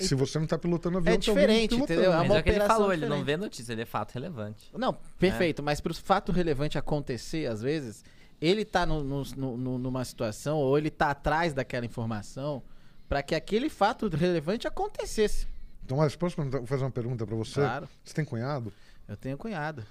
Se 0.00 0.14
você 0.14 0.38
não 0.38 0.46
tá 0.46 0.56
pilotando 0.56 0.96
avião, 0.96 1.12
É 1.12 1.18
diferente, 1.18 1.70
pilotando. 1.74 1.92
entendeu? 1.92 2.12
É 2.12 2.16
Mas 2.16 2.26
uma 2.30 2.36
é 2.36 2.40
o 2.40 2.42
que 2.42 2.48
ele 2.50 2.60
falou, 2.60 2.92
ele 2.92 3.02
não 3.06 3.18
diferente. 3.18 3.26
vê 3.26 3.36
notícia, 3.36 3.72
ele 3.72 3.82
é 3.82 3.84
fato 3.86 4.12
relevante. 4.14 4.70
Não, 4.72 4.96
perfeito, 5.18 5.62
mas 5.62 5.82
pro 5.82 5.92
fato 5.94 6.32
relevante 6.32 6.78
acontecer, 6.78 7.46
às 7.46 7.60
vezes, 7.60 8.02
ele 8.40 8.64
tá 8.64 8.86
no- 8.86 9.04
no- 9.04 9.56
no- 9.58 9.78
numa 9.78 10.02
situação, 10.04 10.56
ou 10.58 10.78
ele 10.78 10.90
tá 10.90 11.10
atrás 11.10 11.52
daquela 11.52 11.84
informação, 11.84 12.62
pra 13.06 13.22
que 13.22 13.34
aquele 13.34 13.68
fato 13.68 14.08
relevante 14.08 14.66
acontecesse. 14.66 15.46
Então, 15.84 15.96
mas 15.96 16.16
posso 16.16 16.36
fazer 16.66 16.84
uma 16.84 16.90
pergunta 16.90 17.26
pra 17.26 17.36
você? 17.36 17.60
Claro. 17.60 17.88
Você 18.04 18.14
tem 18.14 18.24
cunhado? 18.24 18.72
Eu 19.08 19.16
tenho 19.16 19.36
cunhado, 19.36 19.84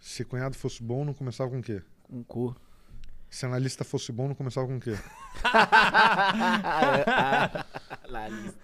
Se 0.00 0.24
cunhado 0.24 0.56
fosse 0.56 0.82
bom, 0.82 1.04
não 1.04 1.12
começava 1.12 1.50
com 1.50 1.58
o 1.58 1.62
quê? 1.62 1.82
um 2.12 2.22
cu. 2.22 2.54
Se 3.30 3.46
analista 3.46 3.82
fosse 3.82 4.12
bom, 4.12 4.28
não 4.28 4.34
começava 4.34 4.66
com 4.66 4.76
o 4.76 4.80
quê? 4.80 4.94
Larissa. 8.08 8.54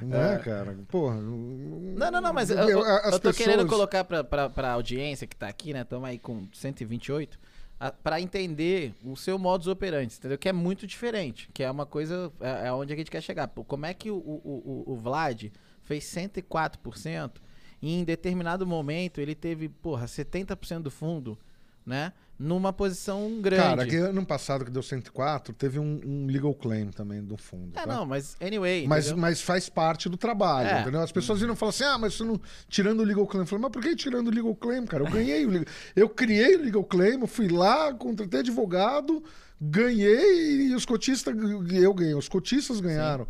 Não 0.00 0.22
é, 0.22 0.38
cara? 0.38 0.78
Porra. 0.88 1.16
Não, 1.16 2.10
não, 2.12 2.20
não, 2.20 2.32
mas 2.32 2.48
eu, 2.48 2.58
eu, 2.58 2.80
eu 2.80 3.18
tô 3.18 3.32
querendo 3.32 3.66
colocar 3.66 4.04
pra, 4.04 4.22
pra, 4.22 4.48
pra 4.48 4.72
audiência 4.72 5.26
que 5.26 5.34
tá 5.34 5.48
aqui, 5.48 5.72
né? 5.72 5.82
Estamos 5.82 6.08
aí 6.08 6.16
com 6.16 6.46
128, 6.52 7.36
a, 7.80 7.90
pra 7.90 8.20
entender 8.20 8.94
o 9.02 9.16
seu 9.16 9.36
modus 9.36 9.66
operandi, 9.66 10.14
entendeu? 10.16 10.38
Que 10.38 10.48
é 10.48 10.52
muito 10.52 10.86
diferente, 10.86 11.50
que 11.52 11.64
é 11.64 11.70
uma 11.70 11.84
coisa, 11.84 12.32
é, 12.40 12.68
é 12.68 12.72
onde 12.72 12.92
a 12.92 12.96
gente 12.96 13.10
quer 13.10 13.20
chegar. 13.20 13.48
Pô, 13.48 13.64
como 13.64 13.84
é 13.84 13.92
que 13.92 14.12
o, 14.12 14.16
o, 14.16 14.84
o, 14.86 14.92
o 14.92 14.96
Vlad 14.96 15.46
fez 15.84 16.04
104% 16.04 17.32
e 17.80 17.94
em 17.94 18.04
determinado 18.04 18.66
momento 18.66 19.20
ele 19.20 19.34
teve, 19.34 19.68
porra, 19.68 20.06
70% 20.06 20.80
do 20.82 20.90
fundo, 20.90 21.38
né? 21.84 22.12
Numa 22.36 22.72
posição 22.72 23.40
grande. 23.40 23.62
Cara, 23.62 23.86
que 23.86 23.94
ano 23.94 24.26
passado 24.26 24.64
que 24.64 24.70
deu 24.70 24.82
104, 24.82 25.54
teve 25.54 25.78
um, 25.78 26.00
um 26.04 26.26
legal 26.26 26.52
claim 26.52 26.88
também 26.90 27.22
do 27.22 27.36
fundo. 27.36 27.70
É, 27.78 27.82
tá? 27.82 27.86
não, 27.86 28.04
mas 28.04 28.36
anyway. 28.40 28.88
Mas, 28.88 29.04
entendeu? 29.06 29.20
mas 29.20 29.40
faz 29.40 29.68
parte 29.68 30.08
do 30.08 30.16
trabalho, 30.16 30.68
É. 30.68 30.80
entendeu? 30.80 31.00
As 31.00 31.12
pessoas 31.12 31.38
viram 31.38 31.54
e 31.54 31.56
falam 31.56 31.70
assim: 31.70 31.84
ah, 31.84 31.96
mas 31.96 32.14
você 32.14 32.24
não. 32.24 32.40
Tirando 32.68 33.00
o 33.00 33.04
legal 33.04 33.24
claim. 33.24 33.42
Eu 33.42 33.46
falei, 33.46 33.62
mas 33.62 33.70
por 33.70 33.80
que 33.80 33.94
tirando 33.94 34.26
o 34.28 34.30
legal 34.32 34.52
claim, 34.56 34.84
cara? 34.84 35.04
Eu 35.04 35.10
ganhei 35.10 35.46
o 35.46 35.50
legal. 35.50 35.66
Eu 35.94 36.08
criei 36.08 36.56
o 36.56 36.62
legal 36.62 36.82
claim, 36.82 37.20
eu 37.20 37.26
fui 37.28 37.46
lá, 37.46 37.94
contratei 37.94 38.40
advogado, 38.40 39.22
ganhei 39.60 40.68
e 40.68 40.74
os 40.74 40.84
cotistas. 40.84 41.34
Eu 41.72 41.94
ganhei, 41.94 42.14
os 42.14 42.28
cotistas 42.28 42.80
ganharam. 42.80 43.28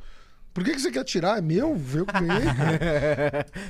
Por 0.54 0.62
que, 0.64 0.70
que 0.72 0.80
você 0.80 0.90
quer 0.92 1.04
tirar? 1.04 1.38
É 1.38 1.40
meu? 1.42 1.70
Eu 1.92 2.06
ganhei. 2.06 2.46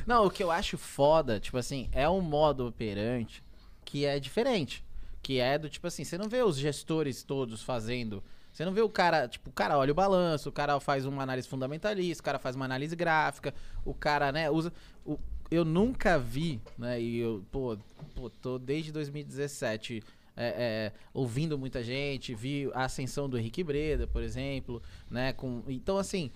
Não, 0.07 0.26
o 0.26 0.30
que 0.30 0.43
eu 0.43 0.51
acho 0.51 0.76
foda, 0.78 1.41
tipo 1.41 1.57
assim, 1.57 1.89
é 1.93 2.09
um 2.09 2.20
modo 2.20 2.66
operante 2.66 3.43
que 3.85 4.05
é 4.05 4.20
diferente. 4.20 4.85
Que 5.22 5.41
é 5.41 5.59
do 5.59 5.70
tipo 5.70 5.87
assim, 5.87 6.05
você 6.05 6.18
não 6.18 6.28
vê 6.28 6.43
os 6.43 6.57
gestores 6.59 7.22
todos 7.22 7.62
fazendo. 7.62 8.22
Você 8.53 8.64
não 8.64 8.72
vê 8.72 8.82
o 8.82 8.89
cara, 8.89 9.26
tipo, 9.26 9.49
o 9.51 9.53
cara 9.53 9.76
olha 9.78 9.91
o 9.91 9.95
balanço, 9.95 10.49
o 10.49 10.53
cara 10.53 10.78
faz 10.78 11.07
uma 11.07 11.22
análise 11.22 11.49
fundamentalista, 11.49 12.20
o 12.20 12.24
cara 12.24 12.39
faz 12.39 12.55
uma 12.55 12.64
análise 12.66 12.95
gráfica, 12.95 13.53
o 13.85 13.93
cara, 13.95 14.30
né, 14.30 14.49
usa. 14.51 14.72
o- 15.05 15.18
eu 15.51 15.64
nunca 15.64 16.18
vi, 16.18 16.61
né, 16.78 17.01
e 17.01 17.18
eu, 17.18 17.45
pô, 17.51 17.76
pô, 18.14 18.30
tô 18.30 18.59
desde 18.59 18.91
2017 18.93 20.03
é, 20.37 20.47
é, 20.47 20.93
ouvindo 21.12 21.57
muita 21.59 21.82
gente, 21.82 22.35
vi 22.35 22.68
a 22.74 22.85
ascensão 22.85 23.28
do 23.28 23.39
Henrique 23.39 23.62
Breda, 23.62 24.07
por 24.07 24.22
exemplo, 24.22 24.82
né? 25.11 25.32
Com, 25.32 25.62
então, 25.68 25.97
assim, 25.99 26.30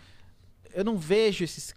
eu 0.75 0.85
não 0.85 0.97
vejo 0.97 1.45
esses 1.45 1.75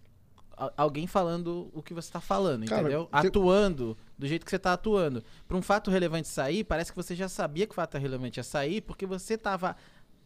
alguém 0.77 1.07
falando 1.07 1.71
o 1.73 1.81
que 1.81 1.93
você 1.93 2.11
tá 2.11 2.21
falando, 2.21 2.65
Cara, 2.67 2.81
entendeu? 2.81 3.09
Atuando 3.11 3.97
do 4.17 4.27
jeito 4.27 4.45
que 4.45 4.51
você 4.51 4.59
tá 4.59 4.73
atuando. 4.73 5.23
Pra 5.47 5.57
um 5.57 5.61
fato 5.61 5.89
relevante 5.89 6.27
sair, 6.27 6.63
parece 6.63 6.91
que 6.91 6.95
você 6.95 7.15
já 7.15 7.27
sabia 7.27 7.65
que 7.65 7.71
o 7.71 7.75
fato 7.75 7.97
relevante 7.97 8.39
ia 8.39 8.43
sair, 8.43 8.81
porque 8.81 9.05
você 9.07 9.37
tava 9.37 9.75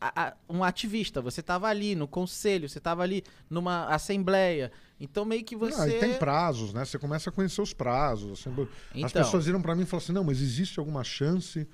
a- 0.01 0.26
a- 0.28 0.34
um 0.49 0.61
ativista, 0.61 1.22
você 1.22 1.41
tava 1.41 1.68
ali 1.70 1.95
no 1.95 2.05
conselho, 2.05 2.68
você 2.68 2.82
tava 2.82 3.01
ali 3.01 3.24
numa 3.49 3.86
assembleia. 3.86 4.74
Então 4.99 5.24
meio 5.24 5.43
que 5.43 5.55
você 5.55 5.78
Não, 5.78 5.88
e 5.88 5.99
tem 5.99 6.13
prazos, 6.18 6.74
né? 6.74 6.84
Você 6.84 6.99
começa 6.99 7.30
a 7.30 7.34
conhecer 7.34 7.61
os 7.61 7.72
prazos. 7.74 8.41
assim, 8.41 8.49
As 8.51 8.68
Então. 9.11 9.24
pessoas 9.24 9.45
viram 9.45 9.61
pra 9.61 9.74
mim 9.74 9.84
e 9.84 9.86
falaram 9.86 10.03
assim: 10.03 10.13
não, 10.13 10.24
mas 10.26 10.41
existe 10.41 10.80
alguma 10.80 11.03
chance 11.03 11.66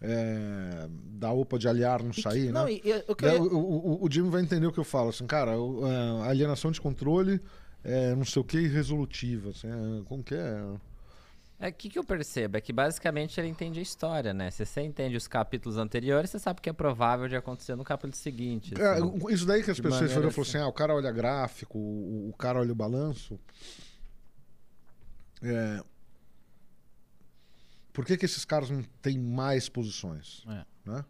é, 0.00 0.86
da 0.90 1.32
OPA 1.32 1.58
de 1.58 1.68
aliar 1.68 2.02
não 2.02 2.12
sair, 2.12 2.52
não, 2.52 2.66
né? 2.66 2.72
eu 2.84 3.16
Daí 3.20 3.34
ia- 3.34 3.42
o, 3.42 3.56
o, 4.02 4.04
o 4.06 4.10
Jimmy 4.10 4.28
vai 4.30 4.42
entender 4.42 4.66
o 4.66 4.72
que 4.72 4.78
eu 4.80 4.84
falo, 4.84 5.08
assim, 5.10 5.26
cara, 5.26 5.58
o- 5.58 5.84
a 6.22 6.28
alienação 6.28 6.70
de 6.70 6.80
controle 6.80 7.40
é 7.82 8.14
não 8.14 8.24
sei 8.24 8.40
o 8.40 8.44
que 8.44 8.58
irresolutiva, 8.58 9.50
assim, 9.50 9.68
é, 9.68 10.04
como 10.04 10.22
que 10.22 10.34
é? 10.34 10.64
É, 11.60 11.68
o 11.68 11.72
que, 11.72 11.88
que 11.88 11.98
eu 11.98 12.04
percebo? 12.04 12.56
É 12.56 12.60
que 12.60 12.72
basicamente 12.72 13.40
ele 13.40 13.48
entende 13.48 13.78
a 13.78 13.82
história, 13.82 14.34
né? 14.34 14.50
Se 14.50 14.66
você 14.66 14.82
entende 14.82 15.16
os 15.16 15.28
capítulos 15.28 15.78
anteriores, 15.78 16.28
você 16.28 16.38
sabe 16.38 16.58
o 16.58 16.62
que 16.62 16.68
é 16.68 16.72
provável 16.72 17.28
de 17.28 17.36
acontecer 17.36 17.76
no 17.76 17.84
capítulo 17.84 18.14
seguinte. 18.16 18.74
É, 18.78 18.84
assim. 18.94 19.02
o- 19.22 19.30
isso 19.30 19.46
daí 19.46 19.62
que 19.62 19.70
as 19.70 19.78
pessoas 19.80 20.10
e 20.10 20.14
falaram 20.14 20.28
assim, 20.28 20.40
assim. 20.40 20.58
ah, 20.58 20.66
o 20.66 20.72
cara 20.72 20.94
olha 20.94 21.10
gráfico, 21.12 21.78
o, 21.78 22.28
o 22.30 22.34
cara 22.36 22.58
olha 22.58 22.72
o 22.72 22.74
balanço. 22.74 23.38
É, 25.42 25.80
Por 27.94 28.04
que, 28.04 28.18
que 28.18 28.26
esses 28.26 28.44
caras 28.44 28.68
não 28.68 28.82
têm 29.00 29.18
mais 29.18 29.68
posições? 29.70 30.42
É. 30.46 30.90
Né? 30.90 31.04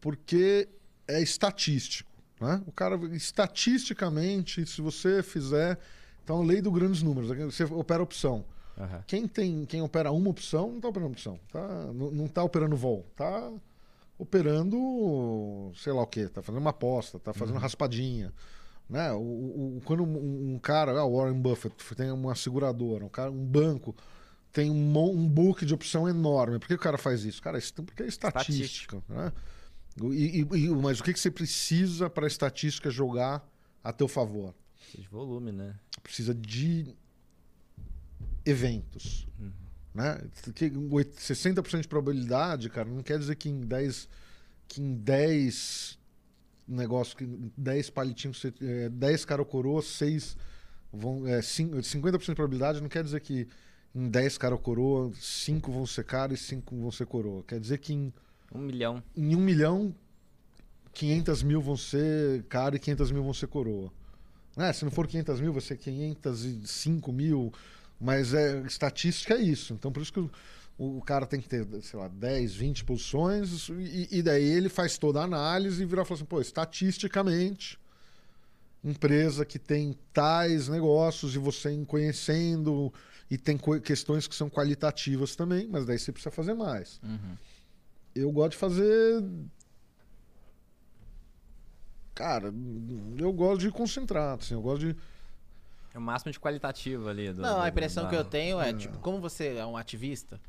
Porque 0.00 0.68
é 1.06 1.20
estatístico. 1.22 2.10
Né? 2.40 2.62
O 2.66 2.72
cara, 2.72 2.96
estatisticamente, 3.12 4.64
se 4.66 4.80
você 4.80 5.22
fizer. 5.22 5.78
Então, 6.22 6.42
lei 6.42 6.62
do 6.62 6.70
grandes 6.72 7.02
números, 7.02 7.28
você 7.52 7.64
opera 7.64 8.02
opção. 8.02 8.44
Aham. 8.78 9.04
Quem 9.06 9.28
tem, 9.28 9.66
quem 9.66 9.82
opera 9.82 10.10
uma 10.10 10.30
opção, 10.30 10.68
não 10.68 10.76
está 10.76 10.88
operando 10.88 11.12
opção. 11.12 11.38
Tá, 11.52 11.68
não, 11.92 12.10
não 12.10 12.26
tá 12.28 12.42
operando 12.42 12.76
vol. 12.76 13.04
Tá 13.14 13.52
operando, 14.18 15.72
sei 15.76 15.92
lá 15.92 16.02
o 16.02 16.06
quê. 16.06 16.28
Tá 16.28 16.42
fazendo 16.42 16.60
uma 16.60 16.70
aposta, 16.70 17.18
tá 17.18 17.32
fazendo 17.32 17.58
raspadinha. 17.58 18.32
Né? 18.88 19.12
O, 19.12 19.18
o- 19.18 19.76
o- 19.78 19.80
quando 19.84 20.02
um, 20.04 20.54
um 20.54 20.58
cara, 20.58 20.92
ah, 20.98 21.04
o 21.04 21.16
Warren 21.16 21.40
Buffett, 21.40 21.74
tem 21.94 22.10
uma 22.10 22.34
seguradora, 22.34 23.04
um, 23.04 23.08
cara, 23.08 23.30
um 23.30 23.44
banco, 23.44 23.94
tem 24.54 24.70
um, 24.70 24.98
um 25.10 25.28
book 25.28 25.66
de 25.66 25.74
opção 25.74 26.08
enorme. 26.08 26.58
Por 26.58 26.68
que 26.68 26.74
o 26.74 26.78
cara 26.78 26.96
faz 26.96 27.24
isso? 27.24 27.42
Cara, 27.42 27.58
isso- 27.58 27.74
porque 27.74 28.02
é 28.02 28.06
estatística. 28.06 29.02
Né? 29.08 29.32
E, 30.12 30.40
e- 30.40 30.68
mas 30.70 31.00
o 31.00 31.04
que, 31.04 31.12
que 31.12 31.20
você 31.20 31.30
precisa 31.30 32.08
para 32.08 32.24
a 32.24 32.28
estatística 32.28 32.88
jogar 32.88 33.46
a 33.82 33.92
teu 33.92 34.08
favor? 34.08 34.54
Precisa 34.80 35.02
de 35.02 35.08
volume, 35.08 35.52
né? 35.52 35.74
precisa 36.02 36.32
de 36.34 36.94
eventos. 38.44 39.26
Né? 39.94 40.20
Que 40.54 40.72
oit- 40.90 41.14
60% 41.20 41.82
de 41.82 41.88
probabilidade, 41.88 42.68
cara, 42.68 42.88
não 42.88 43.02
quer 43.02 43.18
dizer 43.18 43.36
que 43.36 43.48
em 43.48 43.60
10, 43.60 44.08
que 44.68 44.80
em 44.82 44.94
10 44.94 45.98
negócios, 46.66 47.14
que 47.14 47.24
em 47.24 47.52
10 47.56 47.90
palitinhos, 47.90 48.38
você- 48.40 48.52
é, 48.60 48.88
10 48.88 49.24
cara 49.24 49.40
ou 49.42 49.46
coroa, 49.46 49.82
6 49.82 50.36
vão. 50.92 51.26
É, 51.26 51.40
cin- 51.42 51.70
50% 51.82 52.32
de 52.32 52.34
probabilidade 52.36 52.80
não 52.80 52.88
quer 52.88 53.04
dizer 53.04 53.20
que 53.20 53.46
em 53.94 54.08
10 54.08 54.38
cara 54.38 54.56
coroa, 54.56 55.12
5 55.20 55.70
vão 55.70 55.86
ser 55.86 56.04
cara 56.04 56.34
e 56.34 56.36
5 56.36 56.76
vão 56.76 56.90
ser 56.90 57.06
coroa. 57.06 57.44
Quer 57.46 57.60
dizer 57.60 57.78
que 57.78 57.92
em, 57.92 58.12
Um 58.52 58.60
milhão. 58.60 59.02
em 59.16 59.36
1 59.36 59.38
milhão, 59.40 59.94
500 60.92 61.42
mil 61.42 61.60
vão 61.60 61.76
ser 61.76 62.42
cara 62.44 62.76
e 62.76 62.78
500 62.78 63.12
mil 63.12 63.22
vão 63.22 63.34
ser 63.34 63.46
coroa. 63.46 63.92
Né? 64.56 64.72
Se 64.72 64.84
não 64.84 64.90
for 64.90 65.06
500 65.06 65.40
mil, 65.40 65.52
vai 65.52 65.62
ser 65.62 65.76
505 65.76 67.12
mil. 67.12 67.52
Mas 68.00 68.34
é, 68.34 68.60
estatística 68.62 69.34
é 69.34 69.40
isso. 69.40 69.72
Então, 69.72 69.92
por 69.92 70.02
isso 70.02 70.12
que 70.12 70.20
o, 70.20 70.30
o 70.76 71.00
cara 71.00 71.26
tem 71.26 71.40
que 71.40 71.48
ter, 71.48 71.66
sei 71.82 71.98
lá, 71.98 72.08
10, 72.08 72.54
20 72.54 72.84
posições. 72.84 73.68
E, 73.68 74.08
e 74.10 74.22
daí 74.22 74.44
ele 74.44 74.68
faz 74.68 74.98
toda 74.98 75.20
a 75.20 75.24
análise 75.24 75.82
e 75.82 75.86
virar 75.86 76.02
e 76.02 76.04
falar 76.04 76.16
assim: 76.16 76.24
pô, 76.24 76.40
estatisticamente, 76.40 77.78
empresa 78.82 79.44
que 79.44 79.58
tem 79.58 79.96
tais 80.12 80.68
negócios 80.68 81.34
e 81.34 81.38
você 81.38 81.76
conhecendo. 81.86 82.92
E 83.30 83.38
tem 83.38 83.58
questões 83.82 84.26
que 84.26 84.34
são 84.34 84.48
qualitativas 84.50 85.34
também, 85.34 85.66
mas 85.66 85.86
daí 85.86 85.98
você 85.98 86.12
precisa 86.12 86.30
fazer 86.30 86.54
mais. 86.54 87.00
Uhum. 87.02 87.36
Eu 88.14 88.30
gosto 88.30 88.52
de 88.52 88.56
fazer. 88.58 89.24
Cara, 92.14 92.52
eu 93.18 93.32
gosto 93.32 93.60
de 93.62 93.70
concentrar, 93.72 94.38
assim, 94.38 94.54
eu 94.54 94.62
gosto 94.62 94.80
de. 94.92 94.96
É 95.92 95.98
o 95.98 96.02
máximo 96.02 96.30
de 96.32 96.38
qualitativo 96.38 97.08
ali. 97.08 97.32
Do, 97.32 97.42
Não, 97.42 97.56
do- 97.56 97.60
a 97.62 97.68
impressão 97.68 98.04
da- 98.04 98.10
que 98.10 98.16
eu 98.16 98.24
tenho 98.24 98.60
é, 98.60 98.72
tipo, 98.72 98.98
como 98.98 99.20
você 99.20 99.54
é 99.56 99.66
um 99.66 99.76
ativista, 99.76 100.40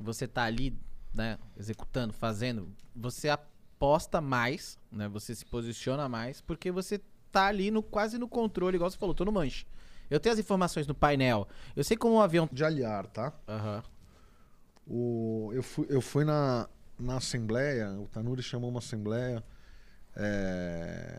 você 0.00 0.26
tá 0.26 0.44
ali, 0.44 0.74
né, 1.12 1.38
executando, 1.58 2.12
fazendo, 2.12 2.68
você 2.94 3.28
aposta 3.28 4.20
mais, 4.20 4.78
né, 4.90 5.08
você 5.08 5.34
se 5.34 5.44
posiciona 5.44 6.08
mais, 6.08 6.40
porque 6.40 6.70
você 6.70 7.00
tá 7.32 7.46
ali 7.46 7.70
no, 7.70 7.82
quase 7.82 8.16
no 8.18 8.28
controle, 8.28 8.76
igual 8.76 8.90
você 8.90 8.96
falou, 8.98 9.14
tô 9.14 9.24
no 9.24 9.32
manche. 9.32 9.66
Eu 10.14 10.20
tenho 10.20 10.32
as 10.32 10.38
informações 10.38 10.86
no 10.86 10.94
painel, 10.94 11.48
eu 11.74 11.82
sei 11.82 11.96
como 11.96 12.14
um 12.14 12.20
avião... 12.20 12.48
de 12.52 12.64
aliar, 12.64 13.06
tá? 13.06 13.32
Aham. 13.48 13.82
O, 14.86 15.50
eu 15.54 15.62
fui, 15.62 15.86
eu 15.88 16.00
fui 16.00 16.24
na, 16.24 16.68
na 16.98 17.16
assembleia, 17.16 17.90
o 17.92 18.06
Tanuri 18.08 18.42
chamou 18.42 18.70
uma 18.70 18.78
assembleia. 18.78 19.42
é, 20.16 21.18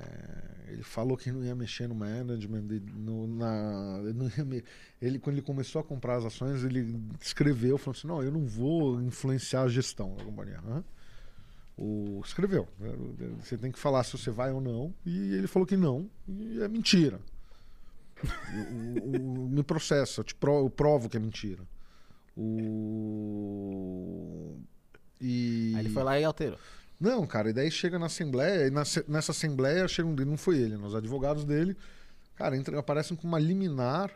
ele 0.70 0.84
falou 0.84 1.18
que 1.18 1.32
não 1.32 1.44
ia 1.44 1.56
mexer 1.56 1.88
no 1.88 1.96
management, 1.96 2.64
no, 2.96 3.28
na, 3.28 3.98
não 4.14 4.30
ia 4.38 4.46
me- 4.46 4.64
ele 5.02 5.20
quando 5.20 5.36
ele 5.38 5.46
começou 5.46 5.80
a 5.82 5.84
comprar 5.84 6.16
as 6.18 6.26
ações, 6.26 6.64
ele 6.64 6.96
escreveu, 7.22 7.78
falou 7.78 7.98
assim, 7.98 8.08
não, 8.08 8.24
eu 8.24 8.32
não 8.32 8.46
vou 8.46 9.02
influenciar 9.02 9.64
a 9.64 9.68
gestão 9.68 10.16
da 10.16 10.24
companhia. 10.24 10.60
Hã? 10.66 10.84
O, 11.78 12.22
escreveu. 12.24 12.68
né? 12.80 12.94
Você 13.44 13.58
tem 13.58 13.72
que 13.72 13.80
falar 13.80 14.04
se 14.06 14.18
você 14.18 14.32
vai 14.32 14.52
ou 14.52 14.62
não. 14.62 14.94
E 15.06 15.34
ele 15.34 15.48
falou 15.48 15.66
que 15.66 15.76
não. 15.76 16.10
E 16.28 16.62
é 16.62 16.68
mentira. 16.70 17.20
O- 18.24 18.60
o- 19.18 19.46
o- 19.46 19.50
me 19.50 19.62
processa, 19.64 20.22
eu, 20.22 20.24
te 20.24 20.34
pro- 20.36 20.60
eu 20.66 20.70
provo 20.70 21.10
que 21.10 21.18
é 21.18 21.20
mentira. 21.20 21.64
O... 23.26 24.60
E... 25.20 25.74
Aí 25.76 25.82
ele 25.86 25.90
foi 25.90 26.04
lá 26.04 26.20
e 26.20 26.24
alterou. 26.24 26.58
Não, 27.00 27.26
cara, 27.28 27.50
e 27.50 27.54
daí 27.54 27.70
chega 27.70 28.00
na 28.00 28.06
Assembleia, 28.08 28.68
e 28.68 28.72
na 28.72 28.84
nessa 29.08 29.32
Assembleia 29.32 29.88
chega 29.88 30.08
um, 30.08 30.16
não 30.16 30.38
foi 30.38 30.58
ele, 30.60 30.78
né, 30.78 30.86
os 30.86 30.96
advogados 30.96 31.44
dele, 31.44 31.76
cara, 32.36 32.56
entra, 32.56 32.80
aparecem 32.80 33.18
com 33.18 33.28
uma 33.28 33.38
liminar 33.40 34.12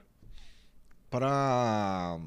para 1.09 2.19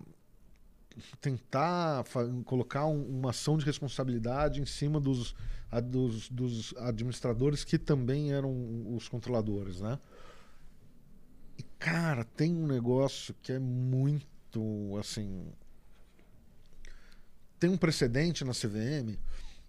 tentar 1.20 2.04
colocar 2.44 2.86
um- 2.86 3.18
uma 3.20 3.30
ação 3.30 3.56
de 3.56 3.64
responsabilidade 3.64 4.60
em 4.60 4.66
cima 4.66 5.00
dos, 5.00 5.34
a- 5.70 5.80
dos, 5.80 6.28
dos 6.28 6.74
administradores 6.76 7.64
que 7.64 7.78
também 7.78 8.32
eram 8.32 8.52
os 8.94 9.08
controladores, 9.08 9.80
né? 9.80 9.98
Cara, 11.82 12.24
tem 12.24 12.54
um 12.54 12.64
negócio 12.68 13.34
que 13.42 13.50
é 13.50 13.58
muito, 13.58 14.96
assim... 15.00 15.52
Tem 17.58 17.68
um 17.68 17.76
precedente 17.76 18.44
na 18.44 18.52
CVM 18.52 19.18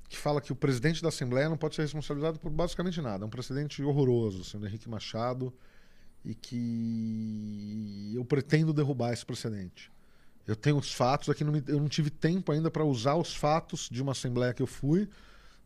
que 0.08 0.16
fala 0.16 0.40
que 0.40 0.52
o 0.52 0.56
presidente 0.56 1.02
da 1.02 1.10
Assembleia 1.10 1.50
não 1.50 1.58
pode 1.58 1.74
ser 1.74 1.82
responsabilizado 1.82 2.38
por 2.40 2.52
basicamente 2.52 3.02
nada. 3.02 3.24
É 3.24 3.28
um 3.28 3.32
precedente 3.32 3.82
horroroso, 3.82 4.42
assim, 4.42 4.60
do 4.60 4.68
Henrique 4.68 4.88
Machado, 4.88 5.52
e 6.24 6.36
que 6.36 8.14
eu 8.16 8.24
pretendo 8.24 8.72
derrubar 8.74 9.12
esse 9.12 9.26
precedente. 9.26 9.92
Eu 10.46 10.56
tenho 10.56 10.78
os 10.78 10.94
fatos 10.94 11.30
aqui, 11.30 11.44
não 11.44 11.52
me- 11.52 11.64
eu 11.66 11.80
não 11.80 11.90
tive 11.90 12.12
tempo 12.12 12.52
ainda 12.52 12.70
para 12.70 12.86
usar 12.86 13.16
os 13.16 13.36
fatos 13.36 13.90
de 13.92 14.04
uma 14.04 14.12
Assembleia 14.12 14.54
que 14.54 14.62
eu 14.62 14.68
fui 14.68 15.10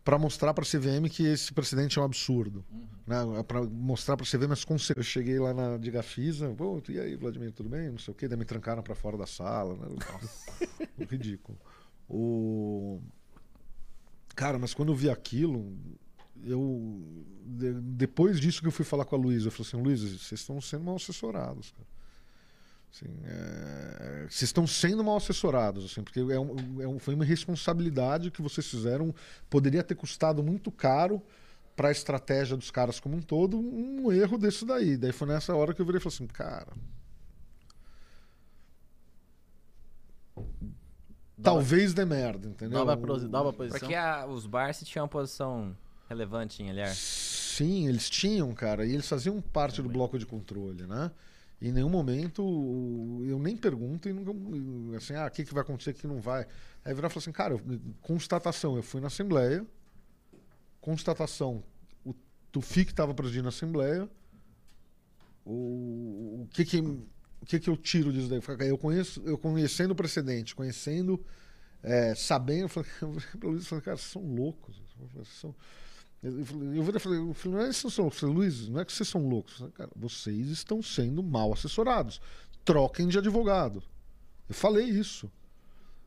para 0.08 0.18
mostrar 0.18 0.54
para 0.54 0.64
a 0.64 0.66
CVM 0.66 1.10
que 1.12 1.22
esse 1.24 1.52
precedente 1.52 2.00
é 2.00 2.02
um 2.02 2.06
absurdo. 2.06 2.64
Né? 3.06 3.18
Para 3.46 3.62
mostrar 3.64 4.16
para 4.16 4.26
a 4.26 4.30
CVM 4.30 4.54
as 4.54 4.64
consequências. 4.64 4.96
Eu 4.96 5.04
cheguei 5.04 5.38
lá 5.38 5.54
na 5.54 5.76
de 5.76 5.92
Gafisa, 5.92 6.48
pô, 6.56 6.82
e 6.88 6.98
aí, 6.98 7.18
Vladimir, 7.18 7.52
tudo 7.52 7.68
bem? 7.68 7.90
Não 7.90 7.98
sei 7.98 8.14
o 8.14 8.16
quê, 8.16 8.26
daí 8.26 8.40
me 8.40 8.46
trancaram 8.46 8.82
para 8.82 8.96
fora 8.96 9.18
da 9.18 9.26
sala. 9.26 9.76
Né? 9.76 9.98
Ridículo. 11.12 11.60
O... 12.08 13.02
Cara, 14.34 14.58
mas 14.58 14.74
quando 14.74 14.94
eu 14.94 14.96
vi 14.96 15.10
aquilo, 15.10 15.78
eu. 16.42 17.04
de- 17.46 17.74
depois 17.74 18.40
disso 18.40 18.62
que 18.62 18.68
eu 18.68 18.72
fui 18.72 18.86
falar 18.86 19.04
com 19.04 19.14
a 19.14 19.20
Luísa, 19.20 19.48
eu 19.48 19.52
falei 19.52 19.68
assim: 19.68 19.84
Luísa, 19.84 20.08
vocês 20.08 20.40
estão 20.40 20.62
sendo 20.62 20.86
mal 20.86 20.96
assessorados, 20.96 21.72
cara. 21.72 21.97
Assim, 22.94 23.08
é, 23.26 24.26
Vocês 24.30 24.44
estão 24.44 24.66
sendo 24.66 25.04
mal 25.04 25.18
assessorados, 25.18 25.86
assim, 25.86 26.04
porque 26.04 26.20
é 26.20 26.40
um- 26.40 26.82
é 26.82 26.88
um- 26.88 27.00
foi 27.00 27.14
uma 27.14 27.24
responsabilidade 27.26 28.32
que 28.32 28.42
vocês 28.42 28.66
fizeram. 28.68 29.14
Poderia 29.50 29.84
ter 29.84 29.96
custado 29.96 30.42
muito 30.44 30.72
caro 30.72 31.22
para 31.76 31.90
a 31.90 31.92
estratégia 31.92 32.58
dos 32.58 32.72
caras 32.72 33.00
como 33.00 33.16
um 33.18 33.22
todo 33.22 33.58
um 33.58 34.12
erro 34.12 34.38
desse 34.38 34.66
daí. 34.66 34.98
Daí 34.98 35.12
foi 35.12 35.28
nessa 35.28 35.56
hora 35.56 35.74
que 35.74 35.82
eu 35.82 35.86
virei 35.86 36.00
e 36.00 36.02
falei 36.02 36.16
assim, 36.16 36.28
cara, 36.28 36.68
talvez 41.42 41.94
dê 41.94 42.06
merda, 42.06 42.48
entendeu? 42.48 42.80
Nova, 42.80 42.98
pro- 42.98 43.54
posição. 43.54 43.80
Porque 43.80 43.96
a- 43.96 44.26
os 44.26 44.46
Barça 44.46 44.84
tinham 44.86 45.04
uma 45.04 45.10
posição 45.10 45.76
relevante 46.10 46.64
em 46.64 46.70
LR. 46.70 46.94
Sim, 46.96 47.88
eles 47.88 48.10
tinham, 48.10 48.54
cara, 48.54 48.86
e 48.86 48.94
eles 48.94 49.08
faziam 49.08 49.40
parte 49.42 49.82
do 49.82 49.90
bloco 49.90 50.18
de 50.18 50.26
controle, 50.26 50.86
né? 50.86 51.12
Em 51.60 51.72
nenhum 51.72 51.90
momento 51.90 52.42
eu 53.26 53.40
nem 53.40 53.58
pergunto 53.58 54.08
e 54.08 54.14
nunca, 54.14 54.32
assim, 54.98 55.16
ah, 55.16 55.26
o 55.26 55.32
que, 55.32 55.44
que 55.44 55.54
vai 55.54 55.64
acontecer, 55.64 55.92
o 55.92 55.94
que 55.94 56.06
não 56.06 56.22
vai. 56.22 56.46
Aí 56.86 56.94
virar 56.94 57.08
e 57.08 57.12
falar 57.12 57.22
assim, 57.22 57.32
cara, 57.32 57.56
constatação, 58.02 58.76
eu 58.76 58.84
fui 58.84 59.02
na 59.02 59.08
Assembleia, 59.08 59.66
constatação, 60.80 61.64
o 62.06 62.14
Tufik 62.52 62.92
estava 62.92 63.14
presidindo 63.14 63.48
a 63.48 63.50
Assembleia, 63.50 64.08
o, 65.44 66.44
o 66.44 66.48
que 66.52 66.64
que 66.64 66.80
o 67.42 67.46
que 67.46 67.60
que 67.60 67.70
eu 67.70 67.78
tiro 67.78 68.12
disso 68.12 68.28
daí? 68.28 68.42
Eu 68.68 68.78
conheço, 68.78 69.22
eu 69.26 69.38
conhecendo 69.38 69.92
o 69.92 69.96
precedente, 69.96 70.56
conhecendo, 70.56 71.24
é, 71.82 72.14
sabendo, 72.16 72.64
eu 72.64 72.70
falei, 72.70 72.90
cara, 73.84 73.98
são 73.98 74.22
loucos. 74.22 74.82
São, 75.40 75.56
eu 76.24 76.84
virei 76.84 76.98
e 76.98 77.00
falei, 77.00 77.20
não 77.20 77.62
é 77.62 77.68
que 77.68 77.74
vocês 77.74 77.94
são 77.94 78.10
Luiz, 78.24 78.68
não 78.68 78.80
é 78.80 78.86
que 78.86 78.92
vocês 78.92 79.08
são 79.08 79.28
loucos. 79.28 79.64
Cara, 79.74 79.92
vocês 79.96 80.48
estão 80.48 80.82
sendo 80.82 81.22
mal 81.22 81.54
assessorados. 81.54 82.20
Troquem 82.66 83.08
de 83.08 83.18
advogado. 83.18 83.84
Eu 84.50 84.56
falei 84.56 84.86
isso. 84.86 85.32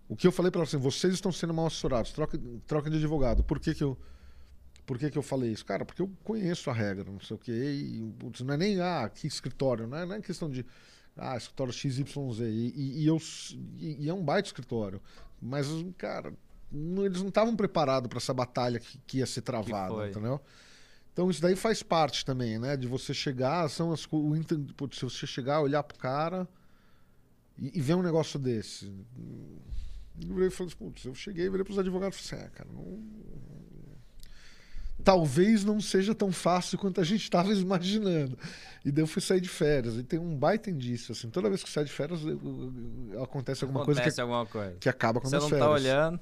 O 0.08 0.16
que 0.16 0.26
eu 0.26 0.32
falei 0.32 0.50
para 0.50 0.60
ela 0.60 0.66
assim, 0.66 0.76
vocês 0.76 1.14
estão 1.14 1.30
sendo 1.30 1.54
mal 1.54 1.66
assessorados, 1.66 2.12
troquem, 2.12 2.60
troquem 2.66 2.90
de 2.90 2.98
advogado. 2.98 3.44
Por 3.44 3.60
que 3.60 3.74
que 3.74 3.84
eu 3.84 3.96
por 4.90 4.98
que, 4.98 5.08
que 5.08 5.16
eu 5.16 5.22
falei 5.22 5.52
isso? 5.52 5.64
Cara, 5.64 5.84
porque 5.84 6.02
eu 6.02 6.10
conheço 6.24 6.68
a 6.68 6.72
regra, 6.72 7.04
não 7.04 7.20
sei 7.20 7.36
o 7.36 7.38
quê. 7.38 7.52
E, 7.52 8.12
putz, 8.18 8.40
não 8.40 8.54
é 8.54 8.56
nem, 8.56 8.80
ah, 8.80 9.08
que 9.08 9.24
escritório, 9.24 9.86
não 9.86 9.96
é, 9.96 10.04
não 10.04 10.16
é 10.16 10.20
questão 10.20 10.50
de, 10.50 10.66
ah, 11.16 11.36
escritório 11.36 11.72
XYZ. 11.72 12.40
E, 12.40 12.72
e, 12.74 13.02
e 13.02 13.06
eu, 13.06 13.16
e, 13.78 14.04
e 14.04 14.08
é 14.08 14.12
um 14.12 14.24
baita 14.24 14.48
escritório. 14.48 15.00
Mas, 15.40 15.68
cara, 15.96 16.34
eles 16.72 17.20
não 17.20 17.28
estavam 17.28 17.56
preparados 17.56 18.08
para 18.08 18.18
essa 18.18 18.32
batalha 18.34 18.78
que, 18.80 18.98
que 19.06 19.18
ia 19.18 19.26
ser 19.26 19.42
travada, 19.42 20.08
entendeu? 20.08 20.40
Então 21.12 21.28
isso 21.30 21.42
daí 21.42 21.56
faz 21.56 21.82
parte 21.82 22.24
também, 22.24 22.58
né? 22.58 22.76
De 22.76 22.86
você 22.86 23.12
chegar, 23.12 23.68
são 23.68 23.92
as 23.92 24.06
o 24.10 24.34
se 24.92 25.02
você 25.02 25.26
chegar, 25.26 25.60
olhar 25.60 25.82
pro 25.82 25.98
cara 25.98 26.48
e, 27.58 27.76
e 27.78 27.80
ver 27.80 27.94
um 27.94 28.02
negócio 28.02 28.38
desse. 28.38 28.90
Eu 30.20 30.50
falei, 30.50 30.72
putz, 30.78 31.04
eu 31.04 31.14
cheguei, 31.14 31.48
virei 31.50 31.64
pros 31.64 31.78
advogados 31.78 32.18
e 32.18 32.22
falei 32.28 32.44
assim, 32.44 32.52
ah, 32.52 32.56
cara, 32.56 32.68
não, 32.72 32.98
talvez 35.02 35.64
não 35.64 35.80
seja 35.80 36.14
tão 36.14 36.30
fácil 36.30 36.78
quanto 36.78 37.00
a 37.00 37.04
gente 37.04 37.22
estava 37.22 37.52
imaginando. 37.54 38.38
E 38.84 38.90
daí 38.92 39.02
eu 39.02 39.06
fui 39.06 39.20
sair 39.22 39.40
de 39.40 39.48
férias. 39.48 39.96
E 39.96 40.02
tem 40.02 40.18
um 40.18 40.36
baita 40.36 40.70
indício, 40.70 41.12
assim. 41.12 41.28
Toda 41.30 41.48
vez 41.48 41.62
que 41.62 41.70
sai 41.70 41.84
de 41.84 41.90
férias, 41.92 42.22
eu- 42.22 42.40
eu- 43.12 43.22
acontece 43.22 43.64
alguma 43.64 43.84
coisa 43.84 44.00
Acontece 44.00 44.16
que, 44.16 44.20
alguma 44.20 44.46
coisa. 44.46 44.76
que 44.78 44.88
acaba 44.88 45.20
com 45.20 45.28
Você 45.28 45.36
as 45.36 45.42
não 45.42 45.48
férias. 45.50 45.66
tá 45.66 45.72
olhando, 45.74 46.20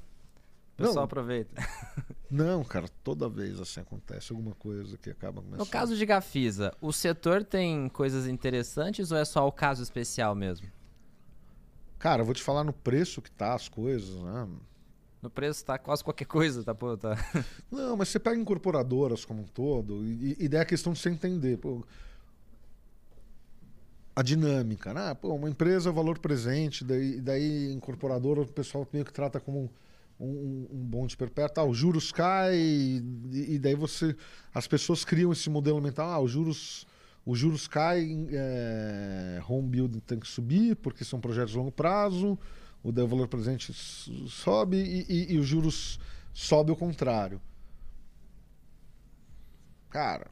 pessoal 0.79 0.97
Não. 0.97 1.03
aproveita. 1.05 1.55
Não, 2.31 2.63
cara, 2.63 2.87
toda 3.03 3.29
vez 3.29 3.59
assim 3.61 3.81
acontece 3.81 4.33
alguma 4.33 4.55
coisa 4.55 4.97
que 4.99 5.11
acaba 5.11 5.41
com 5.43 5.53
as 5.53 5.59
No 5.59 5.67
caso 5.67 5.97
de 5.97 6.05
Gafisa, 6.05 6.75
o 6.81 6.93
setor 6.93 7.43
tem 7.43 7.89
coisas 7.89 8.27
interessantes 8.27 9.11
ou 9.11 9.19
é 9.19 9.25
só 9.25 9.47
o 9.47 9.53
caso 9.53 9.83
especial 9.83 10.35
mesmo? 10.35 10.69
Cara, 11.99 12.23
eu 12.23 12.27
vou 12.27 12.35
te 12.35 12.43
falar 12.43 12.65
no 12.65 12.73
preço 12.73 13.21
que 13.21 13.31
tá 13.31 13.55
as 13.55 13.69
coisas, 13.69 14.15
né? 14.23 14.49
No 15.21 15.29
preço 15.29 15.65
tá 15.65 15.79
quase 15.79 16.05
qualquer 16.05 16.27
coisa, 16.27 16.63
tá? 16.63 16.75
Pô, 16.75 16.97
tá. 16.97 17.17
Não, 17.73 17.97
mas 17.97 18.09
você 18.09 18.21
pega 18.21 18.37
incorporadoras 18.37 19.25
como 19.25 19.43
um 19.43 19.47
todo, 19.47 20.05
e, 20.05 20.37
e 20.39 20.49
daí 20.49 20.61
é 20.61 20.63
a 20.63 20.67
questão 20.67 20.93
de 20.93 20.99
você 21.01 21.11
entender. 21.11 21.57
pô, 21.57 21.83
a 24.15 24.23
dinâmica, 24.23 24.93
né? 24.93 25.15
Pô, 25.15 25.33
uma 25.35 25.49
empresa, 25.49 25.93
valor 25.93 26.19
presente, 26.19 26.85
daí, 26.85 27.21
daí 27.21 27.73
incorporadora, 27.73 28.41
o 28.41 28.47
pessoal 28.47 28.87
meio 28.93 29.05
que 29.05 29.13
trata 29.13 29.39
como 29.39 29.71
um, 30.21 30.67
um, 30.71 30.85
bonde 30.85 31.17
perpétuo. 31.17 31.65
Ah, 31.65 31.67
os 31.67 31.77
juros 31.77 32.11
caem, 32.13 33.03
e, 33.33 33.55
e 33.55 33.59
daí 33.59 33.75
você. 33.75 34.17
As 34.53 34.67
pessoas 34.67 35.05
criam 35.05 35.33
esse 35.33 35.49
modelo 35.51 35.81
mental, 35.81 36.11
ah, 36.11 36.21
os 36.21 36.31
juros. 36.31 36.87
Os 37.27 37.39
juros 37.39 37.69
caem, 37.69 38.27
é, 38.33 39.43
home 39.47 39.69
building 39.69 40.01
tem 40.01 40.19
que 40.19 40.27
subir, 40.27 40.77
porque 40.77 41.05
são 41.05 41.21
projetos 41.21 41.51
de 41.51 41.59
longo 41.59 41.71
prazo, 41.71 42.39
o 42.83 42.91
valor 42.91 43.29
presente 43.29 43.71
sobe 43.75 44.79
e, 44.79 45.05
e- 45.13 45.33
e 45.35 45.39
os 45.39 45.47
juros 45.47 46.01
sobe 46.33 46.71
ao 46.71 46.77
contrário. 46.77 47.39
Cara, 49.91 50.31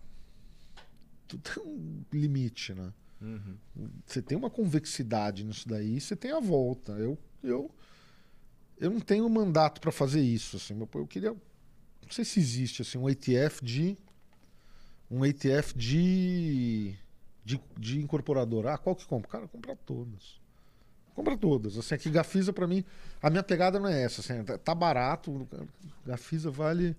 tu 1.28 1.36
tem 1.38 1.62
um 1.62 2.02
limite, 2.12 2.72
né? 2.72 2.92
Uhum. 3.20 3.56
Você 4.06 4.22
tem 4.22 4.36
uma 4.36 4.50
convexidade 4.50 5.44
nisso 5.44 5.68
daí, 5.68 6.00
você 6.00 6.14
tem 6.14 6.32
a 6.32 6.40
volta. 6.40 6.92
Eu, 6.92 7.18
eu, 7.42 7.70
eu 8.78 8.90
não 8.90 9.00
tenho 9.00 9.28
mandato 9.28 9.80
para 9.80 9.92
fazer 9.92 10.20
isso. 10.20 10.56
Assim, 10.56 10.78
eu, 10.94 11.06
queria, 11.06 11.30
não 11.30 12.10
sei 12.10 12.24
se 12.24 12.40
existe 12.40 12.82
assim 12.82 12.98
um 12.98 13.08
ETF 13.08 13.64
de 13.64 13.96
um 15.10 15.24
ETF 15.24 15.76
de 15.76 16.96
de, 17.46 17.60
de 17.78 18.00
incorporadora. 18.00 18.74
Ah, 18.74 18.78
qual 18.78 18.96
que 18.96 19.06
compra? 19.06 19.30
Cara, 19.30 19.48
compra 19.48 19.76
todas. 19.76 20.40
Compra 21.14 21.38
todas. 21.38 21.78
Assim, 21.78 21.94
aqui 21.94 22.10
Gafisa 22.10 22.52
para 22.52 22.66
mim, 22.66 22.84
a 23.22 23.30
minha 23.30 23.42
pegada 23.42 23.78
não 23.78 23.88
é 23.88 24.02
essa. 24.02 24.20
Assim, 24.20 24.42
tá, 24.42 24.58
tá 24.58 24.74
barato. 24.74 25.48
Gafisa 26.04 26.50
vale 26.50 26.96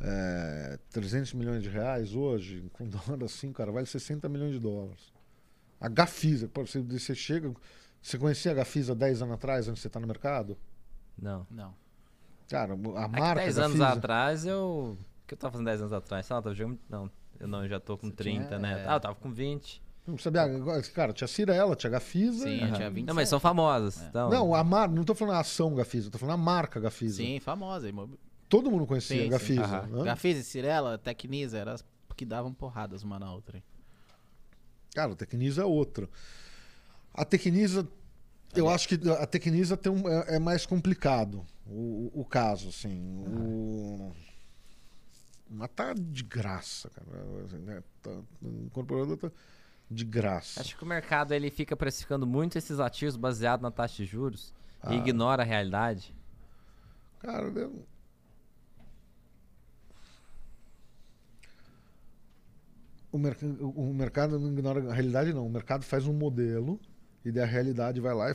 é, 0.00 0.78
300 0.90 1.34
milhões 1.34 1.62
de 1.64 1.68
reais 1.68 2.14
hoje, 2.14 2.64
com 2.72 2.88
dólar 2.88 3.24
assim, 3.24 3.52
cara, 3.52 3.72
vale 3.72 3.86
60 3.86 4.28
milhões 4.28 4.52
de 4.52 4.60
dólares. 4.60 5.12
A 5.80 5.88
Gafisa, 5.88 6.48
você, 6.54 6.80
você 6.80 7.14
chega. 7.14 7.52
Você 8.00 8.18
conhecia 8.18 8.52
a 8.52 8.54
Gafisa 8.54 8.94
10 8.94 9.22
anos 9.22 9.34
atrás, 9.34 9.68
antes 9.68 9.76
de 9.78 9.82
você 9.82 9.88
estar 9.88 10.00
no 10.00 10.06
mercado? 10.06 10.56
Não. 11.20 11.46
Não. 11.50 11.74
Cara, 12.48 12.72
a 12.72 13.04
É 13.04 13.08
marca 13.08 13.34
10 13.42 13.58
anos 13.58 13.78
Gafisa- 13.78 13.98
atrás 13.98 14.46
eu. 14.46 14.96
O 15.22 15.26
que 15.26 15.34
eu 15.34 15.38
tava 15.38 15.52
fazendo 15.52 15.66
10 15.66 15.80
anos 15.80 15.92
atrás? 15.92 16.24
Sei 16.26 16.34
lá, 16.34 16.40
tava 16.42 16.54
jogando. 16.54 16.78
Não, 16.88 17.10
eu 17.38 17.46
não, 17.48 17.62
eu 17.64 17.68
já 17.68 17.78
tô 17.80 17.98
com 17.98 18.08
Você 18.08 18.14
30, 18.16 18.46
tinha, 18.46 18.58
né? 18.58 18.82
é. 18.84 18.88
Ah, 18.88 18.94
eu 18.94 19.00
tava 19.00 19.14
com 19.16 19.30
20. 19.30 19.82
Não 20.06 20.16
sabia, 20.16 20.42
cara, 20.94 21.12
tinha 21.12 21.28
Cirela, 21.28 21.76
tinha 21.76 21.90
Gafisa. 21.90 22.44
Sim, 22.44 22.58
tinha 22.72 22.88
27. 22.88 23.06
Não, 23.06 23.14
mas 23.14 23.28
são 23.28 23.38
famosas. 23.38 24.00
É. 24.02 24.06
Então, 24.06 24.30
Não, 24.30 24.54
a 24.54 24.64
marca, 24.64 24.94
não 24.94 25.04
tô 25.04 25.14
falando 25.14 25.34
a 25.34 25.40
ação 25.40 25.74
Gafisa, 25.74 26.10
tô 26.10 26.16
falando 26.16 26.34
a 26.34 26.42
marca 26.42 26.80
Gafisa. 26.80 27.16
Sim, 27.18 27.38
famosa. 27.40 27.86
imob- 27.90 28.18
Todo 28.48 28.70
mundo 28.70 28.86
conhecia 28.86 29.22
Sim. 29.24 29.28
Gafisa. 29.28 29.82
Né? 29.82 30.04
Gafisa, 30.04 30.42
Cirela, 30.42 30.96
Tecnisa, 30.96 31.58
eram 31.58 31.72
as 31.72 31.84
que 32.16 32.24
davam 32.24 32.54
porradas 32.54 33.02
uma 33.02 33.18
na 33.18 33.30
outra. 33.30 33.58
hein? 33.58 33.64
Cara, 34.94 35.12
a 35.12 35.14
Tecnisa 35.14 35.60
é 35.60 35.64
outra. 35.66 36.08
A 37.20 37.24
Tecnisa, 37.24 37.86
eu 38.54 38.68
acho 38.68 38.88
que 38.88 39.10
a 39.10 39.26
Tecnisa 39.26 39.76
tem 39.76 39.90
um, 39.90 40.08
é, 40.08 40.36
é 40.36 40.38
mais 40.38 40.64
complicado 40.64 41.44
o, 41.66 42.10
o 42.14 42.24
caso, 42.24 42.68
assim. 42.68 43.24
O, 43.26 44.12
mas 45.50 45.68
tá 45.74 45.94
de 45.94 46.22
graça, 46.22 46.88
cara. 46.90 47.06
assim, 47.44 47.58
né? 47.58 47.82
Tá, 48.02 48.10
incorporador 48.42 49.16
tá 49.16 49.30
de 49.90 50.04
graça. 50.04 50.60
acho 50.60 50.76
que 50.76 50.84
o 50.84 50.86
mercado 50.86 51.32
ele 51.32 51.50
fica 51.50 51.74
precificando 51.76 52.26
muito 52.26 52.56
esses 52.56 52.78
ativos 52.78 53.16
baseado 53.16 53.62
na 53.62 53.70
taxa 53.70 53.96
de 53.96 54.04
juros 54.04 54.52
Ah. 54.82 54.94
e 54.94 54.98
ignora 54.98 55.42
a 55.42 55.46
realidade. 55.46 56.14
Cara, 57.20 57.48
eu... 57.48 57.84
o, 63.10 63.18
merc... 63.18 63.42
o 63.42 63.92
mercado 63.94 64.38
não 64.38 64.52
ignora 64.52 64.90
a 64.90 64.94
realidade, 64.94 65.32
não. 65.32 65.46
O 65.46 65.50
mercado 65.50 65.82
faz 65.84 66.06
um 66.06 66.12
modelo 66.12 66.78
e 67.24 67.32
daí 67.32 67.42
a 67.42 67.46
realidade 67.46 68.00
vai 68.00 68.14
lá 68.14 68.30
e 68.30 68.34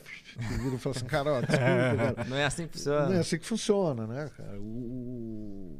vira 0.59 0.75
e 0.75 0.79
fala 0.79 0.95
assim, 0.95 1.05
cara, 1.05 1.33
ó, 1.33 1.39
desculpa, 1.41 2.13
cara. 2.13 2.23
Não 2.29 2.37
é 2.37 2.45
assim 2.45 2.67
que 2.67 2.73
funciona. 2.77 3.05
Não 3.09 3.13
é 3.15 3.19
assim 3.19 3.37
que 3.39 3.45
funciona, 3.45 4.07
né, 4.07 4.31
cara? 4.35 4.59
O... 4.61 5.79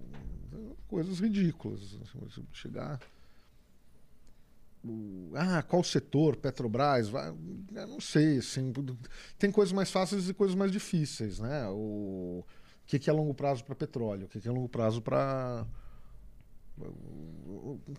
Coisas 0.87 1.19
ridículas. 1.19 1.97
assim, 2.27 2.45
chegar. 2.51 2.99
O- 4.83 5.31
Ah, 5.35 5.63
qual 5.63 5.83
setor? 5.83 6.35
Petrobras? 6.35 7.09
Vai... 7.09 7.29
Eu 7.29 7.87
não 7.87 7.99
sei, 8.01 8.37
assim. 8.37 8.71
Tem 9.39 9.51
coisas 9.51 9.71
mais 9.71 9.89
fáceis 9.91 10.29
e 10.29 10.33
coisas 10.33 10.55
mais 10.55 10.71
difíceis, 10.71 11.39
né? 11.39 11.67
O, 11.69 12.43
o 12.43 12.45
que, 12.85 13.09
é 13.09 13.13
longo 13.13 13.33
prazo 13.33 13.63
para 13.63 13.75
petróleo? 13.75 14.25
O 14.25 14.27
que 14.27 14.47
é 14.47 14.51
longo 14.51 14.69
prazo 14.69 15.01
para. 15.01 15.65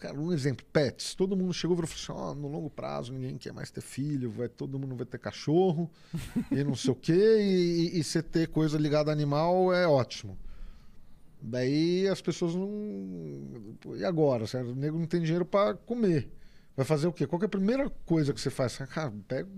Cara, 0.01 0.19
um 0.19 0.33
exemplo, 0.33 0.65
pets. 0.73 1.15
Todo 1.15 1.37
mundo 1.37 1.53
chegou 1.53 1.77
e 1.77 1.87
falou 1.87 1.95
assim: 1.95 2.13
ó, 2.13 2.35
no 2.35 2.49
longo 2.49 2.69
prazo 2.69 3.13
ninguém 3.13 3.39
quer 3.39 3.53
mais 3.53 3.71
ter 3.71 3.81
filho, 3.81 4.31
vai, 4.31 4.49
todo 4.49 4.79
mundo 4.79 4.97
vai 4.97 5.07
ter 5.07 5.19
cachorro 5.19 5.91
e 6.51 6.65
não 6.65 6.75
sei 6.75 6.91
o 6.91 6.95
quê, 6.95 7.39
e, 7.41 7.99
e 7.99 8.05
você 8.05 8.23
ter 8.23 8.49
coisa 8.49 8.77
ligada 8.79 9.11
a 9.11 9.13
animal 9.13 9.73
é 9.73 9.87
ótimo. 9.87 10.37
Daí 11.41 12.09
as 12.09 12.23
pessoas 12.23 12.55
não. 12.55 12.69
E 13.97 14.05
agora? 14.05 14.47
Certo? 14.47 14.71
O 14.71 14.75
nego 14.75 14.99
não 14.99 15.07
tem 15.07 15.21
dinheiro 15.21 15.45
para 15.45 15.75
comer. 15.75 16.31
Vai 16.77 16.85
fazer 16.85 17.07
o 17.07 17.13
quê? 17.13 17.27
Qual 17.27 17.39
que 17.39 17.45
é 17.45 17.47
a 17.47 17.51
primeira 17.51 17.89
coisa 18.05 18.33
que 18.33 18.41
você 18.41 18.51
faz? 18.51 18.77
Cara, 18.79 19.13
pega, 19.29 19.49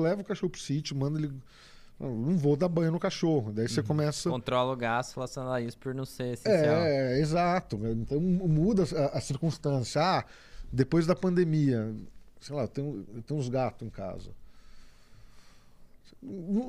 leva 0.00 0.20
o 0.20 0.24
cachorro 0.24 0.50
pro 0.50 0.60
sítio, 0.60 0.96
manda 0.96 1.18
ele. 1.18 1.32
Não, 1.98 2.36
vou 2.36 2.56
dar 2.56 2.68
banho 2.68 2.92
no 2.92 3.00
cachorro. 3.00 3.52
Daí 3.52 3.68
você 3.68 3.82
começa. 3.82 4.30
Controla 4.30 4.72
o 4.72 4.76
gasto 4.76 5.16
relacionado 5.16 5.52
a 5.52 5.60
isso 5.60 5.76
por 5.78 5.94
não 5.94 6.04
ser 6.04 6.34
essencial. 6.34 6.76
É, 6.76 7.18
exato. 7.18 7.76
Então 7.86 8.20
muda 8.20 8.84
a, 8.96 9.18
a 9.18 9.20
circunstância. 9.20 10.00
Ah, 10.00 10.24
depois 10.72 11.06
da 11.06 11.16
pandemia, 11.16 11.92
sei 12.40 12.54
lá, 12.54 12.62
eu 12.62 12.68
tenho, 12.68 13.06
eu 13.14 13.22
tenho 13.22 13.40
uns 13.40 13.48
gatos 13.48 13.86
em 13.86 13.90
casa. 13.90 14.30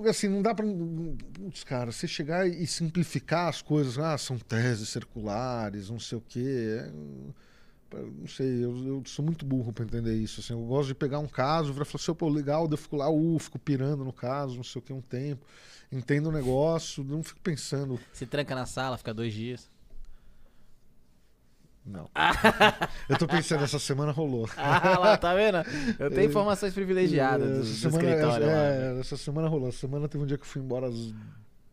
Assim, 0.07 0.27
não 0.27 0.41
dá 0.41 0.53
pra. 0.53 0.65
Putz, 0.65 1.63
cara, 1.63 1.91
você 1.91 2.07
chegar 2.07 2.47
e 2.47 2.65
simplificar 2.67 3.49
as 3.49 3.61
coisas, 3.61 3.97
ah, 3.97 4.17
são 4.17 4.37
teses 4.37 4.89
circulares, 4.89 5.89
não 5.89 5.99
sei 5.99 6.17
o 6.17 6.21
quê. 6.21 6.79
é, 6.79 6.91
Não 7.91 8.27
sei, 8.27 8.63
eu, 8.63 8.77
eu 8.85 9.03
sou 9.05 9.23
muito 9.25 9.45
burro 9.45 9.73
pra 9.73 9.83
entender 9.83 10.15
isso. 10.15 10.41
Assim, 10.41 10.53
eu 10.53 10.59
gosto 10.61 10.89
de 10.89 10.95
pegar 10.95 11.19
um 11.19 11.27
caso, 11.27 11.71
e 11.71 11.73
falar 11.73 11.87
assim, 11.95 12.13
pô, 12.13 12.29
legal, 12.29 12.67
eu 12.69 12.77
fico 12.77 12.95
lá, 12.95 13.09
uh, 13.09 13.39
fico 13.39 13.57
pirando 13.57 14.03
no 14.05 14.13
caso, 14.13 14.55
não 14.55 14.63
sei 14.63 14.79
o 14.79 14.83
que, 14.83 14.93
um 14.93 15.01
tempo. 15.01 15.45
Entendo 15.91 16.27
o 16.27 16.31
negócio, 16.31 17.03
não 17.03 17.23
fico 17.23 17.39
pensando. 17.41 17.99
Se 18.13 18.25
tranca 18.25 18.53
na 18.53 18.65
sala, 18.65 18.97
fica 18.97 19.13
dois 19.13 19.33
dias. 19.33 19.69
Não. 21.85 22.07
eu 23.09 23.17
tô 23.17 23.27
pensando, 23.27 23.63
essa 23.63 23.79
semana 23.79 24.11
rolou. 24.11 24.47
Ah, 24.55 24.99
lá, 24.99 25.17
tá 25.17 25.33
vendo? 25.33 25.57
Eu 25.97 26.11
tenho 26.11 26.29
informações 26.29 26.73
privilegiadas 26.73 27.47
do, 27.47 27.55
do 27.55 27.61
essa 27.61 27.89
semana, 27.89 28.09
escritório 28.09 28.45
lá. 28.45 28.51
né? 28.51 28.97
é, 28.97 28.99
essa 28.99 29.17
semana 29.17 29.47
rolou. 29.47 29.69
Essa 29.69 29.79
semana 29.79 30.07
teve 30.07 30.23
um 30.23 30.27
dia 30.27 30.37
que 30.37 30.43
eu 30.43 30.47
fui 30.47 30.61
embora 30.61 30.87
às 30.87 31.13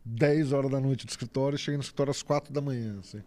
10 0.03 0.53
horas 0.53 0.71
da 0.71 0.79
noite 0.79 1.05
do 1.05 1.09
escritório 1.09 1.55
e 1.55 1.59
cheguei 1.59 1.77
no 1.77 1.83
escritório 1.83 2.11
às 2.11 2.23
4 2.23 2.51
da 2.51 2.61
manhã. 2.61 2.97
Assim. 2.99 3.21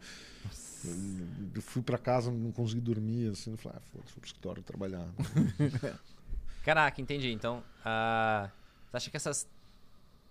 Eu, 1.54 1.62
fui 1.62 1.82
pra 1.82 1.98
casa, 1.98 2.30
não 2.30 2.50
consegui 2.52 2.80
dormir. 2.80 3.30
Assim, 3.30 3.56
falei, 3.56 3.78
ah, 3.78 3.82
foda-se, 3.92 4.12
fui 4.12 4.20
pro 4.20 4.26
escritório 4.28 4.62
trabalhar. 4.62 5.06
Caraca, 6.64 7.00
entendi. 7.00 7.30
Então, 7.32 7.62
ah, 7.84 8.50
você 8.90 8.96
acha 8.96 9.10
que 9.10 9.16
essas 9.16 9.48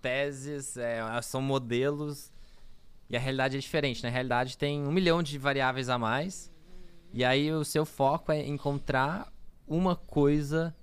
teses 0.01 0.77
é, 0.77 1.01
são 1.21 1.41
modelos 1.41 2.31
e 3.09 3.17
a 3.17 3.19
realidade 3.19 3.57
é 3.57 3.59
diferente, 3.59 4.01
né? 4.03 4.09
A 4.09 4.11
realidade 4.11 4.57
tem 4.57 4.81
um 4.85 4.91
milhão 4.91 5.21
de 5.23 5.37
variáveis 5.37 5.89
a 5.89 5.97
mais 5.97 6.51
e 7.11 7.23
aí 7.25 7.51
o 7.51 7.65
seu 7.65 7.85
foco 7.85 8.31
é 8.31 8.45
encontrar 8.47 9.31
uma 9.67 9.95
coisa 9.95 10.75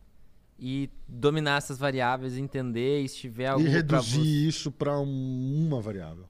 e 0.58 0.90
dominar 1.06 1.58
essas 1.58 1.78
variáveis, 1.78 2.36
entender 2.36 3.00
e 3.02 3.08
se 3.08 3.16
tiver 3.16 3.46
algo 3.48 3.62
e 3.62 3.68
pra 3.70 3.72
reduzir 3.98 4.18
você- 4.20 4.28
isso 4.48 4.72
pra 4.72 4.98
um- 4.98 5.66
uma 5.66 5.80
variável. 5.80 6.26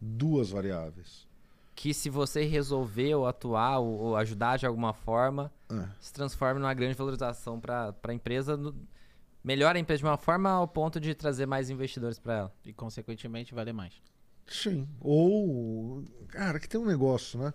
Duas 0.00 0.50
variáveis. 0.50 1.28
Que 1.82 1.94
se 1.94 2.10
você 2.10 2.44
resolver 2.44 3.14
ou 3.14 3.26
atuar 3.26 3.78
ou, 3.78 3.88
ou 3.98 4.16
ajudar 4.16 4.58
de 4.58 4.66
alguma 4.66 4.92
forma, 4.92 5.50
É. 5.72 5.88
se 5.98 6.12
transforme 6.12 6.60
numa 6.60 6.74
grande 6.74 6.92
valorização 6.94 7.58
para 7.58 7.94
a 8.02 8.12
empresa, 8.12 8.54
no- 8.54 8.76
melhora 9.42 9.78
a 9.78 9.80
empresa 9.80 10.00
de 10.00 10.04
uma 10.04 10.18
forma 10.18 10.50
ao 10.50 10.68
ponto 10.68 11.00
de 11.00 11.14
trazer 11.14 11.46
mais 11.46 11.70
investidores 11.70 12.18
para 12.18 12.34
ela. 12.34 12.52
E, 12.66 12.72
consequentemente, 12.74 13.54
vale 13.54 13.72
mais. 13.72 13.94
Sim. 14.46 14.86
Ou. 15.00 16.04
Cara, 16.28 16.60
que 16.60 16.68
tem 16.68 16.78
um 16.78 16.84
negócio, 16.84 17.38
né? 17.40 17.54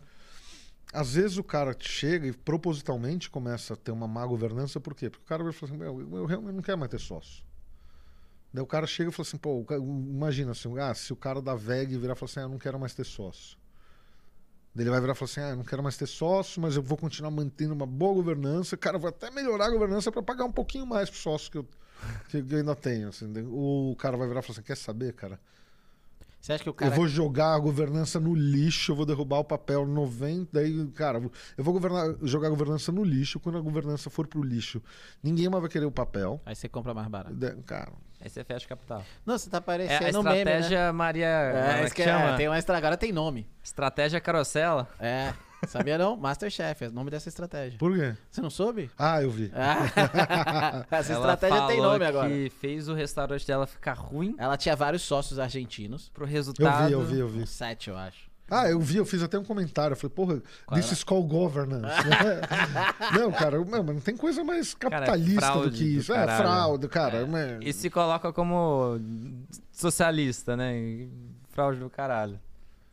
Às 0.92 1.14
vezes 1.14 1.38
o 1.38 1.44
cara 1.44 1.76
chega 1.80 2.26
e 2.26 2.34
propositalmente 2.34 3.30
começa 3.30 3.76
a 3.76 3.78
ter 3.78 3.92
uma 3.92 4.08
má 4.08 4.26
governança, 4.26 4.80
por 4.80 4.96
quê? 4.96 5.08
Porque 5.08 5.24
o 5.24 5.28
cara 5.28 5.44
vai 5.44 5.54
falar 5.54 5.72
assim: 5.72 5.80
"Meu, 5.80 6.02
eu, 6.02 6.18
eu 6.18 6.26
realmente 6.26 6.56
não 6.56 6.64
quero 6.64 6.80
mais 6.80 6.90
ter 6.90 7.00
sócio. 7.00 7.44
Daí 8.52 8.64
o 8.64 8.68
cara 8.68 8.88
chega 8.88 9.12
e 9.12 9.14
fala 9.14 9.28
assim: 9.28 9.38
pô, 9.38 9.64
imagina 9.72 10.52
assim, 10.52 10.80
ah, 10.80 10.96
se 10.96 11.14
o 11.14 11.16
cara 11.16 11.42
da 11.44 11.54
VEG 11.54 11.96
virar 11.98 12.14
e 12.14 12.16
falar 12.16 12.30
assim: 12.32 12.40
ah, 12.40 12.44
eu 12.44 12.50
não 12.50 12.58
quero 12.58 12.80
mais 12.80 12.96
ter 12.96 13.04
sócio. 13.04 13.56
Ele 14.78 14.90
vai 14.90 15.00
virar 15.00 15.14
e 15.14 15.16
falar 15.16 15.32
assim: 15.32 15.40
ah, 15.42 15.56
não 15.56 15.64
quero 15.64 15.82
mais 15.82 15.96
ter 15.96 16.08
sócio, 16.08 16.62
mas 16.62 16.76
eu 16.76 16.84
vou 16.84 16.98
continuar 16.98 17.32
mantendo 17.32 17.74
uma 17.74 17.86
boa 17.86 18.14
governança. 18.14 18.76
Cara, 18.76 18.98
vai 18.98 19.10
até 19.10 19.32
melhorar 19.32 19.68
a 19.68 19.70
governança 19.70 20.12
para 20.12 20.22
pagar 20.22 20.46
um 20.46 20.52
pouquinho 20.52 20.86
mais 20.86 21.10
pro 21.10 21.18
sócio 21.18 21.52
que 21.52 21.58
eu, 21.58 21.68
que 22.28 22.38
eu 22.38 22.58
ainda 22.58 22.76
tenho. 22.76 23.10
Assim. 23.10 23.32
O 23.48 23.96
cara 23.98 24.18
vai 24.18 24.28
virar 24.28 24.42
e 24.42 24.44
falar 24.44 24.54
assim: 24.54 24.66
quer 24.66 24.76
saber, 24.76 25.14
cara? 25.14 25.40
Você 26.46 26.54
acha 26.54 26.64
que 26.64 26.70
o 26.70 26.74
cara. 26.76 26.92
Eu 26.92 26.96
vou 26.96 27.08
jogar 27.08 27.56
a 27.56 27.60
governança 27.60 28.20
no 28.20 28.36
lixo, 28.36 28.92
eu 28.92 28.96
vou 28.96 29.04
derrubar 29.04 29.40
o 29.40 29.44
papel 29.44 29.84
90, 29.84 30.50
daí, 30.54 30.86
cara, 30.94 31.20
eu 31.58 31.64
vou 31.64 31.74
governar, 31.74 32.14
jogar 32.22 32.48
a 32.48 32.50
governança 32.52 32.92
no 32.92 33.04
lixo, 33.04 33.40
quando 33.40 33.58
a 33.58 33.62
governança 33.62 34.12
for 34.12 34.28
pro 34.28 34.44
lixo, 34.44 34.80
ninguém 35.24 35.50
mais 35.50 35.60
vai 35.60 35.72
querer 35.72 35.88
o 35.88 35.92
papel. 35.92 36.40
Aí 36.46 36.56
você 36.56 36.70
compra 36.70 36.94
mais 36.94 37.08
barato. 37.08 37.36
Cara, 37.66 37.94
Aí 38.22 38.30
você 38.30 38.44
fecha 38.44 38.64
o 38.64 38.70
capital. 38.70 39.04
Não, 39.26 39.40
você 39.40 39.50
tá 39.50 39.58
É 39.58 39.60
a 39.60 39.62
parecendo 39.62 40.20
um 40.20 40.24
meme, 40.24 40.36
né? 40.36 40.60
estratégia 40.60 40.94
Maria. 40.94 41.26
É, 41.26 41.82
é 41.82 41.90
que 41.90 41.96
que 41.96 42.02
é, 42.04 42.06
chama? 42.06 42.38
tem 42.38 42.48
uma 42.48 42.58
estra... 42.60 42.78
Agora 42.78 42.96
tem 42.96 43.12
nome. 43.12 43.48
Estratégia 43.64 44.22
carocela. 44.22 44.88
É. 45.00 45.34
Sabia 45.68 45.98
não? 45.98 46.16
Masterchef, 46.18 46.84
é 46.86 46.88
o 46.88 46.92
nome 46.92 47.10
dessa 47.12 47.30
estratégia. 47.30 47.78
por 47.80 47.94
quê? 47.96 48.16
Você 48.30 48.42
não 48.42 48.50
soube? 48.50 48.90
Ah, 48.98 49.22
eu 49.22 49.30
vi. 49.30 49.52
Ah, 49.54 50.86
Essa 50.92 51.14
Ela 51.14 51.34
estratégia 51.34 51.68
tem 51.68 51.82
nome 51.82 52.06
agora. 52.06 52.30
que 52.30 52.50
fez 52.60 52.88
o 52.88 52.94
restaurante 52.94 53.46
dela 53.46 53.66
ficar 53.68 53.94
ruim 53.94 54.36
Ela 54.38 54.58
tinha 54.58 54.76
vários 54.76 55.02
sócios 55.02 55.40
argentinos. 55.40 56.10
pro 56.14 56.26
Eu 56.26 56.30
resultado. 56.30 56.88
vi, 56.88 56.94
eu 56.94 57.02
vi, 57.06 57.20
eu 57.20 57.28
vi. 57.28 57.48
Sete, 57.48 57.90
eu 57.90 57.98
acho. 57.98 58.34
Ah, 58.50 58.70
eu 58.70 58.80
vi, 58.80 58.98
eu 58.98 59.06
fiz 59.08 59.24
até 59.24 59.40
um 59.40 59.44
comentário. 59.44 59.94
Eu 59.94 59.98
falei, 59.98 60.14
porra, 60.16 60.42
Qual 60.68 60.76
this 60.80 60.86
era? 60.86 60.94
is 60.94 61.04
called 61.04 61.28
governance. 61.28 61.88
não, 63.20 63.32
cara, 63.32 63.58
não, 63.58 63.66
mas 63.84 63.96
não 63.96 64.00
tem 64.00 64.16
coisa 64.16 64.44
mais 64.44 64.76
Cara, 64.76 64.98
é 64.98 65.00
capitalista 65.00 65.52
do 65.54 65.72
que 65.72 65.78
do 65.84 65.90
isso. 66.00 66.14
É, 66.14 66.16
caralho. 66.16 66.44
fraude, 66.44 66.88
cara. 66.88 67.26
mas- 67.26 67.58
E 67.62 67.74
se 67.74 67.90
coloca 67.90 68.32
como 68.32 69.00
socialista, 69.72 70.56
né? 70.56 71.08
Fraude 71.50 71.80
do 71.80 71.90
caralho. 71.90 72.40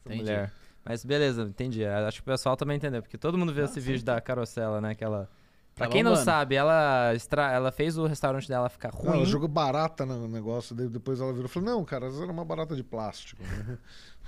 Essa 0.05 0.15
Entendi. 0.15 0.23
mulher. 0.23 0.53
Mas 0.85 1.05
beleza, 1.05 1.43
entendi. 1.43 1.85
Acho 1.85 2.19
que 2.19 2.23
o 2.23 2.33
pessoal 2.33 2.57
também 2.57 2.77
entendeu. 2.77 3.03
Porque 3.03 3.17
todo 3.19 3.39
mundo 3.39 3.53
viu 3.53 3.63
Ah, 3.63 3.67
esse 3.67 3.75
sim, 3.75 3.81
vídeo 3.81 4.05
da 4.05 4.21
Carocela, 4.21 4.81
né? 4.81 4.95
Que 4.95 5.05
ela. 5.05 5.29
Pra 5.75 5.87
Tá 5.87 5.93
quem 5.93 6.03
não 6.03 6.11
bombando. 6.11 6.25
sabe, 6.27 6.55
ela, 6.55 7.15
extra... 7.15 7.51
ela 7.51 7.73
fez 7.73 7.97
o 7.97 8.05
restaurante 8.07 8.47
dela 8.47 8.69
ficar 8.69 8.93
Não, 8.93 9.01
ruim. 9.01 9.17
ela 9.19 9.25
jogou 9.25 9.49
barata 9.49 10.05
no 10.05 10.29
negócio, 10.29 10.75
daí 10.75 10.87
depois 10.87 11.19
ela 11.19 11.33
virou 11.33 11.47
e 11.47 11.49
falou: 11.49 11.71
Não, 11.71 11.83
cara, 11.85 12.07
era 12.09 12.31
uma 12.33 12.45
barata 12.45 12.77
de 12.77 12.83
plástico. 12.85 13.43
né? 13.43 13.79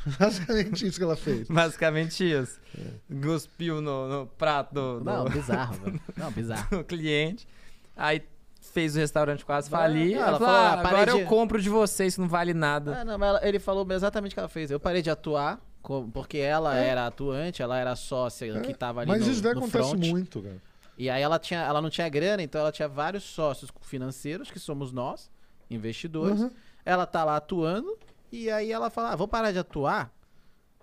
Basicamente 0.18 0.86
isso 0.86 0.98
que 0.98 1.04
ela 1.04 1.16
fez. 1.16 1.46
Basicamente 1.48 2.24
isso. 2.30 2.60
É. 2.78 3.14
Cuspiu 3.22 3.80
no, 3.80 4.08
no 4.08 4.26
prato 4.26 4.72
do, 4.74 4.98
do- 5.00 5.04
Não, 5.04 5.24
bizarro, 5.26 5.74
velho. 5.74 6.00
Não, 6.16 6.30
bizarro. 6.30 6.78
do 6.78 6.84
cliente. 6.84 7.46
Aí 7.96 8.22
fez 8.60 8.96
o 8.96 8.98
restaurante 8.98 9.44
quase 9.44 9.68
Vai- 9.70 9.82
falir. 9.82 10.16
não, 10.16 10.20
Ela, 10.22 10.28
ela 10.28 10.38
falou: 10.38 10.54
"Ah, 10.54 10.72
ah, 10.72 10.76
parei 10.78 10.88
agora 11.02 11.12
de- 11.12 11.20
eu 11.20 11.26
compro 11.26 11.60
de 11.60 11.68
vocês, 11.68 12.16
não 12.16 12.26
vale 12.28 12.54
nada. 12.54 13.00
Ah, 13.00 13.04
não, 13.04 13.18
mas 13.18 13.28
ela- 13.28 13.46
ele 13.46 13.58
falou 13.58 13.86
exatamente 13.92 14.32
o 14.32 14.34
que 14.34 14.40
ela 14.40 14.48
fez. 14.48 14.70
Eu 14.70 14.80
parei 14.80 15.02
de 15.02 15.10
atuar, 15.10 15.60
porque 16.12 16.38
ela 16.38 16.78
É. 16.78 16.88
era 16.88 17.06
atuante, 17.06 17.62
ela 17.62 17.78
era 17.78 17.94
sócia 17.94 18.60
que 18.60 18.72
tava 18.74 19.02
ali 19.02 19.10
Mas 19.10 19.26
no, 19.26 19.32
isso 19.32 19.42
daí 19.42 19.52
no 19.54 19.58
acontece 19.60 19.90
front. 19.90 20.06
muito, 20.06 20.42
cara. 20.42 20.62
E 20.96 21.10
aí 21.10 21.22
ela, 21.22 21.38
tinha, 21.38 21.60
ela 21.60 21.82
não 21.82 21.90
tinha 21.90 22.08
grana, 22.08 22.42
então 22.42 22.60
ela 22.60 22.70
tinha 22.72 22.88
vários 22.88 23.24
sócios 23.24 23.70
financeiros, 23.82 24.50
que 24.50 24.58
somos 24.58 24.92
nós, 24.92 25.30
investidores. 25.68 26.40
Uhum. 26.40 26.50
Ela 26.84 27.04
tá 27.06 27.24
lá 27.24 27.36
atuando, 27.36 27.98
e 28.30 28.48
aí 28.50 28.70
ela 28.70 28.90
fala, 28.90 29.10
ah, 29.12 29.16
vou 29.16 29.26
parar 29.28 29.50
de 29.52 29.58
atuar 29.58 30.12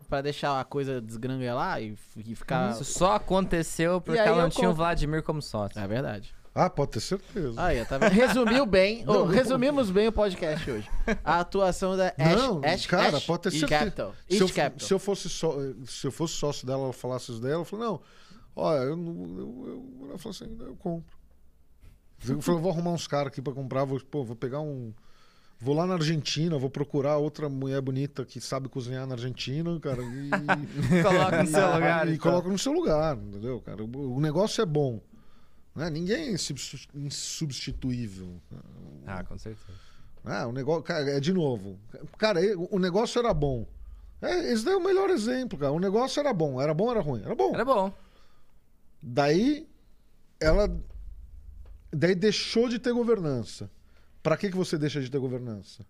pra 0.09 0.21
deixar 0.21 0.59
a 0.59 0.63
coisa 0.65 0.99
desgranguelar 0.99 1.81
e, 1.81 1.95
e 2.17 2.35
ficar... 2.35 2.71
Isso 2.71 2.83
só 2.83 3.15
aconteceu 3.15 4.01
porque 4.01 4.19
ela 4.19 4.37
eu 4.39 4.41
não 4.43 4.49
tinha 4.49 4.69
o. 4.69 4.73
Vladimir 4.73 5.23
como 5.23 5.41
sócio. 5.41 5.79
É 5.79 5.87
verdade. 5.87 6.35
Ah, 6.53 6.69
pode 6.69 6.91
ter 6.91 6.99
certeza. 6.99 7.53
Aí, 7.55 7.83
tá? 7.85 7.97
Resumiu 8.09 8.65
bem, 8.65 9.05
Não, 9.05 9.25
resumimos 9.25 9.89
bem 9.89 10.09
o 10.09 10.11
podcast 10.11 10.69
hoje. 10.69 10.89
A 11.23 11.39
atuação 11.39 11.95
da 11.95 12.07
Ash, 12.17 12.35
Não, 12.35 12.61
Ash, 12.63 12.85
cara, 12.85 13.17
Ash 13.17 13.23
pode 13.25 13.43
ter 13.43 13.51
certeza. 13.51 13.79
Capital. 13.85 14.15
Se 14.29 14.37
eu, 14.39 14.49
Capital. 14.49 14.87
se 14.87 14.93
eu 14.93 14.99
fosse 14.99 15.29
só, 15.29 15.55
se 15.85 16.07
eu 16.07 16.11
fosse 16.11 16.33
sócio 16.33 16.67
dela, 16.67 16.83
ela 16.83 16.93
falasse 16.93 17.31
isso 17.31 17.39
dela, 17.41 17.61
eu 17.61 17.65
falei, 17.65 17.85
não, 17.85 18.01
olha, 18.53 18.79
eu, 18.81 18.97
não- 18.97 19.23
eu, 19.39 19.63
eu, 20.01 20.07
ela 20.09 20.17
falou 20.17 20.35
assim, 20.35 20.57
eu 20.59 20.75
compro. 20.75 21.15
Eu 22.27 22.41
falei, 22.41 22.59
eu 22.59 22.63
vou 22.63 22.71
arrumar 22.71 22.91
uns 22.91 23.07
caras 23.07 23.27
aqui 23.27 23.41
pra 23.41 23.53
comprar, 23.53 23.85
vou, 23.85 23.99
pô, 24.01 24.23
vou 24.25 24.35
pegar 24.35 24.59
um. 24.59 24.93
Vou 25.57 25.75
lá 25.75 25.85
na 25.85 25.93
Argentina, 25.93 26.57
vou 26.57 26.69
procurar 26.71 27.17
outra 27.17 27.47
mulher 27.47 27.79
bonita 27.81 28.25
que 28.25 28.41
sabe 28.41 28.67
cozinhar 28.67 29.05
na 29.07 29.13
Argentina, 29.13 29.79
cara, 29.79 30.01
e. 30.03 30.29
Coloca 31.01 31.43
no 31.43 31.47
seu 31.49 31.73
lugar. 31.73 32.07
E 32.07 32.13
então. 32.13 32.31
coloca 32.31 32.49
no 32.49 32.59
seu 32.59 32.71
lugar, 32.73 33.15
entendeu, 33.17 33.61
cara? 33.61 33.83
O 33.83 34.19
negócio 34.19 34.61
é 34.61 34.65
bom. 34.65 34.99
Né? 35.75 35.89
Ninguém 35.89 36.27
é 36.27 36.31
insubstitu- 36.31 36.97
insubstituível. 36.97 38.41
Ah, 39.05 39.23
com 39.23 39.37
certeza. 39.37 39.77
Ah, 40.23 40.45
o 40.47 40.51
negócio, 40.51 40.83
cara, 40.83 41.09
é 41.09 41.19
de 41.19 41.33
novo. 41.33 41.79
Cara, 42.17 42.39
o 42.69 42.77
negócio 42.77 43.17
era 43.19 43.33
bom. 43.33 43.65
É, 44.21 44.51
esse 44.51 44.63
daí 44.63 44.73
é 44.75 44.77
o 44.77 44.83
melhor 44.83 45.09
exemplo, 45.09 45.57
cara. 45.57 45.71
O 45.71 45.79
negócio 45.79 46.19
era 46.19 46.31
bom. 46.31 46.61
Era 46.61 46.73
bom 46.73 46.85
ou 46.85 46.91
era 46.91 46.99
ruim? 47.01 47.21
Era 47.23 47.33
bom. 47.33 47.53
Era 47.53 47.65
bom. 47.65 47.91
Daí, 49.01 49.67
ela. 50.39 50.69
Daí 51.91 52.13
deixou 52.15 52.69
de 52.69 52.77
ter 52.77 52.93
governança. 52.93 53.69
Pra 54.21 54.37
que, 54.37 54.49
que 54.51 54.55
você 54.55 54.77
deixa 54.77 55.01
de 55.01 55.09
ter 55.09 55.17
governança? 55.19 55.83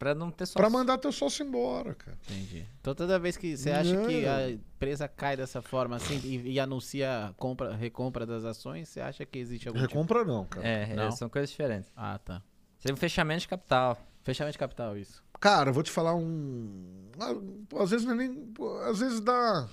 Pra 0.00 0.14
não 0.14 0.30
ter 0.30 0.46
só. 0.46 0.58
Pra 0.58 0.70
mandar 0.70 0.96
teu 0.96 1.12
sócio 1.12 1.44
embora, 1.44 1.94
cara. 1.94 2.16
Entendi. 2.30 2.64
Então 2.80 2.94
toda 2.94 3.18
vez 3.18 3.36
que 3.36 3.54
você 3.54 3.70
acha 3.70 3.94
que 4.06 4.22
Não. 4.22 4.32
a 4.34 4.50
empresa 4.50 5.06
cai 5.06 5.36
dessa 5.36 5.60
forma 5.60 5.96
assim 5.96 6.18
e, 6.24 6.52
e 6.52 6.58
anuncia 6.58 7.34
compra, 7.36 7.74
recompra 7.76 8.24
das 8.24 8.42
ações, 8.46 8.88
você 8.88 8.98
acha 8.98 9.26
que 9.26 9.38
existe 9.38 9.68
algum 9.68 9.78
tipo... 9.78 9.90
Recompra 9.92 10.24
não, 10.24 10.46
cara. 10.46 10.66
É, 10.66 10.92
é, 10.92 10.94
Não. 10.96 11.12
são 11.12 11.28
coisas 11.28 11.50
diferentes. 11.50 11.92
Ah, 11.94 12.18
tá. 12.18 12.40
Seria 12.78 12.94
um 12.94 12.96
fechamento 12.96 13.42
de 13.42 13.48
capital. 13.48 14.00
Fechamento 14.22 14.52
de 14.52 14.58
capital, 14.58 14.96
isso. 14.96 15.22
Cara, 15.38 15.68
eu 15.68 15.74
vou 15.74 15.82
te 15.82 15.90
falar 15.90 16.14
um. 16.14 17.10
ah, 17.18 17.82
Às 17.82 17.90
vezes 17.90 18.06
não 18.06 18.14
é 18.14 18.16
nem. 18.16 18.52
Às 18.88 19.00
vezes 19.00 19.20
dá. 19.20 19.68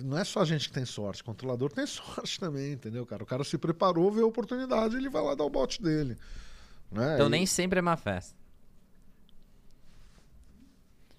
Não 0.00 0.18
é 0.18 0.24
só 0.24 0.40
a 0.42 0.44
gente 0.44 0.68
que 0.68 0.74
tem 0.74 0.84
sorte, 0.84 1.22
o 1.22 1.24
controlador 1.24 1.72
tem 1.72 1.86
sorte 1.88 2.38
também, 2.38 2.72
entendeu, 2.72 3.06
cara? 3.06 3.22
O 3.22 3.26
cara 3.26 3.42
se 3.42 3.56
preparou, 3.56 4.10
vê 4.12 4.20
a 4.20 4.26
oportunidade, 4.26 4.96
ele 4.96 5.08
vai 5.08 5.22
lá 5.22 5.34
dar 5.34 5.44
o 5.44 5.50
bote 5.50 5.80
dele. 5.80 6.16
Né? 6.90 7.14
Então 7.14 7.26
E- 7.26 7.30
nem 7.30 7.46
sempre 7.46 7.78
é 7.78 7.82
má 7.82 7.96
festa. 7.96 8.36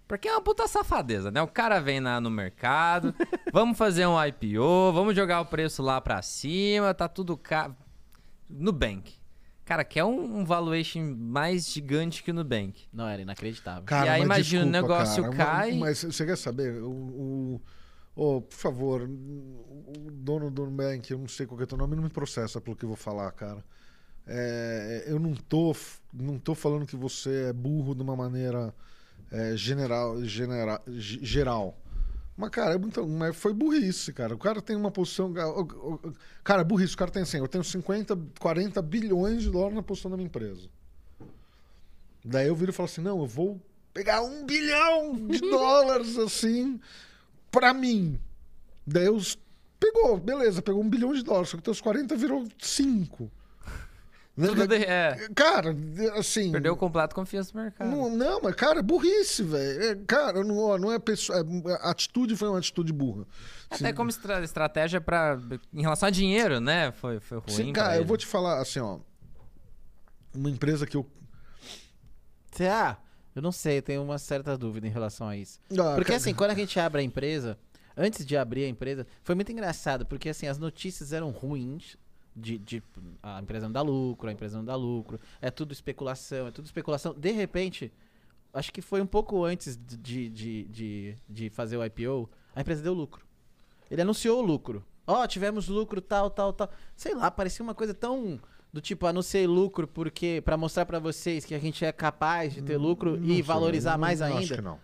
Porque 0.08 0.28
é 0.28 0.32
uma 0.32 0.42
puta 0.42 0.68
safadeza, 0.68 1.32
né? 1.32 1.42
O 1.42 1.48
cara 1.48 1.80
vem 1.80 2.00
na, 2.00 2.22
no 2.22 2.30
mercado, 2.30 3.14
vamos 3.52 3.76
fazer 3.78 4.06
um 4.06 4.16
IPO, 4.24 4.94
vamos 4.94 5.16
jogar 5.16 5.42
o 5.42 5.46
preço 5.46 5.82
lá 5.82 6.00
pra 6.00 6.22
cima, 6.22 6.94
tá 6.94 7.08
tudo 7.10 7.36
caro. 7.36 7.76
Nubank. 8.48 9.16
Cara, 9.66 9.84
quer 9.84 10.04
um, 10.04 10.42
um 10.42 10.46
valuation 10.46 11.16
mais 11.18 11.68
gigante 11.68 12.22
que 12.22 12.30
o 12.30 12.34
Nubank. 12.36 12.84
Não, 12.94 13.08
era 13.08 13.24
inacreditável. 13.24 13.82
Cara, 13.84 14.06
E 14.06 14.10
aí, 14.10 14.22
imagina, 14.22 14.62
o 14.64 14.72
desculpa, 14.72 14.94
negócio 15.00 15.24
cara, 15.32 15.36
cai- 15.36 15.72
Mas, 15.72 16.04
mas 16.04 16.14
você 16.14 16.24
quer 16.24 16.38
saber? 16.38 16.84
O, 16.84 16.92
o- 16.92 17.62
ô, 18.16 18.42
por 18.42 18.56
favor, 18.56 19.02
o 19.02 20.12
dono 20.12 20.52
do 20.52 20.66
Nubank, 20.66 21.10
eu 21.10 21.18
não 21.18 21.28
sei 21.28 21.48
qual 21.48 21.58
que 21.58 21.64
é 21.64 21.66
o 21.66 21.68
teu 21.68 21.80
nome, 21.80 21.96
não 21.96 22.04
me 22.04 22.10
processa 22.12 22.62
pelo 22.62 22.76
que 22.76 22.86
eu 22.86 22.90
vou 22.90 22.96
falar, 22.96 23.32
cara. 23.32 23.66
É, 24.27 25.03
eu 25.07 25.19
não 25.19 25.34
tô, 25.35 25.76
não 26.14 26.39
tô 26.39 26.56
falando 26.56 26.85
que 26.85 26.95
você 26.95 27.49
é 27.49 27.53
burro 27.53 27.93
de 27.93 28.02
uma 28.02 28.15
maneira 28.15 28.73
é, 29.31 29.56
general, 29.56 30.23
genera- 30.23 30.81
ge- 30.88 31.19
geral. 31.23 31.77
Mas, 32.38 32.49
cara, 32.49 32.73
é 32.73 32.77
muito, 32.77 33.07
mas 33.07 33.35
foi 33.35 33.53
burrice, 33.53 34.11
cara. 34.11 34.35
O 34.35 34.38
cara 34.38 34.61
tem 34.61 34.76
uma 34.76 34.91
posição. 34.91 35.31
Cara, 36.43 36.61
é 36.61 36.65
burrice. 36.65 36.93
O 36.93 36.97
cara 36.97 37.10
tem 37.11 37.22
assim: 37.23 37.38
eu 37.38 37.47
tenho 37.47 37.64
50, 37.64 38.18
40 38.39 38.81
bilhões 38.81 39.43
de 39.43 39.49
dólares 39.49 39.76
na 39.76 39.84
posição 39.84 40.11
da 40.11 40.18
minha 40.18 40.27
empresa. 40.27 40.68
Daí 42.23 42.47
eu 42.47 42.56
viro 42.56 42.72
e 42.72 42.73
falo 42.73 42.89
assim: 42.89 43.02
não, 43.02 43.19
eu 43.19 43.27
vou 43.27 43.61
pegar 43.93 44.22
um 44.22 44.45
bilhão 44.45 45.14
de 45.27 45.39
dólares 45.49 46.18
assim 46.18 46.80
pra 47.52 47.73
mim. 47.73 48.19
Daí 48.85 49.06
eu 49.06 49.18
pegou, 49.80 50.18
beleza, 50.18 50.61
pegou 50.61 50.81
um 50.84 50.89
bilhão 50.89 51.14
de 51.14 51.23
dólares, 51.23 51.49
só 51.49 51.57
que 51.57 51.64
teus 51.64 51.80
40 51.80 52.15
virou 52.18 52.45
5. 52.60 53.31
Tudo 54.36 54.68
de- 54.68 54.84
é, 54.84 55.30
Cara, 55.34 55.74
assim. 56.18 56.52
perdeu 56.52 56.76
completo 56.76 57.16
confiança 57.16 57.52
no 57.53 57.62
mercado. 57.64 57.90
Não, 57.90 58.10
não, 58.10 58.41
mas, 58.41 58.53
cara, 58.56 58.80
é 58.80 58.82
burrice, 58.84 59.41
velho. 59.44 59.84
É, 59.84 59.95
cara, 60.06 60.44
não, 60.44 60.78
não 60.78 60.91
é 60.91 60.99
pessoa. 60.99 61.40
é- 61.40 61.74
a 61.88 61.91
atitude 61.91 62.36
foi 62.36 62.49
uma 62.49 62.57
atitude 62.60 62.91
burra. 62.91 63.26
Até 63.70 63.94
como 63.94 64.10
estra- 64.10 64.44
estratégia 64.44 64.99
para 64.99 65.40
em 65.74 65.82
relação 65.82 66.07
a 66.07 66.10
dinheiro, 66.12 66.60
né? 66.60 66.91
Foi, 66.91 67.20
foi 67.22 67.38
ruim. 67.38 67.49
Sim, 67.49 67.72
cara, 67.74 67.94
eu 67.95 67.99
ele. 68.02 68.07
vou 68.07 68.18
te 68.18 68.26
falar 68.26 68.60
assim, 68.62 68.80
ó. 68.80 68.99
Uma 70.34 70.49
empresa 70.49 70.86
que 70.86 70.98
eu. 70.98 71.10
Ah, 72.60 72.98
eu 73.36 73.41
não 73.41 73.52
sei, 73.52 73.78
eu 73.78 73.82
tenho 73.82 74.03
uma 74.03 74.18
certa 74.18 74.57
dúvida 74.57 74.88
em 74.88 74.90
relação 74.91 75.28
a 75.28 75.36
isso. 75.36 75.60
Ah, 75.72 75.95
Porque 75.95 76.06
cara, 76.06 76.18
assim, 76.18 76.34
quando 76.34 76.52
a 76.52 76.56
gente 76.56 76.80
abre 76.80 77.02
a 77.02 77.03
empresa, 77.03 77.57
antes 77.95 78.26
de 78.26 78.36
abrir 78.38 78.66
a 78.66 78.68
empresa, 78.70 79.06
foi 79.24 79.36
muito 79.36 79.52
engraçado, 79.52 80.06
porque 80.06 80.30
assim, 80.30 80.48
as 80.48 80.57
notícias 80.57 81.12
eram 81.14 81.30
ruins. 81.32 81.98
De, 82.36 82.57
de 82.57 82.84
a 83.24 83.40
empresa 83.41 83.66
não 83.68 83.72
dá 83.72 83.82
lucro, 83.82 84.28
a 84.30 84.32
empresa 84.34 84.57
não 84.57 84.66
dá 84.66 84.76
lucro, 84.76 85.20
é 85.41 85.49
tudo 85.49 85.72
especulação, 85.72 86.48
é 86.48 86.52
tudo 86.52 86.66
especulação. 86.66 87.14
De 87.14 87.32
repente, 87.32 87.91
acho 88.53 88.74
que 88.74 88.82
foi 88.82 89.02
um 89.02 89.06
pouco 89.06 89.44
antes 89.45 89.78
de, 89.78 90.28
de, 90.30 90.64
de, 90.66 91.16
de 91.30 91.49
fazer 91.49 91.78
o 91.78 91.86
IPO, 91.86 92.30
a 92.53 92.60
empresa 92.62 92.82
deu 92.84 92.94
lucro. 92.94 93.26
Ele 93.90 94.02
anunciou 94.02 94.40
o 94.44 94.45
lucro. 94.45 94.84
Ó, 95.07 95.26
tivemos 95.28 95.68
lucro, 95.70 96.02
tal, 96.02 96.30
tal, 96.30 96.52
tal. 96.52 96.70
Sei 96.95 97.14
lá, 97.16 97.30
parecia 97.32 97.64
uma 97.64 97.76
coisa 97.76 97.94
tão 97.94 98.40
do 98.74 98.82
tipo, 98.82 99.06
anunciei 99.07 99.48
lucro 99.48 99.88
porque 99.88 100.41
para 100.44 100.57
mostrar 100.57 100.86
pra 100.86 100.99
vocês 100.99 101.45
que 101.45 101.56
a 101.56 101.60
gente 101.60 101.86
é 101.86 101.91
capaz 101.94 102.53
de 102.53 102.62
ter 102.62 102.76
lucro 102.76 103.16
não 103.16 103.24
e 103.26 103.34
sei, 103.36 103.41
valorizar 103.44 103.91
não- 103.94 103.99
mais 103.99 104.20
não 104.20 104.28
ainda. 104.28 104.40
Acho 104.40 104.56
que 104.56 104.62
não. 104.62 104.80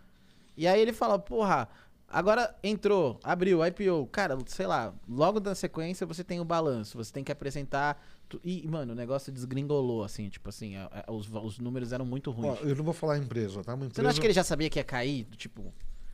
E 0.55 0.65
aí 0.67 0.79
ele 0.79 0.93
fala, 0.93 1.19
porra, 1.19 1.67
agora 2.11 2.55
entrou, 2.63 3.19
abriu, 3.23 3.59
IPO. 3.65 4.07
Cara, 4.11 4.37
sei 4.47 4.67
lá, 4.67 4.93
logo 5.07 5.39
na 5.39 5.55
sequência 5.55 6.05
você 6.05 6.23
tem 6.23 6.39
o 6.39 6.45
balanço, 6.45 6.97
você 6.97 7.11
tem 7.11 7.23
que 7.23 7.31
apresentar. 7.31 8.01
tu- 8.29 8.39
E, 8.43 8.65
mano, 8.67 8.93
o 8.93 8.95
negócio 8.95 9.31
desgringolou, 9.31 10.03
assim, 10.03 10.29
tipo 10.29 10.47
assim, 10.47 10.75
a- 10.77 11.03
a- 11.07 11.11
os, 11.11 11.29
os 11.29 11.59
números 11.59 11.91
eram 11.91 12.05
muito 12.05 12.29
Ó, 12.29 12.33
ruins. 12.33 12.59
eu 12.61 12.75
não 12.75 12.83
vou 12.85 12.93
falar 12.93 13.17
empresa, 13.17 13.61
tá? 13.63 13.73
Uma 13.73 13.83
Você 13.83 13.87
empresa. 13.87 14.03
não 14.03 14.09
acha 14.09 14.21
que 14.21 14.27
ele 14.27 14.33
já 14.33 14.43
sabia 14.43 14.69
que 14.69 14.79
ia 14.79 14.83
cair? 14.85 15.25
Tipo, 15.35 15.73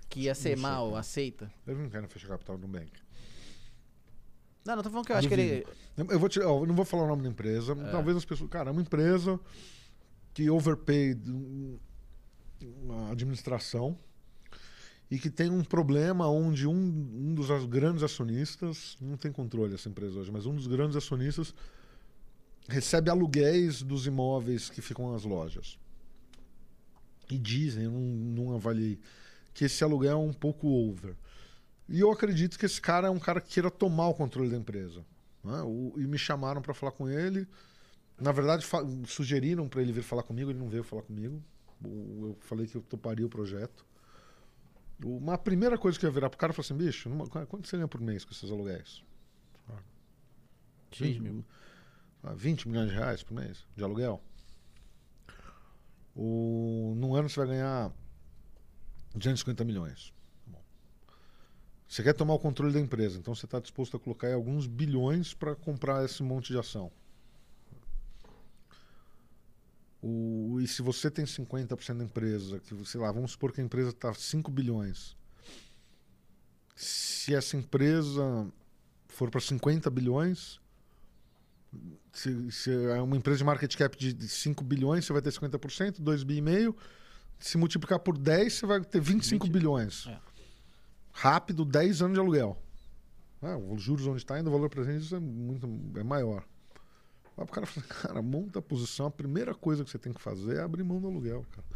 que 0.10 0.22
ia 0.22 0.34
ser 0.34 0.50
Não 0.52 0.56
sei, 0.56 0.62
mal, 0.64 0.88
cara. 0.88 1.00
aceita? 1.00 1.52
Eu 1.68 1.76
não 1.78 1.90
quero 1.90 2.08
fechar 2.08 2.28
capital 2.30 2.58
no 2.58 2.68
bank. 2.68 2.92
Não, 4.66 4.76
não 4.76 4.84
tô 4.84 4.90
falando 4.90 5.06
que 5.06 5.12
eu 5.12 5.16
acho 5.18 5.28
que 5.28 5.34
ele. 5.34 5.66
Eu, 5.96 6.20
vou 6.20 6.28
te- 6.28 6.40
ó, 6.42 6.60
eu 6.62 6.66
não 6.66 6.76
vou 6.76 6.84
falar 6.86 7.04
o 7.04 7.08
nome 7.08 7.24
da 7.24 7.30
empresa. 7.30 7.74
É. 7.74 7.92
Talvez 7.92 8.18
as 8.18 8.26
pessoas. 8.26 8.50
Cara, 8.50 8.70
é 8.70 8.72
uma 8.72 8.82
empresa 8.82 9.40
que 10.34 10.50
overpaid 10.50 11.22
hum, 11.32 11.78
a 13.08 13.12
administração 13.12 13.98
e 15.10 15.18
que 15.18 15.30
tem 15.30 15.50
um 15.50 15.64
problema 15.64 16.28
onde 16.30 16.68
um, 16.68 16.74
um 16.74 17.34
dos 17.34 17.48
grandes 17.66 18.04
acionistas, 18.04 18.98
não 19.02 19.16
tem 19.16 19.32
controle 19.32 19.74
essa 19.74 19.88
empresa 19.90 20.20
hoje, 20.20 20.32
mas 20.32 20.46
um 20.46 20.56
dos 20.56 20.68
grandes 20.68 20.96
acionistas 20.98 21.54
recebe 22.68 23.10
aluguéis 23.10 23.82
dos 23.82 24.06
imóveis 24.06 24.70
que 24.70 24.82
ficam 24.82 25.12
nas 25.12 25.24
lojas. 25.24 25.78
E 27.30 27.38
dizem, 27.38 27.86
eu 27.86 27.92
não, 27.92 28.00
não 28.02 28.56
avaliei, 28.56 29.00
que 29.54 29.66
esse 29.66 29.84
aluguel 29.84 30.12
é 30.12 30.16
um 30.16 30.34
pouco 30.34 30.68
over. 30.68 31.16
E 31.90 32.00
eu 32.02 32.12
acredito 32.12 32.60
que 32.60 32.66
esse 32.66 32.82
cara 32.82 33.08
é 33.08 33.10
um 33.10 33.20
cara 33.20 33.40
que 33.40 33.50
queira 33.54 33.72
tomar 33.72 34.10
o 34.10 34.14
controle 34.14 34.50
da 34.50 34.58
empresa. 34.58 35.06
né? 35.44 35.62
O- 35.64 35.94
e 35.98 36.06
me 36.06 36.18
chamaram 36.18 36.62
para 36.62 36.74
falar 36.74 36.92
com 36.92 37.10
ele. 37.10 37.48
Na 38.20 38.32
verdade, 38.32 38.66
sugeriram 39.06 39.70
para 39.70 39.82
ele 39.82 39.94
vir 39.94 40.04
falar 40.04 40.24
comigo, 40.24 40.50
ele 40.52 40.60
não 40.60 40.68
veio 40.68 40.84
falar 40.84 41.04
comigo. 41.04 41.42
Eu 41.84 42.36
falei 42.42 42.66
que 42.68 42.76
eu 42.76 42.82
toparia 42.82 43.26
o 43.26 43.30
projeto. 43.30 43.86
Uma 45.04 45.38
primeira 45.38 45.78
coisa 45.78 45.98
que 46.00 46.06
eu 46.06 46.10
ia 46.10 46.14
virar 46.14 46.30
pro 46.30 46.40
cara 46.40 46.52
e 46.52 46.56
falar 46.56 46.66
assim: 46.66 46.76
bicho, 46.78 47.08
numa- 47.10 47.28
quanto 47.28 47.68
você 47.68 47.76
ganha 47.78 47.88
por 47.88 48.02
mês 48.02 48.26
com 48.26 48.32
esses 48.32 48.50
aluguéis? 48.52 49.04
X 50.92 51.18
mil. 51.20 51.46
Ah, 52.24 52.34
20 52.34 52.68
milhões 52.68 52.90
de 52.90 52.96
reais 52.96 53.22
por 53.24 53.34
mês 53.36 53.66
de 53.76 53.84
aluguel. 53.84 54.22
O, 56.16 56.94
num 56.98 57.14
ano 57.16 57.30
você 57.30 57.40
vai 57.40 57.48
ganhar 57.50 57.92
250 59.14 59.64
milhões. 59.64 60.12
Tá. 60.52 60.58
Você 61.88 62.02
quer 62.02 62.14
tomar 62.14 62.34
o 62.34 62.40
controle 62.40 62.74
da 62.74 62.80
empresa, 62.80 63.20
então 63.20 63.36
você 63.36 63.46
está 63.46 63.60
disposto 63.60 63.96
a 63.98 64.00
colocar 64.00 64.28
aí 64.28 64.34
alguns 64.34 64.66
bilhões 64.66 65.34
para 65.34 65.56
comprar 65.56 66.04
esse 66.04 66.24
monte 66.24 66.52
de 66.52 66.58
ação. 66.58 66.92
O, 70.02 70.60
e 70.62 70.68
se 70.68 70.82
você 70.82 71.10
tem 71.10 71.26
50% 71.26 71.98
da 71.98 72.04
empresa, 72.04 72.60
que, 72.60 72.86
sei 72.86 73.02
lá, 73.02 73.12
vamos 73.12 73.32
supor 73.32 73.52
que 73.52 73.62
a 73.62 73.64
empresa 73.64 73.90
está 73.90 74.14
5 74.14 74.52
bilhões. 74.52 75.16
Se 76.76 77.34
essa 77.34 77.58
empresa 77.58 78.48
for 79.08 79.32
para 79.32 79.42
50 79.42 79.90
bilhões, 79.90 80.60
se, 82.14 82.52
se 82.52 82.72
é 82.72 83.02
uma 83.02 83.18
empresa 83.18 83.40
de 83.40 83.44
market 83.44 83.76
cap 83.76 83.98
de, 83.98 84.14
de 84.14 84.28
5 84.28 84.64
bilhões, 84.64 85.06
você 85.06 85.14
vai 85.14 85.22
ter 85.22 85.32
50%, 85.32 86.00
2 86.00 86.24
bi 86.24 86.38
e 86.38 86.42
meio. 86.42 86.76
Se 87.40 87.58
multiplicar 87.58 88.00
por 88.00 88.18
10, 88.18 88.54
você 88.54 88.66
vai 88.66 88.82
ter 88.82 89.00
25 89.00 89.46
20. 89.46 89.54
bilhões. 89.54 90.08
É. 90.08 90.20
Rápido, 91.12 91.66
10 91.66 92.02
anos 92.02 92.14
de 92.14 92.20
aluguel. 92.20 92.62
Ah, 93.42 93.58
os 93.58 93.82
juros 93.82 94.08
onde 94.08 94.18
está 94.18 94.36
ainda, 94.36 94.50
o 94.50 94.54
valor 94.54 94.70
presente 94.70 95.14
é 95.14 95.20
muito 95.20 95.68
é 96.00 96.04
maior. 96.04 96.44
Aí 97.38 97.44
o 97.44 97.48
cara 97.48 97.66
fala, 97.66 97.86
cara, 98.02 98.22
monta 98.22 98.60
a 98.60 98.62
posição, 98.62 99.06
a 99.06 99.12
primeira 99.12 99.54
coisa 99.54 99.84
que 99.84 99.90
você 99.90 100.00
tem 100.00 100.12
que 100.12 100.22
fazer 100.22 100.58
é 100.58 100.62
abrir 100.62 100.84
mão 100.84 101.00
do 101.00 101.08
aluguel, 101.08 101.46
cara. 101.52 101.68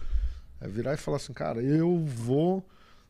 É 0.59 0.67
virar 0.67 0.93
e 0.93 0.97
falar 0.97 1.17
assim, 1.17 1.33
cara, 1.33 1.61
eu 1.61 1.97
vou 2.05 2.65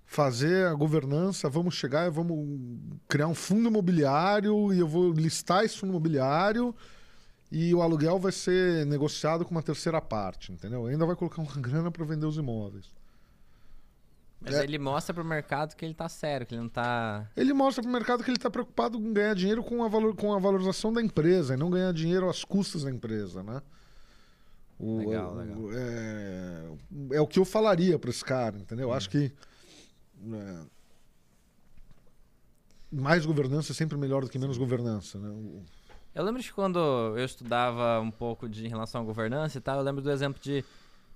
fazer 0.05 0.67
a 0.67 0.73
governança, 0.73 1.49
vamos 1.49 1.73
chegar 1.75 2.05
e 2.05 2.09
vamos 2.09 2.77
criar 3.07 3.27
um 3.27 3.33
fundo 3.33 3.69
imobiliário 3.69 4.73
e 4.73 4.79
eu 4.79 4.87
vou 4.87 5.11
listar 5.11 5.63
esse 5.63 5.77
fundo 5.77 5.91
imobiliário 5.91 6.75
e 7.51 7.73
o 7.73 7.81
aluguel 7.81 8.19
vai 8.19 8.31
ser 8.31 8.85
negociado 8.85 9.45
com 9.45 9.51
uma 9.51 9.63
terceira 9.63 10.01
parte, 10.01 10.51
entendeu? 10.51 10.85
Ainda 10.85 11.05
vai 11.05 11.15
colocar 11.15 11.41
uma 11.41 11.55
grana 11.59 11.91
para 11.91 12.05
vender 12.05 12.25
os 12.25 12.37
imóveis. 12.37 12.89
Mas 14.43 14.55
É. 14.55 14.63
ele 14.63 14.79
mostra 14.79 15.13
pro 15.13 15.23
mercado 15.23 15.75
que 15.75 15.85
ele 15.85 15.93
tá 15.93 16.09
sério, 16.09 16.47
que 16.47 16.55
ele 16.55 16.61
não 16.61 16.69
tá. 16.69 17.29
Ele 17.37 17.53
mostra 17.53 17.83
para 17.83 17.89
o 17.89 17.93
mercado 17.93 18.23
que 18.23 18.29
ele 18.29 18.37
está 18.37 18.49
preocupado 18.49 18.97
em 18.97 19.13
ganhar 19.13 19.35
dinheiro 19.35 19.63
com 19.63 19.83
a, 19.83 19.87
valor, 19.87 20.15
com 20.15 20.33
a 20.33 20.39
valorização 20.39 20.91
da 20.91 20.99
empresa 21.01 21.53
e 21.53 21.57
não 21.57 21.69
ganhar 21.69 21.93
dinheiro 21.93 22.27
às 22.27 22.43
custas 22.43 22.83
da 22.83 22.89
empresa, 22.91 23.43
né? 23.43 23.61
O- 24.79 24.97
Legal, 24.97 25.33
o- 25.33 25.37
legal. 25.37 25.57
É, 25.73 26.65
é 27.17 27.21
o 27.21 27.27
que 27.27 27.37
eu 27.37 27.45
falaria 27.45 27.99
para 27.99 28.09
esse 28.09 28.25
cara, 28.25 28.57
entendeu? 28.57 28.89
Hum. 28.89 28.93
Acho 28.93 29.11
que 29.11 29.31
é, 30.33 30.59
mais 32.91 33.25
governança 33.25 33.71
é 33.71 33.75
sempre 33.75 33.97
melhor 33.97 34.23
do 34.23 34.29
que 34.29 34.37
menos 34.39 34.57
governança, 34.57 35.17
né? 35.19 35.29
O- 35.29 35.63
Eu 36.13 36.23
lembro 36.25 36.41
de 36.41 36.51
quando 36.51 36.77
eu 36.79 37.23
estudava 37.23 38.01
um 38.01 38.11
pouco 38.11 38.49
de 38.49 38.65
em 38.65 38.69
relação 38.69 39.01
à 39.01 39.03
governança 39.05 39.57
e 39.57 39.61
tal, 39.61 39.77
eu 39.77 39.83
lembro 39.83 40.01
do 40.01 40.11
exemplo 40.11 40.41
de 40.41 40.65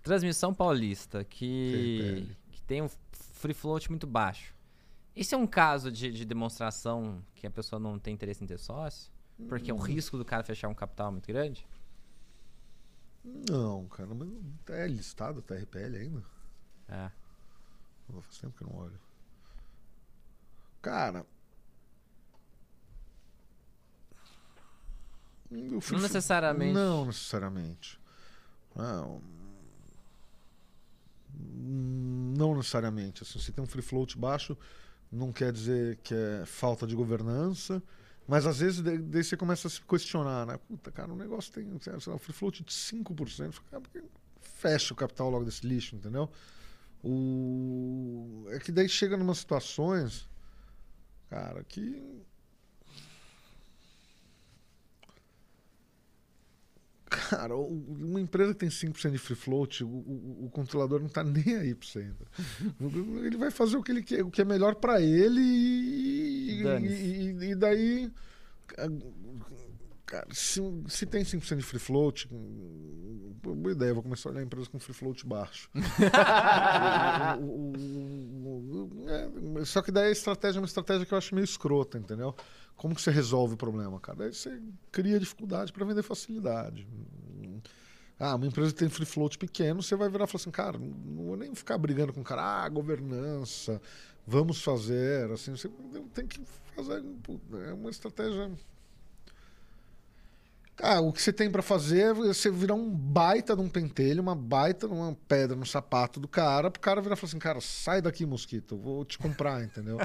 Transmissão 0.02 0.54
Paulista, 0.54 1.24
que, 1.26 2.28
que 2.52 2.62
tem 2.62 2.82
um 2.82 2.88
free 3.46 3.54
float 3.54 3.90
muito 3.90 4.08
baixo. 4.08 4.56
Esse 5.16 5.36
é 5.36 5.38
um 5.38 5.48
caso 5.48 5.92
de, 5.92 6.12
de 6.12 6.26
demonstração 6.26 7.24
que 7.36 7.46
a 7.48 7.52
pessoa 7.52 7.80
não 7.80 7.98
tem 8.00 8.14
interesse 8.14 8.44
em 8.44 8.48
ter 8.48 8.58
sócio? 8.58 9.12
Porque 9.48 9.72
Hum. 9.72 9.76
o 9.76 9.80
risco 9.80 10.18
do 10.18 10.26
cara 10.26 10.44
fechar 10.44 10.68
um 10.68 10.74
capital 10.74 11.10
é 11.10 11.12
muito 11.12 11.28
grande? 11.28 11.66
Não, 13.50 13.88
cara, 13.88 14.10
mas 14.14 14.30
é 14.70 14.88
listado, 14.88 15.42
tá 15.42 15.56
RPL 15.56 15.96
ainda? 15.98 16.24
É. 16.88 17.12
Pô, 18.08 18.22
Faz 18.22 18.38
tempo 18.38 18.56
que 18.58 18.64
eu 18.64 18.70
não 18.70 18.76
olho. 18.78 19.00
Cara. 20.82 21.26
Não 25.50 26.00
necessariamente. 26.00 26.74
Não 26.74 27.06
necessariamente. 27.06 28.00
Não. 28.76 29.22
Não 31.38 32.56
necessariamente. 32.56 33.24
Assim, 33.24 33.40
se 33.40 33.52
tem 33.52 33.64
um 33.64 33.68
free 33.68 33.82
float 33.82 34.18
baixo, 34.18 34.58
não 35.12 35.32
quer 35.32 35.52
dizer 35.52 35.98
que 36.04 36.14
é 36.14 36.46
falta 36.46 36.86
de 36.86 36.96
governança 36.96 37.82
Mas 38.28 38.46
às 38.46 38.60
vezes 38.60 38.82
daí 38.82 39.24
você 39.24 39.38
começa 39.38 39.68
a 39.68 39.72
se 39.72 39.82
questionar, 39.82 40.46
né? 40.46 40.58
Puta, 40.68 40.92
cara, 40.92 41.12
o 41.12 41.16
negócio 41.16 41.54
tem, 41.54 41.68
sei 41.80 41.94
lá, 42.08 42.16
um 42.16 42.20
free 42.20 42.34
float 42.34 42.64
de 42.64 42.72
5%. 42.72 43.62
Cara, 43.70 43.82
por 43.82 43.90
que 43.90 44.04
fecha 44.40 44.94
o 44.94 44.98
capital 44.98 45.30
logo 45.30 45.46
desse 45.46 45.66
lixo, 45.66 45.96
entendeu? 45.96 46.30
O... 47.04 48.46
É 48.50 48.60
que 48.60 48.72
daí 48.72 48.90
chega 48.90 49.16
numas 49.16 49.38
situações, 49.38 50.28
cara, 51.30 51.64
que. 51.64 52.02
Cara, 57.30 57.56
uma 57.56 58.20
empresa 58.20 58.54
que 58.54 58.60
tem 58.60 58.70
5% 58.70 59.12
de 59.12 59.18
free 59.18 59.36
float, 59.36 59.84
o, 59.84 59.88
o- 59.88 60.46
o 60.46 60.50
controlador 60.50 61.00
não 61.02 61.10
tá 61.10 61.24
nem 61.24 61.56
aí 61.56 61.74
pra 61.76 61.88
você 61.88 62.00
ainda. 62.00 63.26
Ele 63.26 63.38
vai 63.38 63.52
fazer 63.52 63.78
o 63.78 63.84
que 63.84 63.92
ele 63.92 64.04
quer, 64.04 64.24
o 64.24 64.30
que 64.32 64.42
é 64.42 64.46
melhor 64.46 64.76
pra 64.76 65.02
ele 65.02 65.42
e, 65.42 66.62
e, 66.90 67.52
e 67.52 67.56
daí. 67.56 68.12
Cara, 70.06 70.28
se, 70.32 70.62
se 70.88 71.06
tem 71.08 71.24
5% 71.24 71.58
de 71.58 71.64
free 71.64 71.80
float, 71.80 72.28
hum, 72.32 73.34
boa 73.42 73.72
ideia, 73.72 73.94
vou 73.94 74.04
começar 74.04 74.30
a 74.30 74.32
olhar 74.34 74.44
empresas 74.44 74.68
com 74.68 74.78
free 74.80 74.94
float 74.94 75.26
baixo. 75.26 75.68
O- 77.40 77.74
é, 79.60 79.66
só 79.66 79.82
que 79.82 79.92
daí 79.92 80.08
a 80.10 80.12
estratégia 80.12 80.60
é 80.60 80.62
uma 80.62 80.68
estratégia 80.68 81.06
que 81.06 81.14
eu 81.14 81.18
acho 81.18 81.34
meio 81.34 81.46
escrota, 81.46 81.98
entendeu? 81.98 82.36
Como 82.76 82.94
que 82.94 83.02
você 83.02 83.12
resolve 83.12 83.54
o 83.54 83.58
problema, 83.58 84.00
cara? 84.00 84.20
Daí 84.20 84.34
você 84.34 84.62
cria 84.92 85.20
dificuldade 85.20 85.72
para 85.72 85.86
vender 85.86 86.04
facilidade. 86.04 86.88
Ah, 88.20 88.36
uma 88.36 88.46
empresa 88.46 88.72
que 88.72 88.80
tem 88.80 88.90
free 88.90 89.06
float 89.06 89.38
pequeno, 89.38 89.84
você 89.84 89.96
vai 89.96 90.08
virar 90.10 90.24
e 90.24 90.28
falar 90.28 90.42
assim, 90.42 90.52
cara, 90.52 90.78
não 90.78 91.26
vou 91.26 91.38
nem 91.38 91.54
ficar 91.54 91.78
brigando 91.78 92.14
com 92.14 92.22
o 92.22 92.24
cara, 92.24 92.64
ah, 92.64 92.70
governança, 92.70 93.82
vamos 94.26 94.62
fazer, 94.62 95.30
assim, 95.32 95.52
você 95.52 95.70
tem 96.14 96.26
que 96.26 96.42
fazer, 96.76 97.04
é 97.68 97.74
uma 97.74 97.90
estratégia 97.90 98.50
ah, 100.82 101.00
o 101.00 101.14
que 101.14 101.22
você 101.22 101.32
tem 101.32 101.50
pra 101.50 101.62
fazer 101.62 102.00
é 102.02 102.14
você 102.14 102.52
virar 102.52 102.74
um 102.76 102.90
baita 102.90 103.56
de 103.56 103.62
um 103.62 103.70
pentelho, 103.70 104.22
uma 104.22 104.36
baita 104.36 104.88
de 104.88 104.94
uma 104.94 105.16
pedra 105.28 105.56
no 105.56 105.66
sapato 105.66 106.20
do 106.20 106.28
cara, 106.28 106.70
pro 106.70 106.82
cara 106.82 107.02
virar 107.02 107.14
e 107.16 107.18
falar 107.18 107.30
assim, 107.30 107.40
cara, 107.40 107.62
sai 107.62 108.02
daqui, 108.02 108.26
mosquito, 108.26 108.76
vou 108.78 109.06
te 109.06 109.18
comprar, 109.18 109.64
entendeu? 109.64 109.98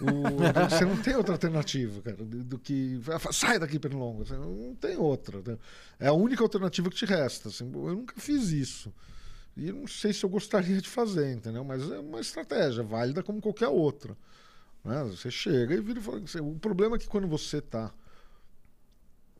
O- 0.00 0.68
você 0.70 0.84
não 0.84 0.96
tem 0.96 1.16
outra 1.16 1.34
alternativa, 1.34 2.00
cara, 2.00 2.16
do, 2.24 2.58
que. 2.58 3.00
Sai 3.32 3.58
daqui, 3.58 3.78
pernilongo. 3.78 4.24
Você 4.24 4.34
não 4.36 4.74
tem 4.80 4.96
outra. 4.96 5.42
né? 5.44 5.58
É 5.98 6.06
a 6.08 6.12
única 6.12 6.42
alternativa 6.42 6.88
que 6.90 6.96
te 6.96 7.06
resta. 7.06 7.48
assim. 7.48 7.64
eu 7.74 7.94
nunca 7.96 8.14
fiz 8.16 8.50
isso. 8.50 8.92
E 9.56 9.70
não 9.72 9.86
sei 9.86 10.12
se 10.12 10.24
eu 10.24 10.28
gostaria 10.30 10.80
de 10.80 10.88
fazer, 10.88 11.32
entendeu? 11.32 11.64
Mas 11.64 11.90
é 11.90 11.98
uma 11.98 12.20
estratégia 12.20 12.82
válida 12.82 13.22
como 13.22 13.40
qualquer 13.40 13.68
outra. 13.68 14.16
né? 14.84 15.02
Você 15.04 15.30
chega 15.30 15.74
e 15.74 15.80
vira 15.80 15.98
e 15.98 16.02
fala. 16.02 16.20
assim, 16.20 16.40
O 16.40 16.54
problema 16.58 16.96
é 16.96 16.98
que 16.98 17.08
quando 17.08 17.26
você 17.28 17.60
tá 17.60 17.92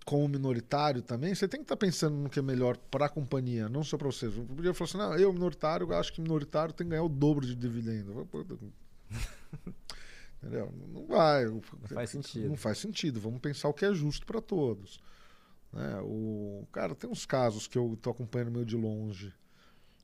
como 0.05 0.28
minoritário 0.28 1.01
também, 1.02 1.35
você 1.35 1.48
tem 1.48 1.60
que 1.60 1.64
estar 1.64 1.76
pensando 1.76 2.16
no 2.16 2.28
que 2.28 2.39
é 2.39 2.43
melhor 2.43 2.76
para 2.76 3.06
a 3.06 3.09
companhia, 3.09 3.68
não 3.68 3.82
só 3.82 3.97
para 3.97 4.06
você. 4.06 4.28
Você 4.28 4.43
podia 4.43 4.74
falar 4.74 4.89
assim, 4.89 4.98
não, 4.98 5.16
eu 5.16 5.32
minoritário, 5.32 5.90
eu 5.90 5.98
acho 5.98 6.12
que 6.12 6.20
minoritário 6.20 6.74
tem 6.74 6.86
que 6.86 6.90
ganhar 6.90 7.05
o 7.05 7.09
dobro 7.09 7.47
de 7.47 7.55
dividendo. 7.55 8.10
Eu 8.10 8.26
falo, 8.26 8.26
"Pô, 8.26 8.44
Entendeu? 10.43 10.72
Não 10.89 11.06
vai. 11.06 11.47
Não 11.47 11.62
faz 11.62 12.10
sentido. 12.10 12.48
Não 12.48 12.56
faz 12.56 12.78
sentido. 12.78 13.18
Vamos 13.18 13.40
pensar 13.40 13.68
o 13.68 13.72
que 13.72 13.85
é 13.85 13.94
justo 13.94 14.26
para 14.26 14.43
todos. 14.43 15.01
Né? 15.72 16.01
O, 16.02 16.66
cara, 16.70 16.94
tem 16.94 17.09
uns 17.09 17.24
casos 17.24 17.66
que 17.66 17.78
eu 17.78 17.98
tô 18.01 18.10
acompanhando 18.10 18.51
meio 18.51 18.66
de 18.66 18.76
longe. 18.76 19.32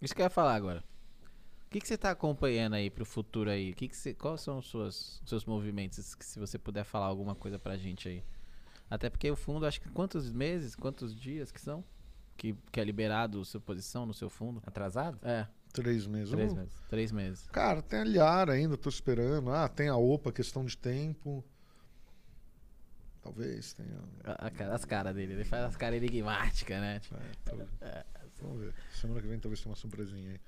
Isso 0.01 0.15
que 0.15 0.23
eu 0.23 0.25
ia 0.25 0.31
falar 0.31 0.55
agora. 0.55 0.83
O 1.67 1.71
que, 1.71 1.81
que 1.81 1.87
você 1.87 1.97
tá 1.97 2.11
acompanhando 2.11 2.75
aí 2.75 2.91
pro 2.91 3.05
futuro 3.05 3.51
aí? 3.51 3.71
O 3.71 3.77
que 3.77 3.87
que 3.87 3.97
você, 3.97 4.15
quais 4.15 4.41
são 4.41 4.59
os 4.59 4.71
seus, 5.25 5.45
movimentos? 5.45 6.17
Se 6.19 6.39
você 6.39 6.59
puder 6.59 6.85
falar 6.85 7.07
alguma 7.07 7.35
coisa 7.35 7.59
pra 7.59 7.77
gente 7.77 8.09
aí. 8.09 8.25
Até 8.91 9.09
porque 9.09 9.31
o 9.31 9.37
fundo, 9.37 9.65
acho 9.65 9.81
que 9.81 9.89
quantos 9.91 10.31
meses, 10.33 10.75
quantos 10.75 11.15
dias 11.15 11.53
que 11.53 11.61
são? 11.61 11.85
Que, 12.37 12.55
que 12.73 12.81
é 12.81 12.85
liberado 12.85 13.45
sua 13.45 13.61
posição 13.61 14.05
no 14.05 14.13
seu 14.13 14.29
fundo? 14.29 14.61
Atrasado? 14.67 15.19
É, 15.23 15.47
Três 15.73 16.05
meses. 16.07 16.31
Três 16.31 16.51
Eu- 16.51 16.57
meses. 16.59 16.75
três 16.89 17.13
meses. 17.13 17.47
Cara, 17.53 17.81
tem 17.81 18.01
a 18.01 18.05
Liara 18.05 18.53
ainda, 18.55 18.77
tô 18.77 18.89
esperando. 18.89 19.51
Ah, 19.53 19.69
tem 19.69 19.89
a 19.89 19.97
OPA, 19.97 20.33
questão 20.33 20.65
de 20.65 20.77
tempo. 20.77 21.45
Talvez 23.23 23.75
tenha. 23.75 23.97
A- 24.25 24.47
a 24.71 24.75
as 24.75 24.85
caras 24.85 25.15
dele, 25.15 25.35
ele 25.35 25.45
faz 25.45 25.65
as 25.65 25.77
caras 25.77 26.03
enigmáticas, 26.03 26.81
né? 26.81 26.99
Tipo, 27.01 27.17
É, 27.17 27.25
talvez. 27.45 27.69
Vamos 28.41 28.61
ver. 28.63 28.75
Semana 28.95 29.21
que 29.21 29.29
vem 29.29 29.39
talvez 29.39 29.61
tenha 29.61 29.71
uma 29.71 29.77
surpresinha 29.77 30.31
aí. 30.31 30.41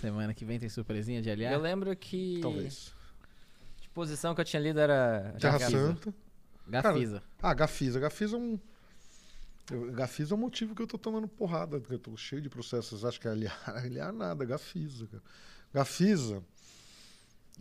semana 0.00 0.32
que 0.32 0.44
vem 0.44 0.58
tem 0.58 0.68
surpresinha 0.68 1.20
de 1.20 1.28
aliar. 1.28 1.52
Eu 1.52 1.60
lembro 1.60 1.94
que. 1.96 2.38
Talvez. 2.40 2.94
De 3.80 3.88
posição 3.90 4.34
que 4.34 4.40
eu 4.40 4.44
tinha 4.44 4.62
lido 4.62 4.78
era. 4.78 5.34
Terra. 5.40 5.58
Santa. 5.58 6.14
Gafisa. 6.66 7.22
Ah, 7.42 7.54
Gafisa. 7.54 8.00
Gafisa 8.00 8.36
é 8.36 8.38
um. 8.38 8.58
eu- 9.70 9.92
Gafisa 9.92 10.34
é 10.34 10.36
o 10.36 10.38
motivo 10.38 10.74
que 10.74 10.82
eu 10.82 10.86
tô 10.86 10.98
tomando 10.98 11.28
porrada, 11.28 11.78
porque 11.80 11.94
eu 11.94 11.98
tô 11.98 12.16
cheio 12.16 12.40
de 12.42 12.48
processos. 12.48 13.04
Acho 13.04 13.20
que 13.20 13.28
é 13.28 13.30
aliar, 13.30 13.62
aliar 13.66 14.12
nada, 14.12 14.44
Gafisa, 14.44 15.06
cara. 15.06 15.22
Gafisa, 15.72 16.42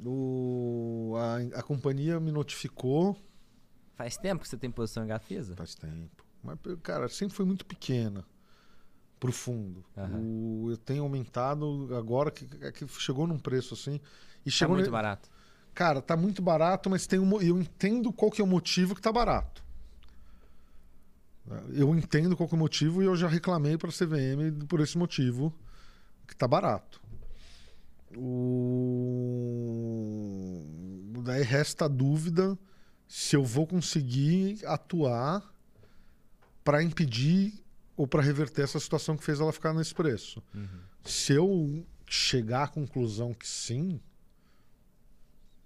o, 0.04 1.14
a, 1.18 1.60
a 1.60 1.64
companhia 1.64 2.20
me 2.20 2.32
notificou 2.32 3.18
Faz 3.96 4.18
tempo 4.18 4.42
que 4.42 4.48
você 4.50 4.58
tem 4.58 4.72
posição 4.72 5.04
em 5.04 5.08
Gafisa? 5.08 5.56
faz 5.56 5.76
tempo. 5.76 6.26
Mas, 6.44 6.58
cara, 6.82 7.08
sempre 7.08 7.36
foi 7.36 7.46
muito 7.46 7.66
pequena 7.66 8.26
pro 9.20 9.32
fundo. 9.32 9.86
Aham. 9.96 10.20
O- 10.20 10.68
eu 10.72 10.78
tenho 10.78 11.04
aumentado 11.04 11.90
agora 11.96 12.32
que, 12.32 12.48
é 12.66 12.72
que 12.72 12.88
chegou 12.88 13.28
num 13.28 13.38
preço 13.38 13.74
assim. 13.76 14.00
E 14.46 14.46
Tá 14.46 14.52
chegou 14.52 14.76
muito 14.76 14.88
ne- 14.88 14.92
barato. 14.92 15.30
Cara, 15.74 16.02
tá 16.02 16.16
muito 16.16 16.42
barato, 16.42 16.90
mas 16.90 17.08
tem 17.08 17.20
um, 17.20 17.42
eu 17.42 17.60
entendo 17.60 18.12
qual 18.14 18.30
que 18.30 18.42
é 18.42 18.44
o 18.44 18.48
motivo 18.48 18.94
que 18.96 19.02
tá 19.02 19.12
barato. 19.12 19.64
Eu 21.74 21.94
entendo 21.96 22.38
qual 22.38 22.48
que 22.48 22.56
é 22.56 22.58
o 22.58 22.60
motivo 22.60 23.02
e 23.02 23.06
eu 23.06 23.16
já 23.16 23.28
reclamei 23.28 23.78
para 23.78 23.90
a 23.90 23.92
CVM 23.92 24.66
por 24.68 24.80
esse 24.80 24.98
motivo 24.98 25.54
que 26.28 26.36
tá 26.36 26.48
barato. 26.48 27.02
O... 28.16 28.84
Daí 31.24 31.42
resta 31.42 31.86
a 31.86 31.88
dúvida 31.88 32.58
se 33.08 33.36
eu 33.36 33.44
vou 33.44 33.66
conseguir 33.66 34.60
atuar 34.66 35.42
para 36.64 36.84
impedir 36.84 37.64
ou 37.96 38.08
para 38.08 38.22
reverter 38.22 38.64
essa 38.64 38.80
situação 38.80 39.16
que 39.18 39.24
fez 39.24 39.40
ela 39.40 39.54
ficar 39.54 39.74
nesse 39.74 39.94
preço. 39.94 40.44
Se 41.04 41.34
eu 41.34 41.86
chegar 42.06 42.64
à 42.64 42.68
conclusão 42.68 43.34
que 43.34 43.48
sim, 43.48 44.00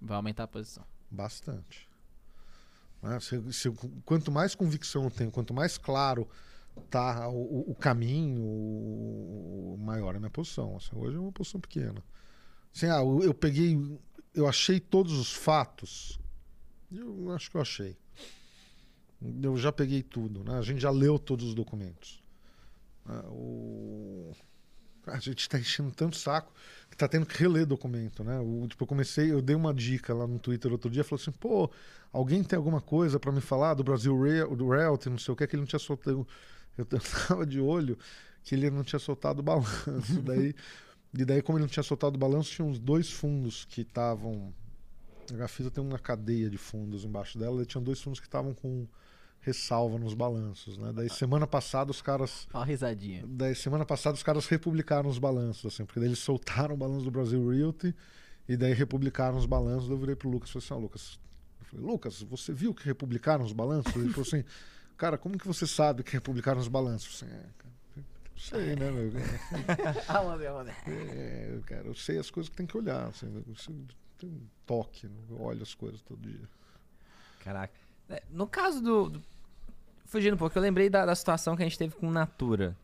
Vai 0.01 0.15
aumentar 0.15 0.43
a 0.43 0.47
posição. 0.47 0.83
Bastante. 1.09 1.87
Né? 3.01 3.19
Se- 3.19 3.53
se 3.53 3.71
quanto 4.05 4.31
mais 4.31 4.55
convicção 4.55 5.03
eu 5.05 5.11
tenho, 5.11 5.31
quanto 5.31 5.53
mais 5.53 5.77
claro 5.77 6.27
tá 6.89 7.27
o, 7.29 7.71
o 7.71 7.75
caminho, 7.75 8.41
o- 8.43 9.77
maior 9.79 10.13
é 10.13 10.17
a 10.17 10.19
minha 10.19 10.29
posição. 10.29 10.75
Assim, 10.77 10.91
hoje 10.95 11.17
é 11.17 11.19
uma 11.19 11.31
posição 11.31 11.59
pequena. 11.59 12.03
Assim, 12.75 12.87
ah, 12.87 12.99
eu, 12.99 13.21
eu 13.23 13.33
peguei, 13.33 13.77
eu 14.33 14.47
achei 14.47 14.79
todos 14.79 15.13
os 15.13 15.33
fatos. 15.33 16.19
Eu 16.91 17.31
acho 17.31 17.49
que 17.49 17.57
eu 17.57 17.61
achei. 17.61 17.97
Eu 19.41 19.57
já 19.57 19.71
peguei 19.71 20.03
tudo, 20.03 20.43
né? 20.43 20.57
A 20.57 20.61
gente 20.61 20.79
já 20.79 20.91
leu 20.91 21.17
todos 21.17 21.45
os 21.47 21.55
documentos. 21.55 22.23
né? 23.05 23.19
O- 23.29 24.31
A 25.07 25.19
gente 25.19 25.39
está 25.39 25.59
enchendo 25.59 25.91
tanto 25.91 26.17
saco 26.17 26.51
que 26.89 26.97
tá 26.97 27.07
tendo 27.07 27.25
que 27.25 27.37
reler 27.37 27.65
documento, 27.65 28.23
né? 28.23 28.39
O, 28.39 28.67
tipo, 28.67 28.83
eu 28.83 28.87
comecei, 28.87 29.31
eu 29.31 29.41
dei 29.41 29.55
uma 29.55 29.73
dica 29.73 30.13
lá 30.13 30.25
no 30.27 30.39
Twitter 30.39 30.71
outro 30.71 30.89
dia, 30.89 31.03
falou 31.03 31.21
assim, 31.21 31.31
pô, 31.31 31.69
alguém 32.11 32.43
tem 32.43 32.57
alguma 32.57 32.81
coisa 32.81 33.19
para 33.19 33.31
me 33.31 33.41
falar 33.41 33.73
do 33.73 33.83
Brasil 33.83 34.19
Real, 34.21 34.55
do 34.55 34.69
Realty, 34.69 35.09
não 35.09 35.17
sei 35.17 35.33
o 35.33 35.35
que, 35.35 35.45
que 35.47 35.55
ele 35.55 35.61
não 35.61 35.67
tinha 35.67 35.79
soltado. 35.79 36.27
Eu, 36.77 36.87
eu 36.91 36.99
tava 37.27 37.45
de 37.45 37.59
olho 37.59 37.97
que 38.43 38.55
ele 38.55 38.69
não 38.69 38.83
tinha 38.83 38.99
soltado 38.99 39.39
o 39.39 39.43
balanço. 39.43 40.21
daí, 40.23 40.55
e 41.13 41.25
daí, 41.25 41.41
como 41.41 41.57
ele 41.57 41.63
não 41.63 41.69
tinha 41.69 41.83
soltado 41.83 42.15
o 42.15 42.19
balanço, 42.19 42.51
tinha 42.51 42.65
uns 42.65 42.79
dois 42.79 43.11
fundos 43.11 43.65
que 43.65 43.81
estavam. 43.81 44.53
A 45.31 45.35
Gafisa 45.35 45.69
tem 45.69 45.83
uma 45.83 45.99
cadeia 45.99 46.49
de 46.49 46.57
fundos 46.57 47.03
embaixo 47.03 47.37
dela, 47.37 47.61
e 47.61 47.65
tinha 47.65 47.81
dois 47.81 48.01
fundos 48.01 48.19
que 48.19 48.27
estavam 48.27 48.53
com 48.53 48.87
ressalva 49.47 49.97
nos 49.97 50.13
balanços, 50.13 50.77
né? 50.77 50.91
Daí 50.93 51.09
semana 51.09 51.47
passada 51.47 51.89
os 51.89 52.01
caras 52.01 52.47
Ó 52.53 52.59
a 52.59 52.65
risadinha. 52.65 53.23
Daí, 53.25 53.55
semana 53.55 53.85
passada, 53.85 54.15
os 54.15 54.21
caras 54.23 54.45
republicaram 54.47 55.09
os 55.09 55.17
balanços, 55.17 55.73
assim, 55.73 55.85
porque 55.85 55.99
daí 55.99 56.09
eles 56.09 56.19
soltaram 56.19 56.75
o 56.75 56.77
balanço 56.77 57.05
do 57.05 57.11
Brasil 57.11 57.47
Realty 57.49 57.95
e 58.47 58.57
daí 58.57 58.73
republicaram 58.73 59.37
os 59.37 59.45
balanços. 59.45 59.89
Eu 59.89 59.97
virei 59.97 60.15
pro 60.15 60.29
Lucas 60.29 60.49
e 60.49 60.53
falei 60.53 60.65
assim: 60.65 60.73
ó, 60.73 60.77
Lucas, 60.77 61.19
eu 61.61 61.65
falei, 61.65 61.85
Lucas, 61.85 62.21
você 62.23 62.53
viu 62.53 62.73
que 62.73 62.85
republicaram 62.85 63.45
os 63.45 63.53
balanços? 63.53 63.95
Ele 63.95 64.09
falou 64.09 64.27
assim: 64.27 64.43
cara, 64.97 65.17
como 65.17 65.37
que 65.37 65.47
você 65.47 65.65
sabe 65.65 66.03
que 66.03 66.11
republicaram 66.11 66.59
os 66.59 66.67
balanços? 66.67 67.21
Eu 67.21 67.27
falei 67.29 67.41
é, 67.43 67.49
cara, 67.57 67.73
não 68.29 68.37
sei, 68.37 68.75
né, 68.75 68.91
meu? 68.91 69.11
Mandei. 70.55 70.73
É, 70.87 71.59
cara, 71.65 71.87
eu 71.87 71.95
sei 71.95 72.17
as 72.19 72.29
coisas 72.29 72.49
que 72.49 72.55
tem 72.57 72.65
que 72.65 72.77
olhar. 72.77 73.07
Assim, 73.07 73.43
tem 74.17 74.29
um 74.29 74.41
toque, 74.65 75.07
né? 75.07 75.15
eu 75.29 75.41
olho 75.41 75.61
as 75.63 75.73
coisas 75.73 76.01
todo 76.01 76.19
dia. 76.19 76.49
Caraca. 77.43 77.73
É, 78.09 78.23
No 78.29 78.45
caso 78.47 78.81
do. 78.81 79.09
do- 79.09 79.36
Fugindo 80.07 80.33
um 80.33 80.37
pouco, 80.37 80.57
eu 80.57 80.61
lembrei 80.61 80.89
da, 80.89 81.05
da 81.05 81.13
situação 81.15 81.55
que 81.55 81.61
a 81.61 81.65
gente 81.65 81.77
teve 81.77 81.95
com 81.95 82.09
Natura. 82.09 82.75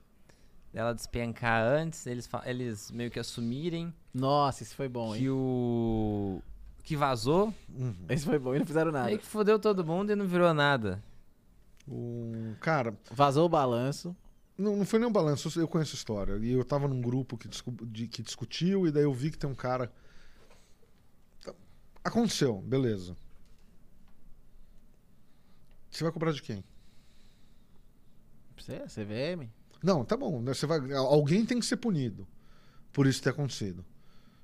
Ela 0.74 0.94
despencar 0.94 1.64
antes, 1.64 2.06
eles, 2.06 2.30
eles 2.46 2.92
meio 2.92 3.10
que 3.12 3.20
assumirem 3.20 3.94
Nossa, 4.14 4.64
isso 4.64 4.76
foi 4.76 4.88
bom, 4.90 5.14
hein? 5.16 5.22
que 5.22 5.30
o. 5.30 6.42
que 6.84 6.96
vazou, 6.96 7.54
Uhum. 7.74 7.96
Esse 8.10 8.26
foi 8.26 8.38
bom 8.40 8.54
e 8.56 8.60
não 8.60 8.66
fizeram 8.66 8.92
nada. 8.92 9.06
meio 9.08 9.20
que 9.20 9.26
fodeu 9.26 9.58
todo 9.60 9.84
mundo 9.86 10.12
e 10.12 10.16
não 10.16 10.26
virou 10.28 10.54
nada. 10.54 11.02
O, 11.88 12.56
cara, 12.60 12.98
Vazou 13.12 13.46
o 13.46 13.50
balanço. 13.50 14.16
não, 14.58 14.76
não 14.78 14.86
foi 14.86 15.00
nem 15.00 15.08
um 15.08 15.12
balanço, 15.12 15.60
eu 15.60 15.68
conheço 15.68 15.96
a 15.96 15.98
história. 15.98 16.38
E 16.38 16.52
eu 16.52 16.64
tava 16.66 16.88
num 16.88 17.02
grupo 17.02 17.38
que, 17.38 17.48
discu- 17.48 17.86
de- 17.86 18.08
que 18.08 18.22
discutiu, 18.24 18.88
e 18.88 18.92
daí 18.92 19.04
eu 19.04 19.14
vi 19.14 19.32
que 19.32 19.38
tem 19.38 19.50
um 19.50 19.56
cara. 19.56 19.92
Aconteceu, 22.04 22.58
beleza. 22.62 23.16
Você 25.92 26.04
vai 26.04 26.12
cobrar 26.12 26.32
de 26.32 26.42
quem? 26.42 26.64
Você, 28.64 28.80
CVM? 28.88 29.50
Não, 29.84 30.06
tá 30.06 30.16
bom. 30.16 30.42
né, 30.42 30.54
Você 30.54 30.66
vai, 30.66 30.80
alguém 30.94 31.46
tem 31.46 31.60
que 31.60 31.66
ser 31.66 31.78
punido 31.78 32.26
por 32.94 33.06
isso 33.08 33.22
ter 33.22 33.32
acontecido. 33.32 33.84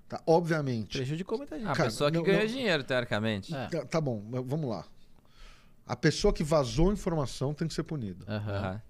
Tá? 0.10 0.22
Obviamente. 0.26 0.98
Prejudicou 0.98 1.38
muita 1.38 1.58
gente. 1.58 1.70
A 1.70 1.74
Cara, 1.74 1.90
pessoa 1.90 2.12
que 2.12 2.18
não- 2.18 2.24
ganhou 2.24 2.41
não- 2.41 2.48
dinheiro, 2.48 2.84
teoricamente. 2.84 3.56
É. 3.56 3.68
Tá, 3.68 3.86
tá 3.86 4.02
bom, 4.02 4.22
vamos 4.44 4.70
lá. 4.70 4.86
A 5.86 5.96
pessoa 5.96 6.34
que 6.34 6.44
vazou 6.44 6.90
a 6.90 6.94
informação 6.94 7.54
tem 7.54 7.68
que 7.68 7.74
ser 7.74 7.84
punida. 7.84 8.26
Aham. 8.28 8.82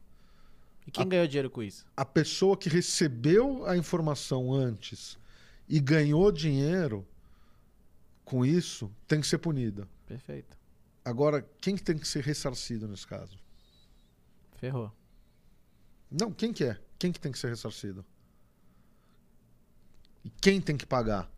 E 0.88 0.92
quem 0.92 1.08
ganhou 1.08 1.28
dinheiro 1.28 1.50
com 1.50 1.62
isso? 1.62 1.86
A 1.96 2.04
pessoa 2.06 2.58
que 2.58 2.68
recebeu 2.70 3.66
a 3.68 3.78
informação 3.78 4.52
antes 4.52 5.18
e 5.68 5.80
ganhou 5.80 6.32
dinheiro 6.32 7.06
com 8.26 8.44
isso 8.46 8.92
tem 9.08 9.22
que 9.22 9.28
ser 9.28 9.38
punida. 9.38 9.88
Perfeito. 10.08 10.58
Agora, 11.06 11.46
quem 11.62 11.76
que 11.76 11.84
tem 11.84 11.98
que 11.98 12.08
ser 12.08 12.24
ressarcido 12.24 12.88
nesse 12.88 13.06
caso? 13.06 13.38
Ferrou. 14.56 14.92
Não, 16.12 16.32
quem 16.32 16.52
que 16.52 16.64
é? 16.64 16.80
Quem 16.98 17.12
que 17.12 17.20
tem 17.20 17.32
que 17.32 17.40
ser 17.40 17.50
ressarcido? 17.50 18.06
E 20.24 20.30
quem 20.30 20.60
tem 20.60 20.76
que 20.76 20.86
pagar? 20.86 21.30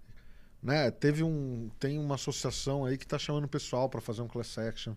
Né? 0.61 0.89
Teve 0.91 1.23
um, 1.23 1.69
tem 1.79 1.99
uma 1.99 2.15
associação 2.15 2.85
aí 2.85 2.97
que 2.97 3.03
está 3.03 3.17
chamando 3.17 3.45
o 3.45 3.49
pessoal 3.49 3.89
para 3.89 4.01
fazer 4.01 4.21
um 4.21 4.27
class 4.27 4.57
action, 4.57 4.93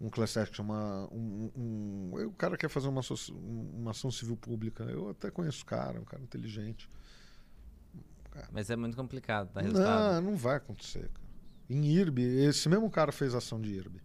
um 0.00 0.08
class 0.08 0.36
action, 0.36 0.64
uma, 0.64 1.06
um, 1.12 1.50
um- 1.56 2.26
o 2.26 2.32
cara 2.32 2.56
quer 2.56 2.68
fazer 2.68 2.88
uma, 2.88 3.00
uma 3.72 3.90
ação 3.90 4.10
civil 4.10 4.36
pública. 4.36 4.84
Eu 4.84 5.10
até 5.10 5.30
conheço 5.30 5.62
o 5.62 5.66
cara, 5.66 6.00
um 6.00 6.04
cara 6.04 6.22
inteligente. 6.22 6.88
Mas 8.52 8.70
é 8.70 8.76
muito 8.76 8.96
complicado, 8.96 9.50
tá 9.52 9.60
resultado. 9.60 10.22
Não, 10.22 10.30
não 10.30 10.36
vai 10.36 10.56
acontecer. 10.56 11.08
Cara. 11.08 11.30
Em 11.68 11.84
IRB, 11.84 12.22
esse 12.44 12.68
mesmo 12.68 12.90
cara 12.90 13.12
fez 13.12 13.34
ação 13.34 13.60
de 13.60 13.70
IRB. 13.70 14.00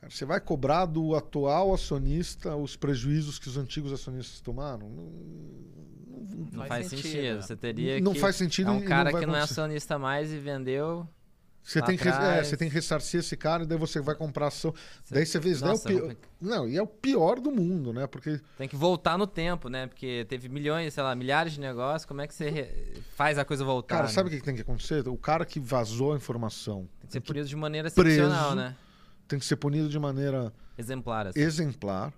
Cara, 0.00 0.10
você 0.10 0.24
vai 0.24 0.40
cobrar 0.40 0.86
do 0.86 1.14
atual 1.14 1.74
acionista 1.74 2.56
os 2.56 2.74
prejuízos 2.76 3.38
que 3.38 3.48
os 3.48 3.56
antigos 3.56 3.92
acionistas 3.92 4.40
tomaram? 4.40 4.88
Não, 4.88 5.04
não- 5.04 5.60
Não 6.52 6.66
Faz 6.66 6.68
faz 6.68 6.86
sentido, 6.88 7.02
sentido. 7.12 7.42
Você 7.42 7.56
teria 7.56 8.00
não 8.00 8.12
que... 8.14 8.20
faz 8.20 8.36
sentido 8.36 8.68
É 8.68 8.72
um 8.72 8.80
não 8.80 8.86
cara 8.86 9.12
que 9.12 9.26
não 9.26 9.36
é 9.36 9.40
acionista 9.40 9.98
mais 9.98 10.32
e 10.32 10.38
vendeu. 10.38 11.06
Você 11.62 11.82
tem, 11.82 11.96
que, 11.96 12.08
é, 12.08 12.42
você 12.42 12.56
tem 12.56 12.68
que 12.70 12.74
ressarcir 12.74 13.20
esse 13.20 13.36
cara 13.36 13.64
e 13.64 13.66
daí 13.66 13.76
você 13.76 14.00
vai 14.00 14.14
comprar 14.14 14.46
ação. 14.46 14.74
Daí 15.10 15.26
você 15.26 15.38
vê, 15.38 15.50
isso 15.50 15.62
é 15.62 15.66
o 15.66 15.70
Nossa, 15.70 15.88
pior. 15.88 16.16
Não, 16.40 16.66
e 16.66 16.76
é 16.78 16.82
o 16.82 16.86
pior 16.86 17.38
do 17.38 17.50
mundo, 17.50 17.92
né? 17.92 18.06
Porque 18.06 18.40
Tem 18.56 18.66
que 18.66 18.74
voltar 18.76 19.18
no 19.18 19.26
tempo, 19.26 19.68
né? 19.68 19.86
Porque 19.86 20.24
teve 20.28 20.48
milhões, 20.48 20.94
sei 20.94 21.02
lá, 21.02 21.14
milhares 21.14 21.52
de 21.52 21.60
negócios. 21.60 22.06
Como 22.06 22.22
é 22.22 22.26
que 22.26 22.34
você 22.34 22.48
re- 22.48 23.02
faz 23.14 23.38
a 23.38 23.44
coisa 23.44 23.62
voltar? 23.62 23.96
Cara, 23.96 24.06
né? 24.08 24.12
sabe 24.12 24.28
o 24.28 24.32
que 24.32 24.40
tem 24.42 24.54
que 24.54 24.62
acontecer? 24.62 25.06
O 25.06 25.18
cara 25.18 25.44
que 25.44 25.60
vazou 25.60 26.14
a 26.14 26.16
informação 26.16 26.88
Tem 27.00 27.06
que 27.08 27.12
ser 27.12 27.20
punido 27.20 27.46
de 27.46 27.56
maneira 27.56 27.90
Preso. 27.90 28.08
excepcional, 28.22 28.54
né? 28.54 28.74
Tem 29.30 29.38
que 29.38 29.44
ser 29.46 29.56
punido 29.56 29.88
de 29.88 29.98
maneira 29.98 30.52
Exemplar, 30.76 31.28
assim. 31.28 31.40
exemplar. 31.40 32.12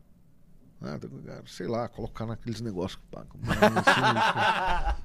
né? 0.80 0.98
Sei 1.47 1.66
lá, 1.66 1.86
colocar 1.89 2.24
naqueles 2.26 2.60
negócios 2.60 2.97
que 3.01 3.06
pagam. 3.10 3.36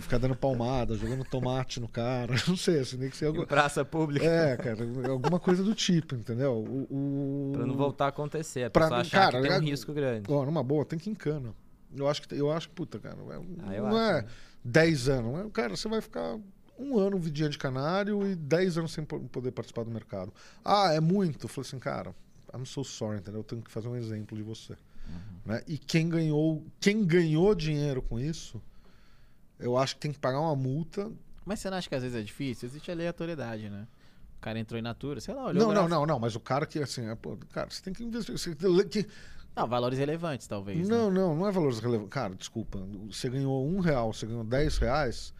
Ficar 0.00 0.16
dando 0.18 0.34
palmada, 0.34 0.94
jogando 0.96 1.24
tomate 1.24 1.78
no 1.78 1.86
cara. 1.88 2.34
Não 2.48 2.56
sei, 2.56 2.80
assim, 2.80 2.96
tem 2.96 3.10
que 3.10 3.16
ser 3.16 3.26
algo. 3.26 3.42
Em 3.42 3.46
praça 3.46 3.84
pública. 3.84 4.24
É, 4.24 4.56
cara, 4.56 4.78
alguma 5.10 5.38
coisa 5.38 5.62
do 5.62 5.74
tipo, 5.74 6.14
entendeu? 6.14 6.52
O, 6.54 6.86
o... 6.90 7.52
Pra 7.52 7.66
não 7.66 7.76
voltar 7.76 8.06
a 8.06 8.08
acontecer. 8.08 8.64
A 8.64 8.70
Pra 8.70 8.84
pessoa 8.84 8.96
não- 8.98 9.00
achar 9.02 9.30
cara, 9.32 9.42
que 9.42 9.48
tem 9.48 9.58
um 9.58 9.64
risco 9.64 9.92
grande. 9.92 10.32
Ó, 10.32 10.44
numa 10.46 10.62
boa, 10.62 10.84
tem 10.86 10.98
que 10.98 11.10
encana. 11.10 11.52
Eu 11.94 12.08
acho 12.08 12.22
que, 12.22 12.34
eu 12.34 12.50
acho 12.50 12.70
puta, 12.70 12.98
cara, 12.98 13.16
é- 13.16 13.34
Ah, 13.34 13.80
não 13.82 13.88
acho, 13.88 13.96
é 13.98 14.22
né? 14.22 14.28
10 14.64 15.08
anos. 15.10 15.50
Cara, 15.52 15.76
você 15.76 15.86
vai 15.88 16.00
ficar 16.00 16.38
um 16.78 16.98
ano 16.98 17.18
vidinha 17.18 17.48
de 17.48 17.58
canário 17.58 18.26
e 18.26 18.34
10 18.34 18.78
anos 18.78 18.92
sem 18.92 19.04
po- 19.04 19.20
poder 19.20 19.52
participar 19.52 19.84
do 19.84 19.90
mercado. 19.90 20.32
Ah, 20.64 20.92
é 20.92 21.00
muito. 21.00 21.44
Eu 21.44 21.48
falei 21.48 21.68
assim, 21.68 21.78
cara, 21.78 22.14
I'm 22.54 22.64
so 22.66 22.82
sorry, 22.84 23.18
entendeu? 23.18 23.40
Eu 23.40 23.44
tenho 23.44 23.62
que 23.62 23.70
fazer 23.70 23.88
um 23.88 23.96
exemplo 23.96 24.36
de 24.36 24.42
você. 24.42 24.76
Né? 25.44 25.62
E 25.66 25.76
quem 25.76 26.08
ganhou, 26.08 26.64
quem 26.80 27.04
ganhou 27.04 27.54
dinheiro 27.54 28.00
com 28.02 28.18
isso, 28.18 28.62
eu 29.58 29.76
acho 29.76 29.94
que 29.96 30.00
tem 30.00 30.12
que 30.12 30.18
pagar 30.18 30.40
uma 30.40 30.54
multa. 30.56 31.10
Mas 31.44 31.60
você 31.60 31.68
não 31.70 31.76
acha 31.76 31.88
que 31.88 31.94
às 31.94 32.02
vezes 32.02 32.16
é 32.18 32.22
difícil? 32.22 32.68
Existe 32.68 32.90
aleatoriedade, 32.90 33.68
né? 33.68 33.86
O 34.38 34.40
cara 34.40 34.58
entrou 34.58 34.78
em 34.78 34.82
natura, 34.82 35.20
sei 35.20 35.34
lá, 35.34 35.46
olhou 35.46 35.66
Não, 35.68 35.72
não, 35.74 35.88
não, 35.88 36.06
não, 36.06 36.18
mas 36.18 36.34
o 36.34 36.40
cara 36.40 36.66
que 36.66 36.78
assim, 36.80 37.06
é, 37.08 37.14
pô, 37.14 37.36
cara, 37.52 37.68
você 37.70 37.82
tem 37.82 37.92
que 37.92 38.02
investir. 38.02 38.36
você- 38.36 38.54
que- 38.88 39.06
Não, 39.54 39.66
valores 39.68 39.98
relevantes, 39.98 40.46
talvez. 40.46 40.88
né? 40.88 40.96
Não, 40.96 41.10
não, 41.10 41.36
não 41.36 41.46
é 41.46 41.52
valores 41.52 41.78
relevantes. 41.78 42.10
Cara, 42.12 42.34
desculpa. 42.34 42.78
Você 43.10 43.28
ganhou 43.28 43.66
um 43.68 43.78
real, 43.80 44.12
você 44.12 44.26
ganhou 44.26 44.42
10 44.44 44.78
reais, 44.78 45.32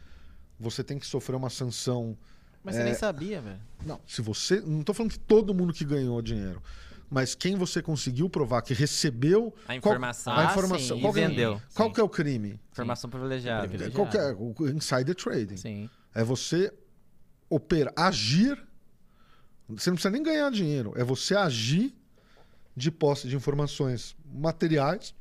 você 0.63 0.83
tem 0.85 0.99
que 0.99 1.07
sofrer 1.07 1.35
uma 1.37 1.51
sanção. 1.51 2.17
Mas 2.65 2.77
você 2.77 2.81
É. 2.83 2.85
nem 2.85 2.95
sabia, 2.95 3.41
velho. 3.41 3.61
Não, 3.85 4.01
se 4.07 4.23
você. 4.23 4.61
Não 4.61 4.83
tô 4.85 4.95
falando 4.95 5.11
que 5.13 5.19
todo 5.19 5.53
mundo 5.53 5.73
que 5.73 5.85
ganhou 5.85 6.23
dinheiro. 6.23 6.63
Mas 7.11 7.35
quem 7.35 7.57
você 7.57 7.83
conseguiu 7.83 8.31
provar 8.31 8.63
que 8.63 8.73
recebeu 8.73 9.53
A 9.65 9.67
qual- 9.67 9.77
informação. 9.79 10.33
a 10.33 10.41
Ah, 10.41 10.45
informação. 10.53 10.97
sim, 10.97 11.03
Qual, 11.03 11.13
e 11.13 11.15
que 11.15 11.21
é- 11.21 11.29
vendeu. 11.29 11.63
qual 11.75 11.89
Sim. 11.89 11.95
que 11.95 12.01
é 12.01 12.03
o 12.05 12.09
crime? 12.09 12.61
Informação 12.71 13.11
privilegiada. 13.11 13.69
Privilegiada. 13.69 13.95
Qual 13.95 14.09
que 14.09 14.17
é 14.17 14.33
o 14.33 14.69
insider 14.71 15.15
trading? 15.15 15.57
Sim. 15.59 15.91
É 16.15 16.25
você 16.25 16.73
operar, 17.51 17.93
agir. 17.97 18.57
Você 19.69 19.91
não 19.91 19.97
precisa 19.97 20.11
nem 20.11 20.23
ganhar 20.23 20.51
dinheiro. 20.51 20.93
É 20.97 21.05
você 21.05 21.35
agir 21.35 21.95
de 22.75 22.91
posse 22.91 23.29
de 23.29 23.37
informações 23.37 24.17
materiais 24.33 25.15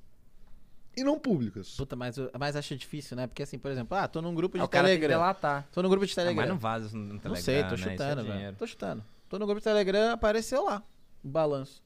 e 0.96 1.04
não 1.04 1.18
públicas. 1.20 1.76
Puta, 1.76 1.96
mas, 1.96 2.16
mas 2.40 2.56
acho 2.56 2.76
difícil, 2.76 3.16
né? 3.18 3.28
Porque 3.28 3.44
assim, 3.44 3.58
por 3.58 3.72
exemplo, 3.72 3.98
ah, 3.98 4.08
tô 4.08 4.22
num 4.22 4.34
grupo 4.36 4.58
de 4.58 4.62
Ah, 4.62 4.66
o 4.66 4.70
cara 4.70 4.88
tem 4.88 4.96
que 4.98 5.02
Telegram. 5.02 5.20
delatar. 5.22 5.68
Tô 5.72 5.82
num 5.82 5.90
grupo 5.90 6.06
de 6.06 6.12
Ah, 6.12 6.16
Telegram. 6.16 6.42
mas 6.42 6.50
não 6.50 6.58
vaza 6.58 6.88
isso 6.88 6.98
no 6.98 7.06
Telegram, 7.20 7.30
Não 7.30 7.36
sei, 7.36 7.64
tô 7.64 7.70
né? 7.70 7.74
É 7.74 7.78
chutando, 7.78 8.22
velho. 8.24 8.34
dinheiro. 8.36 8.56
Tô 8.58 8.68
chutando. 8.68 9.04
Tô 9.30 9.40
no 9.40 9.46
grupo 9.46 9.60
de 9.60 9.64
Telegram, 9.64 10.12
apareceu 10.12 10.66
lá 10.66 10.84
o 11.24 11.28
balanço. 11.28 11.82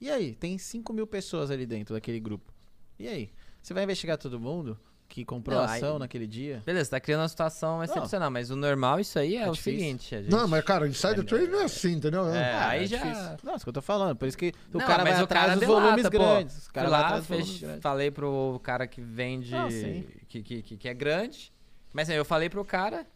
E 0.00 0.10
aí? 0.10 0.34
Tem 0.34 0.58
5 0.58 0.92
mil 0.92 1.06
pessoas 1.06 1.50
ali 1.50 1.64
dentro 1.64 1.94
daquele 1.94 2.20
grupo. 2.20 2.52
E 2.98 3.08
aí? 3.08 3.30
Você 3.62 3.72
vai 3.72 3.84
investigar 3.84 4.18
todo 4.18 4.38
mundo 4.38 4.78
que 5.14 5.26
comprou 5.26 5.58
Não, 5.58 5.64
a 5.64 5.74
ação 5.74 5.92
aí- 5.92 5.98
naquele 5.98 6.26
dia? 6.26 6.62
Beleza, 6.64 6.88
tá 6.88 6.98
criando 6.98 7.20
uma 7.20 7.28
situação 7.28 7.84
excepcional, 7.84 8.30
mas 8.30 8.50
o 8.50 8.56
normal 8.56 8.98
isso 8.98 9.18
aí 9.18 9.36
é, 9.36 9.42
É 9.42 9.50
o 9.50 9.52
difícil. 9.52 9.78
seguinte. 9.78 10.14
A 10.14 10.22
gente... 10.22 10.30
Não, 10.32 10.48
mas 10.48 10.64
cara, 10.64 10.88
insider 10.88 11.22
trading 11.22 11.50
não 11.50 11.60
é 11.60 11.64
assim, 11.64 11.92
entendeu? 11.92 12.26
É, 12.30 12.52
Ah, 12.54 12.68
aí 12.70 12.84
é 12.84 12.86
já- 12.86 12.96
difícil. 12.96 13.36
Não, 13.44 13.54
isso 13.54 13.62
que 13.64 13.68
eu 13.68 13.72
tô 13.74 13.82
falando. 13.82 14.16
Por 14.16 14.26
isso 14.26 14.38
que 14.38 14.54
o 14.72 14.78
Não, 14.78 14.86
cara 14.86 15.02
mas 15.04 15.12
vai 15.12 15.20
o 15.20 15.24
atrás 15.24 15.44
cara 15.46 15.56
dos 15.58 15.66
delata, 15.68 15.82
volumes 15.84 16.02
pô. 16.04 16.10
grandes. 16.10 16.66
O 16.66 16.72
cara 16.72 16.88
vai 16.88 16.98
lá, 16.98 17.06
atrás 17.06 17.26
dos 17.26 17.36
fez- 17.36 17.60
grandes. 17.60 17.82
falei 17.82 18.10
pro 18.10 18.58
cara 18.62 18.86
que 18.86 19.02
vende, 19.02 19.54
Ah, 19.54 19.70
sim. 19.70 20.06
que, 20.28 20.42
que, 20.42 20.62
que, 20.62 20.76
que 20.78 20.88
é 20.88 20.94
grande, 20.94 21.52
mas 21.92 22.08
aí 22.08 22.16
eu 22.16 22.24
falei 22.24 22.48
pro 22.48 22.64
cara 22.64 23.06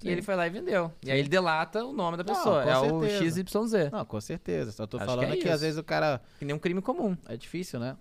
Sim. 0.00 0.08
e 0.08 0.10
ele 0.10 0.22
foi 0.22 0.34
lá 0.34 0.44
e 0.44 0.50
vendeu. 0.50 0.90
E 1.04 1.10
aí 1.12 1.18
Sim. 1.18 1.20
ele 1.20 1.28
delata 1.28 1.84
o 1.84 1.92
nome 1.92 2.16
da 2.16 2.24
Não, 2.24 2.34
pessoa, 2.34 2.64
é 2.64 2.76
o 2.78 3.00
certeza. 3.00 3.44
XYZ, 3.44 3.90
Não, 3.92 4.04
com 4.04 4.20
certeza. 4.20 4.72
Só 4.72 4.88
tô 4.88 4.96
Acho 4.96 5.06
falando 5.06 5.30
que 5.30 5.36
que, 5.42 5.48
é 5.48 5.52
às 5.52 5.58
isso. 5.60 5.64
vezes 5.66 5.78
o 5.78 5.84
cara. 5.84 6.20
que 6.40 6.44
nem 6.44 6.52
um 6.52 6.58
crime 6.58 6.82
comum. 6.82 7.16
É 7.28 7.36
difícil, 7.36 7.78
né? 7.78 7.96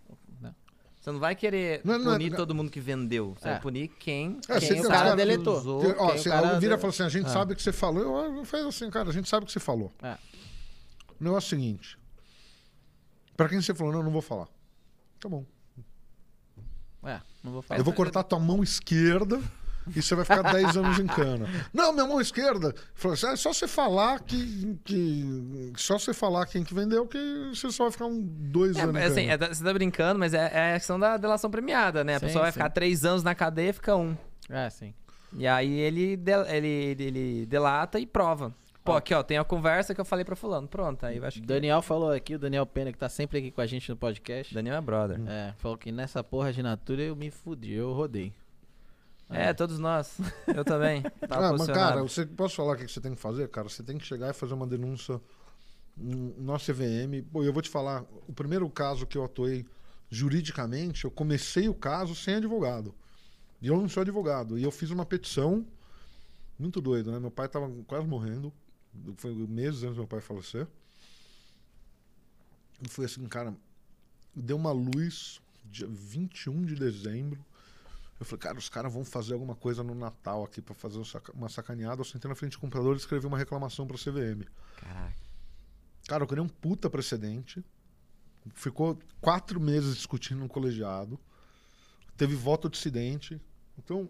Você 0.99 1.11
não 1.11 1.19
vai 1.19 1.35
querer 1.35 1.81
Não, 1.85 1.97
não 1.97 2.11
é- 2.11 2.17
punir 2.17 2.29
não- 2.31 2.37
todo 2.37 2.53
mundo 2.53 2.69
que 2.69 2.79
vendeu, 2.81 3.33
você 3.39 3.47
É. 3.47 3.51
vai 3.53 3.61
punir 3.61 3.87
quem, 3.87 4.39
É, 4.49 4.59
quem 4.59 4.67
você 4.67 4.73
o 4.73 4.75
tem- 4.75 4.81
cara 4.83 4.99
cara, 5.03 5.15
deletou. 5.15 5.57
usou. 5.57 5.77
Ó, 5.79 5.81
Quem 5.81 5.91
o 5.91 6.17
você 6.23 6.29
cara 6.29 6.59
vira 6.59 6.75
e 6.75 6.77
fala 6.77 6.89
assim: 6.89 7.03
a 7.03 7.09
gente 7.09 7.25
Ah. 7.27 7.29
sabe 7.29 7.53
o 7.53 7.55
que 7.55 7.63
você 7.63 7.71
falou. 7.71 8.01
Eu, 8.25 8.35
eu 8.37 8.45
falo 8.45 8.67
assim, 8.67 8.89
cara, 8.89 9.09
a 9.09 9.13
gente 9.13 9.29
sabe 9.29 9.43
o 9.43 9.47
que 9.47 9.53
você 9.53 9.59
falou. 9.59 9.91
É. 10.01 10.17
O 11.19 11.23
negócio 11.23 11.45
é 11.55 11.57
o 11.57 11.59
seguinte: 11.61 11.97
pra 13.37 13.47
quem 13.47 13.61
você 13.61 13.73
falou, 13.73 13.93
não, 13.93 13.99
eu 14.01 14.05
não 14.05 14.11
vou 14.11 14.21
falar. 14.21 14.47
Tá 15.19 15.29
bom. 15.29 15.45
É, 17.03 17.21
não 17.43 17.53
vou 17.53 17.61
falar. 17.61 17.79
Eu 17.79 17.83
vou 17.85 17.93
cortar 17.93 18.23
tua 18.23 18.39
mão 18.39 18.61
esquerda 18.61 19.41
e 19.95 20.01
você 20.01 20.15
vai 20.15 20.25
ficar 20.25 20.41
10 20.41 20.77
anos 20.77 20.99
em 20.99 21.07
cana. 21.07 21.47
Não, 21.73 21.91
minha 21.93 22.05
mão 22.05 22.19
esquerda. 22.21 22.73
Falou 22.93 23.13
assim, 23.13 23.27
é 23.27 23.35
só 23.35 23.53
você 23.53 23.67
falar 23.67 24.19
que, 24.21 24.77
que. 24.83 25.73
Só 25.75 25.97
você 25.99 26.13
falar 26.13 26.45
quem 26.45 26.63
que 26.63 26.73
vendeu, 26.73 27.05
que 27.07 27.49
você 27.53 27.71
só 27.71 27.83
vai 27.85 27.91
ficar 27.91 28.05
um, 28.05 28.21
dois 28.21 28.75
É, 28.77 28.81
anos 28.81 28.95
em 29.01 29.03
assim, 29.05 29.27
cana. 29.27 29.45
é 29.45 29.53
você 29.53 29.63
tá 29.63 29.73
brincando, 29.73 30.19
mas 30.19 30.33
é, 30.33 30.51
é 30.53 30.71
a 30.71 30.77
questão 30.77 30.99
da 30.99 31.17
delação 31.17 31.49
premiada, 31.49 32.03
né? 32.03 32.15
A 32.15 32.19
Sim, 32.19 32.25
pessoa 32.27 32.41
vai 32.43 32.51
sim. 32.51 32.59
ficar 32.59 32.69
três 32.69 33.05
anos 33.05 33.23
na 33.23 33.33
cadeia 33.35 33.73
fica 33.73 33.95
um. 33.95 34.15
É, 34.49 34.69
sim. 34.69 34.93
E 35.37 35.45
aí 35.45 35.79
ele, 35.79 36.15
del- 36.15 36.45
ele, 36.47 36.67
ele, 36.67 37.03
ele 37.03 37.45
delata 37.45 37.99
e 37.99 38.05
prova. 38.05 38.53
Pô, 38.83 38.93
Ó. 38.93 38.95
aqui 38.97 39.13
ó, 39.13 39.21
tem 39.21 39.37
a 39.37 39.43
conversa 39.43 39.93
que 39.93 39.99
eu 39.99 40.05
falei 40.05 40.23
pra 40.23 40.33
fulano. 40.37 40.65
Pronto, 40.65 41.05
aí 41.05 41.17
eu 41.17 41.25
acho 41.25 41.41
que... 41.41 41.45
Daniel 41.45 41.81
falou 41.81 42.09
aqui, 42.09 42.35
o 42.35 42.39
Daniel 42.39 42.65
Pena, 42.65 42.89
que 42.93 42.97
tá 42.97 43.09
sempre 43.09 43.39
aqui 43.39 43.51
com 43.51 43.59
a 43.59 43.65
gente 43.65 43.89
no 43.89 43.97
podcast. 43.97 44.53
Daniel 44.53 44.75
é 44.77 44.81
brother. 44.81 45.19
É, 45.27 45.53
falou 45.57 45.77
que 45.77 45.91
nessa 45.91 46.23
porra 46.23 46.53
de 46.53 46.63
natura 46.63 47.01
eu 47.01 47.13
me 47.13 47.29
fudi, 47.29 47.73
eu 47.73 47.91
rodei. 47.91 48.31
É, 49.29 49.53
todos 49.53 49.77
nós. 49.77 50.17
Eu 50.47 50.63
também. 50.63 51.01
Tava 51.27 51.47
Ah, 51.49 51.53
mas 51.53 51.67
cara, 51.67 52.01
você 52.01 52.25
posso 52.25 52.55
falar 52.55 52.73
o 52.73 52.77
que 52.77 52.87
você 52.87 53.01
tem 53.01 53.13
que 53.13 53.21
fazer, 53.21 53.49
cara? 53.49 53.67
Você 53.67 53.83
tem 53.83 53.97
que 53.97 54.05
chegar 54.05 54.29
e 54.29 54.33
fazer 54.33 54.53
uma 54.53 54.67
denúncia 54.67 55.21
no 55.95 56.57
CVM. 56.57 57.23
Pô, 57.31 57.43
eu 57.43 57.51
vou 57.51 57.61
te 57.61 57.69
falar, 57.69 58.05
o 58.27 58.33
primeiro 58.33 58.69
caso 58.69 59.05
que 59.05 59.17
eu 59.17 59.25
atuei 59.25 59.65
juridicamente, 60.09 61.05
eu 61.05 61.11
comecei 61.11 61.67
o 61.67 61.73
caso 61.73 62.15
sem 62.15 62.35
advogado. 62.35 62.93
E 63.61 63.67
eu 63.67 63.75
não 63.75 63.89
sou 63.89 64.01
advogado. 64.01 64.57
E 64.57 64.63
eu 64.63 64.71
fiz 64.71 64.91
uma 64.91 65.05
petição 65.05 65.65
muito 66.57 66.79
doido, 66.79 67.11
né? 67.11 67.19
Meu 67.19 67.31
pai 67.31 67.47
tava 67.47 67.69
quase 67.85 68.07
morrendo. 68.07 68.53
Foi 69.17 69.33
meses 69.33 69.83
antes 69.83 69.95
do 69.95 69.99
meu 69.99 70.07
pai 70.07 70.21
falecer. 70.21 70.67
E 72.81 72.87
foi 72.87 73.05
assim, 73.05 73.25
cara, 73.25 73.53
deu 74.35 74.55
uma 74.55 74.71
luz 74.71 75.41
dia 75.65 75.87
21 75.87 76.65
de 76.65 76.75
dezembro. 76.75 77.43
Eu 78.19 78.25
falei, 78.25 78.39
cara, 78.39 78.57
os 78.57 78.69
caras 78.69 78.91
vão 78.91 79.05
fazer 79.05 79.33
alguma 79.33 79.55
coisa 79.55 79.83
no 79.83 79.93
Natal 79.93 80.43
aqui 80.43 80.61
para 80.61 80.73
fazer 80.73 80.99
uma 81.33 81.49
sacaneada. 81.49 82.01
Eu 82.01 82.05
sentei 82.05 82.27
na 82.27 82.35
frente 82.35 82.53
do 82.53 82.59
computador 82.59 82.95
e 82.95 82.97
escrevi 82.97 83.27
uma 83.27 83.37
reclamação 83.37 83.85
pra 83.85 83.97
CVM. 83.97 84.43
Caraca. 84.77 85.15
Cara, 86.07 86.23
eu 86.23 86.27
criei 86.27 86.43
um 86.43 86.47
puta 86.47 86.89
precedente. 86.89 87.63
Ficou 88.55 88.97
quatro 89.21 89.59
meses 89.59 89.95
discutindo 89.95 90.39
no 90.39 90.49
colegiado. 90.49 91.19
Teve 92.15 92.35
voto 92.35 92.69
dissidente. 92.69 93.39
Então, 93.77 94.09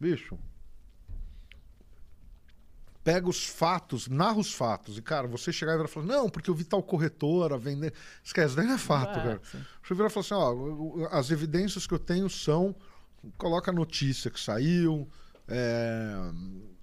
bicho, 0.00 0.38
pega 3.04 3.28
os 3.28 3.46
fatos, 3.46 4.08
narra 4.08 4.38
os 4.38 4.54
fatos. 4.54 4.96
E, 4.96 5.02
cara, 5.02 5.26
você 5.26 5.52
chegar 5.52 5.72
e 5.72 5.76
virar 5.76 5.88
e 5.88 5.92
falar, 5.92 6.06
não, 6.06 6.30
porque 6.30 6.48
eu 6.48 6.54
vi 6.54 6.64
tal 6.64 6.82
corretora 6.82 7.58
vender. 7.58 7.92
Esquece, 8.22 8.56
daí 8.56 8.66
não 8.66 8.74
é 8.74 8.78
fato, 8.78 9.18
ah, 9.18 9.22
cara. 9.22 9.40
Sim. 9.44 9.62
Você 9.82 9.94
virar 9.94 10.06
e 10.06 10.10
falar 10.10 10.24
assim, 10.24 10.34
ó, 10.34 11.08
as 11.10 11.30
evidências 11.30 11.86
que 11.86 11.94
eu 11.94 11.98
tenho 11.98 12.30
são. 12.30 12.74
Coloca 13.36 13.70
a 13.70 13.74
notícia 13.74 14.30
que 14.30 14.40
saiu. 14.40 15.08
É, 15.48 16.14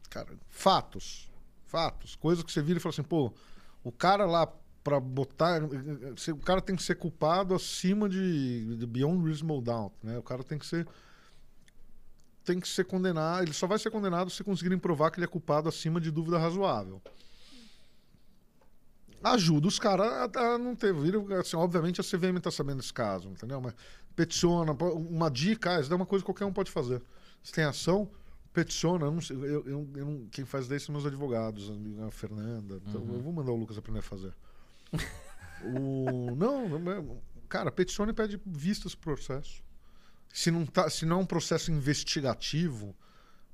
cara, 0.10 0.30
fatos. 0.50 1.30
Fatos. 1.66 2.16
Coisas 2.16 2.44
que 2.44 2.52
você 2.52 2.62
vira 2.62 2.80
e 2.80 2.82
fala 2.82 2.94
assim, 2.94 3.04
pô, 3.04 3.34
o 3.84 3.92
cara 3.92 4.26
lá 4.26 4.48
para 4.84 5.00
botar. 5.00 5.62
O 5.64 6.38
cara 6.44 6.62
tem 6.62 6.76
que 6.76 6.84
ser 6.84 6.96
culpado 6.96 7.54
acima 7.54 8.10
de, 8.10 8.76
de 8.76 8.86
Beyond 8.86 9.26
Reasonable 9.26 9.64
Doubt, 9.64 9.96
né? 10.04 10.18
O 10.18 10.24
cara 10.24 10.44
tem 10.44 10.58
que 10.58 10.66
ser 10.66 10.88
tem 12.44 12.60
que 12.60 12.68
ser 12.68 12.86
condenado, 12.86 13.44
ele 13.44 13.54
só 13.54 13.68
vai 13.68 13.78
ser 13.78 13.92
condenado 13.92 14.32
se 14.32 14.44
conseguirem 14.44 14.80
provar 14.80 15.12
que 15.12 15.20
ele 15.20 15.26
é 15.26 15.28
culpado 15.28 15.70
acima 15.70 16.02
de 16.02 16.10
dúvida 16.10 16.40
razoável. 16.40 17.00
Ajuda 19.24 19.68
os 19.68 19.78
caras 19.78 20.08
a, 20.08 20.40
a, 20.40 20.58
não 20.58 20.76
ter. 20.76 20.94
Vira, 20.94 21.20
assim, 21.40 21.56
obviamente 21.56 22.02
a 22.02 22.04
CVM 22.04 22.38
está 22.38 22.50
sabendo 22.50 22.78
desse 22.78 22.94
caso, 22.94 23.30
entendeu? 23.30 23.62
Mas 23.62 23.76
peticiona, 24.20 24.74
uma 24.74 25.32
dica, 25.32 25.78
ah, 25.78 25.80
isso 25.80 25.94
é 25.94 25.96
uma 25.96 26.06
coisa 26.06 26.22
que 26.22 26.26
qualquer 26.26 26.44
um 26.44 26.52
pode 26.52 26.70
fazer. 26.70 27.02
Se 27.42 27.54
tem 27.54 27.64
ação, 27.64 28.12
peticiona. 28.52 29.06
Eu 29.06 29.12
não 29.14 29.22
sei, 29.22 29.38
eu, 29.38 29.66
eu, 29.66 29.90
eu 29.96 30.06
não, 30.06 30.28
quem 30.28 30.44
faz 30.44 30.70
isso 30.70 30.88
são 30.88 30.94
meus 30.94 31.06
advogados, 31.06 31.72
a 32.06 32.12
Fernanda. 32.12 32.82
Então 32.86 33.02
uhum. 33.02 33.16
eu 33.16 33.22
vou 33.22 33.32
mandar 33.32 33.54
o 33.54 33.56
Lucas 33.56 33.78
aprender 33.78 34.00
a 34.00 34.02
fazer. 34.04 34.34
o, 35.64 36.36
não, 36.36 37.22
cara, 37.48 37.72
peticiona 37.72 38.12
e 38.12 38.14
pede 38.14 38.42
vistas 38.46 38.94
pro 38.94 39.16
processo 39.16 39.64
se 40.34 40.52
não, 40.52 40.66
tá, 40.66 40.90
se 40.90 41.06
não 41.06 41.20
é 41.20 41.22
um 41.22 41.26
processo 41.26 41.72
investigativo, 41.72 42.94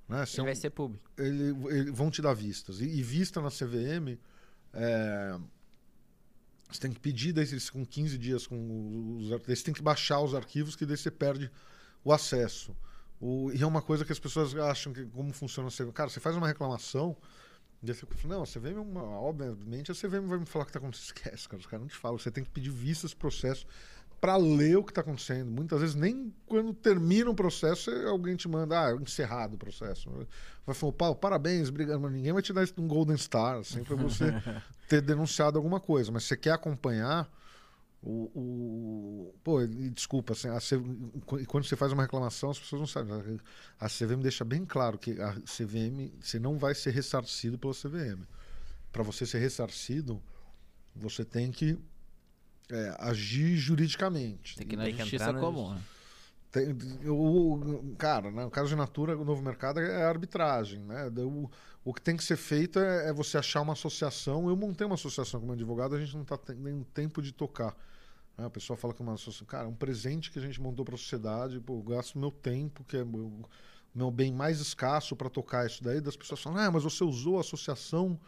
né? 0.09 0.25
Se 0.25 0.33
ele 0.33 0.39
é 0.39 0.43
um, 0.43 0.45
vai 0.45 0.55
ser 0.55 0.69
público. 0.71 1.11
Ele, 1.15 1.55
ele, 1.69 1.91
vão 1.91 2.09
te 2.09 2.21
dar 2.21 2.33
vistas. 2.33 2.81
E, 2.81 2.85
e 2.85 3.03
vista 3.03 3.39
na 3.39 3.49
CVM, 3.49 4.17
é, 4.73 5.37
você 6.69 6.81
tem 6.81 6.91
que 6.91 6.99
pedir 6.99 7.31
daí, 7.31 7.45
com 7.71 7.85
15 7.85 8.17
dias 8.17 8.47
com 8.47 9.17
os 9.17 9.29
Você 9.29 9.63
tem 9.63 9.73
que 9.73 9.81
baixar 9.81 10.19
os 10.21 10.33
arquivos, 10.33 10.75
que 10.75 10.85
daí 10.85 10.97
você 10.97 11.11
perde 11.11 11.51
o 12.03 12.11
acesso. 12.11 12.75
O, 13.19 13.51
e 13.51 13.61
é 13.61 13.65
uma 13.65 13.81
coisa 13.81 14.03
que 14.03 14.11
as 14.11 14.19
pessoas 14.19 14.55
acham 14.55 14.91
que 14.91 15.05
como 15.05 15.31
funciona 15.31 15.69
CVM. 15.69 15.91
Cara, 15.93 16.09
você 16.09 16.19
faz 16.19 16.35
uma 16.35 16.47
reclamação. 16.47 17.15
Daí 17.81 17.93
você 17.93 18.05
fala, 18.05 18.35
não, 18.35 18.43
a 18.43 18.45
CVM, 18.45 18.79
é 18.79 18.99
obviamente, 18.99 19.91
a 19.91 19.95
CVM 19.95 20.27
vai 20.27 20.39
me 20.39 20.45
falar 20.45 20.63
o 20.63 20.65
que 20.65 20.71
está 20.71 20.79
acontecendo. 20.79 21.05
Esquece, 21.15 21.47
cara, 21.47 21.59
os 21.59 21.65
caras 21.65 21.81
não 21.81 21.87
te 21.87 21.95
falam. 21.95 22.17
Você 22.17 22.31
tem 22.31 22.43
que 22.43 22.49
pedir 22.49 22.71
vistas, 22.71 23.13
processo 23.13 23.65
para 24.19 24.37
ler 24.37 24.77
o 24.77 24.83
que 24.83 24.91
está 24.91 25.01
acontecendo. 25.01 25.51
Muitas 25.51 25.79
vezes, 25.79 25.95
nem 25.95 26.33
quando 26.45 26.73
termina 26.73 27.29
o 27.29 27.35
processo, 27.35 27.91
alguém 28.07 28.35
te 28.35 28.47
manda, 28.47 28.79
ah, 28.79 28.95
encerrado 28.95 29.55
o 29.55 29.57
processo. 29.57 30.09
Vai 30.65 30.75
falar, 30.75 30.93
Paulo, 30.93 31.15
parabéns, 31.15 31.69
obrigado. 31.69 31.99
Mas 31.99 32.11
ninguém 32.11 32.33
vai 32.33 32.41
te 32.41 32.51
dar 32.53 32.67
um 32.77 32.87
Golden 32.87 33.17
Star, 33.17 33.57
assim, 33.57 33.83
para 33.83 33.95
você 33.95 34.25
ter 34.89 35.01
denunciado 35.01 35.57
alguma 35.57 35.79
coisa. 35.79 36.11
Mas 36.11 36.23
você 36.23 36.35
quer 36.35 36.51
acompanhar 36.51 37.29
o. 38.01 38.31
o... 38.35 39.35
Pô, 39.43 39.61
e, 39.61 39.89
desculpa, 39.89 40.33
assim, 40.33 40.47
a 40.47 40.59
quando 41.47 41.65
você 41.65 41.75
faz 41.75 41.91
uma 41.91 42.03
reclamação, 42.03 42.51
as 42.51 42.59
pessoas 42.59 42.79
não 42.79 42.87
sabem. 42.87 43.39
A 43.79 43.87
CVM 43.87 44.21
deixa 44.21 44.45
bem 44.45 44.65
claro 44.65 44.97
que 44.97 45.19
a 45.19 45.33
CVM, 45.41 46.11
você 46.21 46.39
não 46.39 46.57
vai 46.57 46.73
ser 46.73 46.91
ressarcido 46.91 47.57
pela 47.57 47.73
CVM. 47.73 48.23
Para 48.91 49.03
você 49.03 49.25
ser 49.25 49.39
ressarcido, 49.39 50.21
você 50.95 51.25
tem 51.25 51.51
que 51.51 51.77
é, 52.71 52.95
agir 52.99 53.55
juridicamente. 53.57 54.57
Tem 54.57 54.67
que 54.67 54.75
ir 54.75 54.77
na 54.77 54.89
justiça 54.89 55.33
comum. 55.33 55.73
Né? 55.73 55.81
Tem, 56.51 56.75
o, 57.07 57.95
cara, 57.97 58.31
né, 58.31 58.43
no 58.45 58.51
caso 58.51 58.69
de 58.69 58.75
Natura, 58.75 59.17
o 59.17 59.25
novo 59.25 59.41
mercado 59.41 59.79
é 59.79 60.03
arbitragem. 60.03 60.79
Né? 60.79 61.07
O, 61.17 61.49
o 61.83 61.93
que 61.93 62.01
tem 62.01 62.15
que 62.15 62.23
ser 62.23 62.37
feito 62.37 62.79
é, 62.79 63.09
é, 63.09 63.13
você 63.13 63.37
achar 63.37 63.61
uma 63.61 63.73
associação. 63.73 64.47
Eu 64.49 64.55
montei 64.55 64.85
uma 64.85 64.95
associação 64.95 65.39
como 65.39 65.53
advogado, 65.53 65.95
a 65.95 65.99
gente 65.99 66.15
não 66.15 66.23
está 66.23 66.39
nem 66.55 66.83
tempo 66.93 67.21
de 67.21 67.31
tocar. 67.31 67.75
Né? 68.37 68.45
A 68.45 68.49
pessoa 68.49 68.77
fala 68.77 68.93
que 68.93 69.01
é 69.01 69.03
uma 69.03 69.13
associação. 69.13 69.45
Cara, 69.45 69.65
é 69.65 69.67
um 69.67 69.75
presente 69.75 70.31
que 70.31 70.39
a 70.39 70.41
gente 70.41 70.61
montou 70.61 70.85
para 70.85 70.95
a 70.95 70.97
sociedade. 70.97 71.59
Pô, 71.59 71.75
eu 71.75 71.83
gasto 71.83 72.17
meu 72.17 72.31
tempo, 72.31 72.83
que 72.83 72.97
é 72.97 73.03
o 73.03 73.43
meu 73.93 74.09
bem 74.09 74.33
mais 74.33 74.59
escasso 74.59 75.15
para 75.15 75.29
tocar 75.29 75.65
isso 75.65 75.83
daí. 75.83 76.01
Das 76.01 76.15
pessoas 76.15 76.41
falam, 76.41 76.59
ah, 76.59 76.71
mas 76.71 76.83
você 76.83 77.03
usou 77.03 77.37
a 77.37 77.41
associação 77.41 78.19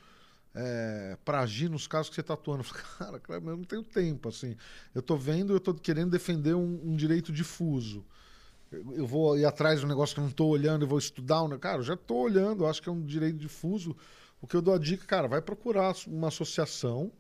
é, 0.58 1.18
para 1.24 1.42
agir 1.42 1.70
nos 1.70 1.86
casos 1.86 2.10
que 2.10 2.16
você 2.16 2.22
está 2.22 2.34
atuando. 2.34 2.64
Cara, 2.98 3.22
eu 3.30 3.42
não 3.42 3.64
tenho 3.64 3.84
tempo, 3.84 4.28
assim. 4.30 4.56
Eu 4.94 5.02
estou 5.02 5.18
vendo, 5.18 5.54
eu 5.54 5.58
estou 5.58 5.74
querendo 5.74 6.10
defender 6.10 6.56
um, 6.56 6.82
um 6.84 6.96
direito 6.96 7.32
difuso. 7.32 8.04
Eu, 8.72 9.06
vou 9.06 9.38
ir 9.38 9.46
atrás 9.46 9.80
de 9.80 9.86
um 9.86 9.90
negócio 9.90 10.16
que 10.16 10.20
eu 10.20 10.24
não 10.24 10.32
estou 10.32 10.50
olhando, 10.50 10.84
eu 10.84 10.88
vou 10.88 10.98
estudar. 10.98 11.44
Um, 11.44 11.58
cara, 11.60 11.78
eu 11.78 11.84
já 11.84 11.94
estou 11.94 12.18
olhando, 12.18 12.66
acho 12.66 12.82
que 12.82 12.90
é 12.90 12.92
um 12.92 13.06
direito 13.06 13.38
difuso. 13.38 13.96
O 14.42 14.48
que 14.48 14.56
eu 14.56 14.62
dou 14.62 14.74
a 14.74 14.80
dica, 14.80 15.06
cara, 15.06 15.28
vai 15.28 15.42
procurar 15.42 15.96
uma 16.08 16.30
associação. 16.30 17.12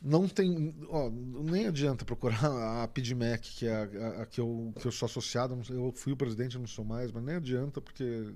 Não 0.00 0.26
tem. 0.26 0.74
Ó, 0.88 1.10
nem 1.10 1.66
adianta 1.66 2.06
procurar 2.06 2.40
a 2.82 2.88
PidMac, 2.88 3.50
que 3.50 3.66
é 3.66 3.74
a, 3.74 3.82
a, 3.82 4.22
a, 4.22 4.26
que, 4.26 4.40
eu, 4.40 4.72
que 4.80 4.86
eu 4.86 4.92
sou 4.92 5.06
associado. 5.06 5.60
Eu 5.68 5.92
fui 5.92 6.12
o 6.14 6.16
presidente, 6.16 6.58
não 6.58 6.66
sou 6.66 6.84
mais, 6.84 7.12
mas 7.12 7.22
nem 7.22 7.36
adianta, 7.36 7.82
porque 7.82 8.32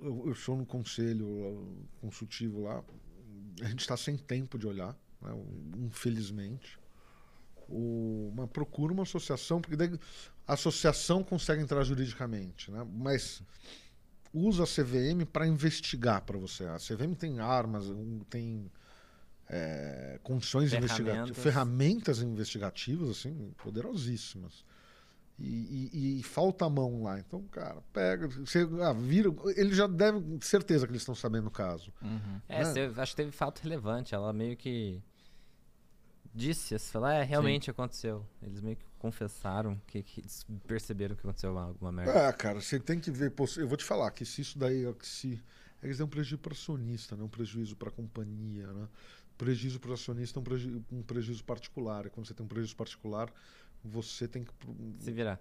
eu, 0.00 0.28
eu 0.28 0.34
sou 0.34 0.56
no 0.56 0.66
conselho 0.66 1.78
consultivo 2.00 2.62
lá. 2.62 2.82
A 3.60 3.66
gente 3.66 3.80
está 3.80 3.96
sem 3.96 4.16
tempo 4.16 4.58
de 4.58 4.66
olhar, 4.66 4.96
né? 5.20 5.30
infelizmente. 5.78 6.78
O, 7.68 8.30
uma, 8.32 8.46
procura 8.46 8.92
uma 8.92 9.02
associação, 9.02 9.60
porque 9.60 9.76
daí 9.76 9.98
a 10.46 10.54
associação 10.54 11.22
consegue 11.22 11.62
entrar 11.62 11.82
juridicamente, 11.84 12.70
né? 12.70 12.86
mas 12.92 13.42
usa 14.32 14.64
a 14.64 14.66
CVM 14.66 15.24
para 15.30 15.46
investigar 15.46 16.22
para 16.22 16.38
você. 16.38 16.64
A 16.64 16.76
CVM 16.76 17.14
tem 17.14 17.40
armas, 17.40 17.84
tem 18.28 18.70
é, 19.48 20.18
condições 20.22 20.72
investigativas, 20.72 21.38
ferramentas 21.38 22.20
investigativas 22.20 23.10
assim, 23.10 23.52
poderosíssimas. 23.62 24.64
E, 25.38 25.90
e, 25.92 26.20
e, 26.20 26.22
falta 26.22 26.66
a 26.66 26.70
mão 26.70 27.02
lá. 27.02 27.18
Então, 27.18 27.42
cara, 27.48 27.82
pega, 27.92 28.28
você, 28.28 28.68
ah, 28.80 28.92
vira. 28.92 29.30
Ele 29.56 29.74
já 29.74 29.86
deve, 29.86 30.38
certeza 30.40 30.86
que 30.86 30.92
eles 30.92 31.02
estão 31.02 31.14
sabendo 31.14 31.48
o 31.48 31.50
caso. 31.50 31.92
Uhum. 32.00 32.40
É, 32.48 32.62
né? 32.62 32.92
acho 32.96 33.12
que 33.12 33.16
teve 33.16 33.32
fato 33.32 33.60
relevante. 33.60 34.14
Ela 34.14 34.32
meio 34.32 34.56
que 34.56 35.02
disse, 36.34 36.78
falar, 36.78 37.14
é, 37.14 37.22
realmente 37.24 37.66
Sim. 37.66 37.70
aconteceu. 37.72 38.26
Eles 38.42 38.60
meio 38.60 38.76
que 38.76 38.84
confessaram 38.98 39.80
que, 39.86 40.02
que 40.02 40.24
perceberam 40.66 41.16
que 41.16 41.22
aconteceu 41.22 41.56
alguma 41.58 41.90
merda. 41.90 42.12
É, 42.12 42.32
cara, 42.32 42.60
você 42.60 42.78
tem 42.78 43.00
que 43.00 43.10
ver. 43.10 43.32
Eu 43.56 43.66
vou 43.66 43.76
te 43.76 43.84
falar 43.84 44.10
que 44.12 44.24
se 44.24 44.42
isso 44.42 44.58
daí. 44.58 44.84
Se, 45.02 45.42
eles 45.82 45.98
dão 45.98 46.06
um 46.06 46.10
prejuízo 46.10 46.38
para 46.38 46.52
acionista, 46.52 47.16
não 47.16 47.24
um 47.26 47.28
prejuízo 47.28 47.74
para 47.74 47.88
a 47.88 47.92
companhia. 47.92 48.68
Né? 48.68 48.88
Prejuízo 49.36 49.80
para 49.80 49.90
o 49.90 49.94
acionista 49.94 50.38
é 50.38 50.40
um 50.40 50.44
prejuízo, 50.44 50.84
um 50.92 51.02
prejuízo 51.02 51.44
particular. 51.44 52.06
E 52.06 52.10
quando 52.10 52.26
você 52.26 52.34
tem 52.34 52.44
um 52.44 52.48
prejuízo 52.48 52.76
particular 52.76 53.32
você 53.84 54.28
tem 54.28 54.44
que. 54.44 54.52
Se 55.00 55.12
virar. 55.12 55.40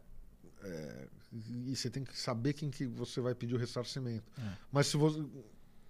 É, 0.64 1.08
e 1.32 1.76
você 1.76 1.90
tem 1.90 2.04
que 2.04 2.18
saber 2.18 2.54
quem 2.54 2.70
que 2.70 2.86
você 2.86 3.22
vai 3.22 3.34
pedir 3.34 3.56
o 3.56 3.58
ressarcimento. 3.58 4.32
É. 4.38 4.58
Mas 4.72 4.88
se 4.88 4.98
você. 4.98 5.24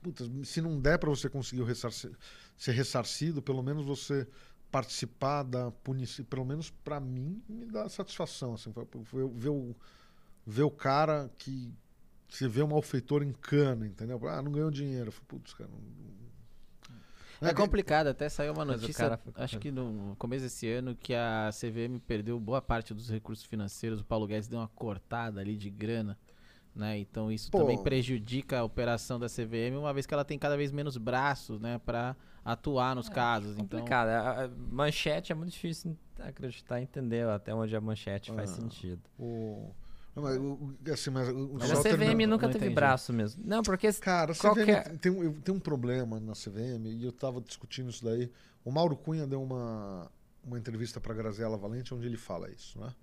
Puta, 0.01 0.25
se 0.43 0.61
não 0.61 0.79
der 0.79 0.97
para 0.97 1.09
você 1.09 1.29
conseguir 1.29 1.61
o 1.61 1.65
ressarci, 1.65 2.11
ser 2.57 2.71
ressarcido, 2.71 3.39
pelo 3.41 3.61
menos 3.61 3.85
você 3.85 4.27
participar 4.71 5.43
da 5.43 5.69
punição, 5.69 6.25
pelo 6.25 6.43
menos 6.43 6.71
para 6.83 6.99
mim, 6.99 7.43
me 7.47 7.65
dá 7.65 7.87
satisfação. 7.87 8.55
Assim, 8.55 8.73
ver, 9.35 9.49
o, 9.49 9.75
ver 10.45 10.63
o 10.63 10.71
cara 10.71 11.29
que. 11.37 11.73
Você 12.27 12.47
vê 12.47 12.63
um 12.63 12.67
malfeitor 12.67 13.23
em 13.23 13.33
cana, 13.33 13.85
entendeu? 13.85 14.19
Ah, 14.27 14.41
não 14.41 14.53
ganhou 14.53 14.71
dinheiro. 14.71 15.11
Putz, 15.27 15.53
cara, 15.53 15.69
não, 15.69 15.79
é 17.41 17.53
complicado, 17.53 18.07
até 18.07 18.29
saiu 18.29 18.53
uma 18.53 18.63
notícia, 18.63 19.19
acho 19.35 19.59
que 19.59 19.71
no 19.71 20.15
começo 20.17 20.43
desse 20.43 20.67
ano, 20.69 20.95
que 20.95 21.13
a 21.13 21.49
CVM 21.51 21.99
perdeu 22.05 22.39
boa 22.39 22.61
parte 22.61 22.93
dos 22.93 23.09
recursos 23.09 23.45
financeiros, 23.45 24.01
o 24.01 24.05
Paulo 24.05 24.27
Guedes 24.27 24.47
deu 24.47 24.59
uma 24.59 24.67
cortada 24.67 25.41
ali 25.41 25.55
de 25.55 25.69
grana. 25.69 26.17
Né? 26.73 26.99
Então 26.99 27.31
isso 27.31 27.51
Pô. 27.51 27.59
também 27.59 27.81
prejudica 27.81 28.59
a 28.59 28.63
operação 28.63 29.19
da 29.19 29.27
CVM, 29.27 29.77
uma 29.77 29.93
vez 29.93 30.05
que 30.05 30.13
ela 30.13 30.23
tem 30.23 30.39
cada 30.39 30.55
vez 30.55 30.71
menos 30.71 30.95
braços, 30.95 31.59
né, 31.59 31.77
para 31.85 32.15
atuar 32.45 32.95
nos 32.95 33.09
é, 33.09 33.11
casos. 33.13 33.57
É 33.57 33.59
complicado. 33.59 34.07
Então, 34.07 34.25
a, 34.25 34.45
a 34.45 34.49
manchete 34.71 35.31
é 35.31 35.35
muito 35.35 35.51
difícil 35.51 35.97
acreditar, 36.19 36.81
entender 36.81 37.27
até 37.27 37.53
onde 37.53 37.75
a 37.75 37.81
manchete 37.81 38.31
ah, 38.31 38.35
faz 38.35 38.51
sentido. 38.51 39.01
O, 39.19 39.73
Não, 40.15 40.23
mas, 40.23 40.37
o- 40.37 40.75
assim, 40.91 41.09
mas, 41.09 41.29
o- 41.29 41.53
Mas 41.53 41.71
a 41.71 41.75
CVM 41.83 42.25
nunca 42.27 42.45
não 42.47 42.53
teve 42.53 42.65
entendi. 42.65 42.75
braço 42.75 43.13
mesmo. 43.13 43.41
Não, 43.45 43.63
porque 43.63 43.91
Cara, 43.93 44.33
a 44.33 44.35
CVM 44.35 44.65
que 44.65 44.71
é? 44.71 44.81
tem, 44.97 45.11
um- 45.11 45.39
tem 45.41 45.55
um 45.55 45.59
problema 45.59 46.19
na 46.19 46.33
CVM 46.35 46.85
e 46.89 47.03
eu 47.05 47.11
tava 47.13 47.39
discutindo 47.39 47.89
isso 47.89 48.03
daí. 48.03 48.29
O 48.65 48.71
Mauro 48.71 48.95
Cunha 48.97 49.25
deu 49.25 49.41
uma, 49.41 50.11
uma 50.43 50.59
entrevista 50.59 50.99
para 50.99 51.13
Graziela 51.13 51.57
Valente 51.57 51.93
onde 51.93 52.05
ele 52.05 52.17
fala 52.17 52.49
isso, 52.51 52.79
né? 52.79 52.93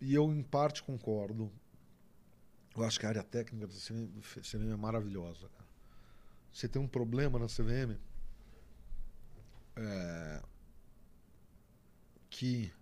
E 0.00 0.14
eu, 0.14 0.24
em 0.32 0.42
parte, 0.42 0.82
concordo. 0.82 1.52
Eu 2.74 2.82
acho 2.84 2.98
que 2.98 3.04
a 3.04 3.10
área 3.10 3.22
técnica 3.22 3.66
da 3.66 3.74
CVM, 3.74 4.08
CVM 4.42 4.72
é 4.72 4.76
maravilhosa. 4.76 5.48
Cara. 5.50 5.68
Você 6.50 6.66
tem 6.66 6.80
um 6.80 6.88
problema 6.88 7.38
na 7.38 7.46
CVM 7.46 7.98
é, 9.76 10.42
que 12.30 12.72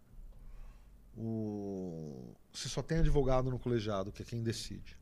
o, 1.16 2.32
você 2.52 2.68
só 2.68 2.82
tem 2.82 2.98
advogado 2.98 3.50
no 3.50 3.58
colegiado, 3.58 4.12
que 4.12 4.22
é 4.22 4.24
quem 4.24 4.42
decide. 4.42 4.96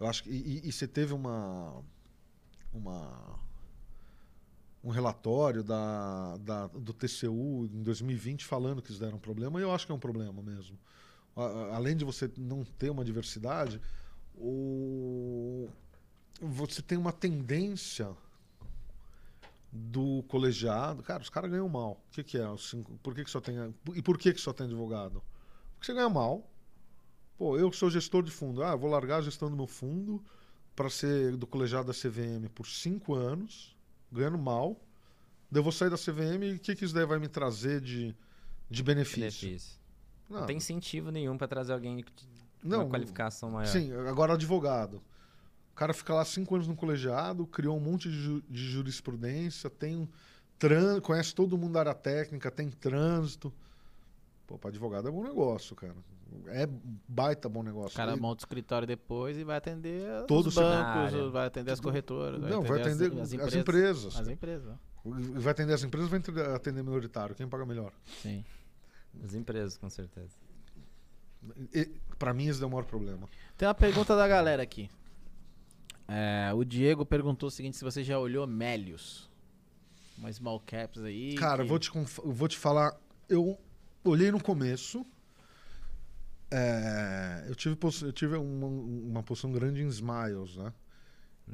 Eu 0.00 0.06
acho 0.06 0.22
que. 0.22 0.30
E, 0.30 0.68
e- 0.68 0.72
você 0.72 0.86
teve 0.86 1.12
uma. 1.12 1.82
uma 2.72 3.38
um 4.82 4.90
relatório 4.90 5.62
da, 5.64 6.36
da- 6.38 6.66
do 6.68 6.92
TCU 6.92 7.68
em 7.72 7.82
2020 7.82 8.44
falando 8.44 8.80
que 8.80 8.92
isso 8.92 9.04
era 9.04 9.14
um 9.14 9.18
problema, 9.18 9.58
e 9.58 9.62
eu 9.62 9.72
acho 9.72 9.84
que 9.84 9.90
é 9.92 9.94
um 9.94 9.98
problema 9.98 10.40
mesmo. 10.40 10.78
A- 11.36 11.74
Além 11.74 11.96
de 11.96 12.04
você 12.04 12.30
não 12.36 12.64
ter 12.64 12.88
uma 12.90 13.04
diversidade, 13.04 13.80
o, 14.36 15.68
você 16.40 16.80
tem 16.80 16.96
uma 16.96 17.12
tendência 17.12 18.14
do 19.70 20.22
colegiado. 20.28 21.02
Cara, 21.02 21.22
os 21.22 21.28
caras 21.30 21.50
ganham 21.50 21.68
mal. 21.68 21.92
O 21.92 22.12
que, 22.12 22.22
que 22.24 22.38
é? 22.38 22.56
Cinco- 22.56 22.96
Por 23.02 23.14
que, 23.14 23.24
que 23.24 23.30
só 23.30 23.40
tem. 23.40 23.56
E 23.94 24.00
por 24.02 24.16
que, 24.16 24.32
que 24.32 24.40
só 24.40 24.52
tem 24.52 24.66
advogado? 24.66 25.22
Porque 25.74 25.86
você 25.86 25.92
ganha 25.94 26.08
mal. 26.08 26.48
Pô, 27.38 27.56
eu 27.56 27.72
sou 27.72 27.90
gestor 27.90 28.22
de 28.22 28.30
fundo. 28.32 28.62
Ah, 28.62 28.76
vou 28.76 28.90
largar 28.90 29.18
a 29.18 29.22
gestão 29.22 29.50
do 29.50 29.56
meu 29.56 29.66
fundo 29.68 30.22
para 30.76 30.90
ser 30.90 31.36
do 31.36 31.46
colegiado 31.46 31.86
da 31.88 31.94
CVM 31.94 32.48
por 32.48 32.66
cinco 32.66 33.14
anos, 33.14 33.76
ganhando 34.12 34.38
mal. 34.38 34.80
Daí 35.50 35.60
eu 35.60 35.64
vou 35.64 35.72
sair 35.72 35.90
da 35.90 35.96
CVM 35.98 36.46
e 36.50 36.54
o 36.54 36.60
que, 36.60 36.76
que 36.76 36.84
isso 36.84 36.94
daí 36.94 37.06
vai 37.06 37.18
me 37.18 37.28
trazer 37.28 37.80
de, 37.80 38.14
de 38.70 38.82
benefício? 38.82 39.48
benefício. 39.48 39.78
Não, 40.28 40.40
Não 40.40 40.46
tem 40.46 40.56
incentivo 40.58 41.10
nenhum 41.10 41.38
pra 41.38 41.48
trazer 41.48 41.72
alguém 41.72 42.02
com 42.02 42.68
não, 42.68 42.80
uma 42.80 42.90
qualificação 42.90 43.50
maior. 43.50 43.72
Sim, 43.72 43.92
agora 44.08 44.34
advogado. 44.34 45.02
O 45.72 45.76
cara 45.76 45.94
fica 45.94 46.14
lá 46.14 46.24
cinco 46.24 46.54
anos 46.56 46.66
no 46.68 46.76
colegiado, 46.76 47.46
criou 47.46 47.76
um 47.76 47.80
monte 47.80 48.10
de, 48.10 48.16
ju- 48.16 48.42
de 48.48 48.70
jurisprudência, 48.70 49.70
tem 49.70 49.96
um 49.96 50.08
tran 50.58 51.00
conhece 51.00 51.34
todo 51.34 51.56
mundo 51.56 51.74
da 51.74 51.80
área 51.80 51.94
técnica, 51.94 52.50
tem 52.50 52.70
trânsito. 52.70 53.52
Pô, 54.46 54.58
para 54.58 54.70
advogado 54.70 55.08
é 55.08 55.10
bom 55.10 55.22
negócio, 55.24 55.76
cara. 55.76 55.96
É 56.48 56.68
baita 57.08 57.48
bom 57.48 57.62
negócio. 57.62 57.90
O 57.94 57.96
cara 57.96 58.14
E- 58.14 58.20
monta 58.20 58.42
o 58.42 58.44
escritório 58.44 58.86
depois 58.86 59.36
e 59.38 59.44
vai 59.44 59.56
atender 59.56 60.24
Todo 60.26 60.48
os 60.48 60.54
bancos, 60.54 61.10
cenário. 61.10 61.30
vai 61.30 61.46
atender 61.46 61.72
as 61.72 61.80
corretoras, 61.80 62.40
Não, 62.40 62.62
vai 62.62 62.80
atender 62.80 63.06
as, 63.12 63.32
as, 63.32 63.32
empresas. 63.54 64.16
As 64.20 64.28
empresas, 64.28 64.66
né? 64.68 64.78
Vai 65.04 65.52
atender 65.52 65.72
as 65.72 65.82
empresas, 65.82 66.08
vai 66.10 66.18
atender- 66.20 66.48
atender 66.50 66.82
minoritário. 66.82 67.34
Quem 67.34 67.48
paga 67.48 67.64
melhor? 67.64 67.92
sim. 68.22 68.44
As 69.24 69.32
empresas, 69.34 69.76
com 69.78 69.88
certeza. 69.88 70.36
Para 72.18 72.34
mim, 72.34 72.48
esse 72.48 72.62
é 72.62 72.66
o 72.66 72.70
maior 72.70 72.84
problema. 72.84 73.28
Tem 73.56 73.66
uma 73.66 73.74
pergunta 73.74 74.14
da 74.16 74.26
galera 74.28 74.62
aqui. 74.62 74.90
É, 76.06 76.52
o 76.54 76.64
Diego 76.64 77.06
perguntou 77.06 77.48
o 77.48 77.50
seguinte: 77.50 77.76
se 77.76 77.84
você 77.84 78.02
já 78.02 78.18
olhou 78.18 78.46
Melios? 78.46 79.28
Uma 80.18 80.32
small 80.32 80.60
caps 80.60 81.02
aí. 81.02 81.34
Cara, 81.36 81.62
eu 81.62 81.64
que- 81.64 81.68
vou 81.70 81.78
te, 81.78 81.90
conf- 81.90 82.18
eu 82.18 82.32
vou 82.32 82.48
te 82.48 82.58
falar. 82.58 82.94
Eu 83.28 83.58
olhei 84.04 84.30
no 84.32 84.42
começo. 84.42 85.06
É, 86.50 87.44
eu 87.48 87.54
tive, 87.54 87.76
eu 88.02 88.12
tive 88.12 88.36
uma, 88.36 88.66
uma 88.66 89.22
posição 89.22 89.52
grande 89.52 89.82
em 89.82 89.88
Smiles, 89.88 90.56
né? 90.56 90.72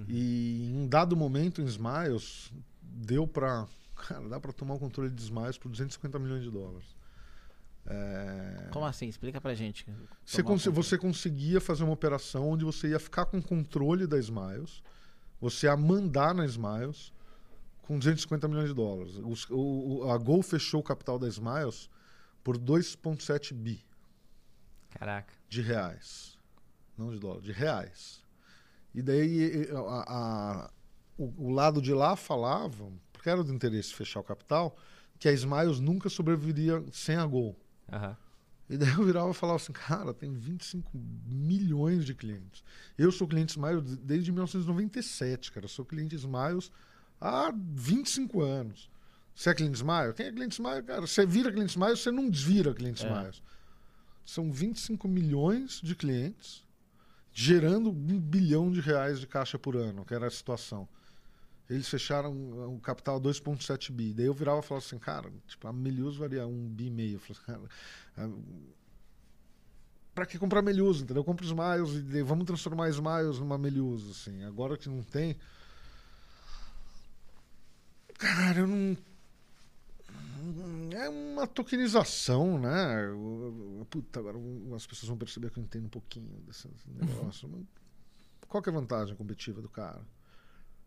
E 0.09 0.71
em 0.73 0.77
um 0.77 0.89
dado 0.89 1.17
momento 1.17 1.61
em 1.63 1.65
Smiles, 1.67 2.53
deu 2.83 3.27
pra. 3.27 3.67
Cara, 3.95 4.29
dá 4.29 4.41
pra 4.41 4.53
tomar 4.53 4.75
o 4.75 4.79
controle 4.79 5.09
de 5.11 5.23
Smiles 5.23 5.57
por 5.57 5.69
250 5.71 6.19
milhões 6.19 6.43
de 6.43 6.51
dólares. 6.51 6.87
É, 7.87 8.69
Como 8.73 8.85
assim? 8.87 9.07
Explica 9.07 9.41
pra 9.41 9.55
gente. 9.55 9.87
você, 10.25 10.43
cons- 10.43 10.65
você 10.67 10.97
conseguia 10.99 11.61
fazer 11.61 11.85
uma 11.85 11.93
operação 11.93 12.49
onde 12.49 12.65
você 12.65 12.89
ia 12.89 12.99
ficar 12.99 13.27
com 13.27 13.41
controle 13.43 14.07
da 14.07 14.19
Smiles, 14.19 14.83
você 15.41 15.67
ia 15.67 15.77
mandar 15.77 16.35
na 16.35 16.47
Smiles 16.47 17.13
com 17.83 17.99
250 17.99 18.49
milhões 18.49 18.69
de 18.69 18.75
dólares. 18.75 19.17
Os- 19.23 19.49
o- 19.51 20.05
o- 20.07 20.11
a 20.11 20.17
Gol 20.19 20.43
fechou 20.43 20.81
o 20.81 20.85
capital 20.85 21.19
da 21.19 21.29
Smiles 21.29 21.91
por 22.43 22.57
2,7 22.57 23.53
bi 23.55 23.85
Caraca. 24.99 25.33
de 25.49 25.61
reais. 25.63 26.39
Não 26.97 27.11
de 27.11 27.19
dólar, 27.19 27.41
de 27.41 27.53
reais. 27.53 28.23
E 28.95 29.03
daí 29.03 29.69
a- 29.73 30.05
a- 30.07 30.71
o, 31.19 31.47
o 31.49 31.51
lado 31.51 31.83
de 31.83 31.93
lá 31.93 32.15
falava, 32.17 32.91
porque 33.13 33.29
era 33.29 33.43
do 33.43 33.53
interesse 33.53 33.93
fechar 33.95 34.21
o 34.21 34.25
capital, 34.25 34.77
que 35.19 35.29
a 35.29 35.33
Smiles 35.33 35.81
nunca 35.81 36.09
sobreviveria 36.09 36.85
sem 36.93 37.17
a 37.17 37.27
Gol. 37.27 37.57
Aham. 37.93 38.17
E 38.69 38.79
daí 38.79 38.89
eu 38.95 39.05
virava 39.05 39.31
e 39.31 39.35
falava 39.35 39.57
assim, 39.57 39.73
cara, 39.73 40.15
tem 40.15 40.33
25 40.33 40.91
milhões 41.27 42.05
de 42.05 42.15
clientes. 42.15 42.65
Eu 42.97 43.13
sou 43.13 43.29
cliente 43.29 43.51
Smiles 43.53 43.97
desde 43.99 44.33
1997, 44.33 45.53
cara. 45.53 45.65
Eu 45.67 45.69
sou 45.69 45.85
cliente 45.85 46.15
Smiles 46.17 46.71
há 47.21 47.53
25 47.55 48.41
anos. 48.43 48.91
Você 49.35 49.51
é 49.51 49.55
cliente 49.55 49.77
Smiles? 49.77 50.15
Quem 50.15 50.27
é 50.27 50.33
cliente 50.33 50.55
Smiles? 50.55 50.85
Cara, 50.87 51.01
você 51.03 51.27
vira 51.27 51.53
cliente 51.53 51.71
Smiles, 51.73 52.01
você 52.01 52.11
não 52.11 52.31
desvira 52.31 52.73
cliente 52.73 53.05
É. 53.05 53.09
Smiles. 53.09 53.43
São 54.25 54.51
25 54.51 55.07
milhões 55.07 55.81
de 55.83 55.95
clientes 55.95 56.65
gerando 57.35 57.91
um 57.91 58.21
bilhão 58.21 58.71
de 58.71 58.81
reais 58.81 59.19
de 59.19 59.27
caixa 59.27 59.59
por 59.59 59.77
ano, 59.77 60.05
que 60.05 60.15
era 60.15 60.29
a 60.29 60.31
situação. 60.31 60.89
Eles 61.69 61.89
fecharam 61.89 62.33
o 62.73 62.79
capital 62.81 63.21
2,7 63.21 63.91
bi. 63.91 64.13
Daí 64.13 64.27
eu 64.27 64.35
virava 64.35 64.61
e 64.61 64.63
falava 64.63 64.87
assim, 64.87 64.99
cara, 64.99 65.33
tipo, 65.47 65.67
a 65.67 65.73
Melius 65.73 66.17
varia 66.17 66.47
um 66.47 66.69
bi 66.69 66.87
e 66.87 66.91
meio. 66.91 67.15
Eu 67.15 67.21
assim, 67.31 67.43
cara, 67.45 67.63
ah, 68.17 68.31
pra 70.15 70.27
que 70.27 70.39
comprar 70.39 70.63
Melius, 70.63 70.99
entendeu? 70.99 71.23
Eu 71.23 71.25
compro 71.25 71.45
Smiles 71.45 71.95
e 72.15 72.23
vamos 72.23 72.45
transformar 72.45 72.89
Smiles 72.91 73.41
numa 73.41 73.59
Melius, 73.59 74.09
assim. 74.11 74.45
Agora 74.45 74.77
que 74.77 74.89
não 74.89 75.03
tem... 75.03 75.37
Cara, 78.17 78.61
eu 78.61 78.67
não... 78.69 78.97
É 80.93 81.09
uma 81.09 81.47
tokenização, 81.47 82.59
né? 82.59 83.09
Puta, 83.91 84.21
agora 84.21 84.39
as 84.75 84.87
pessoas 84.87 85.09
vão 85.09 85.19
perceber 85.19 85.51
que 85.51 85.59
eu 85.59 85.63
entendo 85.63 85.87
um 85.87 85.91
pouquinho 85.91 86.29
desse 86.47 86.69
negócio. 86.87 87.49
mas 87.49 87.65
Qual 88.49 88.63
que 88.63 88.69
é 88.69 88.73
a 88.73 88.77
vantagem 88.77 89.17
competitiva 89.17 89.61
do 89.63 89.69
cara? 89.69 90.05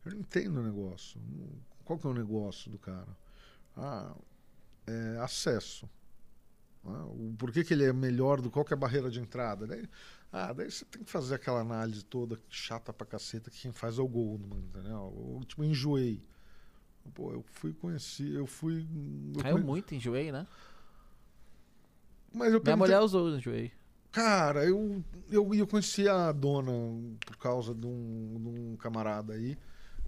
Eu 0.06 0.12
não 0.12 0.20
entendo 0.20 0.60
o 0.60 0.64
negócio. 0.64 1.22
Qual 1.84 1.98
que 1.98 2.08
é 2.08 2.10
o 2.10 2.14
negócio 2.14 2.72
do 2.72 2.78
cara? 2.78 3.18
Ah, 3.76 4.16
é 4.86 5.18
acesso. 5.20 5.90
Ah, 6.84 7.06
o, 7.06 7.36
por 7.38 7.52
que, 7.52 7.64
que 7.64 7.74
ele 7.74 7.84
é 7.84 7.94
melhor 7.94 8.42
do 8.42 8.50
qual 8.50 8.64
que 8.64 8.74
é 8.74 8.76
a 8.76 8.80
barreira 8.80 9.10
de 9.10 9.20
entrada? 9.20 9.68
Daí, 9.68 9.88
ah, 10.32 10.54
daí 10.54 10.72
você 10.72 10.86
tem 10.86 11.04
que 11.04 11.12
fazer 11.12 11.36
aquela 11.36 11.60
análise 11.60 12.04
toda 12.04 12.40
chata 12.50 12.94
pra 12.94 13.06
caceta 13.06 13.52
que 13.52 13.62
quem 13.62 13.74
faz 13.74 13.98
é 13.98 14.02
o 14.02 14.08
Goldman, 14.08 14.60
entendeu? 14.60 15.38
Eu, 15.40 15.46
tipo, 15.46 15.64
enjoei. 15.64 16.24
Pô, 17.14 17.32
eu 17.32 17.44
fui 17.54 17.74
conhecer, 17.74 18.34
eu 18.36 18.46
fui. 18.48 18.86
eu 19.36 19.42
Caiu 19.44 19.56
conhe- 19.56 19.66
muito, 19.66 19.94
enjoei, 19.96 20.32
né? 20.32 20.46
Mas 22.34 22.54
eu 22.54 22.62
Minha 22.62 22.76
perguntei, 22.76 22.96
mulher 22.96 23.00
usou, 23.02 23.30
enjoei. 23.36 23.72
Cara, 24.12 24.66
eu, 24.66 25.04
eu, 25.30 25.54
eu 25.54 25.68
conheci 25.68 26.08
a 26.08 26.32
dona 26.32 26.72
por 27.26 27.38
causa 27.38 27.74
de 27.74 27.86
um, 27.86 28.40
de 28.42 28.50
um 28.50 28.76
camarada 28.78 29.34
aí. 29.34 29.58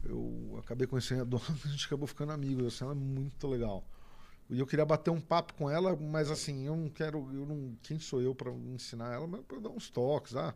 Eu 0.04 0.58
acabei 0.60 0.88
conhecendo 0.88 1.22
a 1.22 1.26
dona, 1.26 1.44
a 1.66 1.68
gente 1.68 1.86
acabou 1.86 2.08
ficando 2.08 2.32
amigos. 2.32 2.66
Assim, 2.74 2.84
ela 2.86 2.94
é 2.94 2.98
muito 2.98 3.48
legal. 3.48 3.84
E 4.50 4.60
eu 4.60 4.68
queria 4.68 4.86
bater 4.86 5.12
um 5.12 5.22
papo 5.22 5.54
com 5.56 5.70
ela, 5.70 5.96
mas 5.96 6.32
assim, 6.32 6.66
eu 6.68 6.76
não 6.76 6.90
quero. 6.90 7.20
Eu 7.34 7.46
não, 7.46 7.76
quem 7.84 8.00
sou 8.00 8.22
eu 8.22 8.36
para 8.36 8.52
ensinar 8.52 9.14
ela? 9.14 9.28
Mas 9.28 9.42
para 9.42 9.60
dar 9.60 9.70
uns 9.70 9.90
toques. 9.90 10.36
Ah, 10.36 10.56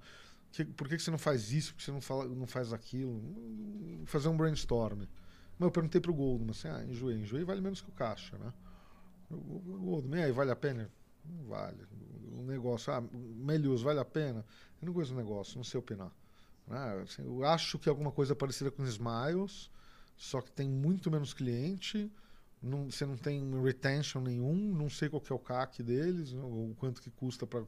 que- 0.51 0.65
por 0.65 0.87
que, 0.87 0.97
que 0.97 1.03
você 1.03 1.11
não 1.11 1.17
faz 1.19 1.51
isso? 1.51 1.73
Por 1.73 1.79
que 1.79 1.85
você 1.85 1.91
não, 1.91 2.01
fala, 2.01 2.25
não 2.25 2.47
faz 2.47 2.73
aquilo? 2.73 3.21
Fazer 4.05 4.29
um 4.29 4.37
brainstorm. 4.37 5.03
Mas 5.57 5.67
eu 5.67 5.71
perguntei 5.71 6.01
pro 6.01 6.13
Goldman 6.13 6.51
assim: 6.51 6.67
ah, 6.67 6.83
enjoei. 6.83 7.17
Enjoei 7.17 7.43
vale 7.43 7.61
menos 7.61 7.81
que 7.81 7.89
o 7.89 7.93
caixa, 7.93 8.37
né? 8.37 8.53
O 9.29 9.59
Goldman, 9.79 10.21
e 10.21 10.23
aí, 10.25 10.31
vale 10.31 10.51
a 10.51 10.55
pena? 10.55 10.89
Não 11.25 11.45
vale. 11.45 11.77
O 12.31 12.43
negócio, 12.43 12.91
ah, 12.93 13.01
Melius, 13.11 13.81
vale 13.81 13.99
a 13.99 14.05
pena? 14.05 14.45
Eu 14.81 14.87
não 14.87 14.93
conheço 14.93 15.13
o 15.13 15.17
negócio, 15.17 15.57
não 15.57 15.63
sei 15.63 15.79
opinar. 15.79 16.11
Né? 16.67 17.01
Assim, 17.03 17.23
eu 17.23 17.43
acho 17.45 17.79
que 17.79 17.89
é 17.89 17.91
alguma 17.91 18.11
coisa 18.11 18.35
parecida 18.35 18.71
com 18.71 18.83
Smiles, 18.85 19.69
só 20.15 20.41
que 20.41 20.51
tem 20.51 20.69
muito 20.69 21.09
menos 21.09 21.33
cliente, 21.33 22.11
não, 22.61 22.89
você 22.89 23.05
não 23.05 23.17
tem 23.17 23.61
retention 23.61 24.21
nenhum, 24.21 24.73
não 24.73 24.89
sei 24.89 25.09
qual 25.09 25.21
que 25.21 25.31
é 25.31 25.35
o 25.35 25.39
CAC 25.39 25.83
deles, 25.83 26.33
né, 26.33 26.41
o 26.43 26.73
quanto 26.77 27.01
que 27.01 27.09
custa 27.11 27.45
para 27.45 27.63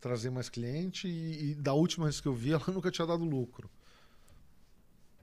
trazer 0.00 0.30
mais 0.30 0.48
cliente, 0.48 1.08
e, 1.08 1.50
e 1.50 1.54
da 1.54 1.74
última 1.74 2.06
vez 2.06 2.20
que 2.20 2.28
eu 2.28 2.34
vi, 2.34 2.52
ela 2.54 2.64
nunca 2.68 2.90
tinha 2.90 3.06
dado 3.06 3.24
lucro. 3.24 3.70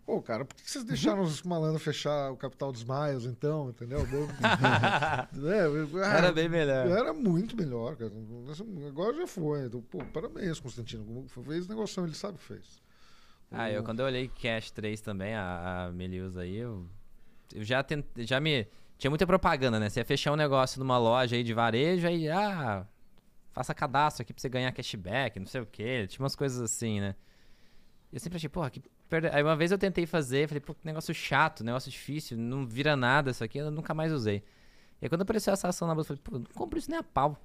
Pô, 0.06 0.22
cara, 0.22 0.45
por 0.45 0.56
que 0.56 0.69
vocês 0.69 0.84
deixaram 0.84 1.23
os 1.23 1.41
malandros 1.41 1.82
fechar 1.82 2.32
o 2.32 2.38
Capital 2.38 2.72
dos 2.72 2.84
Maias, 2.84 3.26
então, 3.26 3.69
entendeu? 3.72 4.06
Deu- 4.06 4.27
É, 5.52 6.06
ah, 6.06 6.18
Era 6.18 6.32
bem 6.32 6.48
melhor. 6.48 6.88
Era 6.88 7.11
muito 7.11 7.57
melhor, 7.57 7.95
cara. 7.95 8.11
Agora 8.88 9.18
já 9.18 9.26
foi. 9.26 9.65
Então, 9.65 9.82
pô, 9.82 9.98
parabéns, 10.06 10.60
Constantino. 10.60 11.26
Fez 11.27 11.68
negociação, 11.68 12.06
ele 12.06 12.14
sabe 12.14 12.36
o 12.36 12.38
que 12.38 12.44
fez. 12.45 12.82
Ah, 13.52 13.72
eu 13.72 13.84
quando 13.84 14.02
eu 14.02 14.06
olhei 14.06 14.27
Cash 14.27 14.69
3 14.72 15.02
também, 15.02 15.34
a, 15.34 15.86
a 15.88 15.91
Melius 15.91 16.38
aí, 16.38 16.56
eu, 16.57 16.86
eu 17.53 17.64
já, 17.64 17.82
tent, 17.84 18.06
já 18.19 18.40
me... 18.40 18.68
Tinha 18.98 19.10
muita 19.10 19.26
propaganda, 19.26 19.80
né? 19.80 19.90
Você 19.90 19.99
ia 20.02 20.06
fechar 20.06 20.32
um 20.34 20.36
negócio 20.36 20.80
numa 20.80 20.98
loja 20.98 21.36
aí 21.36 21.44
de 21.44 21.53
varejo, 21.53 22.07
aí, 22.07 22.30
ah, 22.30 22.86
faça 23.53 23.73
cadastro 23.73 24.22
aqui 24.22 24.34
pra 24.34 24.41
você 24.41 24.49
ganhar 24.49 24.72
cashback, 24.72 25.40
não 25.40 25.48
sei 25.48 25.61
o 25.61 25.65
quê. 25.65 26.06
Tinha 26.07 26.23
umas 26.23 26.36
coisas 26.36 26.61
assim, 26.61 26.99
né? 27.02 27.15
E 28.11 28.15
eu 28.15 28.19
sempre 28.19 28.38
achei, 28.38 28.49
porra, 28.49 28.69
que. 28.69 28.82
Aí 29.32 29.44
uma 29.44 29.56
vez 29.56 29.72
eu 29.72 29.77
tentei 29.77 30.06
fazer, 30.06 30.48
falei, 30.48 30.60
pô, 30.61 30.73
que 30.73 30.86
negócio 30.86 31.14
chato, 31.14 31.64
negócio 31.64 31.90
difícil, 31.91 32.38
não 32.38 32.65
vira 32.65 32.95
nada 32.95 33.32
isso 33.32 33.44
aqui, 33.44 33.60
eu 33.60 33.69
nunca 33.72 33.94
mais 33.94 34.11
usei. 34.11 34.38
E 35.02 35.06
aí 35.06 35.10
quando 35.10 35.22
apareceu 35.22 35.53
essa 35.53 35.68
ação 35.68 35.88
na 35.88 35.94
bolsa, 35.95 36.14
eu 36.14 36.18
falei, 36.18 36.23
pô, 36.23 36.49
não 36.49 36.56
compro 36.56 36.80
isso 36.80 36.90
nem 36.90 36.99
a 36.99 37.03
pau. 37.03 37.38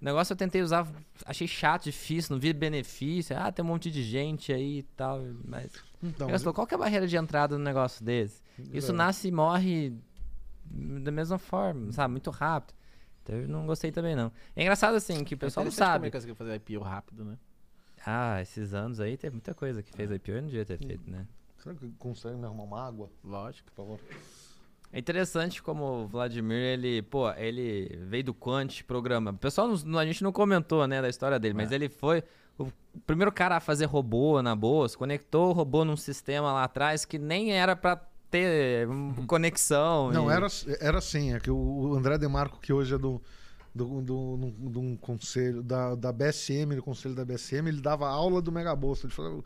O 0.00 0.04
negócio 0.04 0.32
eu 0.32 0.36
tentei 0.36 0.62
usar, 0.62 0.86
achei 1.26 1.46
chato, 1.46 1.84
difícil, 1.84 2.34
não 2.34 2.40
vi 2.40 2.52
benefício. 2.54 3.36
Ah, 3.38 3.52
tem 3.52 3.62
um 3.64 3.68
monte 3.68 3.90
de 3.90 4.02
gente 4.02 4.52
aí 4.52 4.78
e 4.78 4.82
tal, 4.82 5.20
mas... 5.44 5.70
Então, 6.02 6.28
Eu 6.30 6.38
falei, 6.38 6.54
qual 6.54 6.66
que 6.66 6.72
é 6.74 6.76
a 6.76 6.80
barreira 6.80 7.06
de 7.06 7.16
entrada 7.16 7.56
no 7.58 7.62
negócio 7.62 8.02
desse? 8.02 8.42
Isso 8.72 8.92
É. 8.92 8.94
nasce 8.94 9.28
e 9.28 9.30
morre 9.30 9.92
da 10.64 11.10
mesma 11.12 11.36
forma, 11.38 11.92
sabe? 11.92 12.12
Muito 12.12 12.30
rápido. 12.30 12.74
Então 13.22 13.36
eu 13.36 13.46
não 13.48 13.66
gostei 13.66 13.92
também, 13.92 14.16
não. 14.16 14.32
É 14.56 14.62
engraçado, 14.62 14.94
assim, 14.94 15.22
que 15.22 15.34
o 15.34 15.38
pessoal 15.38 15.64
não 15.64 15.68
Interessante 15.68 15.86
como 15.86 15.92
sabe. 15.94 16.06
ele 16.06 16.12
conseguiu 16.12 16.34
fazer 16.34 16.54
IPO 16.54 16.82
rápido, 16.82 17.24
né? 17.24 17.36
Ah, 18.06 18.40
esses 18.40 18.72
anos 18.74 19.00
aí 19.00 19.16
teve 19.16 19.34
muita 19.34 19.54
coisa 19.54 19.82
que 19.82 19.92
fez 19.92 20.10
IPO 20.10 20.30
e 20.32 20.40
não 20.40 20.48
devia 20.48 20.64
ter 20.64 20.78
feito, 20.78 21.10
né? 21.10 21.26
será 21.58 21.74
que 21.74 21.90
consegue 21.98 22.36
me 22.36 22.46
arrumar 22.46 22.62
uma 22.64 22.86
água, 22.86 23.10
Lógico. 23.22 23.70
por 23.70 23.74
favor? 23.84 24.00
É 24.92 24.98
interessante 24.98 25.62
como 25.62 25.84
o 25.84 26.06
Vladimir, 26.08 26.56
ele, 26.56 27.02
pô, 27.02 27.30
ele 27.32 27.98
veio 28.08 28.24
do 28.24 28.34
Quant 28.34 28.82
programa. 28.84 29.30
O 29.30 29.36
pessoal, 29.36 29.68
não- 29.84 29.98
a 29.98 30.06
gente 30.06 30.22
não 30.24 30.32
comentou, 30.32 30.86
né, 30.86 31.00
da 31.02 31.08
história 31.08 31.38
dele, 31.38 31.54
mas 31.54 31.70
ele 31.70 31.88
foi 31.90 32.24
o 32.58 32.66
primeiro 33.06 33.30
cara 33.30 33.56
a 33.56 33.60
fazer 33.60 33.84
robô 33.84 34.40
na 34.42 34.56
bolsa, 34.56 34.96
conectou 34.96 35.50
o 35.50 35.52
robô 35.52 35.84
num 35.84 35.96
sistema 35.96 36.52
lá 36.52 36.64
atrás 36.64 37.04
que 37.04 37.18
nem 37.18 37.52
era 37.52 37.76
pra 37.76 37.96
ter 38.30 38.88
hum, 38.88 39.14
conexão. 39.28 40.10
Não, 40.10 40.30
e- 40.30 40.34
era, 40.34 40.46
era 40.80 40.98
assim, 40.98 41.34
é 41.34 41.38
que 41.40 41.50
o- 41.50 41.56
o 41.56 41.94
André 41.94 42.16
Demarco, 42.18 42.58
que 42.58 42.72
hoje 42.72 42.94
é 42.94 42.98
do, 42.98 43.20
do, 43.74 44.00
do, 44.02 44.36
do- 44.36 44.70
de 44.70 44.78
um 44.78 44.96
conselho, 44.96 45.62
da, 45.62 45.94
da 45.94 46.12
BSM, 46.12 46.74
do 46.74 46.82
conselho 46.82 47.14
da 47.14 47.24
BSM, 47.24 47.68
ele 47.68 47.80
dava 47.80 48.08
aula 48.08 48.40
do 48.42 48.50
Megabolsa. 48.52 49.06
Ele 49.06 49.12
falava, 49.14 49.42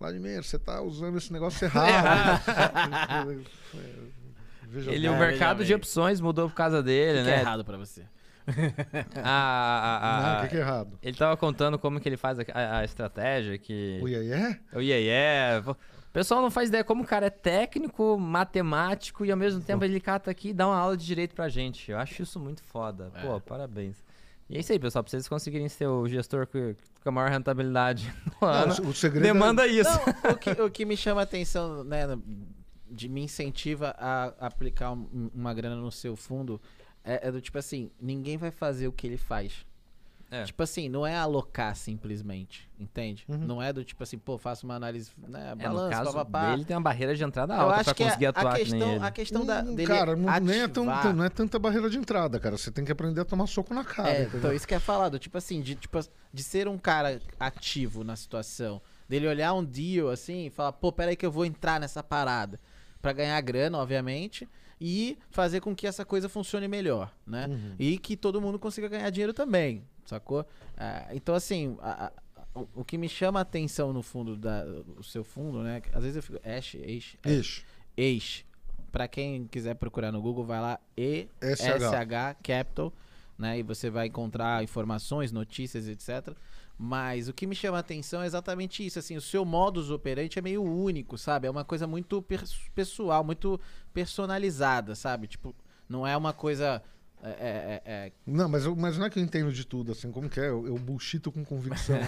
Vladimir, 0.00 0.42
você 0.42 0.58
tá 0.58 0.80
usando 0.82 1.16
esse 1.18 1.32
negócio 1.32 1.64
errado. 1.64 2.42
Veja 4.68 4.90
Ele, 4.90 5.08
bem. 5.08 5.10
o 5.10 5.14
É, 5.14 5.18
mercado 5.30 5.64
de 5.64 5.72
opções 5.74 6.20
mudou 6.20 6.48
por 6.48 6.54
causa 6.56 6.82
dele, 6.82 7.20
O 7.20 7.24
que 7.24 7.30
é 7.30 7.34
né? 7.36 7.40
errado 7.40 7.64
pra 7.64 7.76
você? 7.76 8.02
A- 9.22 9.22
a- 9.24 10.18
a- 10.18 10.20
Não, 10.22 10.28
a- 10.28 10.38
o 10.38 10.42
que, 10.42 10.48
que 10.50 10.56
é 10.56 10.60
errado? 10.60 10.98
Ele 11.02 11.16
tava 11.16 11.36
contando 11.36 11.78
como 11.78 12.00
que 12.00 12.08
ele 12.08 12.16
faz 12.16 12.38
a, 12.38 12.78
a- 12.78 12.84
estratégia, 12.84 13.58
que... 13.58 13.98
O 14.02 14.08
Iê 14.08 14.18
O 14.72 14.80
yeah. 14.80 15.76
O 16.16 16.18
pessoal 16.18 16.40
não 16.40 16.50
faz 16.50 16.70
ideia 16.70 16.82
como 16.82 17.02
o 17.02 17.06
cara 17.06 17.26
é 17.26 17.30
técnico, 17.30 18.18
matemático 18.18 19.22
e 19.22 19.30
ao 19.30 19.36
mesmo 19.36 19.60
tempo 19.60 19.84
ele 19.84 20.00
cata 20.00 20.30
aqui 20.30 20.48
e 20.48 20.52
dá 20.54 20.66
uma 20.66 20.74
aula 20.78 20.96
de 20.96 21.04
direito 21.04 21.34
pra 21.34 21.46
gente. 21.46 21.90
Eu 21.90 21.98
acho 21.98 22.22
isso 22.22 22.40
muito 22.40 22.62
foda. 22.62 23.12
É. 23.16 23.20
Pô, 23.20 23.38
parabéns. 23.38 24.02
E 24.48 24.56
é 24.56 24.60
isso 24.60 24.72
aí, 24.72 24.78
pessoal. 24.78 25.04
Pra 25.04 25.10
vocês 25.10 25.28
conseguirem 25.28 25.68
ser 25.68 25.86
o 25.86 26.08
gestor 26.08 26.46
com, 26.46 26.74
a 27.04 27.10
maior 27.10 27.28
rentabilidade 27.28 28.10
no 28.40 28.48
ano, 28.48 28.74
o, 28.82 28.88
o 28.88 28.94
segredo 28.94 29.26
é- 29.26 29.32
demanda 29.34 29.66
isso. 29.66 29.90
Não, 30.24 30.32
o, 30.32 30.38
que, 30.38 30.50
o 30.52 30.70
que 30.70 30.86
me 30.86 30.96
chama 30.96 31.20
a 31.20 31.24
atenção, 31.24 31.84
né, 31.84 32.06
de 32.90 33.10
me 33.10 33.20
incentiva 33.20 33.94
a 33.98 34.32
aplicar 34.46 34.92
um- 34.92 35.30
uma 35.34 35.52
grana 35.52 35.76
no 35.76 35.92
seu 35.92 36.16
fundo 36.16 36.58
é, 37.04 37.28
é 37.28 37.30
do 37.30 37.42
tipo 37.42 37.58
assim, 37.58 37.90
ninguém 38.00 38.38
vai 38.38 38.50
fazer 38.50 38.88
o 38.88 38.92
que 38.92 39.06
ele 39.06 39.18
faz. 39.18 39.66
É. 40.28 40.42
Tipo 40.42 40.62
assim, 40.64 40.88
não 40.88 41.06
é 41.06 41.16
alocar 41.16 41.76
simplesmente, 41.76 42.68
entende? 42.80 43.24
Uhum. 43.28 43.38
Não 43.38 43.62
é 43.62 43.72
do 43.72 43.84
tipo 43.84 44.02
assim, 44.02 44.18
pô, 44.18 44.36
faço 44.36 44.66
uma 44.66 44.74
análise, 44.74 45.12
né, 45.16 45.50
É, 45.52 45.54
no 45.54 45.74
balanço, 45.74 45.90
caso 45.90 46.12
papapá. 46.12 46.50
dele 46.50 46.64
tem 46.64 46.76
uma 46.76 46.82
barreira 46.82 47.14
de 47.14 47.22
entrada 47.22 47.54
Eu 47.54 47.60
alta 47.60 47.74
acho 47.76 47.84
pra 47.84 47.94
que 47.94 48.02
é 48.02 48.06
conseguir 48.06 48.26
atuar 48.26 48.54
a 48.54 48.58
que 48.58 48.64
nem 48.64 48.70
questão, 48.72 48.92
ele. 48.96 49.04
a 49.04 49.10
questão 49.12 49.46
da, 49.46 49.62
Hum, 49.62 49.74
dele 49.76 49.86
cara, 49.86 50.16
não, 50.16 50.40
nem 50.40 50.60
é, 50.62 50.68
tão, 50.68 50.84
não 50.84 51.24
é 51.24 51.28
tanta 51.28 51.58
barreira 51.60 51.88
de 51.88 51.96
entrada, 51.98 52.40
cara. 52.40 52.56
Você 52.58 52.70
tem 52.72 52.84
que 52.84 52.90
aprender 52.90 53.20
a 53.20 53.24
tomar 53.24 53.46
soco 53.46 53.72
na 53.72 53.84
cara. 53.84 54.10
É, 54.10 54.22
então 54.34 54.52
isso 54.52 54.66
que 54.66 54.74
é 54.74 54.80
falado, 54.80 55.16
tipo 55.18 55.38
assim, 55.38 55.60
de, 55.62 55.76
tipo, 55.76 55.98
de 56.32 56.42
ser 56.42 56.66
um 56.66 56.76
cara 56.76 57.20
ativo 57.38 58.02
na 58.02 58.16
situação, 58.16 58.80
dele 59.08 59.28
olhar 59.28 59.54
um 59.54 59.64
deal 59.64 60.08
assim 60.08 60.46
e 60.46 60.50
falar, 60.50 60.72
pô, 60.72 60.90
peraí 60.90 61.14
que 61.14 61.24
eu 61.24 61.30
vou 61.30 61.44
entrar 61.46 61.78
nessa 61.80 62.02
parada. 62.02 62.58
Pra 63.00 63.12
ganhar 63.12 63.40
grana, 63.42 63.78
obviamente, 63.78 64.48
e 64.80 65.16
fazer 65.30 65.60
com 65.60 65.72
que 65.72 65.86
essa 65.86 66.04
coisa 66.04 66.28
funcione 66.28 66.66
melhor, 66.66 67.12
né? 67.24 67.46
Uhum. 67.46 67.74
E 67.78 67.96
que 67.96 68.16
todo 68.16 68.40
mundo 68.40 68.58
consiga 68.58 68.88
ganhar 68.88 69.08
dinheiro 69.10 69.32
também, 69.32 69.84
sacou? 70.08 70.46
Ah, 70.76 71.08
então, 71.12 71.34
assim, 71.34 71.76
a- 71.80 72.06
a- 72.06 72.12
o, 72.60 72.68
o 72.76 72.84
que 72.84 72.96
me 72.96 73.08
chama 73.08 73.38
a 73.38 73.42
atenção 73.42 73.92
no 73.92 74.02
fundo 74.02 74.36
da, 74.36 74.64
o 74.96 75.02
seu 75.02 75.22
fundo, 75.24 75.62
né? 75.62 75.82
Às 75.92 76.02
vezes 76.02 76.16
eu 76.16 76.22
fico, 76.22 76.38
Ash, 76.48 76.74
Ash, 76.76 77.16
Ixi, 77.24 77.64
Ace. 77.96 78.44
Pra 78.90 79.06
quem 79.06 79.46
quiser 79.46 79.74
procurar 79.74 80.10
no 80.10 80.22
Google, 80.22 80.44
vai 80.44 80.60
lá 80.60 80.80
SH. 80.96 81.92
ESH 81.92 82.36
Capital, 82.42 82.92
né? 83.38 83.58
E 83.58 83.62
você 83.62 83.90
vai 83.90 84.06
encontrar 84.06 84.62
informações, 84.64 85.30
notícias, 85.32 85.86
etc. 85.86 86.34
Mas 86.78 87.28
o 87.28 87.32
que 87.34 87.46
me 87.46 87.54
chama 87.54 87.76
a 87.78 87.80
atenção 87.80 88.22
é 88.22 88.26
exatamente 88.26 88.84
isso, 88.84 88.98
assim, 88.98 89.16
o 89.16 89.20
seu 89.20 89.44
modus 89.46 89.90
operandi 89.90 90.38
é 90.38 90.42
meio 90.42 90.62
único, 90.62 91.16
sabe? 91.18 91.46
É 91.46 91.50
uma 91.50 91.64
coisa 91.64 91.86
muito 91.86 92.22
pessoal, 92.74 93.24
muito 93.24 93.58
personalizada, 93.92 94.94
sabe? 94.94 95.26
Tipo, 95.26 95.54
não 95.88 96.06
é 96.06 96.16
uma 96.16 96.32
coisa 96.32 96.82
é, 97.22 97.30
é, 97.30 97.82
é, 97.84 98.06
é, 98.06 98.12
Não, 98.26 98.48
mas, 98.48 98.64
eu, 98.64 98.76
mas 98.76 98.98
não 98.98 99.06
é 99.06 99.10
que 99.10 99.18
eu 99.18 99.22
entendo 99.22 99.50
de 99.50 99.66
tudo, 99.66 99.92
assim, 99.92 100.12
como 100.12 100.28
que 100.28 100.38
é? 100.38 100.48
Eu, 100.48 100.66
eu 100.66 100.78
bullshito 100.78 101.32
com 101.32 101.44
convicção. 101.44 101.96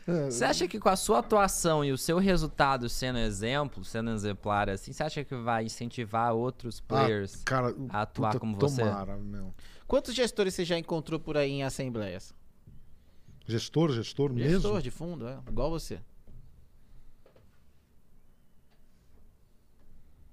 Você 0.30 0.44
acha 0.44 0.68
que 0.68 0.78
com 0.78 0.88
a 0.88 0.96
sua 0.96 1.18
atuação 1.18 1.84
e 1.84 1.90
o 1.90 1.98
seu 1.98 2.18
resultado 2.18 2.88
sendo 2.88 3.18
exemplo, 3.18 3.84
sendo 3.84 4.10
exemplar 4.10 4.68
assim, 4.68 4.92
você 4.92 5.02
acha 5.02 5.24
que 5.24 5.34
vai 5.34 5.64
incentivar 5.64 6.32
outros 6.34 6.80
players? 6.80 7.34
Ah, 7.34 7.44
cara, 7.44 7.76
a 7.88 8.02
atuar 8.02 8.32
puta, 8.32 8.40
como 8.40 8.56
você. 8.56 8.82
Tomara, 8.82 9.16
meu. 9.16 9.54
Quantos 9.86 10.14
gestores 10.14 10.54
você 10.54 10.64
já 10.64 10.78
encontrou 10.78 11.18
por 11.18 11.36
aí 11.36 11.50
em 11.50 11.62
assembleias? 11.64 12.34
Gestor, 13.46 13.90
gestor, 13.90 14.32
mesmo? 14.32 14.50
Gestor 14.50 14.80
de 14.80 14.90
fundo, 14.90 15.26
é, 15.26 15.38
igual 15.48 15.70
você. 15.70 16.00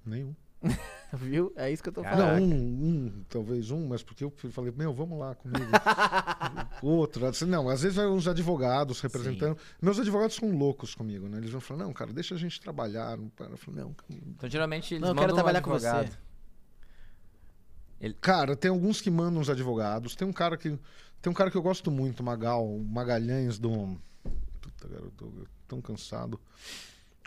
Nenhum. 0.05 0.35
Viu? 1.13 1.53
É 1.55 1.71
isso 1.71 1.81
que 1.81 1.89
eu 1.89 1.93
tô 1.93 2.01
Caraca. 2.01 2.21
falando. 2.21 2.47
Não, 2.47 2.55
um, 2.57 3.05
um, 3.05 3.23
talvez 3.29 3.71
um, 3.71 3.88
mas 3.88 4.03
porque 4.03 4.23
eu 4.23 4.31
falei, 4.51 4.73
meu, 4.75 4.93
vamos 4.93 5.17
lá 5.17 5.35
comigo. 5.35 5.71
Outro, 6.81 7.25
assim, 7.25 7.45
não, 7.45 7.69
às 7.69 7.81
vezes 7.81 7.95
vai 7.95 8.07
uns 8.07 8.27
advogados 8.27 8.99
representando. 8.99 9.57
Meus 9.81 9.99
advogados 9.99 10.35
são 10.35 10.51
loucos 10.51 10.93
comigo, 10.93 11.27
né? 11.29 11.38
Eles 11.38 11.51
vão 11.51 11.61
falar, 11.61 11.85
não, 11.85 11.93
cara, 11.93 12.11
deixa 12.11 12.35
a 12.35 12.38
gente 12.38 12.59
trabalhar. 12.59 13.17
Eu 13.17 13.57
falo, 13.57 13.77
não, 13.77 13.93
cara. 13.93 14.13
Então 14.27 14.49
geralmente 14.49 14.93
eles 14.93 15.01
Não, 15.01 15.09
eu 15.09 15.15
quero 15.15 15.34
trabalhar 15.34 15.59
um 15.59 15.63
com 15.63 15.71
você. 15.71 15.88
advogado. 15.88 16.17
Cara, 18.21 18.55
tem 18.55 18.69
alguns 18.69 19.01
que 19.01 19.09
mandam 19.09 19.41
os 19.41 19.49
advogados. 19.49 20.15
Tem 20.15 20.27
um 20.27 20.34
cara 20.34 20.57
que. 20.57 20.77
Tem 21.21 21.31
um 21.31 21.34
cara 21.34 21.49
que 21.49 21.57
eu 21.57 21.63
gosto 21.63 21.89
muito, 21.89 22.23
Magal, 22.23 22.67
o 22.67 22.84
Magalhães 22.84 23.57
do. 23.57 23.97
Puta, 24.61 24.88
cara, 24.88 25.01
eu 25.03 25.11
tô 25.11 25.31
tão 25.67 25.81
cansado. 25.81 26.39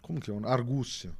Como 0.02 0.20
que 0.20 0.30
é? 0.30 0.34
Argúcia. 0.44 1.10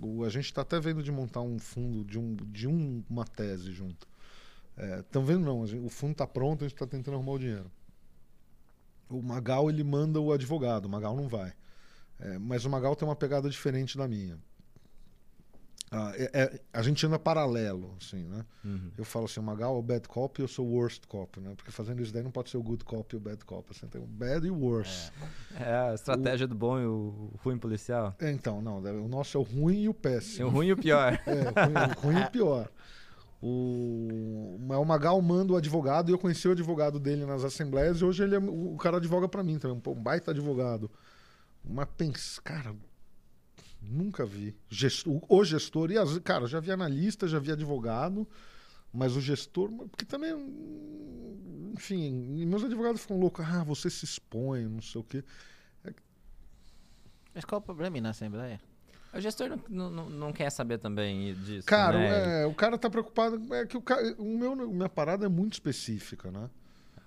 O, 0.00 0.24
a 0.24 0.28
gente 0.28 0.52
tá 0.52 0.62
até 0.62 0.78
vendo 0.80 1.02
de 1.02 1.10
montar 1.12 1.40
um 1.40 1.58
fundo 1.58 2.04
de, 2.04 2.18
um, 2.18 2.34
de 2.36 2.66
um- 2.68 3.02
uma 3.08 3.24
tese 3.24 3.72
junto. 3.72 4.06
Estão 5.00 5.24
vendo 5.24 5.44
não, 5.44 5.66
gente- 5.66 5.84
o 5.84 5.88
fundo 5.88 6.14
tá 6.16 6.26
pronto, 6.26 6.64
a 6.64 6.68
gente 6.68 6.76
tá 6.76 6.86
tentando 6.86 7.14
arrumar 7.14 7.32
o 7.32 7.38
dinheiro. 7.38 7.70
O 9.08 9.22
Magal 9.22 9.68
ele 9.70 9.84
manda 9.84 10.20
o 10.20 10.32
advogado, 10.32 10.86
o 10.86 10.88
Magal 10.88 11.14
não 11.16 11.28
vai. 11.28 11.52
É, 12.18 12.38
mas 12.38 12.64
o 12.64 12.70
Magal 12.70 12.96
tem 12.96 13.06
uma 13.06 13.16
pegada 13.16 13.48
diferente 13.48 13.96
da 13.96 14.08
minha. 14.08 14.38
Ah, 15.96 16.12
é- 16.16 16.30
é- 16.32 16.60
a 16.72 16.82
gente 16.82 17.06
anda 17.06 17.18
paralelo, 17.18 17.94
assim, 18.00 18.24
né? 18.24 18.44
Uhum. 18.64 18.90
Eu 18.98 19.04
falo 19.04 19.26
assim, 19.26 19.38
o 19.38 19.42
Magal 19.42 19.76
é 19.76 19.78
o 19.78 19.82
bad 19.82 20.08
cop 20.08 20.40
e 20.40 20.42
eu 20.44 20.48
sou 20.48 20.66
o 20.66 20.72
worst 20.72 21.06
cop, 21.06 21.40
né? 21.40 21.52
Porque 21.56 21.70
fazendo 21.70 22.02
isso 22.02 22.12
daí 22.12 22.22
não 22.22 22.30
pode 22.30 22.50
ser 22.50 22.56
o 22.56 22.62
good 22.62 22.84
cop 22.84 23.14
e 23.14 23.16
o 23.16 23.20
bad 23.20 23.44
cop. 23.44 23.66
Assim, 23.70 23.86
tem 23.86 24.00
o 24.00 24.06
bad 24.06 24.46
e 24.46 24.50
o 24.50 24.58
worst. 24.58 25.12
É 25.58 25.90
a 25.90 25.94
estratégia 25.94 26.46
do 26.46 26.54
bom 26.54 26.78
e 26.80 26.86
o 26.86 27.30
ruim 27.44 27.58
policial. 27.58 28.14
É, 28.18 28.30
então, 28.30 28.60
não, 28.60 28.78
o 28.78 29.08
nosso 29.08 29.36
é 29.36 29.40
o 29.40 29.44
ruim 29.44 29.82
e 29.82 29.88
o 29.88 29.94
péssimo. 29.94 30.48
o 30.48 30.50
ruim 30.50 30.68
e 30.68 30.72
o 30.72 30.76
pior. 30.76 31.18
É, 31.26 31.32
o 31.32 31.66
ruim, 31.66 31.74
o 31.96 32.00
ruim 32.00 32.20
e 32.20 32.24
o 32.24 32.30
pior. 32.30 32.70
O, 33.46 34.56
o 34.58 34.84
Magal 34.86 35.20
manda 35.20 35.52
o 35.52 35.56
advogado 35.56 36.08
e 36.10 36.12
eu 36.12 36.18
conheci 36.18 36.48
o 36.48 36.52
advogado 36.52 36.98
dele 36.98 37.26
nas 37.26 37.44
assembleias 37.44 37.98
e 38.00 38.04
hoje 38.04 38.22
ele 38.22 38.34
é, 38.34 38.38
o 38.38 38.76
cara 38.78 38.96
advoga 38.96 39.28
pra 39.28 39.42
mim 39.42 39.58
também, 39.58 39.80
um 39.86 39.94
baita 40.02 40.30
advogado. 40.30 40.90
Mas 41.62 41.86
pensa, 41.96 42.40
cara, 42.42 42.74
nunca 43.88 44.24
vi. 44.24 44.56
Gestor, 44.68 45.20
o 45.28 45.44
gestor, 45.44 45.90
e 45.90 45.98
as, 45.98 46.18
cara, 46.18 46.46
já 46.46 46.60
vi 46.60 46.70
analista, 46.70 47.26
já 47.28 47.38
vi 47.38 47.52
advogado, 47.52 48.26
mas 48.92 49.16
o 49.16 49.20
gestor, 49.20 49.70
porque 49.88 50.04
também, 50.04 50.32
enfim, 51.76 52.44
meus 52.46 52.64
advogados 52.64 53.00
ficam 53.02 53.18
loucos, 53.18 53.44
ah, 53.44 53.64
você 53.64 53.88
se 53.90 54.04
expõe, 54.04 54.66
não 54.66 54.80
sei 54.82 55.00
o 55.00 55.04
quê. 55.04 55.24
Mas 57.34 57.44
qual 57.44 57.60
o 57.60 57.62
problema 57.62 58.00
na 58.00 58.10
Assembleia? 58.10 58.60
O 59.12 59.20
gestor 59.20 59.58
não, 59.68 59.90
não- 59.90 60.10
não, 60.10 60.32
quer 60.32 60.50
saber 60.50 60.78
também 60.78 61.34
disso. 61.34 61.66
Cara, 61.66 61.98
né? 61.98 62.42
é, 62.42 62.46
o 62.46 62.54
cara 62.54 62.76
tá 62.78 62.90
preocupado. 62.90 63.40
É 63.54 63.64
que 63.66 63.76
o, 63.76 63.82
o 64.18 64.38
meu, 64.38 64.56
minha 64.68 64.88
parada 64.88 65.26
é 65.26 65.28
muito 65.28 65.52
específica, 65.54 66.30
né? 66.30 66.50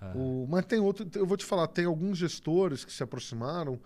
Ah. 0.01 0.13
O- 0.15 0.45
mas 0.49 0.65
tem 0.65 0.79
outro. 0.79 1.07
Eu 1.15 1.25
vou 1.25 1.35
te 1.35 1.45
falar, 1.45 1.67
tem 1.67 1.85
alguns 1.85 2.17
gestores 2.17 2.85
que 2.85 2.93
se 2.93 3.03
aproximaram 3.03 3.79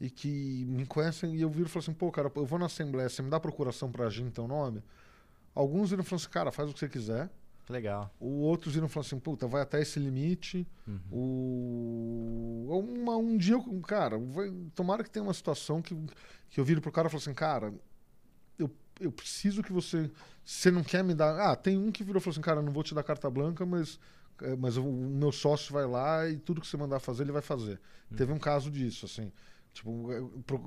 e 0.00 0.10
que 0.10 0.64
me 0.66 0.84
conhecem 0.86 1.34
e 1.36 1.40
eu 1.42 1.48
viro 1.50 1.66
e 1.66 1.70
falo 1.70 1.82
assim, 1.82 1.92
pô, 1.94 2.10
cara, 2.12 2.30
eu 2.34 2.44
vou 2.44 2.58
na 2.58 2.66
Assembleia, 2.66 3.08
você 3.08 3.22
me 3.22 3.30
dá 3.30 3.40
procuração 3.40 3.90
pra 3.90 4.06
agir 4.06 4.22
em 4.22 4.30
teu 4.30 4.46
nome? 4.46 4.82
Alguns 5.54 5.90
viram 5.90 6.02
e 6.02 6.06
falaram 6.06 6.22
assim, 6.22 6.30
cara, 6.32 6.52
faz 6.52 6.68
o 6.70 6.72
que 6.74 6.78
você 6.80 6.88
quiser. 6.88 7.30
Legal. 7.68 8.14
O 8.20 8.42
outros 8.42 8.74
viram 8.74 8.86
e 8.86 8.90
falaram 8.90 9.06
assim, 9.06 9.18
puta, 9.18 9.46
vai 9.46 9.62
até 9.62 9.80
esse 9.80 9.98
limite. 9.98 10.66
Uhum. 10.86 11.00
O... 11.10 12.84
Uma, 13.00 13.16
um 13.16 13.36
dia, 13.36 13.54
eu- 13.54 13.80
cara, 13.80 14.18
vai- 14.18 14.52
tomara 14.74 15.02
que 15.02 15.10
tenha 15.10 15.22
uma 15.22 15.34
situação 15.34 15.80
que, 15.82 15.96
que 16.50 16.60
eu 16.60 16.64
viro 16.64 16.80
pro 16.80 16.92
cara 16.92 17.08
e 17.08 17.10
falo 17.10 17.20
assim, 17.22 17.34
cara, 17.34 17.72
eu, 18.58 18.70
eu 19.00 19.10
preciso 19.12 19.62
que 19.62 19.72
você. 19.72 20.10
Você 20.44 20.70
não 20.70 20.84
quer 20.84 21.02
me 21.02 21.14
dar. 21.14 21.38
Ah, 21.50 21.56
tem 21.56 21.76
um 21.76 21.90
que 21.90 22.04
virou 22.04 22.20
e 22.20 22.22
falou 22.22 22.32
assim, 22.34 22.40
cara, 22.40 22.62
não 22.62 22.72
vou 22.72 22.82
te 22.84 22.94
dar 22.94 23.02
carta 23.02 23.28
branca, 23.30 23.64
mas, 23.66 23.98
é, 24.42 24.54
mas 24.56 24.76
o, 24.76 24.84
o 24.84 24.92
meu 25.10 25.32
sócio 25.32 25.72
vai 25.72 25.86
lá 25.86 26.28
e 26.28 26.36
tudo 26.36 26.60
que 26.60 26.66
você 26.66 26.76
mandar 26.76 27.00
fazer, 27.00 27.24
ele 27.24 27.32
vai 27.32 27.42
fazer. 27.42 27.80
Teve 28.16 28.32
um 28.32 28.38
caso 28.38 28.70
disso, 28.70 29.06
assim. 29.06 29.32
Tipo, 29.76 30.42
pro- 30.46 30.64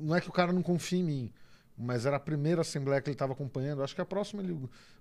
não 0.00 0.14
é 0.14 0.20
que 0.20 0.28
o 0.28 0.32
cara 0.32 0.52
não 0.52 0.62
confia 0.62 1.00
em 1.00 1.04
mim. 1.04 1.32
Mas 1.76 2.06
era 2.06 2.16
a 2.16 2.20
primeira 2.20 2.60
assembleia 2.60 3.00
que 3.00 3.08
ele 3.08 3.14
estava 3.14 3.32
acompanhando. 3.32 3.82
Acho 3.82 3.94
que 3.94 4.00
a 4.00 4.04
próxima 4.04 4.40
ele 4.42 4.56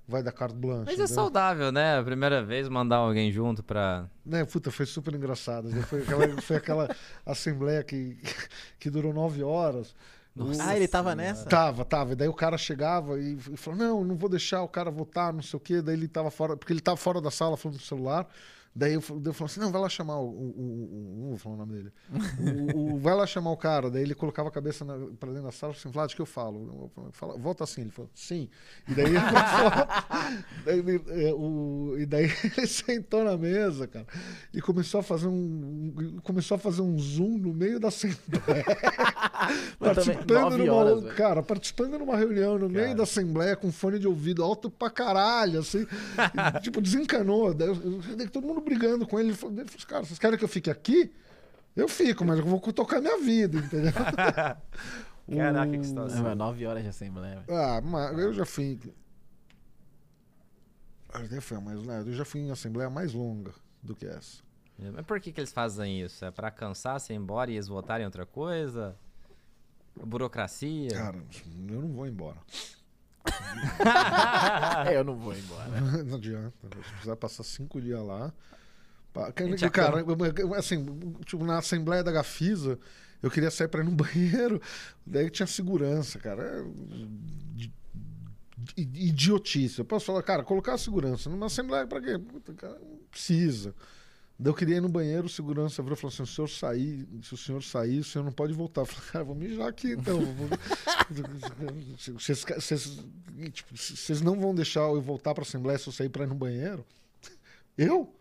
vai 0.07 0.23
dar 0.23 0.31
carta 0.31 0.55
blanche. 0.55 0.85
Mas 0.85 0.99
é 0.99 1.03
entendeu? 1.03 1.07
saudável, 1.15 1.71
né? 1.71 1.99
A 1.99 2.03
primeira 2.03 2.43
vez 2.43 2.67
mandar 2.67 2.95
alguém 2.97 3.31
junto 3.31 3.61
pra. 3.61 4.09
Né, 4.25 4.43
puta, 4.45 4.71
foi 4.71 4.85
super 4.87 5.13
engraçado. 5.13 5.69
né? 5.69 5.81
Foi 5.83 6.01
aquela, 6.01 6.27
foi 6.41 6.55
aquela 6.55 6.95
assembleia 7.25 7.83
que, 7.83 8.17
que 8.79 8.89
durou 8.89 9.13
nove 9.13 9.43
horas. 9.43 9.93
Nossa 10.33 10.63
ah, 10.63 10.75
ele 10.75 10.87
tava 10.87 11.11
Senhora. 11.11 11.27
nessa? 11.27 11.45
Tava, 11.45 11.83
tava. 11.85 12.13
E 12.13 12.15
daí 12.15 12.27
o 12.29 12.33
cara 12.33 12.57
chegava 12.57 13.19
e, 13.19 13.33
e 13.35 13.57
falou: 13.57 13.77
Não, 13.77 14.03
não 14.03 14.15
vou 14.15 14.29
deixar 14.29 14.63
o 14.63 14.67
cara 14.67 14.89
votar, 14.89 15.31
não 15.33 15.41
sei 15.43 15.57
o 15.57 15.59
quê. 15.59 15.81
Daí 15.81 15.93
ele 15.93 16.07
tava 16.07 16.31
fora, 16.31 16.55
porque 16.57 16.71
ele 16.73 16.79
tava 16.81 16.97
fora 16.97 17.19
da 17.21 17.29
sala 17.29 17.57
falando 17.57 17.75
no 17.77 17.83
celular. 17.83 18.27
Daí 18.73 18.93
eu, 18.93 18.99
eu 19.25 19.33
falei 19.33 19.45
assim: 19.51 19.59
Não, 19.59 19.71
vai 19.71 19.81
lá 19.81 19.89
chamar 19.89 20.17
o. 20.19 20.27
o, 20.29 20.29
o- 20.29 21.13
o- 21.15 21.15
não 21.23 21.29
vou 21.29 21.37
falar 21.37 21.55
o 21.55 21.57
nome 21.57 21.73
dele. 21.73 21.91
O, 22.73 22.93
o- 22.95 22.99
vai 22.99 23.13
lá 23.13 23.27
chamar 23.27 23.51
o 23.51 23.57
cara. 23.57 23.89
Daí 23.91 24.01
ele 24.03 24.15
colocava 24.15 24.47
a 24.47 24.51
cabeça 24.51 24.85
na, 24.85 24.93
pra 25.19 25.29
dentro 25.29 25.43
da 25.43 25.51
sala 25.51 25.73
e 25.73 25.75
falou 25.75 25.79
assim: 25.79 25.89
Vlad, 25.91 26.11
o 26.11 26.15
que 26.15 26.21
eu 26.21 26.25
falo? 26.25 26.91
Eu 26.95 27.11
Fala, 27.11 27.37
volta 27.37 27.65
assim. 27.65 27.81
Ele 27.81 27.91
falou: 27.91 28.09
Sim. 28.15 28.47
E 28.87 28.93
daí 28.93 29.05
ele 29.07 29.19
começou. 29.19 31.03
daí 31.05 31.25
é, 31.27 31.33
o- 31.33 31.95
e 31.99 32.05
daí 32.05 32.31
ele 32.57 32.67
sentou 32.67 33.23
na 33.25 33.37
mesa, 33.37 33.87
cara, 33.87 34.07
e 34.53 34.61
começou 34.61 35.01
a 35.01 35.03
fazer 35.03 35.27
um. 35.27 36.19
Começou 36.23 36.55
a 36.55 36.59
fazer 36.59 36.81
um 36.81 36.97
zoom 36.97 37.37
no 37.39 37.53
meio 37.53 37.79
da 37.79 37.89
assembleia. 37.89 38.65
Participando 39.79 40.57
numa, 40.57 40.73
horas, 40.73 41.13
cara, 41.13 41.43
participando 41.43 41.97
numa 41.97 42.15
reunião 42.15 42.57
no 42.57 42.69
meio 42.69 42.85
Cara. 42.85 42.97
da 42.97 43.03
assembleia 43.03 43.55
com 43.55 43.71
fone 43.71 43.99
de 43.99 44.07
ouvido 44.07 44.43
alto 44.43 44.69
pra 44.69 44.89
caralho, 44.89 45.59
assim, 45.59 45.85
tipo, 46.61 46.81
desencanou. 46.81 47.53
Daí, 47.53 47.67
daí 48.17 48.27
todo 48.29 48.45
mundo 48.47 48.60
brigando 48.61 49.07
com 49.07 49.19
ele. 49.19 49.29
Ele 49.29 49.37
falou, 49.37 49.55
ele 49.55 49.65
falou 49.65 49.77
assim, 49.77 49.87
cara, 49.87 50.05
vocês 50.05 50.19
querem 50.19 50.37
que 50.37 50.43
eu 50.43 50.49
fique 50.49 50.69
aqui? 50.69 51.13
Eu 51.75 51.87
fico, 51.87 52.25
mas 52.25 52.39
eu 52.39 52.45
vou 52.45 52.59
tocar 52.59 52.99
minha 52.99 53.17
vida, 53.19 53.57
entendeu? 53.57 53.93
Caraca, 55.37 55.77
que 55.77 55.85
situação. 55.85 56.19
É, 56.19 56.21
mas 56.21 56.37
nove 56.37 56.65
horas 56.65 56.83
de 56.83 56.89
Assembleia. 56.89 57.43
Ah, 57.49 57.79
mas 57.81 58.17
eu 58.17 58.33
já 58.33 58.45
fui. 58.45 58.79
Já 61.29 61.41
foi 61.41 61.59
mais, 61.59 61.83
né? 61.83 62.03
Eu 62.05 62.13
já 62.13 62.25
fui 62.25 62.41
em 62.41 62.51
assembleia 62.51 62.89
mais 62.89 63.13
longa 63.13 63.53
do 63.83 63.95
que 63.95 64.05
essa. 64.05 64.41
Mas 64.77 65.05
por 65.05 65.19
que, 65.19 65.31
que 65.31 65.39
eles 65.39 65.51
fazem 65.51 66.01
isso? 66.01 66.23
É 66.25 66.31
pra 66.31 66.49
cansar, 66.49 66.99
ser 66.99 67.13
embora 67.13 67.51
e 67.51 67.55
eles 67.55 67.67
votarem 67.67 68.03
em 68.03 68.05
outra 68.05 68.25
coisa? 68.25 68.97
Burocracia? 69.95 70.89
Cara, 70.89 71.17
eu 71.69 71.81
não 71.81 71.91
vou 71.91 72.07
embora. 72.07 72.37
É, 74.87 74.97
eu 74.97 75.03
não 75.03 75.15
vou 75.15 75.35
embora. 75.35 75.81
Não 76.03 76.15
adianta. 76.17 76.53
Se 76.83 76.91
precisar 76.93 77.15
passar 77.15 77.43
cinco 77.43 77.81
dias 77.81 77.99
lá. 78.01 78.33
gente 79.47 79.69
Cara, 79.69 80.03
assim, 80.57 80.85
tipo, 81.25 81.43
na 81.43 81.57
Assembleia 81.57 82.03
da 82.03 82.11
Gafisa, 82.11 82.79
eu 83.21 83.29
queria 83.29 83.51
sair 83.51 83.67
pra 83.67 83.81
ir 83.81 83.85
no 83.85 83.91
banheiro, 83.95 84.61
daí 85.05 85.29
tinha 85.29 85.47
segurança, 85.47 86.19
cara. 86.19 86.43
É 86.43 87.71
Idiotice. 88.77 89.79
Eu 89.79 89.85
posso 89.85 90.05
falar, 90.05 90.21
cara, 90.23 90.43
colocar 90.43 90.73
a 90.73 90.77
segurança 90.77 91.29
numa 91.29 91.47
Assembleia 91.47 91.87
pra 91.87 91.99
quê? 91.99 92.17
Puta, 92.17 92.53
cara, 92.53 92.79
não 92.79 92.99
precisa. 93.09 93.73
Daí 94.43 94.49
eu 94.49 94.55
queria 94.55 94.77
ir 94.77 94.81
no 94.81 94.89
banheiro, 94.89 95.27
o 95.27 95.29
segurança 95.29 95.83
virou 95.83 95.95
e 95.95 96.01
falou 96.01 96.11
assim: 96.11 96.23
o 96.23 96.25
senhor 96.25 96.47
sair, 96.47 97.07
se 97.21 97.33
o 97.35 97.37
senhor 97.37 97.61
sair, 97.61 97.99
o 97.99 98.03
senhor 98.03 98.23
não 98.25 98.31
pode 98.31 98.53
voltar. 98.53 98.81
Eu 98.81 98.85
falei, 98.87 99.09
cara, 99.11 99.23
vou 99.23 99.35
mijar 99.35 99.67
aqui 99.67 99.91
então. 99.91 100.17
Vocês 102.17 102.43
tipo, 103.53 104.23
não 104.23 104.39
vão 104.39 104.55
deixar 104.55 104.81
eu 104.81 104.99
voltar 104.99 105.35
pra 105.35 105.43
Assembleia 105.43 105.77
se 105.77 105.87
eu 105.87 105.93
sair 105.93 106.09
pra 106.09 106.23
ir 106.23 106.27
no 106.27 106.33
banheiro? 106.35 106.83
Eu? 107.77 108.13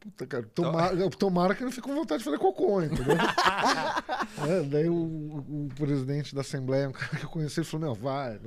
Puta, 0.00 0.26
cara, 0.26 0.42
tomara, 0.54 1.10
tomara 1.10 1.54
que 1.54 1.62
eu 1.62 1.66
não 1.66 1.72
fique 1.72 1.86
com 1.88 1.94
vontade 1.94 2.18
de 2.18 2.24
fazer 2.24 2.38
cocô, 2.38 2.82
entendeu? 2.82 3.16
É, 4.48 4.62
daí 4.64 4.88
o, 4.88 4.94
o- 4.94 5.68
presidente 5.76 6.34
da 6.34 6.40
Assembleia, 6.42 6.88
um 6.88 6.92
cara 6.92 7.16
que 7.16 7.24
eu 7.24 7.28
conheci, 7.30 7.60
ele 7.60 7.66
falou: 7.66 7.88
não, 7.88 7.94
vai, 7.94 8.38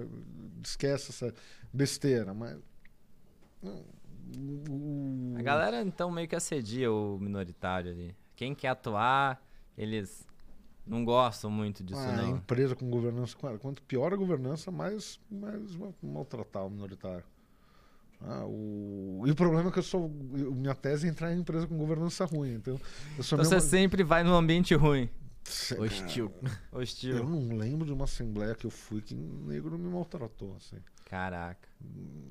esquece 0.63 1.09
essa 1.11 1.33
besteira, 1.73 2.33
mas. 2.33 2.57
não, 3.63 3.73
o- 3.73 3.96
A 5.37 5.41
galera 5.41 5.81
então 5.81 6.09
meio 6.11 6.27
que 6.27 6.35
assedia 6.35 6.91
o 6.91 7.17
minoritário 7.19 7.91
ali. 7.91 8.15
Quem 8.35 8.53
quer 8.53 8.69
atuar, 8.69 9.41
eles 9.77 10.27
não 10.85 11.03
gostam 11.03 11.49
muito 11.51 11.83
disso, 11.83 11.99
Ah, 11.99 12.11
não. 12.17 12.37
empresa 12.37 12.75
com 12.75 12.89
governança, 12.89 13.35
quanto 13.59 13.81
pior 13.83 14.13
a 14.13 14.15
governança, 14.15 14.71
mais, 14.71 15.19
mais 15.29 15.75
ma- 15.75 15.93
maltratar 16.01 16.65
o 16.65 16.69
minoritário. 16.69 17.23
Ah, 18.21 18.45
o... 18.47 19.23
E 19.27 19.31
o 19.31 19.35
problema 19.35 19.69
é 19.69 19.71
que 19.71 19.77
eu 19.79 19.83
sou. 19.83 20.11
eu- 20.35 20.51
minha 20.55 20.73
tese 20.73 21.05
é 21.05 21.09
entrar 21.09 21.33
em 21.33 21.39
empresa 21.39 21.67
com 21.67 21.77
governança 21.77 22.25
ruim. 22.25 22.53
Então, 22.55 22.79
eu 23.17 23.23
sou 23.23 23.37
Então 23.37 23.49
você 23.49 23.59
sempre 23.61 24.03
vai 24.03 24.23
num 24.23 24.33
ambiente 24.33 24.73
ruim, 24.73 25.07
Sei, 25.43 25.77
Hostil. 25.79 26.29
cara, 26.29 26.59
Eu 26.73 26.79
hostil. 26.79 27.29
não 27.29 27.55
lembro 27.57 27.85
de 27.85 27.93
uma 27.93 28.05
assembleia 28.05 28.55
que 28.55 28.65
eu 28.65 28.71
fui 28.71 29.01
que 29.01 29.13
o 29.13 29.43
negro 29.47 29.77
me 29.77 29.87
maltratou, 29.89 30.55
assim. 30.57 30.77
Caraca. 31.09 31.67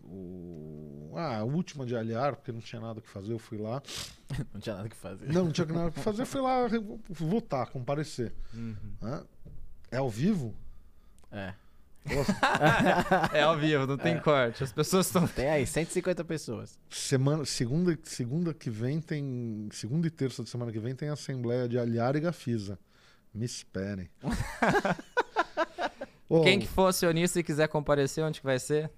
O... 0.04 1.14
Ah, 1.16 1.38
a 1.38 1.44
última 1.44 1.86
de 1.86 1.96
Alhar, 1.96 2.36
porque 2.36 2.52
não 2.52 2.60
tinha 2.60 2.80
nada 2.80 3.00
que 3.00 3.08
fazer, 3.08 3.32
eu 3.32 3.38
fui 3.38 3.56
lá. 3.56 3.82
Não 4.52 4.60
tinha 4.60 4.74
nada 4.76 4.88
que 4.88 4.96
fazer. 4.96 5.32
Não, 5.32 5.44
não 5.44 5.52
tinha 5.52 5.66
nada 5.66 5.90
que 5.90 6.00
fazer, 6.00 6.26
fui 6.26 6.40
lá 6.40 6.66
votar, 7.08 7.68
comparecer. 7.70 8.34
Uhum. 8.52 8.76
É 9.90 9.96
ao 9.98 10.10
vivo? 10.10 10.54
É. 11.30 11.54
É 13.32 13.42
ao 13.42 13.56
vivo, 13.58 13.86
não 13.86 13.96
tem 13.96 14.14
É. 14.14 14.20
corte. 14.20 14.62
As 14.62 14.72
pessoas 14.72 15.06
estão. 15.06 15.26
Tem 15.26 15.48
aí 15.48 15.66
150 15.66 16.24
pessoas. 16.24 16.78
semana, 16.90 17.44
segunda, 17.44 17.98
segunda 18.04 18.52
que 18.54 18.68
vem 18.70 19.00
tem. 19.00 19.68
Segunda 19.72 20.06
e 20.06 20.10
terça 20.10 20.42
de 20.44 20.50
semana 20.50 20.70
que 20.70 20.78
vem 20.78 20.94
tem 20.94 21.08
assembleia 21.08 21.68
de 21.68 21.78
Alhar 21.78 22.14
e 22.16 22.20
Gafisa. 22.20 22.78
Me 23.34 23.44
esperem. 23.44 24.08
Ô, 26.28 26.42
Quem 26.42 26.58
que 26.58 26.66
for 26.66 26.86
acionista 26.88 27.38
e 27.40 27.42
quiser 27.42 27.68
comparecer, 27.68 28.24
onde 28.24 28.40
que 28.40 28.46
vai 28.46 28.58
ser? 28.58 28.90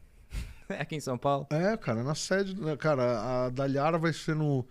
É 0.69 0.81
aqui 0.83 0.97
em 0.97 1.01
São 1.01 1.19
Paulo? 1.19 1.47
É, 1.51 1.77
cara, 1.77 2.03
na 2.03 2.15
sede. 2.15 2.59
né, 2.61 2.77
Cara, 2.77 3.47
a 3.47 3.51
da 3.51 3.65
Alhara 3.65 3.99
vai 3.99 4.13
ser 4.13 4.35
no. 4.35 4.67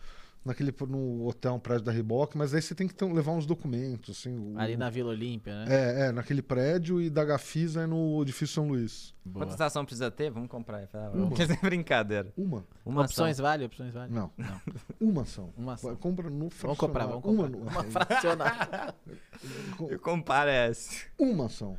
Naquele, 0.45 0.73
no 0.87 1.27
hotel, 1.27 1.55
um 1.55 1.59
prédio 1.59 1.83
da 1.83 1.91
Riboc, 1.91 2.33
mas 2.35 2.53
aí 2.53 2.61
você 2.61 2.73
tem 2.73 2.87
que 2.87 2.93
ter- 2.95 3.03
levar 3.03 3.33
uns 3.33 3.45
documentos, 3.45 4.17
assim. 4.17 4.33
o- 4.37 4.57
Ali 4.57 4.77
na 4.77 4.89
Vila 4.89 5.09
Olímpia, 5.09 5.53
né? 5.53 5.65
É, 5.67 6.05
é, 6.07 6.11
naquele 6.13 6.41
prédio 6.41 7.01
e 7.01 7.09
da 7.09 7.25
Gafisa 7.25 7.81
é 7.81 7.85
no 7.85 8.21
edifício 8.21 8.55
São 8.55 8.69
Luís. 8.69 9.13
Boa. 9.25 9.45
Quantas 9.45 9.59
ação 9.59 9.83
precisa 9.83 10.09
ter? 10.09 10.29
Vamos 10.31 10.47
comprar. 10.47 10.77
aí. 10.77 10.87
Uma. 11.13 11.31
Quer 11.35 11.47
dizer, 11.47 11.59
brincadeira. 11.59 12.31
Uma. 12.37 12.65
Uma 12.85 13.01
Opções 13.01 13.33
ação. 13.35 13.43
vale? 13.43 13.65
Opções 13.65 13.93
vale? 13.93 14.13
Não. 14.13 14.31
Não. 14.37 14.61
Uma 15.01 15.23
ação. 15.23 15.53
Uma 15.57 15.73
ação. 15.73 15.89
Vai, 15.89 15.99
Compra 15.99 16.29
no 16.29 16.47
Vamos 16.47 16.77
comprar, 16.77 17.07
fracionário. 17.09 17.21
vamos 17.21 17.23
comprar. 17.51 17.57
Uma, 17.57 17.71
Uma 17.71 17.83
no- 17.83 17.91
fracionária. 17.91 18.95
E 19.91 19.97
comparece. 19.97 21.07
uma 21.19 21.47
ação. 21.47 21.77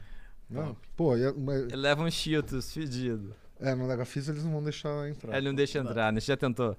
Não. 0.50 0.76
Pô, 0.96 1.16
e- 1.16 1.32
mas- 1.32 1.62
Ele 1.64 1.76
leva 1.76 2.02
um 2.02 2.10
cheetos 2.10 2.72
fedido. 2.72 3.34
é, 3.60 3.74
no 3.74 3.86
da 3.88 3.96
Gafisa 3.96 4.32
eles 4.32 4.44
não 4.44 4.52
vão 4.52 4.62
deixar 4.62 5.08
entrar. 5.08 5.36
Ele 5.36 5.48
não 5.48 5.54
deixa 5.54 5.78
entrar, 5.78 6.12
né? 6.12 6.20
Você 6.20 6.26
já 6.26 6.36
tentou? 6.36 6.76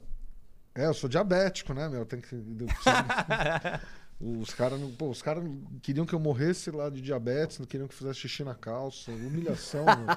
É, 0.75 0.85
eu 0.85 0.93
sou 0.93 1.09
diabético, 1.09 1.73
né, 1.73 1.89
meu? 1.89 2.05
Tem 2.05 2.21
que. 2.21 2.35
Os 4.21 4.53
caras 4.53 4.77
pô, 4.97 5.09
os 5.09 5.21
caras 5.21 5.41
queriam 5.81 6.05
que 6.05 6.13
eu 6.13 6.19
morresse 6.19 6.69
lá 6.71 6.89
de 6.89 7.01
diabetes, 7.01 7.57
não 7.57 7.65
queriam 7.65 7.87
que 7.87 7.93
eu 7.93 7.97
fizesse 7.97 8.19
xixi 8.19 8.43
na 8.43 8.53
calça, 8.53 9.11
humilhação. 9.11 9.85
meu. 9.85 10.07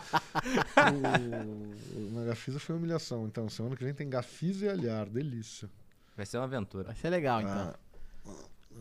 o, 2.11 2.11
na 2.13 2.25
Gafisa 2.25 2.59
foi 2.59 2.75
humilhação. 2.75 3.27
Então, 3.27 3.49
semana 3.49 3.77
que 3.77 3.85
vem 3.85 3.95
tem 3.95 4.11
Gafisa 4.11 4.67
e 4.67 4.69
Alhar, 4.69 5.09
delícia. 5.09 5.71
Vai 6.17 6.27
ser 6.27 6.39
uma 6.39 6.45
aventura. 6.45 6.85
Vai 6.89 6.97
ser 6.97 7.11
legal, 7.11 7.41
então. 7.43 7.53
Ah, 7.53 7.75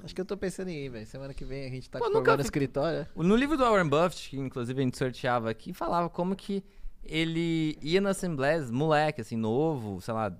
Acho 0.03 0.15
que 0.15 0.22
eu 0.22 0.26
tô 0.26 0.36
pensando 0.36 0.69
em 0.69 0.86
ir, 0.86 0.90
velho. 0.90 1.06
Semana 1.06 1.34
que 1.34 1.45
vem 1.45 1.65
a 1.65 1.69
gente 1.69 1.90
tá 1.90 1.99
Pô, 1.99 2.06
com 2.06 2.11
nunca 2.11 2.36
no 2.36 2.41
escritório. 2.41 3.07
No 3.15 3.36
livro 3.36 3.57
do 3.57 3.64
Warren 3.64 3.88
Buffett, 3.88 4.30
que 4.30 4.38
inclusive 4.38 4.80
a 4.80 4.84
gente 4.84 4.98
sorteava 4.98 5.49
aqui, 5.49 5.73
falava 5.73 6.10
como 6.10 6.36
que 6.36 6.64
ele 7.03 7.78
ia 7.82 8.02
nas 8.02 8.18
assembleias, 8.18 8.69
moleque, 8.72 9.22
assim, 9.22 9.36
novo, 9.36 10.02
sei 10.02 10.14
lá. 10.14 10.36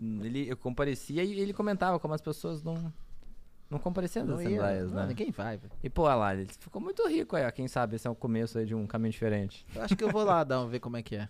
Ele 0.00 0.48
eu 0.48 0.56
comparecia 0.56 1.22
e 1.22 1.38
ele 1.38 1.52
comentava 1.52 1.98
como 2.00 2.14
as 2.14 2.20
pessoas 2.20 2.62
não, 2.62 2.92
Não 3.68 3.78
comparecia 3.78 4.22
nas 4.24 4.36
Não 4.36 4.42
ia, 4.42 4.48
assembleias, 4.48 4.90
não, 4.90 5.02
né? 5.02 5.06
Ninguém 5.08 5.30
vai, 5.30 5.56
velho. 5.56 5.72
E, 5.82 5.88
pô, 5.90 6.02
olha 6.02 6.14
lá, 6.14 6.34
ele 6.34 6.46
ficou 6.58 6.80
muito 6.80 7.06
rico 7.08 7.36
aí, 7.36 7.46
ó. 7.46 7.50
Quem 7.50 7.68
sabe 7.68 7.96
esse 7.96 8.06
é 8.06 8.10
o 8.10 8.14
começo 8.14 8.58
aí 8.58 8.66
de 8.66 8.74
um 8.74 8.86
caminho 8.86 9.12
diferente. 9.12 9.66
Eu 9.74 9.82
acho 9.82 9.96
que 9.96 10.04
eu 10.04 10.10
vou 10.10 10.24
lá 10.24 10.44
dar 10.44 10.60
um 10.60 10.68
ver 10.68 10.80
como 10.80 10.96
é 10.96 11.02
que 11.02 11.16
é. 11.16 11.28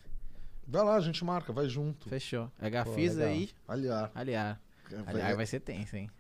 Vai 0.66 0.84
lá, 0.84 0.94
a 0.96 1.00
gente 1.00 1.24
marca, 1.24 1.52
vai 1.52 1.68
junto. 1.68 2.08
Fechou. 2.08 2.50
É 2.60 2.70
Gafisa 2.70 3.24
aí. 3.24 3.50
Aliar. 3.66 4.10
Aliar. 4.14 4.60
Aliar 5.06 5.36
vai 5.36 5.46
ser 5.46 5.60
tenso, 5.60 5.96
hein? 5.96 6.10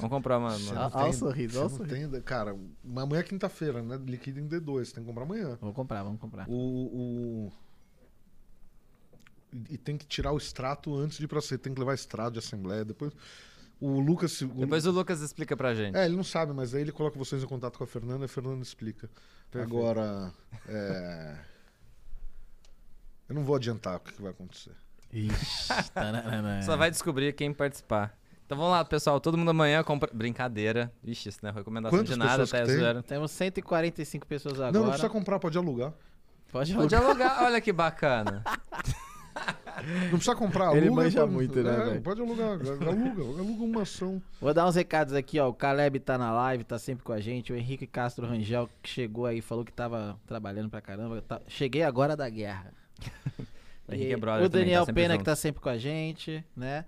Vamos 0.00 0.16
comprar 0.16 0.38
uma. 0.38 0.54
Uma- 0.56 0.90
ó 0.94 1.00
o 1.00 1.04
tem- 1.04 1.12
sorriso, 1.12 1.60
ó 1.62 1.66
o 1.66 1.68
sorriso. 1.70 2.10
tem- 2.10 2.22
cara, 2.22 2.56
amanhã 2.84 3.20
é 3.20 3.22
quinta-feira, 3.22 3.82
né? 3.82 3.96
Liquida 4.04 4.40
em 4.40 4.46
D2, 4.48 4.92
tem 4.92 5.02
que 5.02 5.08
comprar 5.08 5.24
amanhã. 5.24 5.56
Vou 5.60 5.72
comprar, 5.72 6.02
vamos 6.02 6.20
comprar. 6.20 6.48
O, 6.48 6.54
o- 6.54 7.52
E 9.68 9.76
tem 9.76 9.96
que 9.96 10.06
tirar 10.06 10.32
o 10.32 10.38
extrato 10.38 10.94
antes 10.94 11.18
de 11.18 11.24
ir 11.24 11.28
pra 11.28 11.40
ser. 11.40 11.58
Tem 11.58 11.74
que 11.74 11.80
levar 11.80 11.94
extrato 11.94 12.32
de 12.32 12.38
assembleia. 12.38 12.84
Depois. 12.84 13.12
O 13.80 13.98
Lucas. 13.98 14.40
o- 14.42 14.46
Depois 14.46 14.86
o 14.86 14.90
Lucas 14.90 15.20
explica 15.22 15.56
pra 15.56 15.74
gente. 15.74 15.96
É, 15.96 16.04
ele 16.04 16.14
não 16.14 16.22
sabe, 16.22 16.52
mas 16.52 16.74
aí 16.74 16.82
ele 16.82 16.92
coloca 16.92 17.18
vocês 17.18 17.42
em 17.42 17.46
contato 17.46 17.76
com 17.78 17.82
a 17.84 17.86
Fernanda 17.86 18.22
e 18.22 18.26
a 18.26 18.28
Fernanda 18.28 18.62
explica. 18.62 19.10
Perfeito. 19.50 19.76
Agora. 19.76 20.32
é, 20.68 21.36
Eu 23.28 23.34
não 23.34 23.42
vou 23.44 23.56
adiantar 23.56 23.96
o 23.96 24.00
que 24.00 24.20
vai 24.20 24.30
acontecer. 24.32 24.72
Ixi. 25.12 25.68
Só 26.66 26.76
vai 26.76 26.90
descobrir 26.90 27.32
quem 27.32 27.52
participar. 27.52 28.16
Então 28.50 28.58
vamos 28.58 28.72
lá, 28.72 28.84
pessoal. 28.84 29.20
Todo 29.20 29.38
mundo 29.38 29.52
amanhã 29.52 29.80
compra. 29.84 30.10
Brincadeira. 30.12 30.90
Ixi, 31.04 31.28
isso 31.28 31.38
não 31.40 31.50
é 31.50 31.52
recomendação 31.52 31.96
Quantas 31.96 32.14
de 32.14 32.18
nada, 32.18 32.42
até 32.42 32.62
que 32.62 32.66
tem? 32.66 32.78
zoeira. 32.78 33.00
Temos 33.04 33.30
145 33.30 34.26
pessoas 34.26 34.54
agora. 34.56 34.72
Não, 34.72 34.80
não 34.80 34.88
precisa 34.88 35.08
comprar, 35.08 35.38
pode 35.38 35.56
alugar. 35.56 35.92
Pode 36.50 36.74
Pode 36.74 36.92
alugar. 36.96 37.28
alugar, 37.30 37.44
olha 37.44 37.60
que 37.60 37.72
bacana. 37.72 38.42
Não 40.10 40.18
precisa 40.18 40.34
comprar, 40.34 40.64
aluga. 40.64 40.78
Ele 40.80 40.90
manja 40.90 41.20
pode- 41.20 41.32
muito, 41.32 41.62
né, 41.62 41.96
é? 41.96 42.00
Pode 42.00 42.20
alugar, 42.20 42.48
aluga, 42.48 43.22
aluga 43.40 43.62
uma 43.64 43.82
ação. 43.82 44.20
Vou 44.40 44.52
dar 44.52 44.66
uns 44.66 44.74
recados 44.74 45.14
aqui, 45.14 45.38
ó. 45.38 45.48
O 45.48 45.54
Caleb 45.54 46.00
tá 46.00 46.18
na 46.18 46.32
live, 46.32 46.64
tá 46.64 46.76
sempre 46.76 47.04
com 47.04 47.12
a 47.12 47.20
gente. 47.20 47.52
O 47.52 47.56
Henrique 47.56 47.86
Castro 47.86 48.26
Rangel, 48.26 48.68
que 48.82 48.88
chegou 48.90 49.26
aí, 49.26 49.40
falou 49.40 49.64
que 49.64 49.72
tava 49.72 50.18
trabalhando 50.26 50.68
pra 50.68 50.80
caramba. 50.80 51.22
Tá- 51.22 51.40
Cheguei 51.46 51.84
agora 51.84 52.16
da 52.16 52.28
guerra. 52.28 52.72
O 53.88 53.92
Henrique 53.94 54.12
é 54.12 54.16
brother 54.16 54.46
o 54.46 54.48
também, 54.50 54.64
Daniel 54.66 54.80
tá 54.82 54.86
sempre 54.86 55.02
Pena, 55.02 55.14
junto. 55.14 55.20
que 55.20 55.24
tá 55.24 55.36
sempre 55.36 55.60
com 55.62 55.68
a 55.68 55.76
gente, 55.78 56.44
né? 56.56 56.84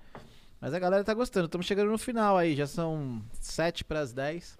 Mas 0.63 0.73
a 0.73 0.79
galera 0.79 1.03
tá 1.03 1.13
gostando. 1.13 1.47
Estamos 1.47 1.67
chegando 1.67 1.91
no 1.91 1.99
final 1.99 2.39
aí. 2.39 2.55
Já 2.55 2.69
são 2.69 3.21
7 3.33 3.85
pras 3.85 4.13
10. 4.13 4.57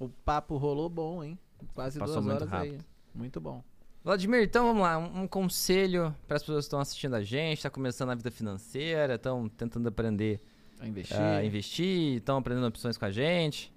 O 0.00 0.08
papo 0.08 0.56
rolou 0.56 0.88
bom, 0.88 1.22
hein? 1.22 1.38
Quase 1.72 2.00
Passou 2.00 2.16
duas 2.16 2.26
muito 2.26 2.42
horas 2.42 2.52
aí. 2.52 2.70
rápido. 2.70 2.84
Muito 3.14 3.40
bom. 3.40 3.62
Vladimir, 4.02 4.42
então 4.42 4.66
vamos 4.66 4.82
lá. 4.82 4.98
Um, 4.98 5.22
um 5.22 5.28
conselho 5.28 6.12
para 6.26 6.36
as 6.36 6.42
pessoas 6.42 6.64
que 6.64 6.66
estão 6.66 6.80
assistindo 6.80 7.14
a 7.14 7.22
gente, 7.22 7.62
tá 7.62 7.70
começando 7.70 8.10
a 8.10 8.14
vida 8.16 8.30
financeira, 8.32 9.14
estão 9.14 9.48
tentando 9.48 9.88
aprender 9.88 10.40
investir. 10.82 11.16
a 11.16 11.44
investir, 11.44 12.16
estão 12.16 12.38
aprendendo 12.38 12.66
opções 12.66 12.98
com 12.98 13.04
a 13.04 13.10
gente. 13.12 13.72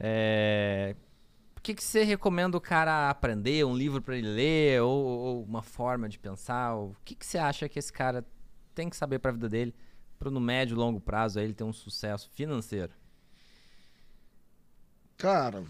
É, 0.00 0.96
O 1.54 1.60
que, 1.60 1.74
que 1.74 1.84
você 1.84 2.02
recomenda 2.02 2.56
o 2.56 2.60
cara 2.62 3.10
aprender? 3.10 3.62
Um 3.66 3.76
livro 3.76 4.00
para 4.00 4.16
ele 4.16 4.28
ler? 4.28 4.80
Ou, 4.80 5.04
ou 5.04 5.42
uma 5.42 5.60
forma 5.60 6.08
de 6.08 6.18
pensar? 6.18 6.76
O 6.76 6.96
que, 7.04 7.14
que 7.14 7.26
você 7.26 7.36
acha 7.36 7.68
que 7.68 7.78
esse 7.78 7.92
cara 7.92 8.24
tem 8.74 8.88
que 8.88 8.96
saber 8.96 9.18
para 9.18 9.32
a 9.32 9.34
vida 9.34 9.50
dele? 9.50 9.74
Para 10.18 10.30
no 10.30 10.40
médio 10.40 10.74
e 10.74 10.78
longo 10.78 11.00
prazo 11.00 11.38
aí 11.38 11.44
ele 11.44 11.54
ter 11.54 11.64
um 11.64 11.72
sucesso 11.72 12.28
financeiro? 12.30 12.92
Cara. 15.16 15.64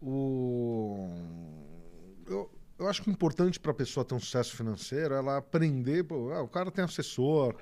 O. 0.00 1.08
Eu, 2.26 2.50
eu 2.78 2.88
acho 2.88 3.02
que 3.02 3.08
o 3.08 3.12
importante 3.12 3.60
para 3.60 3.70
a 3.72 3.74
pessoa 3.74 4.04
ter 4.04 4.14
um 4.14 4.20
sucesso 4.20 4.56
financeiro 4.56 5.14
é 5.14 5.18
ela 5.18 5.36
aprender. 5.36 6.04
pô, 6.04 6.32
ah, 6.32 6.42
o 6.42 6.48
cara 6.48 6.70
tem 6.70 6.84
assessor. 6.84 7.54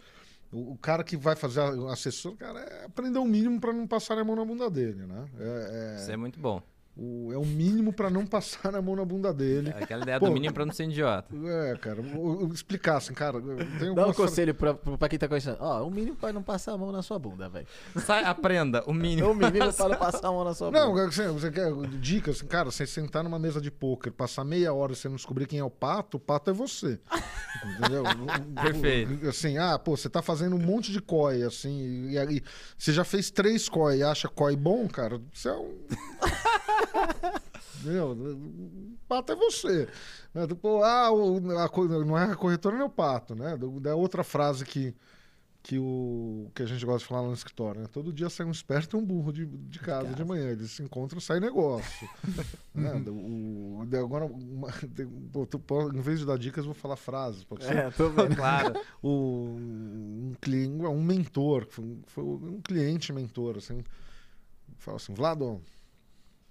O, 0.53 0.73
o 0.73 0.78
cara 0.78 1.05
que 1.05 1.16
vai 1.16 1.37
fazer 1.37 1.61
assessor, 1.91 2.37
cara, 2.37 2.61
é 2.61 2.85
aprender 2.87 3.19
o 3.19 3.24
mínimo 3.24 3.61
para 3.61 3.73
não 3.73 3.87
passar 3.87 4.19
a 4.19 4.24
mão 4.24 4.37
na 4.37 4.45
bunda 4.45 4.70
dele, 4.70 5.07
né? 5.07 5.28
É, 5.39 5.97
Isso 5.97 6.11
é, 6.11 6.15
é 6.15 6.16
muito 6.16 6.41
bom. 6.41 6.62
O, 6.97 7.33
é 7.33 7.39
o 7.39 7.45
mínimo 7.45 7.93
para 7.93 8.11
não 8.11 8.27
passar 8.27 8.75
a 8.77 8.83
mão 8.83 8.97
na 8.97 9.05
bunda 9.05 9.33
dele. 9.33 9.73
É 9.75 9.83
aquela 9.83 10.03
ideia 10.03 10.19
Pô, 10.21 10.27
do 10.27 10.33
mínimo 10.33 10.53
para 10.53 10.67
não 10.67 10.73
ser 10.73 10.85
idiota. 10.85 11.35
É, 11.35 11.77
cara, 11.77 12.01
assim, 12.97 13.15
cara. 13.15 13.41
Tem 13.79 13.95
Dá 13.95 14.07
um 14.07 14.12
conselho 14.12 14.55
pra, 14.55 14.75
pra 14.75 15.09
quem 15.09 15.19
tá 15.19 15.29
conhecendo. 15.29 15.57
Ó, 15.61 15.87
o 15.87 15.91
mínimo 15.91 16.17
pra 16.17 16.33
não 16.33 16.43
passar 16.43 16.73
a 16.73 16.79
mão 16.79 16.93
na 16.93 17.03
sua 17.03 17.19
bunda, 17.19 17.49
velho. 17.49 17.67
Sai, 17.97 18.25
aprenda 18.25 18.83
o 18.87 18.91
É 18.91 18.95
mínimo. 18.95 19.31
o 19.31 19.35
mínimo 19.35 19.73
para 19.73 19.89
não 19.89 19.97
passar 19.99 20.29
a 20.29 20.33
mão 20.33 20.45
na 20.45 20.55
sua 20.55 20.71
Não, 20.71 20.91
bunda. 20.91 21.07
assim, 21.09 21.27
você 21.29 21.51
quer 21.51 21.73
dicas, 22.01 22.37
assim, 22.37 22.47
cara, 22.47 22.71
você 22.71 22.87
sentar 22.87 23.25
numa 23.25 23.39
mesa 23.39 23.61
de 23.61 23.71
pôquer, 23.71 24.12
passar 24.12 24.45
meia 24.45 24.73
hora 24.73 24.93
e 24.93 24.97
você 24.97 25.09
não 25.09 25.17
descobrir 25.17 25.47
quem 25.47 25.59
é 25.59 25.65
o 25.65 25.71
pato, 25.71 26.17
o 26.17 26.21
pato 26.21 26.51
é 26.51 26.53
você. 26.53 26.99
Entendeu? 27.79 28.05
Perfeito. 28.62 29.29
Assim, 29.29 29.59
ah, 29.59 29.79
pô, 29.79 29.97
você 29.97 30.09
tá 30.09 30.23
fazendo 30.23 30.57
um 30.57 30.61
monte 30.61 30.93
de 30.93 31.01
coi, 31.01 31.43
assim, 31.43 32.11
e 32.11 32.19
aí 32.19 32.43
você 32.77 32.93
já 32.93 33.05
fez 33.05 33.31
três 33.31 33.69
coi 33.69 33.99
e 33.99 34.03
acha 34.03 34.29
coi 34.29 34.57
bom, 34.57 34.87
cara, 34.89 35.21
você 35.33 35.49
é 35.49 35.53
um. 35.53 35.75
O 38.15 38.97
pato 39.09 39.33
é 39.33 39.37
você. 39.37 39.89
Né? 40.35 40.47
Pô, 40.61 40.83
ah, 40.85 41.11
o- 41.11 41.37
a 41.59 41.69
não 42.05 42.19
é 42.19 42.25
a 42.25 42.37
corretora, 42.37 42.77
não 42.77 42.85
é 42.85 42.87
o 42.87 42.91
pato, 42.91 43.35
né? 43.35 43.57
Da 43.81 43.95
outra 43.95 44.23
frase 44.23 44.65
que, 44.65 44.95
que, 45.63 45.79
o, 45.79 46.51
que 46.55 46.63
a 46.63 46.67
gente 46.67 46.85
gosta 46.85 47.01
de 47.01 47.07
falar 47.07 47.27
no 47.27 47.33
escritório, 47.33 47.81
né? 47.81 47.87
Todo 47.91 48.13
dia 48.13 48.29
sai 48.29 48.47
um 48.47 48.51
esperto 48.51 48.97
e 48.97 49.01
um 49.01 49.05
burro 49.05 49.33
de, 49.33 49.47
de 49.47 49.79
casa 49.79 50.09
de, 50.15 50.25
manhã. 50.25 50.51
Eles 50.51 50.71
se 50.73 50.83
encontram 50.83 51.21
sai 51.21 51.41
negócio. 51.41 52.09
né? 52.75 52.93
o, 53.09 53.87
agora, 53.99 54.27
uma- 54.27 54.69
pô, 55.67 55.91
em 55.91 56.01
vez 56.01 56.19
de 56.21 56.27
dar 56.27 56.39
dicas, 56.39 56.65
vou 56.67 56.75
falar 56.75 56.97
frases. 56.97 57.47
É, 57.61 57.91
tô 57.91 58.11
vendo. 58.11 58.37
Claro. 58.37 58.79
o, 59.03 59.57
um 59.59 60.35
cliente, 60.41 60.85
um 60.85 61.03
mentor, 61.03 61.67
foi, 61.69 61.85
um- 61.85 62.03
foi 62.07 62.25
um 62.25 62.61
cliente 62.61 63.13
mentor, 63.13 63.57
assim, 63.57 63.83
fala 64.79 64.97
assim, 64.99 65.15
Vlado, 65.15 65.61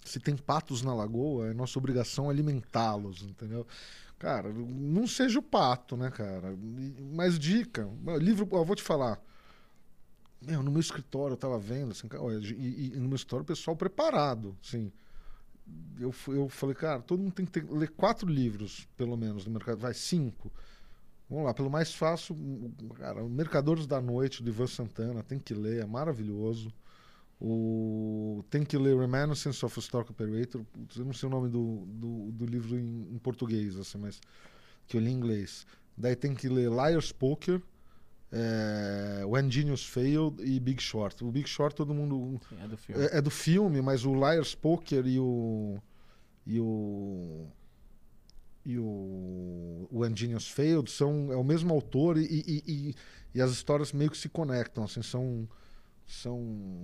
se 0.10 0.19
tem 0.19 0.36
patos 0.36 0.81
na 0.81 0.94
lagoa, 0.94 1.49
é 1.49 1.53
nossa 1.53 1.77
obrigação 1.77 2.30
alimentá-los, 2.30 3.22
entendeu? 3.23 3.65
Cara, 4.18 4.52
não 4.52 5.07
seja 5.07 5.40
o 5.40 5.44
pato, 5.44 5.95
né, 5.95 6.11
cara? 6.11 6.56
Mas 7.14 7.40
dica, 7.40 7.88
livro, 8.19 8.48
ó, 8.52 8.64
vou 8.64 8.76
te 8.76 8.84
falar. 8.84 9.22
Meu, 10.41 10.64
no 10.64 10.72
meu 10.72 10.80
escritório 10.80 11.34
eu 11.34 11.38
tava 11.38 11.60
vendo, 11.60 11.91
assim, 11.91 12.07
e, 12.57 12.94
e 12.95 12.99
no 12.99 13.07
meu 13.07 13.15
escritório 13.15 13.44
o 13.44 13.48
pessoal 13.48 13.76
preparado, 13.76 14.57
assim. 14.64 14.91
Eu, 15.99 16.14
eu 16.30 16.49
falei, 16.49 16.76
cara, 16.76 17.02
todo 17.02 17.22
mundo 17.22 17.34
tem 17.34 17.45
que 17.45 17.52
ter- 17.52 17.69
ler 17.69 17.90
quatro 17.90 18.27
livros, 18.27 18.88
pelo 18.98 19.15
menos, 19.18 19.45
no 19.45 19.52
mercado. 19.52 19.77
Vai, 19.80 19.94
cinco. 19.94 20.52
Vamos 21.30 21.45
lá, 21.45 21.53
pelo 21.53 21.69
mais 21.69 21.94
fácil, 21.94 22.36
cara, 22.95 23.23
Mercadores 23.23 23.86
da 23.86 24.02
Noite, 24.02 24.41
do 24.41 24.49
Ivan 24.49 24.65
Santana, 24.68 25.22
tem 25.22 25.38
que 25.40 25.53
ler, 25.53 25.84
é 25.84 25.86
maravilhoso. 25.86 26.73
O, 27.41 28.44
tem 28.49 28.64
que 28.64 28.78
ler 28.78 28.98
Reminiscence 28.98 29.66
of 29.66 29.80
a 29.80 29.82
Stock 29.82 30.11
Operator, 30.11 30.61
eu 30.98 31.06
não 31.06 31.14
sei 31.14 31.28
o 31.28 31.32
nome 31.32 31.48
do, 31.49 31.86
do, 31.88 32.32
do 32.32 32.45
livro 32.45 32.78
em, 32.78 33.07
em 33.14 33.18
português, 33.18 33.78
assim, 33.78 33.98
mas 33.98 34.20
que 34.88 34.98
eu 34.98 35.02
li 35.02 35.10
em 35.10 35.14
inglês. 35.14 35.66
Daí 35.95 36.16
tem 36.16 36.36
que 36.36 36.49
ler 36.49 36.70
Liar's 36.70 37.11
Poker, 37.14 37.61
é, 38.32 39.24
When 39.26 39.49
Genius 39.49 39.86
Failed 39.86 40.41
e 40.44 40.60
Big 40.60 40.82
Short. 40.82 41.24
O 41.24 41.32
Big 41.32 41.48
Short 41.48 41.76
todo 41.76 41.94
mundo 41.94 42.40
Sim, 42.49 42.57
é 42.61 42.68
do 42.68 42.78
filme. 42.78 43.03
é, 43.03 43.18
é 43.18 43.22
do 43.22 43.30
filme, 43.30 43.82
mas 43.82 44.06
o 44.06 44.14
Liar's 44.14 44.53
Poker 44.53 45.06
e 45.07 45.20
o. 45.20 45.80
E 46.45 46.60
o. 46.60 47.48
E 48.66 48.78
o. 48.78 49.88
O 49.91 50.16
Genius 50.16 50.48
Failed 50.48 50.91
são. 50.91 51.32
É 51.32 51.36
o 51.36 51.44
mesmo 51.44 51.74
autor 51.74 52.18
e, 52.18 52.24
e, 52.26 52.64
e, 52.68 52.95
e 53.34 53.41
as 53.41 53.52
histórias 53.52 53.91
meio 53.91 54.11
que 54.11 54.18
se 54.18 54.30
conectam, 54.30 54.84
assim, 54.84 55.02
são. 55.02 55.48
São. 56.11 56.84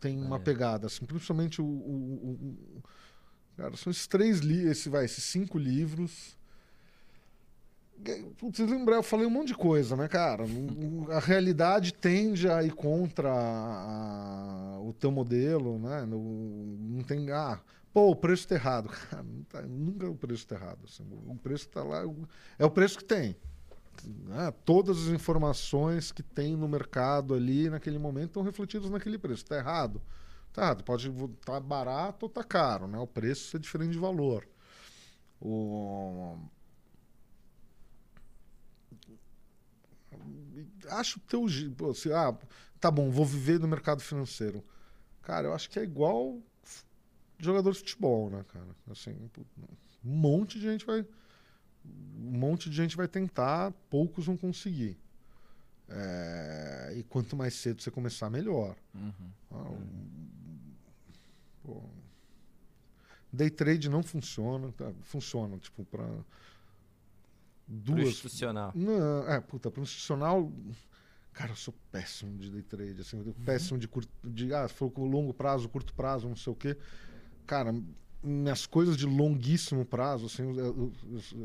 Tem 0.00 0.14
uma 0.16 0.22
Maneiro. 0.30 0.44
pegada, 0.44 0.86
assim, 0.86 1.04
principalmente 1.04 1.60
o. 1.60 1.64
o- 1.64 2.38
o- 2.78 2.82
cara, 3.56 3.76
são 3.76 3.90
esses 3.90 4.06
três 4.06 4.38
livros, 4.40 4.70
esse, 4.72 4.88
vai, 4.88 5.04
esses 5.04 5.24
cinco 5.24 5.58
livros. 5.58 6.36
Putz, 8.38 8.58
lembrar, 8.60 8.96
eu 8.96 9.02
falei 9.02 9.26
um 9.26 9.30
monte 9.30 9.48
de 9.48 9.54
coisa, 9.54 9.94
né, 9.94 10.08
cara? 10.08 10.44
A 11.10 11.18
realidade 11.18 11.92
tende 11.92 12.48
a 12.48 12.62
ir 12.62 12.72
contra 12.72 13.30
a- 13.30 14.78
o 14.80 14.94
teu 14.94 15.10
modelo, 15.10 15.78
né? 15.78 16.06
Não, 16.06 16.18
não 16.18 17.02
tem. 17.02 17.30
Ah, 17.30 17.60
pô, 17.92 18.10
o 18.10 18.16
preço 18.16 18.48
tá 18.48 18.54
errado. 18.54 18.88
Cara, 19.10 19.26
tá- 19.50 19.62
nunca 19.62 20.08
o 20.08 20.14
preço 20.16 20.46
tá 20.46 20.54
errado. 20.54 20.78
assim. 20.84 21.04
o 21.26 21.36
preço 21.36 21.68
tá 21.68 21.82
lá. 21.82 22.02
É 22.58 22.64
o 22.64 22.70
preço 22.70 22.96
que 22.96 23.04
tem. 23.04 23.36
Né? 24.04 24.52
Todas 24.64 24.98
as 24.98 25.08
informações 25.08 26.12
que 26.12 26.22
tem 26.22 26.56
no 26.56 26.68
mercado 26.68 27.34
ali 27.34 27.68
naquele 27.68 27.98
momento 27.98 28.28
estão 28.28 28.42
refletidas 28.42 28.90
naquele 28.90 29.18
preço. 29.18 29.44
Tá 29.44 29.56
errado? 29.56 30.00
Tá 30.52 30.62
errado. 30.62 30.84
Pode 30.84 31.08
estar 31.08 31.52
tá 31.52 31.60
barato 31.60 32.26
ou 32.26 32.30
tá 32.30 32.44
caro, 32.44 32.86
né? 32.86 32.98
O 32.98 33.06
preço 33.06 33.56
é 33.56 33.60
diferente 33.60 33.92
de 33.92 33.98
valor. 33.98 34.46
O... 35.40 36.36
acho 40.90 41.18
o 41.18 41.22
teu 41.22 41.94
se, 41.94 42.12
ah, 42.12 42.36
tá 42.78 42.90
bom, 42.90 43.10
vou 43.10 43.24
viver 43.24 43.58
no 43.58 43.68
mercado 43.68 44.00
financeiro. 44.00 44.64
Cara, 45.22 45.48
eu 45.48 45.54
acho 45.54 45.70
que 45.70 45.78
é 45.78 45.82
igual 45.82 46.40
jogador 47.38 47.72
de 47.72 47.78
futebol, 47.78 48.30
né, 48.30 48.44
cara? 48.48 48.76
Assim, 48.90 49.12
um 50.04 50.10
monte 50.10 50.58
de 50.58 50.64
gente 50.64 50.84
vai 50.84 51.06
um 52.16 52.38
monte 52.38 52.68
de 52.70 52.76
gente 52.76 52.96
vai 52.96 53.08
tentar, 53.08 53.72
poucos 53.88 54.26
vão 54.26 54.36
conseguir. 54.36 54.98
É, 55.88 56.94
e 56.96 57.02
quanto 57.02 57.36
mais 57.36 57.54
cedo 57.54 57.82
você 57.82 57.90
começar, 57.90 58.30
melhor. 58.30 58.76
Uhum. 58.94 59.30
Ah, 59.50 59.76
pô, 61.64 61.82
day 63.32 63.50
trade 63.50 63.88
não 63.88 64.02
funciona. 64.02 64.72
tá? 64.72 64.92
Funciona, 65.02 65.58
tipo, 65.58 65.84
para 65.84 66.06
Pro 66.06 66.24
duas. 67.66 68.08
institucional. 68.08 68.72
Não, 68.74 69.28
é, 69.28 69.40
puta, 69.40 69.70
para 69.70 69.82
institucional. 69.82 70.52
Cara, 71.32 71.52
eu 71.52 71.56
sou 71.56 71.74
péssimo 71.92 72.36
de 72.38 72.50
day 72.50 72.62
trade, 72.62 73.00
assim, 73.00 73.18
eu 73.24 73.34
péssimo 73.44 73.78
de 73.78 73.88
curto. 73.88 74.10
De, 74.22 74.52
ah, 74.52 74.68
foi 74.68 74.90
com 74.90 75.04
longo 75.06 75.32
prazo, 75.32 75.68
curto 75.68 75.94
prazo, 75.94 76.28
não 76.28 76.36
sei 76.36 76.52
o 76.52 76.56
quê. 76.56 76.76
Cara, 77.46 77.74
minhas 78.22 78.66
coisas 78.66 78.96
de 78.96 79.06
longuíssimo 79.06 79.84
prazo, 79.84 80.26
assim, 80.26 80.42
eu, 80.56 80.66
eu- 80.66 80.92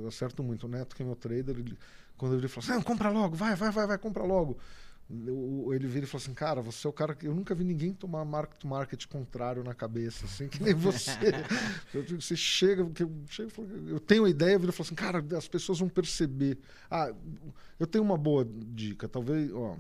eu- 0.02 0.08
acerto 0.08 0.44
muito. 0.44 0.66
O 0.66 0.70
Neto, 0.70 0.96
que 0.96 1.04
é 1.04 1.06
meu 1.06 1.16
trader, 1.16 1.58
ele- 1.58 1.78
quando 2.18 2.36
ele 2.36 2.48
fala 2.48 2.76
assim, 2.76 2.84
compra 2.84 3.10
logo, 3.10 3.36
vai, 3.36 3.56
vai, 3.56 3.72
vai, 3.72 3.88
vai, 3.88 3.98
compra 3.98 4.24
logo. 4.24 4.58
Eu- 5.08 5.70
ele 5.72 5.88
vira 5.88 6.06
e 6.06 6.08
fala 6.10 6.24
assim, 6.24 6.34
cara, 6.34 6.62
você 6.62 6.88
é 6.88 6.90
o 6.90 6.94
cara 6.94 7.14
que. 7.14 7.28
Eu 7.28 7.36
nunca 7.36 7.54
vi 7.54 7.64
ninguém 7.64 7.94
tomar 7.94 8.26
market 8.26 8.58
to 8.60 8.68
market 8.68 9.06
contrário 9.06 9.64
na 9.64 9.74
cabeça, 9.76 10.26
assim, 10.26 10.48
que 10.48 10.62
nem 10.64 10.74
você. 10.74 11.12
Você 12.20 12.36
chega, 12.36 12.82
eu, 12.82 13.12
chego 13.28 13.52
eu 13.88 14.00
tenho 14.00 14.26
a 14.26 14.30
ideia, 14.30 14.54
eu 14.56 14.60
viro 14.60 14.72
e 14.72 14.76
falo 14.76 14.88
assim, 14.88 14.96
cara, 14.96 15.24
as 15.38 15.48
pessoas 15.48 15.78
vão 15.80 15.88
perceber. 15.88 16.58
Ah, 16.90 17.14
eu 17.80 17.86
tenho 17.86 18.04
uma 18.04 18.18
boa 18.18 18.44
dica, 18.50 19.08
talvez, 19.08 19.52
ó. 19.54 19.78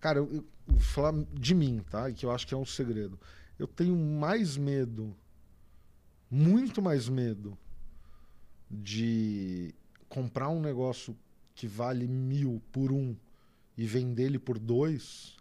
Cara, 0.00 0.20
eu, 0.20 0.32
eu 0.32 0.44
vou 0.66 0.80
falar 0.80 1.12
de 1.34 1.54
mim, 1.54 1.84
tá? 1.90 2.10
Que 2.10 2.24
eu 2.24 2.30
acho 2.30 2.46
que 2.46 2.54
é 2.54 2.56
um 2.56 2.64
segredo. 2.64 3.18
Eu 3.58 3.66
tenho 3.66 3.94
mais 3.96 4.56
medo, 4.56 5.14
muito 6.30 6.82
mais 6.82 7.08
medo, 7.08 7.56
de 8.70 9.74
comprar 10.08 10.48
um 10.48 10.60
negócio 10.60 11.16
que 11.54 11.66
vale 11.66 12.06
mil 12.06 12.62
por 12.70 12.92
um 12.92 13.16
e 13.76 13.86
vender 13.86 14.24
ele 14.24 14.38
por 14.38 14.58
dois, 14.58 15.36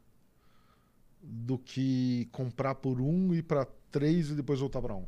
do 1.22 1.58
que 1.58 2.28
comprar 2.32 2.76
por 2.76 3.02
um 3.02 3.34
e 3.34 3.42
para 3.42 3.66
três 3.92 4.30
e 4.30 4.36
depois 4.36 4.60
voltar 4.60 4.82
para 4.82 4.96
um. 4.96 5.06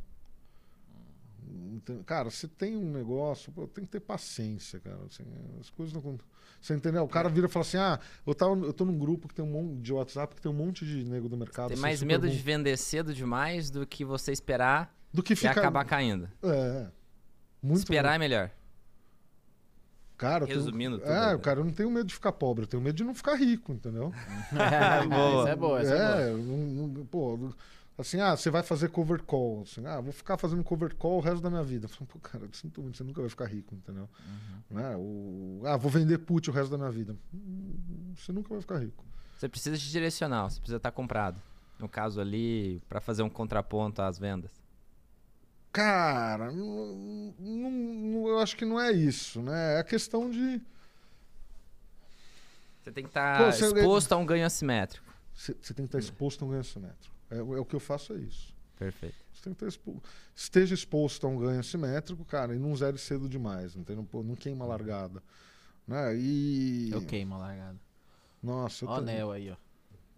Cara, 2.05 2.29
você 2.29 2.47
tem 2.47 2.75
um 2.77 2.91
negócio, 2.91 3.51
pô, 3.51 3.67
tem 3.67 3.83
que 3.85 3.89
ter 3.91 3.99
paciência, 3.99 4.79
cara. 4.79 4.99
assim, 5.05 5.23
as 5.59 5.69
coisas 5.69 5.93
não. 5.93 6.17
Você 6.61 6.73
entendeu? 6.73 7.03
O 7.03 7.07
cara 7.07 7.29
vira 7.29 7.47
e 7.47 7.49
fala 7.49 7.65
assim: 7.65 7.77
ah, 7.77 7.99
eu, 8.27 8.35
tava, 8.35 8.53
eu 8.65 8.73
tô 8.73 8.83
num 8.85 8.97
grupo 8.97 9.27
que 9.27 9.33
tem 9.33 9.43
um 9.45 9.49
monte 9.49 9.81
de 9.81 9.93
WhatsApp 9.93 10.35
que 10.35 10.41
tem 10.41 10.51
um 10.51 10.55
monte 10.55 10.85
de 10.85 11.05
nego 11.05 11.29
do 11.29 11.37
mercado. 11.37 11.67
Tem 11.67 11.73
assim, 11.75 11.81
mais 11.81 12.03
medo 12.03 12.27
bom. 12.27 12.33
de 12.33 12.39
vender 12.39 12.77
cedo 12.77 13.13
demais 13.13 13.69
do 13.69 13.87
que 13.87 14.03
você 14.03 14.31
esperar 14.31 14.93
do 15.13 15.23
que 15.23 15.33
e 15.33 15.35
ficar. 15.35 15.51
acabar 15.51 15.85
caindo. 15.85 16.29
É. 16.43 16.87
Muito 17.61 17.79
Esperar 17.79 18.15
é 18.15 18.17
melhor. 18.19 18.51
Cara, 20.17 20.43
eu 20.43 20.47
tenho- 20.47 20.59
Resumindo 20.59 20.99
tudo, 20.99 21.09
É, 21.09 21.31
né? 21.31 21.37
cara, 21.37 21.61
eu 21.61 21.63
não 21.65 21.71
tenho 21.71 21.89
medo 21.89 22.05
de 22.07 22.13
ficar 22.13 22.33
pobre, 22.33 22.63
eu 22.65 22.67
tenho 22.67 22.83
medo 22.83 22.95
de 22.95 23.03
não 23.05 23.13
ficar 23.15 23.35
rico, 23.35 23.71
entendeu? 23.71 24.11
Boa. 24.51 25.43
Essa 25.43 25.49
é 25.49 25.55
boa, 25.55 25.81
essa 25.81 25.93
é, 25.95 25.97
boa. 25.97 26.21
é, 26.21 26.33
não- 26.43 26.87
não- 26.87 27.05
pô, 27.05 27.53
assim, 28.01 28.19
ah, 28.19 28.35
você 28.35 28.49
vai 28.49 28.63
fazer 28.63 28.89
cover 28.89 29.21
call. 29.23 29.61
Assim, 29.63 29.85
ah, 29.85 29.99
vou 29.99 30.11
ficar 30.13 30.37
fazendo 30.37 30.63
cover 30.63 30.95
call 30.95 31.17
o 31.17 31.21
resto 31.21 31.41
da 31.41 31.49
minha 31.49 31.63
vida. 31.63 31.85
Eu 31.85 31.89
falo, 31.89 32.05
Pô, 32.07 32.19
cara, 32.19 32.45
eu 32.45 32.53
sinto 32.53 32.81
muito, 32.81 32.97
você 32.97 33.03
nunca 33.03 33.21
vai 33.21 33.29
ficar 33.29 33.45
rico, 33.45 33.75
entendeu? 33.75 34.07
Uhum. 34.71 34.77
Né? 34.77 34.95
O, 34.97 35.61
ah, 35.65 35.77
vou 35.77 35.89
vender 35.91 36.17
put 36.19 36.49
o 36.49 36.53
resto 36.53 36.71
da 36.71 36.77
minha 36.77 36.91
vida. 36.91 37.15
Hum, 37.33 38.13
Você 38.15 38.31
nunca 38.31 38.49
vai 38.49 38.61
ficar 38.61 38.77
rico. 38.79 39.03
Você 39.37 39.47
precisa 39.47 39.77
de 39.77 39.89
direcional, 39.91 40.49
você 40.49 40.59
precisa 40.59 40.77
estar 40.77 40.91
comprado. 40.91 41.41
No 41.79 41.87
caso 41.87 42.19
ali, 42.19 42.81
para 42.89 42.99
fazer 42.99 43.23
um 43.23 43.29
contraponto 43.29 44.01
às 44.01 44.19
vendas. 44.19 44.51
Cara, 45.71 46.51
não- 46.51 47.33
não- 47.39 47.71
não- 47.71 48.27
eu 48.27 48.39
acho 48.39 48.57
que 48.57 48.65
não 48.65 48.79
é 48.79 48.91
isso, 48.91 49.41
né? 49.41 49.75
É 49.75 49.79
a 49.79 49.83
questão 49.83 50.29
de. 50.29 50.61
Você 52.83 52.91
tem 52.91 53.03
que 53.03 53.09
estar 53.09 53.51
você- 53.51 53.65
exposto 53.65 54.11
a 54.13 54.17
um 54.17 54.25
ganho 54.25 54.45
assimétrico. 54.45 55.05
Você 55.33 55.55
você 55.61 55.73
tem 55.73 55.85
que 55.85 55.89
estar 55.89 55.99
exposto 55.99 56.43
a 56.43 56.47
um 56.47 56.49
ganho 56.49 56.61
assimétrico. 56.61 57.15
É, 57.29 57.37
é 57.37 57.41
o 57.41 57.65
que 57.65 57.75
eu 57.75 57.79
faço, 57.79 58.13
é 58.13 58.17
isso. 58.17 58.53
Perfeito. 58.77 59.15
Você 59.33 59.43
tem 59.43 59.53
que 59.53 59.65
estar 59.65 59.67
expo... 59.67 60.01
Esteja 60.35 60.73
exposto 60.73 61.27
a 61.27 61.29
um 61.29 61.37
ganho 61.37 61.59
assimétrico, 61.59 62.23
cara, 62.25 62.55
e 62.55 62.59
não 62.59 62.75
zere 62.75 62.97
cedo 62.97 63.27
demais, 63.27 63.75
entendeu? 63.75 64.03
Pô, 64.09 64.23
não 64.23 64.35
queima 64.35 64.63
a 64.65 64.67
largada. 64.67 65.21
Né? 65.87 66.15
E. 66.15 66.89
Eu 66.91 67.01
queimo 67.01 67.35
a 67.35 67.39
largada. 67.39 67.77
Nossa, 68.41 68.85
eu 68.85 68.89
Ó, 68.89 68.93
o 68.93 68.95
também. 68.99 69.15
Neo 69.15 69.31
aí, 69.31 69.51
ó. 69.51 69.55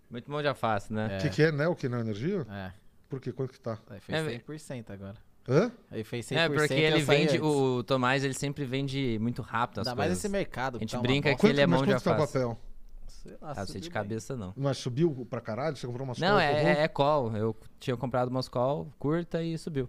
Muito 0.09 0.29
bom 0.29 0.43
já 0.43 0.53
fácil, 0.53 0.93
né? 0.93 1.17
O 1.17 1.21
que, 1.21 1.29
que 1.29 1.41
é 1.41 1.51
Neo 1.51 1.75
que 1.75 1.87
não 1.87 1.99
é 1.99 2.01
energia? 2.01 2.45
É. 2.49 2.71
Por 3.09 3.19
quê? 3.19 3.31
Quanto 3.31 3.53
que 3.53 3.59
tá? 3.59 3.79
Aí 3.89 3.99
fez 3.99 4.27
É, 4.27 4.39
100% 4.39 4.89
agora. 4.91 5.15
Hã? 5.47 5.71
Aí 5.89 6.03
fez 6.03 6.25
100% 6.27 6.37
É, 6.37 6.49
porque 6.49 6.73
ele 6.73 7.01
vende, 7.01 7.37
antes. 7.37 7.41
o 7.41 7.83
Tomás, 7.83 8.23
ele 8.23 8.33
sempre 8.33 8.63
vende 8.65 9.17
muito 9.19 9.41
rápido 9.41 9.79
as 9.79 9.87
Ainda 9.87 9.95
mais 9.95 10.09
coisas. 10.09 10.23
esse 10.23 10.31
mercado. 10.31 10.77
A 10.77 10.79
gente 10.79 10.91
tá 10.91 10.99
brinca 10.99 11.29
bosta. 11.29 11.47
que 11.47 11.51
ele 11.51 11.61
é 11.61 11.65
mas 11.65 11.81
mão 11.81 11.97
de 11.97 12.03
tá 12.03 12.15
papel? 12.15 12.59
Sei 13.21 13.33
lá, 13.39 13.51
Ah, 13.51 13.55
não 13.59 13.67
sei 13.67 13.79
de 13.81 13.87
bem. 13.89 13.93
cabeça 13.93 14.35
não. 14.35 14.51
Mas 14.57 14.77
subiu 14.77 15.27
pra 15.29 15.39
caralho? 15.41 15.75
Você 15.77 15.85
comprou 15.85 16.05
umas 16.05 16.17
Não, 16.17 16.39
é, 16.39 16.53
tá 16.53 16.59
é, 16.59 16.83
é 16.83 16.87
call. 16.87 17.35
Eu 17.37 17.55
tinha 17.79 17.95
comprado 17.95 18.29
umas 18.29 18.47
call 18.49 18.87
curta 18.97 19.43
e 19.43 19.55
subiu. 19.59 19.87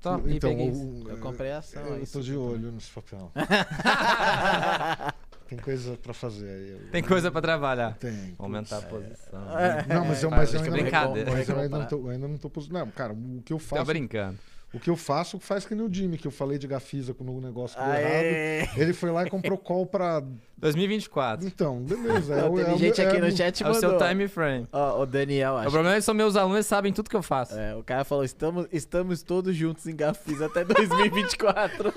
Só, 0.00 0.18
e 0.26 0.36
Então, 0.36 0.50
peguei. 0.50 0.70
o- 0.70 1.08
Eu 1.08 1.16
comprei 1.16 1.50
a 1.52 1.58
ação. 1.58 1.82
Eu 1.82 1.94
aí 1.94 2.06
tô 2.06 2.20
de 2.20 2.36
olho 2.36 2.70
nesse 2.72 2.90
papel. 2.90 3.32
Tem 5.48 5.58
coisa 5.58 5.96
pra 5.96 6.14
fazer 6.14 6.48
aí. 6.48 6.70
eu- 6.72 6.90
Tem 6.90 7.02
coisa 7.02 7.30
pra 7.30 7.40
trabalhar. 7.40 7.94
Tem. 7.96 8.34
Aumentar 8.38 8.78
a 8.78 8.82
putz. 8.82 9.08
posição. 9.08 9.40
Não, 9.88 10.04
mas 10.04 10.22
eu, 10.22 10.30
mas 10.30 10.54
eu 10.54 10.60
ainda, 10.62 10.76
é 10.76 10.80
brincadeira. 10.82 11.30
Mas 11.32 11.48
eu 11.48 11.58
ainda 11.60 11.78
não 11.78 11.86
tô, 11.86 11.96
eu 11.96 12.08
ainda 12.08 12.28
não 12.28 12.38
tô 12.38 12.50
Não, 12.70 12.90
cara, 12.90 13.12
o 13.12 13.42
que 13.42 13.52
eu 13.52 13.58
Tá 13.58 13.64
faço. 13.64 13.84
brincando. 13.84 14.38
O 14.74 14.80
que 14.80 14.90
eu 14.90 14.96
faço 14.96 15.38
faz 15.38 15.64
que 15.64 15.72
nem 15.74 15.86
o 15.86 15.92
Jimmy, 15.92 16.18
que 16.18 16.26
eu 16.26 16.32
falei 16.32 16.58
de 16.58 16.66
Gafisa 16.66 17.14
no 17.20 17.40
negócio 17.40 17.78
que 17.78 17.82
deu 17.84 17.92
Aê! 17.92 18.60
errado. 18.62 18.78
Ele 18.80 18.92
foi 18.92 19.10
lá 19.12 19.24
e 19.24 19.30
comprou 19.30 19.56
call 19.58 19.86
pra. 19.86 20.20
2024. 20.58 21.46
Então, 21.46 21.80
beleza. 21.82 22.34
É, 22.34 22.44
o- 22.44 22.54
Teve 22.56 22.70
é 22.70 22.74
o 22.74 22.78
gente 22.78 22.98
meu- 23.00 23.08
aqui 23.08 23.16
é 23.16 23.20
no 23.20 23.26
o- 23.28 23.36
chat 23.36 23.62
É 23.64 23.68
o 23.70 23.74
seu 23.74 23.92
mandou. 23.92 24.08
time 24.08 24.26
frame. 24.28 24.66
Ó, 24.72 25.02
o 25.02 25.06
Daniel, 25.06 25.52
O 25.54 25.56
acho. 25.58 25.70
problema 25.70 25.94
é 25.94 25.98
que 25.98 26.02
são 26.02 26.14
meus 26.14 26.34
alunos, 26.34 26.56
eles 26.56 26.66
sabem 26.66 26.92
tudo 26.92 27.08
que 27.08 27.14
eu 27.16 27.22
faço. 27.22 27.56
É, 27.56 27.74
o 27.76 27.84
cara 27.84 28.04
falou, 28.04 28.24
estamos, 28.24 28.66
estamos 28.72 29.22
todos 29.22 29.54
juntos 29.54 29.86
em 29.86 29.94
Gafis 29.94 30.42
até 30.42 30.64
2024. 30.66 31.92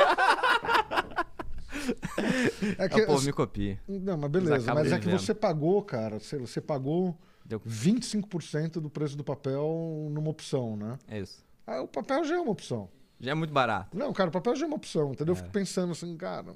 É 2.78 2.90
que, 2.90 3.02
o 3.02 3.06
povo 3.08 3.26
me 3.26 3.32
copia. 3.34 3.80
Não, 3.88 4.18
mas 4.18 4.30
beleza. 4.32 4.74
Mas 4.74 4.91
é 4.91 4.99
que 4.99 5.10
você 5.10 5.34
pagou, 5.34 5.82
cara. 5.82 6.20
Você, 6.20 6.38
você 6.38 6.62
pagou 6.62 7.18
Deu- 7.45 7.60
25% 7.62 8.74
do 8.74 8.90
preço 8.90 9.16
do 9.16 9.24
papel 9.24 10.10
numa 10.12 10.30
opção, 10.30 10.76
né? 10.76 10.98
É 11.08 11.20
isso. 11.20 11.45
Ah, 11.68 11.81
o 11.81 11.88
papel 11.88 12.23
já 12.23 12.35
é 12.35 12.39
uma 12.39 12.52
opção. 12.52 12.89
Já 13.19 13.31
é 13.31 13.34
muito 13.34 13.53
barato. 13.53 13.95
Não, 13.98 14.14
cara, 14.14 14.30
o 14.30 14.31
papel 14.34 14.56
já 14.56 14.65
é 14.65 14.68
uma 14.68 14.77
opção, 14.77 15.11
entendeu? 15.11 15.34
Eu 15.34 15.38
É. 15.38 15.41
fico 15.41 15.52
pensando 15.52 15.91
assim, 15.91 16.15
cara. 16.15 16.56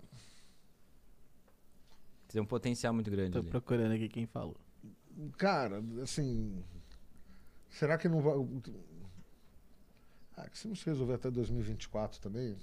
Tem 2.29 2.41
um 2.41 2.45
potencial 2.45 2.93
muito 2.93 3.11
grande 3.11 3.31
Tô 3.33 3.39
ali. 3.39 3.49
procurando 3.49 3.91
aqui 3.93 4.07
quem 4.07 4.25
falou. 4.25 4.55
Cara, 5.37 5.83
assim. 6.01 6.63
Será 7.69 7.97
que 7.97 8.07
não 8.07 8.21
vai. 8.21 8.33
Ah, 10.37 10.47
que 10.49 10.57
se 10.57 10.67
não 10.67 10.75
se 10.75 10.85
resolver 10.85 11.15
até 11.15 11.29
2024 11.29 12.21
também. 12.21 12.55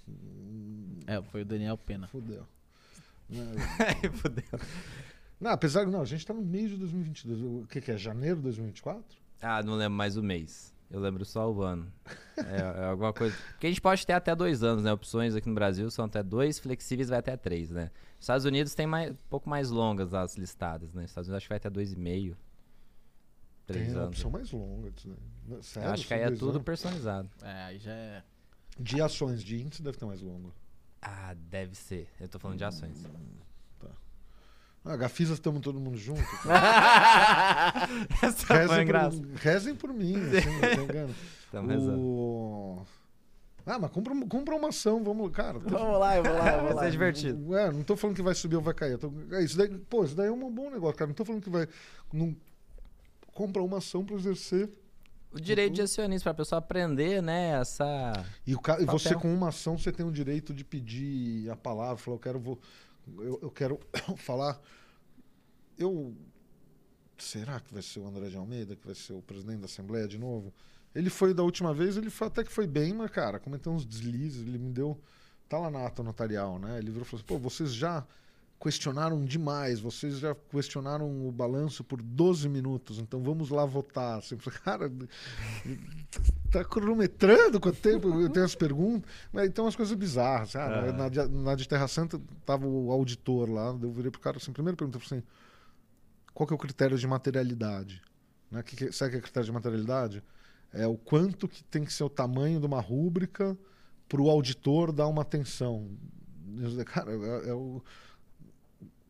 É, 1.07 1.21
foi 1.23 1.43
o 1.43 1.45
Daniel 1.45 1.77
Pena. 1.77 2.07
Fudeu. 2.09 2.47
Fudeu. 4.15 4.45
Não, 5.39 5.51
apesar 5.51 5.85
que 5.85 5.91
não, 5.91 6.01
a 6.01 6.05
gente 6.05 6.27
tá 6.27 6.33
no 6.33 6.41
mês 6.43 6.71
de 6.71 6.77
2022. 6.79 7.43
O 7.65 7.67
que, 7.69 7.81
que 7.83 7.91
é? 7.93 7.97
Janeiro 7.99 8.37
de 8.37 8.43
2024? 8.45 9.19
Ah, 9.41 9.63
não 9.63 9.75
lembro 9.75 9.97
mais 9.99 10.17
o 10.17 10.23
mês. 10.23 10.75
Eu 10.91 11.01
lembro 11.01 11.25
só 11.25 11.51
o 11.51 11.63
ano. 11.63 11.93
É, 12.37 12.81
é 12.83 12.85
alguma 12.87 13.13
coisa. 13.13 13.37
Porque 13.51 13.67
a 13.67 13.71
gente 13.71 13.81
pode 13.81 14.07
ter 14.07 14.15
até 14.15 14.35
dois 14.35 14.63
anos, 14.63 14.83
né? 14.83 14.93
Opções 14.93 15.35
aqui 15.35 15.49
no 15.49 15.55
Brasil 15.55 15.91
são 15.91 16.07
até 16.07 16.23
dois, 16.23 16.59
flexíveis 16.59 17.09
vai 17.11 17.19
até 17.19 17.37
três, 17.37 17.71
né? 17.71 17.91
Nos 18.17 18.21
Estados 18.25 18.45
Unidos 18.47 18.75
tem 18.75 18.87
mais, 18.87 19.11
um 19.13 19.17
pouco 19.29 19.51
mais 19.51 19.71
longas 19.71 20.15
as 20.15 20.37
listadas, 20.37 20.95
né? 20.95 21.03
Nos 21.03 21.11
Estados 21.11 21.29
Unidos 21.29 21.37
acho 21.39 21.47
que 21.47 21.51
vai 21.51 21.59
até 21.59 21.69
dois 21.69 21.93
e 21.93 21.97
meio. 21.99 22.37
Três 23.67 23.89
Tem 23.89 23.97
a 23.97 23.99
anos. 24.05 24.17
opção 24.17 24.31
mais 24.31 24.51
longa. 24.51 24.91
Não, 25.47 25.63
Sério, 25.63 25.89
Eu 25.89 25.93
acho 25.93 26.07
que 26.07 26.15
aí 26.15 26.23
é 26.23 26.31
tudo 26.31 26.53
anos? 26.53 26.63
personalizado. 26.63 27.29
É, 27.43 27.63
aí 27.65 27.79
já 27.79 27.93
é. 27.93 28.23
De 28.81 29.03
ações, 29.03 29.43
de 29.43 29.61
índice 29.61 29.83
deve 29.83 29.99
ter 29.99 30.07
mais 30.07 30.23
longo. 30.23 30.55
Ah, 31.03 31.35
deve 31.35 31.75
ser. 31.75 32.09
Eu 32.19 32.29
tô 32.29 32.39
falando 32.39 32.57
de 32.57 32.65
ações. 32.65 33.05
Ah, 34.91 34.97
Gafisa 34.97 35.35
estamos 35.35 35.61
todo 35.61 35.79
mundo 35.79 35.99
junto. 35.99 36.23
Essa 38.23 38.47
foi 38.47 38.57
rezem, 38.57 38.83
engraçada. 38.83 39.17
por, 39.27 39.37
rezem 39.37 39.75
por 39.75 39.93
mim, 39.93 40.15
assim, 40.17 40.51
não 40.51 40.61
tem 40.61 40.85
engano. 40.85 41.15
Tamo 41.53 41.69
rezando. 41.69 42.01
O... 42.01 42.87
Ah, 43.67 43.79
mas 43.79 43.91
compra, 43.91 44.15
compra 44.27 44.57
uma 44.57 44.69
ação, 44.69 45.05
vamos, 45.05 45.31
cara. 45.31 45.61
tô- 45.61 45.69
Vamos 45.69 45.99
lá, 46.01 46.17
eu 46.17 46.23
vou 46.25 46.33
lá, 46.33 46.49
eu 46.53 46.59
vou 46.59 46.65
Vai 46.69 46.75
lá. 46.75 46.83
ser 46.85 46.91
divertido. 46.91 47.55
É, 47.57 47.71
não 47.71 47.83
tô 47.83 47.97
falando 47.97 48.17
que 48.17 48.23
vai 48.23 48.35
subir 48.35 48.57
ou 48.57 48.63
vai 48.63 48.73
cair. 48.73 48.97
tô- 48.97 49.13
é, 49.33 49.43
isso 49.45 49.59
daí, 49.59 49.69
pô, 49.69 50.05
isso 50.05 50.15
daí 50.15 50.29
é 50.29 50.33
um 50.33 50.51
bom 50.51 50.71
negócio, 50.71 50.97
cara. 50.97 51.09
Não 51.09 51.15
tô 51.15 51.25
falando 51.25 51.43
que 51.43 51.51
vai. 51.51 51.69
Não, 52.13 52.35
compra 53.35 53.63
uma 53.63 53.79
ação 53.79 54.05
para 54.05 54.17
exercer. 54.17 54.71
O 55.31 55.39
direito 55.39 55.75
de 55.75 55.83
acionista, 55.83 56.31
pra 56.33 56.43
pessoa 56.43 56.59
aprender, 56.59 57.23
né? 57.23 57.61
Essa. 57.61 58.25
E, 58.47 58.55
o, 58.55 58.61
ca- 58.61 58.81
e 58.81 58.87
você, 58.87 59.15
com 59.15 59.33
uma 59.33 59.49
ação, 59.51 59.77
você 59.77 59.93
tem 59.93 60.07
o 60.07 60.11
direito 60.11 60.55
de 60.55 60.65
pedir 60.65 61.51
a 61.51 61.57
palavra, 61.57 61.99
falar, 61.99 62.15
eu 62.17 62.21
quero, 62.21 62.39
vou, 62.41 62.59
eu, 63.19 63.39
eu 63.43 63.51
quero 63.51 63.79
falar. 64.17 64.59
Eu. 65.79 66.15
Será 67.17 67.59
que 67.61 67.73
vai 67.73 67.83
ser 67.83 67.99
o 68.01 68.07
André 68.07 68.29
de 68.29 68.37
Almeida, 68.37 68.77
que 68.77 68.87
vai 68.87 68.95
ser 68.95 69.13
o 69.13 69.23
presidente 69.23 69.59
da 69.61 69.65
Assembleia 69.67 70.07
de 70.07 70.19
novo? 70.19 70.53
Ele 70.95 71.11
foi 71.11 71.35
da 71.35 71.43
última 71.43 71.75
vez, 71.75 71.97
ele 71.97 72.11
foi, 72.11 72.29
até 72.29 72.45
que 72.45 72.53
foi 72.53 72.67
bem, 72.67 72.95
mas, 72.95 73.11
cara, 73.11 73.39
cometeu 73.39 73.73
uns 73.73 73.85
deslizes, 73.85 74.47
ele 74.47 74.59
me 74.59 74.71
deu. 74.71 74.99
Tá 75.49 75.59
lá 75.59 75.71
na 75.71 75.87
ata 75.87 76.03
notarial, 76.03 76.59
né? 76.59 76.79
Ele 76.79 76.91
virou 76.91 77.03
e 77.03 77.05
falou 77.07 77.19
assim: 77.21 77.27
pô, 77.27 77.39
vocês 77.39 77.73
já 77.73 78.07
questionaram 78.61 79.25
demais. 79.25 79.81
Vocês 79.81 80.19
já 80.19 80.35
questionaram 80.35 81.27
o 81.27 81.33
balanço 81.33 81.83
por 81.83 82.03
12 82.03 82.49
minutos, 82.49 82.99
então 82.99 83.23
vamos 83.23 83.51
lá 83.51 83.65
votar. 83.65 84.19
Assim, 84.19 84.37
cara, 84.37 84.91
tá 86.51 86.65
cronometrando 86.65 87.61
quanto 87.61 87.81
tempo 87.81 88.09
eu 88.21 88.29
tenho 88.29 88.45
as 88.45 88.55
perguntas. 88.55 89.11
Mas 89.33 89.49
então 89.49 89.67
as 89.67 89.77
coisas 89.77 89.95
bizarras. 89.97 90.53
Cara. 90.53 90.93
Na, 90.93 91.09
de- 91.09 91.29
na 91.29 91.55
de 91.55 91.67
Terra 91.69 91.89
Santa 91.89 92.21
tava 92.45 92.67
o 92.67 92.91
auditor 92.91 93.49
lá, 93.51 93.77
eu 93.81 93.91
virei 93.93 94.11
pro 94.11 94.21
cara 94.21 94.37
assim, 94.39 94.53
primeiro 94.53 94.77
pergunta 94.77 94.99
assim, 94.99 95.23
qual 96.39 96.47
que 96.47 96.53
é 96.53 96.57
o 96.57 96.59
critério 96.59 96.97
de 96.97 97.05
materialidade? 97.05 98.01
Né? 98.49 98.63
Que 98.63 98.77
que- 98.77 98.93
sabe 98.93 99.09
o 99.09 99.13
que 99.15 99.19
é 99.19 99.21
critério 99.23 99.47
de 99.47 99.53
materialidade? 99.53 100.23
É 100.73 100.87
o 100.87 100.97
quanto 100.97 101.49
que 101.49 101.65
tem 101.65 101.83
que 101.85 101.93
ser 101.93 102.05
o 102.05 102.09
tamanho 102.09 102.61
de 102.61 102.67
uma 102.67 102.81
rúbrica 102.81 103.59
para 104.09 104.23
o 104.23 104.31
auditor 104.31 104.93
dar 104.93 105.09
uma 105.09 105.23
atenção. 105.23 105.91
Cara, 106.87 107.11
é, 107.11 107.49
é 107.49 107.53
o, 107.55 107.83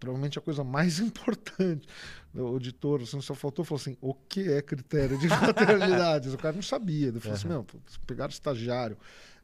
provavelmente 0.00 0.38
a 0.38 0.40
coisa 0.42 0.64
mais 0.64 1.00
importante. 1.00 1.86
O 2.34 2.46
auditor 2.46 3.02
assim, 3.02 3.20
só 3.20 3.34
faltou 3.34 3.62
falou 3.62 3.78
assim: 3.78 3.94
o 4.00 4.14
que 4.14 4.50
é 4.50 4.62
critério 4.62 5.18
de 5.18 5.28
materialidade? 5.28 6.30
o 6.30 6.38
cara 6.38 6.54
não 6.54 6.62
sabia. 6.62 7.08
Ele 7.08 7.20
falou 7.20 7.36
assim: 7.36 7.48
meu, 7.48 7.66
pegaram 8.06 8.30
estagiário, 8.30 8.96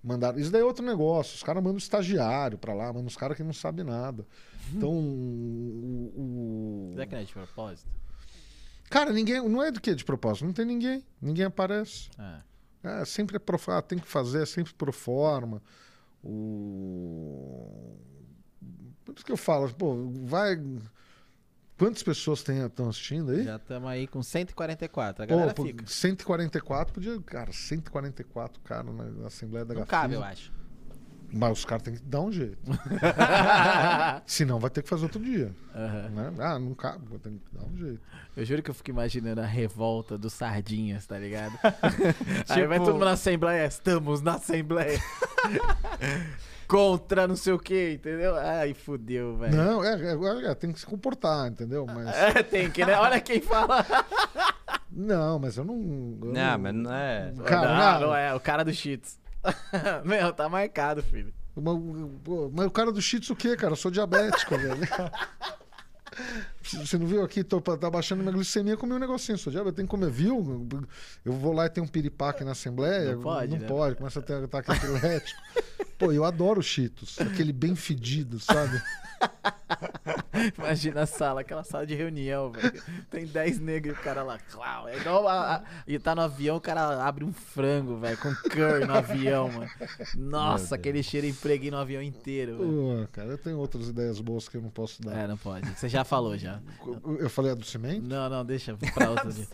mandaram. 0.04 0.38
Isso 0.38 0.50
daí 0.50 0.60
é 0.60 0.64
outro 0.64 0.84
negócio. 0.84 1.34
Os 1.34 1.42
caras 1.42 1.62
mandam 1.62 1.78
estagiário 1.78 2.58
para 2.58 2.74
lá, 2.74 2.86
mandam 2.88 3.06
os 3.06 3.16
caras 3.16 3.36
que 3.36 3.42
não 3.42 3.52
sabem 3.52 3.84
nada. 3.84 4.26
Então, 4.72 4.90
o, 4.90 6.12
o- 6.16 6.90
Será 6.94 7.06
que 7.06 7.14
não 7.14 7.20
é 7.20 7.24
de 7.24 7.32
propósito? 7.32 7.88
Cara, 8.90 9.12
ninguém. 9.12 9.48
Não 9.48 9.62
é 9.62 9.72
do 9.72 9.80
que 9.80 9.94
de 9.94 10.04
propósito, 10.04 10.44
não 10.44 10.52
tem 10.52 10.64
ninguém. 10.66 11.02
Ninguém 11.20 11.46
aparece. 11.46 12.10
É. 12.18 12.40
É, 13.00 13.04
sempre 13.06 13.36
é 13.36 13.38
pro, 13.38 13.58
ah, 13.68 13.80
tem 13.80 13.98
que 13.98 14.06
fazer, 14.06 14.42
é 14.42 14.46
sempre 14.46 14.74
pro 14.74 14.92
forma. 14.92 15.62
O... 16.22 17.96
Por 19.04 19.14
isso 19.16 19.24
que 19.24 19.32
eu 19.32 19.36
falo, 19.36 19.72
pô, 19.74 20.10
vai. 20.24 20.56
Quantas 21.76 22.02
pessoas 22.02 22.44
estão 22.48 22.88
assistindo 22.88 23.32
aí? 23.32 23.44
Já 23.44 23.56
estamos 23.56 23.88
aí 23.88 24.06
com 24.06 24.22
144. 24.22 25.22
A 25.22 25.26
galera 25.26 25.52
pô, 25.54 25.64
fica. 25.64 25.84
144 25.86 26.94
podia. 26.94 27.20
Cara, 27.22 27.52
144 27.52 28.60
cara 28.62 28.84
na, 28.84 29.04
na 29.04 29.26
Assembleia 29.26 29.64
da 29.64 29.74
Não 29.74 29.80
Gafisa. 29.80 29.90
cabe, 30.02 30.14
eu 30.14 30.22
acho. 30.22 30.52
Mas 31.36 31.58
os 31.58 31.64
caras 31.64 31.82
têm 31.82 31.94
que 31.96 32.02
dar 32.02 32.20
um 32.20 32.30
jeito. 32.30 32.58
Senão 34.24 34.60
vai 34.60 34.70
ter 34.70 34.82
que 34.84 34.88
fazer 34.88 35.02
outro 35.02 35.20
dia. 35.20 35.52
Aham. 35.74 36.08
Né? 36.10 36.32
Ah, 36.38 36.58
não 36.60 36.74
cabe, 36.74 37.18
tem 37.18 37.38
que 37.38 37.56
dar 37.58 37.64
um 37.64 37.76
jeito. 37.76 38.00
Eu 38.36 38.44
juro 38.44 38.62
que 38.62 38.70
eu 38.70 38.74
fico 38.74 38.90
imaginando 38.90 39.40
a 39.40 39.44
revolta 39.46 40.16
dos 40.16 40.32
sardinhas, 40.32 41.06
tá 41.06 41.18
ligado? 41.18 41.58
Aí 42.48 42.54
Tipo- 42.56 42.68
vai 42.68 42.78
todo 42.78 42.92
mundo 42.92 43.04
na 43.04 43.12
Assembleia, 43.12 43.66
estamos 43.66 44.20
na 44.22 44.34
Assembleia. 44.34 45.00
Contra 46.66 47.26
não 47.26 47.36
sei 47.36 47.52
o 47.52 47.58
que, 47.58 47.92
entendeu? 47.92 48.36
Ai, 48.36 48.74
fudeu, 48.74 49.36
velho. 49.36 49.56
Não, 49.56 49.84
é, 49.84 49.94
é, 49.94 50.50
é, 50.50 50.54
tem 50.54 50.72
que 50.72 50.80
se 50.80 50.86
comportar, 50.86 51.48
entendeu? 51.48 51.86
Mas. 51.86 52.08
É, 52.14 52.42
tem 52.42 52.70
que, 52.70 52.84
né? 52.84 52.98
Olha 52.98 53.20
quem 53.20 53.40
fala. 53.40 53.84
Não, 54.96 55.40
mas 55.40 55.56
eu 55.56 55.64
não. 55.64 55.74
eu 55.74 56.32
Não, 56.32 56.58
mas 56.58 56.72
não 56.72 56.94
é. 56.94 57.32
Cara, 57.44 57.68
não, 57.68 57.92
não. 57.92 58.00
não 58.08 58.14
é, 58.14 58.32
o 58.32 58.38
cara 58.38 58.64
do 58.64 58.72
Cheats. 58.72 59.18
Meu, 60.04 60.32
tá 60.32 60.48
marcado, 60.48 61.02
filho. 61.02 61.34
Mas, 61.56 61.74
mas 62.52 62.66
o 62.66 62.70
cara 62.70 62.92
do 62.92 63.02
Cheats 63.02 63.28
o 63.30 63.36
quê, 63.36 63.56
cara? 63.56 63.72
Eu 63.72 63.76
sou 63.76 63.90
diabético, 63.90 64.54
velho. 64.58 64.80
Você 66.78 66.98
não 66.98 67.06
viu 67.06 67.22
aqui? 67.22 67.42
Tô, 67.44 67.60
tá 67.60 67.90
baixando 67.90 68.22
minha 68.22 68.32
glicemia, 68.32 68.76
comi 68.76 68.92
um 68.92 68.98
negocinho. 68.98 69.38
Sou 69.38 69.50
diabético, 69.50 69.76
tem 69.76 69.86
que 69.86 69.90
comer, 69.90 70.10
viu? 70.10 70.66
Eu 71.24 71.32
vou 71.32 71.52
lá 71.52 71.66
e 71.66 71.70
tem 71.70 71.82
um 71.82 71.86
piripaque 71.86 72.44
na 72.44 72.52
Assembleia. 72.52 73.14
Não 73.14 73.22
pode, 73.22 73.52
Não 73.52 73.58
né? 73.58 73.66
pode, 73.66 73.96
começa 73.96 74.20
a 74.20 74.22
ter 74.22 74.42
ataque 74.44 74.72
epilético. 74.72 75.40
Pô, 75.98 76.12
eu 76.12 76.24
adoro 76.24 76.62
Cheetos. 76.62 77.20
Aquele 77.20 77.52
bem 77.52 77.74
fedido, 77.74 78.40
sabe? 78.40 78.80
Imagina 80.58 81.02
a 81.02 81.06
sala, 81.06 81.40
aquela 81.42 81.62
sala 81.64 81.86
de 81.86 81.94
reunião, 81.94 82.50
velho. 82.50 82.82
Tem 83.10 83.26
10 83.26 83.60
negros 83.60 83.96
e 83.96 84.00
o 84.00 84.02
cara 84.02 84.22
lá, 84.22 84.38
clau. 84.38 84.88
É 84.88 84.96
igual 84.98 85.26
a, 85.28 85.56
a- 85.56 85.62
E 85.86 85.98
tá 85.98 86.14
no 86.14 86.22
avião, 86.22 86.56
o 86.56 86.60
cara 86.60 87.04
abre 87.04 87.24
um 87.24 87.32
frango, 87.32 87.96
velho, 87.98 88.16
com 88.18 88.34
curry 88.50 88.84
no 88.86 88.94
avião, 88.94 89.50
mano. 89.50 89.70
Nossa, 90.16 90.74
aquele 90.74 91.02
cheiro 91.02 91.26
impregna 91.26 91.72
no 91.76 91.82
avião 91.82 92.02
inteiro. 92.02 92.56
Pô, 92.56 93.08
cara, 93.12 93.28
eu 93.28 93.38
tenho 93.38 93.58
outras 93.58 93.88
ideias 93.88 94.20
boas 94.20 94.48
que 94.48 94.56
eu 94.56 94.62
não 94.62 94.70
posso 94.70 95.00
dar. 95.02 95.16
É, 95.16 95.26
não 95.26 95.36
pode. 95.36 95.68
Você 95.70 95.88
já 95.88 96.04
falou 96.04 96.36
já. 96.36 96.60
Eu 97.18 97.30
falei 97.30 97.52
a 97.52 97.54
do 97.54 97.64
cimento? 97.64 98.06
Não, 98.06 98.28
não, 98.28 98.44
deixa 98.44 98.76
pra 98.94 99.10
outro 99.10 99.32
dia. 99.32 99.46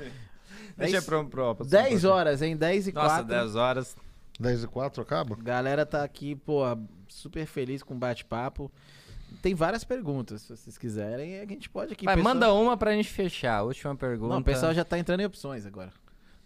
Deixa 0.77 0.93
Dez- 0.93 1.05
pro, 1.05 1.25
pro, 1.29 1.55
pro 1.57 1.67
10 1.67 2.05
horas, 2.05 2.43
hein? 2.43 2.57
10 2.57 2.89
e 2.89 2.93
Nossa, 2.93 3.09
4. 3.17 3.25
10 3.27 3.57
horas. 3.57 3.97
10 4.39 4.65
e 4.65 4.67
4 4.67 5.03
acaba? 5.03 5.37
Galera 5.37 5.85
tá 5.85 6.03
aqui, 6.03 6.35
pô, 6.35 6.63
super 7.09 7.45
feliz 7.45 7.83
com 7.83 7.95
o 7.95 7.99
bate-papo. 7.99 8.71
Tem 9.43 9.55
várias 9.55 9.85
perguntas, 9.85 10.43
se 10.43 10.57
vocês 10.57 10.77
quiserem, 10.79 11.39
a 11.41 11.47
gente 11.47 11.69
pode 11.71 11.93
aqui. 11.93 12.05
Vai, 12.05 12.17
pessoal- 12.17 12.35
manda 12.35 12.53
uma 12.53 12.77
pra 12.77 12.93
gente 12.95 13.09
fechar. 13.09 13.63
Última 13.63 13.95
pergunta. 13.97 14.35
Não, 14.35 14.41
o 14.41 14.45
pessoal 14.45 14.75
já 14.75 14.85
tá 14.85 14.99
entrando 14.99 15.21
em 15.21 15.25
opções 15.27 15.65
agora. 15.67 15.93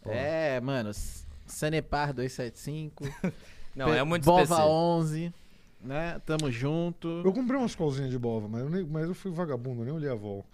Pô. 0.03 0.11
É, 0.11 0.61
mano, 0.61 0.91
Sanepar 1.47 2.13
275, 2.15 3.05
Não, 3.75 3.93
é 3.93 4.05
muito 4.05 4.25
Bova 4.25 4.43
específico. 4.43 4.69
11, 4.69 5.35
né? 5.81 6.21
Tamo 6.25 6.51
junto. 6.51 7.09
Eu 7.25 7.33
comprei 7.33 7.59
umas 7.59 7.75
colzinhas 7.75 8.11
de 8.11 8.19
bova, 8.19 8.47
mas 8.49 8.61
eu, 8.63 8.71
nem- 8.71 8.85
mas 8.85 9.09
eu 9.09 9.15
fui 9.15 9.31
vagabundo, 9.33 9.81
eu 9.81 9.85
nem 9.87 9.95
olhei 9.95 10.11
a 10.11 10.15
vol. 10.15 10.45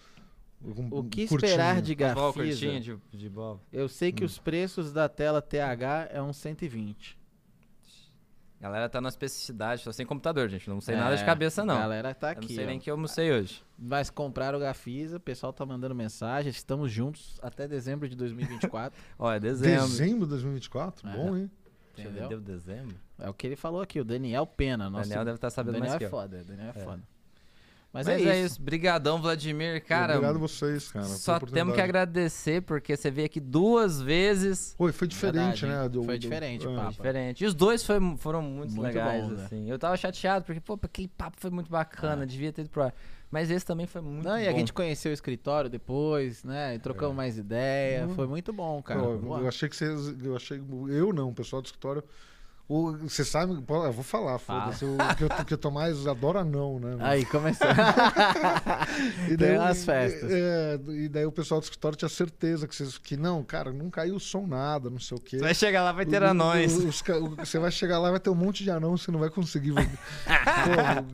O 0.62 1.02
que 1.05 1.27
curtinha. 1.27 1.51
esperar 1.52 1.81
de 1.82 1.94
Gafisa? 1.94 2.81
de, 2.81 2.97
de 3.12 3.28
bola. 3.31 3.59
Eu 3.73 3.89
sei 3.89 4.12
que 4.12 4.24
os 4.24 4.39
preços 4.39 4.93
da 4.93 5.09
tela 5.09 5.40
TH 5.40 6.09
é 6.12 6.20
um 6.23 6.32
120. 6.35 7.16
A 8.60 8.64
galera 8.64 8.88
tá 8.90 9.00
na 9.00 9.08
especificidade, 9.08 9.82
tô 9.82 9.90
sem 9.90 10.04
computador, 10.04 10.46
gente. 10.50 10.68
Não 10.68 10.82
sei 10.82 10.94
É, 10.94 10.98
nada 10.98 11.16
de 11.16 11.24
cabeça, 11.24 11.64
não. 11.64 11.76
A 11.76 11.80
galera 11.80 12.14
tá 12.14 12.32
Eu 12.32 12.34
não 12.34 12.42
aqui. 12.42 12.54
sei 12.54 12.64
ó. 12.64 12.66
nem 12.68 12.78
que 12.78 12.90
eu 12.90 12.94
almocei 12.94 13.32
hoje. 13.32 13.64
Mas 13.78 14.10
compraram 14.10 14.58
o 14.58 14.60
Gafisa, 14.60 15.16
o 15.16 15.20
pessoal 15.20 15.50
tá 15.50 15.64
mandando 15.64 15.94
mensagem, 15.94 16.50
estamos 16.50 16.92
juntos 16.92 17.38
até 17.42 17.66
dezembro 17.66 18.06
de 18.06 18.14
2024. 18.14 18.98
Ó, 19.18 19.32
é 19.32 19.40
dezembro. 19.40 19.80
Dezembro 19.88 20.24
de 20.26 20.30
2024? 20.30 21.08
É. 21.08 21.12
Bom, 21.16 21.36
hein? 21.38 21.50
Entendeu? 21.98 22.28
Deu 22.28 22.40
dezembro? 22.40 22.96
É 23.18 23.30
o 23.30 23.34
que 23.34 23.46
ele 23.46 23.56
falou 23.56 23.80
aqui, 23.80 23.98
o 23.98 24.04
Daniel 24.04 24.46
Pena. 24.46 24.90
Nosso... 24.90 25.08
Daniel 25.08 25.24
deve 25.24 25.36
estar 25.36 25.48
sabendo 25.50 25.72
Daniel 25.74 25.88
mais 25.92 25.98
que 25.98 26.04
é 26.04 26.06
eu. 26.06 26.10
foda, 26.10 26.44
Daniel 26.44 26.72
é, 26.74 26.78
É. 26.78 26.84
foda. 26.84 27.02
Mas, 27.92 28.06
Mas, 28.06 28.24
é, 28.24 28.44
isso. 28.44 28.62
Brigadão, 28.62 29.20
Vladimir. 29.20 29.84
Cara, 29.84 30.14
Obrigado 30.14 30.36
a 30.36 30.38
vocês, 30.38 30.92
cara. 30.92 31.04
só 31.06 31.40
temos 31.40 31.74
que 31.74 31.80
agradecer, 31.80 32.62
porque 32.62 32.96
você 32.96 33.10
veio 33.10 33.26
aqui 33.26 33.40
duas 33.40 34.00
vezes. 34.00 34.76
Oi, 34.78 34.92
foi 34.92 35.08
diferente, 35.08 35.62
Verdade, 35.62 35.66
né? 35.66 35.88
do- 35.88 36.04
Foi 36.04 36.16
do- 36.16 36.20
diferente 36.20 36.66
o 36.68 36.72
é. 36.72 36.76
papo. 36.76 36.90
Diferente. 36.92 37.42
E 37.42 37.46
os 37.48 37.52
dois 37.54 37.82
foi- 37.84 37.98
foram 38.18 38.42
muito, 38.42 38.72
Muito 38.74 38.86
legais, 38.86 39.24
bom, 39.24 39.30
né? 39.30 39.44
assim. 39.44 39.68
Eu 39.68 39.76
tava 39.76 39.96
chateado, 39.96 40.44
porque, 40.44 40.60
pô, 40.60 40.78
aquele 40.80 41.08
papo 41.08 41.36
foi 41.40 41.50
muito 41.50 41.68
bacana, 41.68 42.24
devia 42.24 42.52
ter 42.52 42.60
ido 42.62 42.70
pro 42.70 42.84
ar. 42.84 42.94
Mas 43.28 43.50
esse 43.50 43.66
também 43.66 43.86
foi 43.86 44.00
muito 44.00 44.24
Não, 44.24 44.38
e 44.38 44.44
bom. 44.44 44.50
a 44.50 44.52
gente 44.52 44.72
conheceu 44.72 45.10
o 45.10 45.14
escritório 45.14 45.68
depois, 45.70 46.42
né? 46.44 46.74
E 46.76 46.78
trocamos 46.78 47.16
mais 47.16 47.38
ideia. 47.38 48.06
Uhum. 48.06 48.14
Foi 48.14 48.26
muito 48.28 48.52
bom, 48.52 48.80
cara. 48.82 49.00
Pô, 49.00 49.16
Boa. 49.18 49.40
eu 49.40 49.48
achei 49.48 49.68
que 49.68 49.76
vocês. 49.76 50.14
Eu 50.22 50.34
achei. 50.36 50.60
Eu 50.88 51.12
não, 51.12 51.28
o 51.30 51.34
pessoal 51.34 51.60
do 51.62 51.66
escritório. 51.66 52.02
O- 52.72 52.97
Você 53.09 53.24
sabe. 53.24 53.52
Eu 53.55 53.92
vou 53.92 54.05
falar, 54.05 54.38
Fala. 54.38 54.72
foda-se. 54.72 54.84
o 54.84 54.97
Que 55.16 55.24
eu, 55.24 55.28
que 55.47 55.55
eu 55.55 55.59
tô 55.59 55.70
mais 55.70 56.06
adora 56.06 56.44
não, 56.44 56.78
né? 56.78 56.97
Aí, 57.01 57.24
começou. 57.24 57.66
E 59.24 59.36
Tem 59.36 59.36
daí- 59.36 59.59
umas 59.59 59.84
festas. 59.84 60.30
É, 60.30 60.78
e 60.88 61.09
daí 61.09 61.26
o 61.26 61.32
pessoal 61.32 61.60
do 61.60 61.64
escritório 61.64 61.97
tinha 61.97 62.09
certeza 62.09 62.66
que, 62.66 62.74
vocês, 62.74 62.98
que 62.98 63.16
não, 63.16 63.42
cara, 63.42 63.72
não 63.72 63.90
caiu 63.90 64.16
o 64.16 64.20
som 64.20 64.47
nada, 64.47 64.88
não 64.90 64.98
sei 64.98 65.16
o 65.16 65.20
quê. 65.20 65.36
Você 65.38 65.42
vai 65.44 65.55
chegar 65.55 65.82
lá, 65.82 65.92
vai 65.92 66.06
ter 66.06 66.22
anões. 66.22 66.72
Você 67.38 67.59
vai 67.59 67.70
chegar 67.70 67.98
lá, 67.98 68.10
vai 68.10 68.20
ter 68.20 68.30
um 68.30 68.34
monte 68.34 68.62
de 68.64 68.70
anão, 68.70 68.97
você 68.97 69.10
não 69.10 69.18
vai 69.20 69.30
conseguir. 69.30 69.72
Pô, 69.74 69.80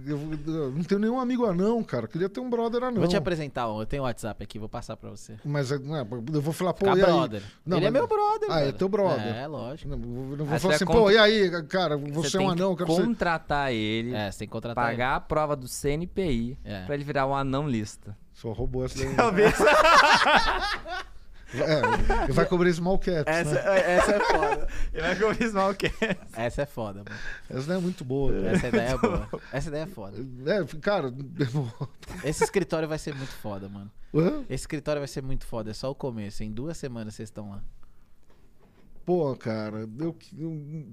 eu, 0.06 0.18
eu 0.46 0.70
não 0.72 0.82
tenho 0.82 1.00
nenhum 1.00 1.20
amigo 1.20 1.44
anão, 1.46 1.82
cara. 1.82 2.06
Queria 2.08 2.28
ter 2.28 2.40
um 2.40 2.48
brother 2.50 2.82
anão. 2.84 3.00
Vou 3.00 3.08
te 3.08 3.16
apresentar 3.16 3.70
um. 3.70 3.80
Eu 3.80 3.86
tenho 3.86 4.02
o 4.02 4.06
WhatsApp 4.06 4.42
aqui, 4.42 4.58
vou 4.58 4.68
passar 4.68 4.96
pra 4.96 5.10
você. 5.10 5.34
Mas 5.44 5.70
é, 5.72 5.76
é, 5.76 6.06
eu 6.32 6.40
vou 6.42 6.52
falar, 6.52 6.72
pô, 6.74 6.86
Fica 6.86 6.98
e 6.98 7.02
brother. 7.02 7.42
Não, 7.64 7.76
Ele 7.78 7.86
é 7.86 7.90
mas- 7.90 8.00
meu 8.00 8.08
brother, 8.08 8.48
Ah, 8.50 8.60
é 8.60 8.64
velho. 8.66 8.76
teu 8.78 8.88
brother. 8.88 9.34
É, 9.36 9.46
lógico. 9.46 9.88
Não, 9.90 9.96
eu 9.98 10.36
não 10.36 10.44
vou 10.44 10.54
Aí 10.54 10.60
falar 10.60 10.74
assim, 10.74 10.84
pô, 10.86 11.10
e 11.10 11.18
aí, 11.18 11.45
cara, 11.68 11.96
você, 11.96 12.36
é 12.36 12.38
tem 12.38 12.46
um 12.46 12.50
anão, 12.50 12.70
eu 12.70 12.76
que 12.76 12.84
quero 12.84 12.96
ser. 12.96 13.02
contratar 13.06 13.72
ele, 13.72 14.14
É, 14.14 14.30
você 14.30 14.38
tem 14.40 14.48
que 14.48 14.52
contratar 14.52 14.84
pagar 14.84 15.16
a 15.16 15.20
prova 15.20 15.54
do 15.56 15.66
CNPI, 15.68 16.58
É. 16.64 16.84
pra 16.84 16.94
ele 16.94 17.04
virar 17.04 17.26
um 17.26 17.34
anão 17.34 17.68
lista. 17.68 18.16
Só 18.32 18.52
roubou 18.52 18.84
essa 18.84 18.98
daí. 18.98 19.14
Talvez. 19.14 19.54
É, 21.54 22.24
ele 22.24 22.32
vai 22.32 22.44
cobrir 22.44 22.72
small 22.74 22.98
caps, 22.98 23.22
Essa, 23.24 23.54
né? 23.54 23.94
essa 23.96 24.12
é 24.12 24.20
foda. 24.20 24.68
ele 24.92 25.02
vai 25.02 25.16
cobrir 25.16 25.48
small 25.48 25.74
Essa 26.34 26.62
é 26.62 26.66
foda, 26.66 27.04
mano. 27.04 27.20
Essa 27.48 27.66
daí 27.68 27.78
é 27.78 27.80
muito 27.80 28.04
boa. 28.04 28.32
cara. 28.32 28.50
Essa 28.56 28.66
ideia 28.68 28.88
é 28.90 28.98
boa. 28.98 29.28
Essa 29.52 29.68
ideia 29.68 29.82
é 29.82 29.86
foda. 29.86 30.16
É, 30.46 30.80
cara, 30.80 31.14
Esse 32.24 32.42
escritório 32.44 32.88
vai 32.88 32.98
ser 32.98 33.14
muito 33.14 33.32
foda, 33.32 33.68
mano. 33.68 33.90
hã? 34.12 34.40
Esse 34.50 34.62
escritório 34.64 35.00
vai 35.00 35.08
ser 35.08 35.22
muito 35.22 35.46
foda. 35.46 35.70
É 35.70 35.74
só 35.74 35.88
o 35.90 35.94
começo. 35.94 36.42
Em 36.42 36.50
duas 36.50 36.76
semanas 36.76 37.14
vocês 37.14 37.28
estão 37.28 37.50
lá. 37.50 37.62
pô, 39.06 39.36
cara, 39.36 39.88
eu, 40.00 40.16
eu- 40.36 40.86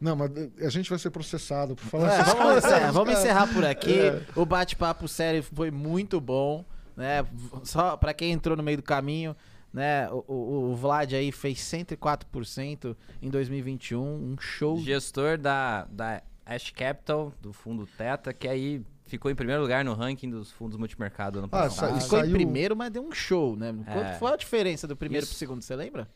não, 0.00 0.16
mas 0.16 0.30
a 0.64 0.68
gente 0.70 0.88
vai 0.88 0.98
ser 0.98 1.10
processado 1.10 1.76
por 1.76 1.84
falar 1.84 2.10
É, 2.10 2.14
essas 2.20 2.26
vamos, 2.34 2.42
coisas, 2.44 2.64
encerrar, 2.64 2.92
vamos 2.92 3.12
encerrar 3.14 3.46
por 3.52 3.64
aqui. 3.64 3.98
É. 3.98 4.22
O 4.34 4.46
bate-papo 4.46 5.06
sério 5.06 5.42
foi 5.42 5.70
muito 5.70 6.20
bom, 6.20 6.64
né? 6.96 7.24
Só 7.64 7.96
pra 7.96 8.14
quem 8.14 8.32
entrou 8.32 8.56
no 8.56 8.62
meio 8.62 8.78
do 8.78 8.82
caminho, 8.82 9.36
né? 9.72 10.08
O, 10.10 10.24
o- 10.26 10.70
o 10.72 10.76
Vlad 10.76 11.12
aí 11.12 11.30
fez 11.30 11.58
104% 11.60 12.96
em 13.22 13.30
2021, 13.30 14.00
um 14.02 14.36
show. 14.40 14.78
Gestor 14.80 15.38
da, 15.38 15.84
da 15.90 16.22
Ash 16.46 16.70
Capital, 16.70 17.32
do 17.40 17.52
fundo 17.52 17.86
Teta, 17.96 18.32
que 18.32 18.48
aí 18.48 18.82
ficou 19.04 19.30
em 19.30 19.34
primeiro 19.34 19.60
lugar 19.62 19.84
no 19.84 19.92
ranking 19.94 20.30
dos 20.30 20.50
fundos 20.52 20.76
multimercado 20.78 21.38
ano 21.40 21.48
Ah, 21.52 21.62
passado. 21.62 21.94
sa- 21.94 22.00
Ficou 22.00 22.18
em 22.18 22.22
saiu- 22.22 22.32
primeiro, 22.32 22.76
mas 22.76 22.90
deu 22.90 23.02
um 23.04 23.12
show, 23.12 23.56
né? 23.56 23.72
Quanto 23.84 24.06
É. 24.06 24.14
foi 24.14 24.32
a 24.32 24.36
diferença 24.36 24.86
do 24.86 24.96
primeiro 24.96 25.24
Isso. 25.24 25.32
pro 25.34 25.38
segundo, 25.38 25.62
você 25.62 25.74
lembra? 25.76 26.08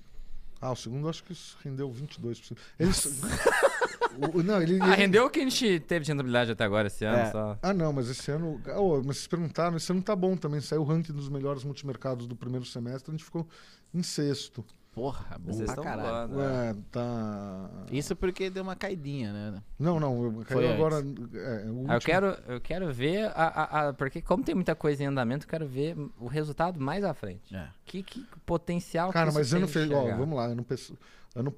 Ah, 0.67 0.73
o 0.73 0.77
segundo 0.77 1.07
acho 1.11 1.23
que 1.25 1.35
rendeu 1.63 1.91
22%. 1.93 2.57
Eles... 2.79 3.05
o, 4.33 4.43
não, 4.43 4.63
ele, 4.63 4.79
Ah, 4.81 4.87
ele- 4.87 4.97
rendeu 4.97 5.27
o 5.27 5.31
que 5.31 5.41
a 5.41 5.43
gente 5.43 5.79
teve 5.81 6.07
de 6.07 6.11
rentabilidade 6.13 6.53
até 6.53 6.65
agora 6.65 6.87
esse 6.87 7.05
ano 7.05 7.19
É. 7.19 7.31
só. 7.31 7.59
Ah, 7.61 7.75
não, 7.75 7.93
mas 7.93 8.09
esse 8.09 8.31
ano. 8.31 8.59
Ô, 8.77 8.97
mas 9.03 9.17
vocês 9.19 9.27
perguntaram, 9.27 9.77
esse 9.77 9.93
ano 9.93 10.01
tá 10.03 10.17
bom 10.17 10.37
também. 10.39 10.63
Saiu 10.63 10.81
o 10.81 10.85
ranking 10.85 11.13
dos 11.13 11.29
melhores 11.29 11.65
multimercados 11.65 12.27
do 12.27 12.35
primeiro 12.35 12.65
semestre, 12.65 13.11
a 13.11 13.13
gente 13.13 13.25
ficou 13.25 13.47
em 13.93 14.03
sexto. 14.03 14.65
Porra, 14.95 15.37
bom 15.41 15.53
Vocês 15.53 15.65
pra 15.65 15.73
estão 15.73 15.85
caralho. 15.85 16.29
voando. 16.29 16.37
né? 16.37 16.69
Ué, 16.71 16.77
tá. 16.93 17.71
Isso 17.91 18.15
porque 18.15 18.49
deu 18.49 18.63
uma 18.63 18.77
caidinha, 18.77 19.33
né? 19.33 19.63
Não, 19.77 19.99
não, 19.99 20.23
eu 20.25 20.33
Foi 20.47 20.63
caiu 20.63 20.73
agora. 20.73 20.97
é, 21.01 21.69
o 21.69 21.85
Ah, 21.89 21.95
eu, 21.97 22.01
quero, 22.01 22.27
eu 22.47 22.61
quero 22.61 22.93
ver, 22.93 23.25
a, 23.35 23.43
a- 23.45 23.89
a- 23.89 23.93
porque 23.93 24.23
como 24.23 24.45
tem 24.45 24.55
muita 24.55 24.75
coisa 24.77 25.03
em 25.03 25.07
andamento, 25.07 25.47
eu 25.47 25.51
quero 25.51 25.67
ver 25.67 25.97
o 26.21 26.29
resultado 26.29 26.79
mais 26.81 27.03
à 27.03 27.13
frente. 27.13 27.55
É. 27.55 27.67
Que, 27.85 28.05
que 28.05 28.25
potencial 28.47 29.11
Cara, 29.11 29.31
que 29.31 29.35
mas 29.35 29.53
ano 29.53 29.67
de 29.67 29.73
fez. 29.73 29.91
Ó, 29.91 30.17
vamos 30.17 30.37
lá, 30.37 30.45
ano. 30.47 30.63
pesso- 30.63 30.97
ano 31.35 31.53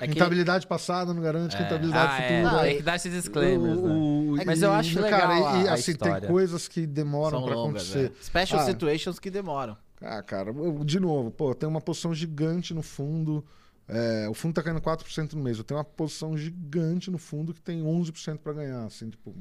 É 0.00 0.06
que- 0.06 0.12
rentabilidade 0.14 0.66
passada 0.66 1.12
não 1.12 1.22
garante 1.22 1.54
É. 1.56 1.58
rentabilidade 1.58 2.12
Ah, 2.12 2.22
é, 2.24 2.42
futura. 2.44 2.62
tem 2.62 2.76
que 2.76 2.82
dar 2.82 2.96
esses 2.96 3.12
disclaimers, 3.12 3.80
né? 3.80 3.92
O- 3.92 4.32
o- 4.34 4.46
Mas 4.46 4.60
e- 4.60 4.64
eu 4.64 4.72
acho 4.72 5.00
legal 5.00 5.20
Cara, 5.20 5.34
e, 5.62 5.68
a- 5.68 5.72
assim, 5.74 5.90
história. 5.92 6.20
tem 6.20 6.30
coisas 6.30 6.66
que 6.68 6.86
demoram 6.86 7.40
longas, 7.40 7.52
acontecer. 7.82 8.12
é. 8.16 8.22
Special 8.24 8.60
Ah. 8.60 8.64
situations 8.64 9.18
que 9.18 9.30
demoram. 9.30 9.76
Ah, 10.00 10.22
cara, 10.22 10.50
eu- 10.50 10.84
de 10.84 10.98
novo, 11.00 11.30
pô, 11.30 11.54
tem 11.54 11.68
uma 11.68 11.80
posição 11.80 12.14
gigante 12.14 12.74
no 12.74 12.82
fundo. 12.82 13.44
é, 13.86 14.26
o 14.30 14.34
fundo 14.34 14.54
tá 14.54 14.62
caindo 14.62 14.80
4% 14.80 15.34
no 15.36 15.42
mês. 15.42 15.58
Eu 15.58 15.64
tenho 15.64 15.76
uma 15.78 15.84
posição 15.84 16.34
gigante 16.38 17.10
no 17.10 17.18
fundo 17.18 17.52
que 17.52 17.60
tem 17.60 17.82
11% 17.82 18.38
para 18.38 18.54
ganhar, 18.54 18.84
assim, 18.84 19.10
tipo, 19.10 19.34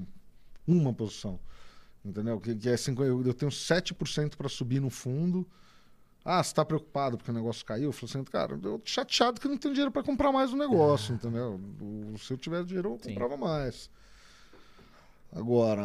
uma 0.67 0.93
posição. 0.93 1.39
Entendeu? 2.03 2.37
Que, 2.41 2.53
que 2.53 2.67
é 2.67 2.73
assim, 2.73 2.93
eu, 2.97 3.23
eu 3.25 3.33
tenho 3.33 3.49
7% 3.49 4.35
para 4.35 4.49
subir 4.49 4.81
no 4.81 4.89
fundo. 4.89 5.47
Ah, 6.25 6.43
você 6.43 6.53
tá 6.53 6.65
preocupado 6.65 7.17
porque 7.17 7.31
o 7.31 7.33
negócio 7.33 7.65
caiu? 7.65 7.85
Eu 7.85 7.91
falo 7.93 8.09
assim, 8.09 8.23
cara, 8.25 8.55
eu 8.55 8.79
tô 8.79 8.81
chateado 8.83 9.39
que 9.39 9.47
eu 9.47 9.51
não 9.51 9.57
tenho 9.57 9.73
dinheiro 9.73 9.91
para 9.91 10.03
comprar 10.03 10.31
mais 10.33 10.51
o 10.51 10.57
negócio, 10.57 11.15
entendeu? 11.15 11.57
Se 12.17 12.33
eu 12.33 12.37
tivesse 12.37 12.65
dinheiro, 12.65 12.89
eu 12.89 12.99
Sim. 13.01 13.09
comprava 13.09 13.37
mais. 13.37 13.89
Agora, 15.31 15.81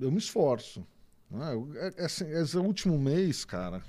eu 0.00 0.10
me 0.10 0.18
esforço. 0.18 0.86
Né? 1.30 1.52
Eu- 1.54 1.70
é- 1.76 1.94
é 1.98 2.04
assim, 2.04 2.24
esse 2.30 2.56
último 2.56 2.98
mês, 2.98 3.44
cara, 3.44 3.82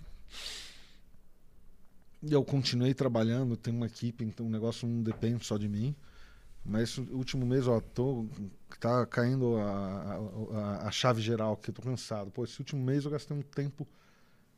eu 2.24 2.44
continuei 2.44 2.94
trabalhando, 2.94 3.56
tenho 3.56 3.78
uma 3.78 3.86
equipe, 3.86 4.24
então 4.24 4.48
o 4.48 4.50
negócio 4.50 4.88
não 4.88 5.04
depende 5.04 5.46
só 5.46 5.58
de 5.58 5.68
mim. 5.70 5.96
Mas 6.66 6.90
esse 6.90 7.00
último 7.00 7.46
mês, 7.46 7.66
ó, 7.68 7.80
tô, 7.80 8.26
tá 8.80 9.06
caindo 9.06 9.56
a, 9.58 10.20
a, 10.84 10.88
a 10.88 10.92
chave 10.92 11.22
geral, 11.22 11.56
que 11.56 11.70
eu 11.70 11.74
tô 11.74 11.82
cansado. 11.82 12.30
Pô, 12.30 12.44
esse 12.44 12.60
último 12.60 12.84
mês 12.84 13.06
eu 13.06 13.12
gastei 13.12 13.38
um 13.38 13.42
tempo 13.42 13.88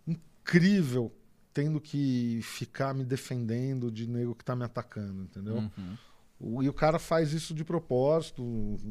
incrível 0.08 1.12
tendo 1.54 1.80
que 1.80 2.40
ficar 2.42 2.94
me 2.96 3.04
defendendo 3.04 3.92
de 3.92 4.08
nego 4.08 4.34
que 4.34 4.44
tá 4.44 4.56
me 4.56 4.64
atacando, 4.64 5.24
entendeu? 5.24 5.58
Uhum. 5.58 5.98
O- 6.40 6.64
E 6.64 6.70
o 6.70 6.74
cara 6.74 6.98
faz 6.98 7.32
isso 7.34 7.54
de 7.54 7.64
propósito, 7.64 8.42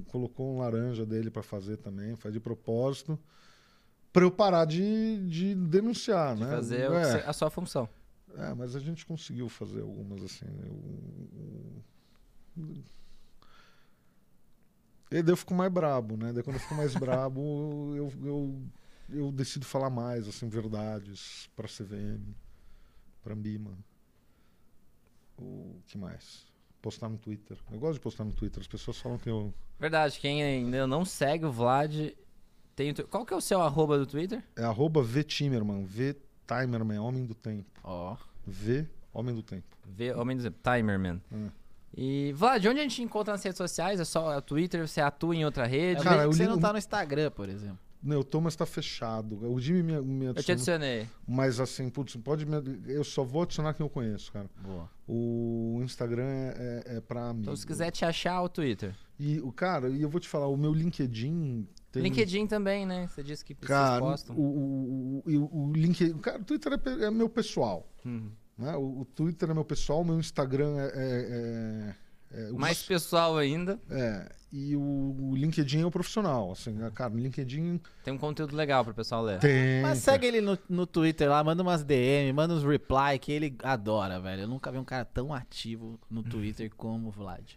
colocou 0.08 0.54
um 0.54 0.58
laranja 0.58 1.04
dele 1.04 1.30
para 1.30 1.42
fazer 1.42 1.78
também, 1.78 2.14
faz 2.14 2.32
de 2.32 2.38
propósito, 2.40 3.18
para 4.12 4.24
eu 4.24 4.30
parar 4.30 4.64
de, 4.64 5.26
de 5.28 5.54
denunciar, 5.54 6.34
De 6.34 6.42
né? 6.42 6.50
fazer 6.50 6.90
é, 6.90 7.24
a 7.26 7.32
sua 7.32 7.50
função. 7.50 7.88
é, 8.36 8.54
mas 8.54 8.74
a 8.74 8.80
gente 8.80 9.04
conseguiu 9.06 9.48
fazer 9.48 9.80
algumas 9.82 10.22
assim. 10.22 10.46
Eu, 10.46 11.82
e 15.10 15.22
daí 15.22 15.32
eu 15.32 15.36
fico 15.36 15.54
mais 15.54 15.72
brabo, 15.72 16.16
né? 16.16 16.32
Daí 16.32 16.42
quando 16.42 16.56
eu 16.56 16.60
fico 16.60 16.74
mais 16.74 16.92
brabo, 16.98 17.94
eu, 17.96 18.12
eu, 18.24 18.62
eu 19.08 19.32
decido 19.32 19.64
falar 19.64 19.88
mais, 19.90 20.28
assim, 20.28 20.48
verdades 20.48 21.48
pra 21.56 21.66
CVM, 21.66 22.34
pra 23.22 23.32
Ambima. 23.34 23.72
O 25.38 25.80
que 25.86 25.96
mais? 25.96 26.46
Postar 26.82 27.08
no 27.08 27.16
Twitter. 27.16 27.56
Eu 27.70 27.78
gosto 27.78 27.94
de 27.94 28.00
postar 28.00 28.24
no 28.24 28.32
Twitter. 28.32 28.60
As 28.60 28.66
pessoas 28.66 28.98
falam 28.98 29.18
que 29.18 29.30
eu. 29.30 29.52
Verdade, 29.78 30.18
quem 30.20 30.42
ainda 30.42 30.86
não 30.86 31.04
segue 31.04 31.44
o 31.46 31.52
Vlad, 31.52 32.12
tem 32.78 32.94
Qual 32.94 33.26
que 33.26 33.34
é 33.34 33.36
o 33.36 33.40
seu 33.40 33.60
arroba 33.60 33.98
do 33.98 34.06
Twitter? 34.06 34.42
É 34.56 34.62
arroba 34.62 35.02
V 35.02 35.24
Timerman. 35.24 35.84
V 35.84 36.16
Timerman, 36.46 36.98
homem 37.00 37.26
do 37.26 37.34
tempo. 37.34 37.66
Ó. 37.82 38.16
V, 38.46 38.86
homem 39.12 39.34
do 39.34 39.42
tempo. 39.42 39.66
Vê, 39.84 40.14
homem 40.14 40.36
do 40.36 40.50
Timerman. 40.50 41.20
Hum. 41.32 41.48
E, 41.96 42.32
Vlad, 42.32 42.64
onde 42.66 42.78
a 42.78 42.82
gente 42.82 43.02
encontra 43.02 43.32
nas 43.32 43.42
redes 43.42 43.58
sociais? 43.58 43.98
É 43.98 44.04
só 44.04 44.36
o 44.36 44.42
Twitter? 44.42 44.86
Você 44.86 45.00
atua 45.00 45.34
em 45.34 45.44
outra 45.44 45.64
Eu 45.64 45.70
rede? 45.70 46.04
Cara, 46.04 46.18
vejo 46.18 46.28
eu 46.28 46.32
você 46.32 46.42
li 46.44 46.48
não 46.48 46.58
tá 46.58 46.72
no 46.72 46.78
Instagram, 46.78 47.30
por 47.32 47.48
exemplo. 47.48 47.78
Meu, 48.00 48.20
o 48.20 48.24
Thomas 48.24 48.54
tá 48.54 48.64
fechado. 48.64 49.50
O 49.50 49.60
Jimmy 49.60 49.82
me, 49.82 50.00
me 50.00 50.24
eu 50.26 50.34
te 50.34 50.52
adicionou. 50.52 50.76
adicionei. 50.86 51.08
Mas 51.26 51.58
assim, 51.58 51.90
putz, 51.90 52.14
pode 52.16 52.46
me, 52.46 52.62
Eu 52.86 53.02
só 53.02 53.24
vou 53.24 53.42
adicionar 53.42 53.74
quem 53.74 53.84
eu 53.84 53.90
conheço, 53.90 54.30
cara. 54.30 54.48
Boa. 54.62 54.88
O 55.06 55.80
Instagram 55.82 56.28
é, 56.28 56.84
é, 56.86 56.96
é 56.96 57.00
pra 57.00 57.32
mim. 57.34 57.40
Então, 57.40 57.56
se 57.56 57.66
quiser 57.66 57.90
te 57.90 58.04
achar, 58.04 58.40
o 58.40 58.48
Twitter. 58.48 58.94
E 59.18 59.40
o 59.40 59.50
cara, 59.50 59.88
e 59.88 60.00
eu 60.00 60.08
vou 60.08 60.20
te 60.20 60.28
falar, 60.28 60.46
o 60.46 60.56
meu 60.56 60.72
LinkedIn 60.72 61.66
tem. 61.90 62.02
LinkedIn 62.02 62.46
também, 62.46 62.84
né? 62.84 63.06
Você 63.08 63.22
disse 63.22 63.44
que 63.44 63.54
vocês 63.54 63.68
Cara, 63.68 64.00
postam. 64.00 64.36
o, 64.36 64.42
o, 64.42 65.22
o, 65.26 65.68
o, 65.68 65.72
LinkedIn. 65.72 66.18
Cara, 66.18 66.40
o 66.40 66.44
Twitter 66.44 66.72
é, 66.72 67.04
é 67.04 67.10
meu 67.10 67.28
pessoal. 67.28 67.88
Uhum. 68.04 68.30
Né? 68.58 68.76
O, 68.76 69.00
o 69.00 69.04
Twitter 69.04 69.50
é 69.50 69.54
meu 69.54 69.64
pessoal, 69.64 70.02
o 70.02 70.04
meu 70.04 70.18
Instagram 70.18 70.76
é. 70.78 70.92
é, 70.94 71.94
é, 72.30 72.48
é 72.48 72.52
o 72.52 72.58
Mais 72.58 72.82
pessoal 72.82 73.38
ainda. 73.38 73.80
É, 73.88 74.30
e 74.52 74.74
o, 74.76 74.80
o 74.80 75.36
LinkedIn 75.36 75.80
é 75.80 75.86
o 75.86 75.90
profissional. 75.90 76.52
Assim, 76.52 76.72
né? 76.72 76.90
cara, 76.94 77.14
o 77.14 77.18
LinkedIn 77.18 77.80
Tem 78.02 78.12
um 78.12 78.18
conteúdo 78.18 78.56
legal 78.56 78.84
pro 78.84 78.92
pessoal 78.92 79.22
ler. 79.22 79.38
tem. 79.38 79.82
Mas 79.82 79.98
segue 79.98 80.26
ele 80.26 80.40
no, 80.40 80.58
no 80.68 80.86
Twitter 80.86 81.28
lá, 81.28 81.42
manda 81.44 81.62
umas 81.62 81.84
DM, 81.84 82.32
manda 82.32 82.54
uns 82.54 82.64
reply 82.64 83.18
que 83.20 83.32
ele 83.32 83.56
adora, 83.62 84.20
velho. 84.20 84.42
Eu 84.42 84.48
nunca 84.48 84.72
vi 84.72 84.78
um 84.78 84.84
cara 84.84 85.04
tão 85.04 85.32
ativo 85.32 85.98
no 86.10 86.22
Twitter 86.22 86.70
como 86.76 87.08
o 87.08 87.10
Vlad. 87.10 87.52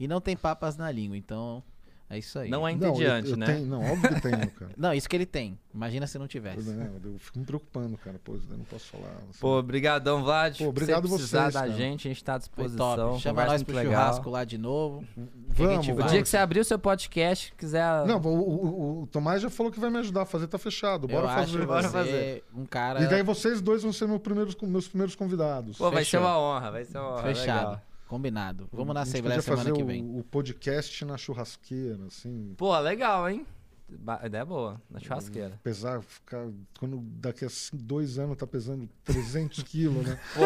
E 0.00 0.06
não 0.06 0.20
tem 0.20 0.36
papas 0.36 0.76
na 0.76 0.90
língua, 0.90 1.16
então 1.16 1.62
é 2.10 2.18
isso 2.18 2.38
aí. 2.38 2.48
Não 2.50 2.66
é 2.66 2.74
Não, 2.74 2.86
eu- 2.86 2.92
entediante, 2.92 3.30
eu 3.30 3.36
né? 3.36 3.46
tenho- 3.46 3.66
não, 3.66 3.80
óbvio 3.92 4.14
que 4.14 4.20
tenho, 4.22 4.50
cara. 4.58 4.70
Não, 4.76 4.94
isso 4.94 5.08
que 5.08 5.14
ele 5.16 5.26
tem. 5.26 5.58
Imagina 5.74 6.06
se 6.06 6.18
não 6.18 6.24
Eu, 6.24 6.28
tivesse. 6.28 6.68
né, 6.70 6.90
eu 7.04 7.18
fico 7.18 7.38
me 7.38 7.44
preocupando, 7.44 7.96
cara. 7.98 8.18
Pô, 8.24 8.32
eu 8.34 8.56
não 8.56 8.64
posso 8.64 8.86
falar. 8.86 9.12
assim. 9.30 9.38
Pô, 9.40 9.62
brigadão, 9.62 10.22
Vlad. 10.24 10.56
Pô, 10.58 10.64
obrigado 10.68 11.06
Se 11.06 11.14
precisar 11.14 11.40
vocês, 11.42 11.54
da 11.54 11.60
cara. 11.60 11.72
gente, 11.72 12.08
a 12.08 12.10
gente 12.10 12.24
tá 12.24 12.34
à 12.34 12.38
disposição. 12.38 12.96
top. 12.96 13.20
Chama 13.20 13.44
nós 13.44 13.62
pro 13.62 13.76
legal. 13.76 13.92
churrasco 13.92 14.30
lá 14.30 14.44
de 14.44 14.58
novo. 14.58 15.04
Vamos, 15.50 15.86
O 15.88 16.02
dia 16.08 16.22
que 16.22 16.28
você 16.28 16.36
abrir 16.38 16.60
o 16.60 16.64
seu 16.64 16.78
podcast, 16.78 17.52
quiser. 17.56 18.06
Não, 18.06 18.18
o, 18.18 18.28
o- 18.28 19.02
o 19.02 19.06
Tomás 19.08 19.42
já 19.42 19.50
falou 19.50 19.70
que 19.70 19.78
vai 19.78 19.90
me 19.90 19.98
ajudar 19.98 20.22
a 20.22 20.26
fazer, 20.26 20.46
tá 20.48 20.58
fechado. 20.58 21.06
Bora 21.06 21.24
eu 21.26 21.28
fazer. 21.28 21.56
acho 21.58 21.66
bora 21.66 21.82
você 21.82 21.88
fazer. 21.92 22.44
um 22.56 22.64
cara 22.66 23.02
E 23.02 23.06
daí 23.08 23.22
vocês 23.22 23.60
dois 23.60 23.82
vão 23.82 23.92
ser 23.92 24.08
meus 24.08 24.20
primeiros, 24.20 24.56
meus 24.62 24.88
primeiros 24.88 25.14
convidados. 25.14 25.76
Pô, 25.78 25.90
vai 25.90 26.04
ser 26.04 26.12
Fechou. 26.12 26.20
uma 26.26 26.38
honra, 26.38 26.70
vai 26.70 26.84
ser 26.84 26.98
uma 26.98 27.12
honra. 27.12 27.22
fechado. 27.22 27.46
legal. 27.68 27.82
Combinado. 28.08 28.68
Vamos 28.72 28.94
na 28.94 29.02
Assembleia 29.02 29.40
semana 29.42 29.62
fazer 29.62 29.76
que 29.76 29.82
o- 29.82 29.86
vem. 29.86 30.18
O, 30.18 30.24
podcast 30.24 31.04
na 31.04 31.16
churrasqueira, 31.16 32.04
assim. 32.06 32.54
Pô, 32.56 32.76
legal, 32.80 33.28
hein? 33.28 33.46
Ba- 33.90 34.20
Ideia 34.22 34.44
boa, 34.44 34.80
na 34.90 35.00
churrasqueira. 35.00 35.58
Pesar, 35.62 36.02
ficar. 36.02 36.46
Quando 36.78 36.98
daqui 37.02 37.44
a 37.46 37.48
dois 37.72 38.18
anos 38.18 38.36
tá 38.36 38.46
pesando 38.46 38.86
300 39.04 39.62
quilos, 39.62 40.06
né? 40.06 40.18
Pô, 40.34 40.42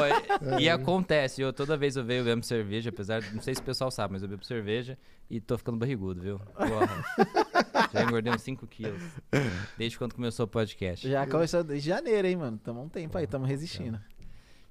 e, 0.58 0.62
e 0.62 0.68
acontece, 0.70 1.40
eu 1.42 1.52
toda 1.52 1.76
vez 1.76 1.96
eu 1.96 2.04
venho 2.04 2.24
bebo 2.24 2.44
cerveja, 2.44 2.90
apesar. 2.90 3.20
Não 3.32 3.42
sei 3.42 3.54
se 3.54 3.60
o 3.60 3.64
pessoal 3.64 3.90
sabe, 3.90 4.12
mas 4.12 4.22
eu 4.22 4.28
bebo 4.28 4.44
cerveja 4.44 4.96
e 5.28 5.40
tô 5.40 5.58
ficando 5.58 5.76
barrigudo, 5.76 6.20
viu? 6.20 6.38
Porra. 6.38 7.04
Já 7.92 8.02
engordei 8.04 8.32
uns 8.32 8.42
5 8.42 8.64
quilos. 8.68 9.02
Desde 9.76 9.98
quando 9.98 10.14
começou 10.14 10.44
o 10.44 10.48
podcast. 10.48 11.08
Já 11.08 11.26
começou 11.26 11.64
desde 11.64 11.88
janeiro, 11.88 12.28
hein, 12.28 12.36
mano? 12.36 12.58
Tamo 12.62 12.82
um 12.82 12.88
tempo 12.88 13.18
aí, 13.18 13.26
tamo 13.26 13.44
resistindo. 13.44 14.00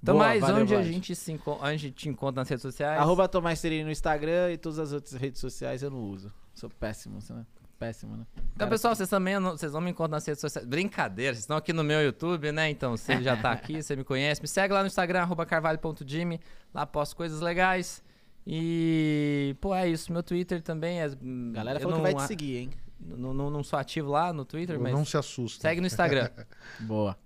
Então, 0.01 0.15
Boa, 0.15 0.25
mais 0.27 0.41
valeu, 0.41 0.63
onde 0.63 0.73
a 0.75 0.81
gente 0.81 1.15
se 1.15 1.31
onde 1.31 1.59
a 1.61 1.77
gente 1.77 1.91
te 1.91 2.09
encontra 2.09 2.41
nas 2.41 2.49
redes 2.49 2.63
sociais? 2.63 2.99
Arroba 2.99 3.27
Tomás 3.27 3.59
Serino 3.59 3.85
no 3.85 3.91
Instagram 3.91 4.51
e 4.51 4.57
todas 4.57 4.79
as 4.79 4.93
outras 4.93 5.13
redes 5.13 5.39
sociais 5.39 5.83
eu 5.83 5.91
não 5.91 5.99
uso. 5.99 6.33
Sou 6.55 6.69
péssimo, 6.69 7.19
né? 7.29 7.45
Péssimo, 7.77 8.15
né? 8.17 8.25
Então, 8.35 8.45
Cara, 8.57 8.71
pessoal, 8.71 8.95
vocês 8.95 9.09
também 9.09 9.39
não, 9.39 9.51
vocês 9.51 9.73
não 9.73 9.81
me 9.81 9.91
encontram 9.91 10.11
nas 10.17 10.25
redes 10.25 10.41
sociais. 10.41 10.67
Brincadeira, 10.67 11.33
vocês 11.33 11.43
estão 11.43 11.57
aqui 11.57 11.71
no 11.73 11.83
meu 11.83 12.01
YouTube, 12.01 12.51
né? 12.51 12.69
Então, 12.69 12.97
você 12.97 13.21
já 13.21 13.35
tá 13.37 13.51
aqui, 13.51 13.81
você 13.81 13.95
me 13.95 14.03
conhece. 14.03 14.41
Me 14.41 14.47
segue 14.47 14.73
lá 14.73 14.81
no 14.81 14.87
Instagram, 14.87 15.21
arroba 15.21 15.45
carvalho.jimmy. 15.45 16.39
Lá 16.73 16.85
posto 16.85 17.15
coisas 17.15 17.39
legais. 17.41 18.03
E, 18.45 19.55
pô, 19.61 19.73
é 19.73 19.87
isso. 19.87 20.11
Meu 20.11 20.23
Twitter 20.23 20.61
também 20.61 21.01
é. 21.01 21.07
hum, 21.21 21.51
Galera 21.53 21.77
eu 21.79 21.83
falou 21.83 21.97
que 21.97 22.03
vai 22.03 22.13
não- 22.13 22.19
te 22.21 22.27
seguir, 22.27 22.57
hein? 22.57 22.69
Não, 22.99 23.33
não, 23.33 23.49
não 23.49 23.63
sou 23.63 23.79
ativo 23.79 24.11
lá 24.11 24.31
no 24.31 24.45
Twitter, 24.45 24.79
mas 24.79 24.93
Não 24.93 25.03
se 25.03 25.17
assusta. 25.17 25.61
segue 25.61 25.81
no 25.81 25.87
Instagram. 25.87 26.29
Boa. 26.81 27.17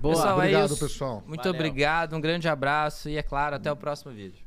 Boa. 0.00 0.14
Pessoal, 0.14 0.30
é 0.30 0.44
Obrigado, 0.44 0.66
isso. 0.72 0.78
pessoal. 0.78 1.22
Muito 1.26 1.42
Valeu. 1.42 1.54
obrigado, 1.54 2.16
um 2.16 2.20
grande 2.20 2.48
abraço 2.48 3.08
e, 3.08 3.16
é 3.16 3.22
claro, 3.22 3.56
até 3.56 3.70
o 3.70 3.76
próximo 3.76 4.12
vídeo. 4.12 4.45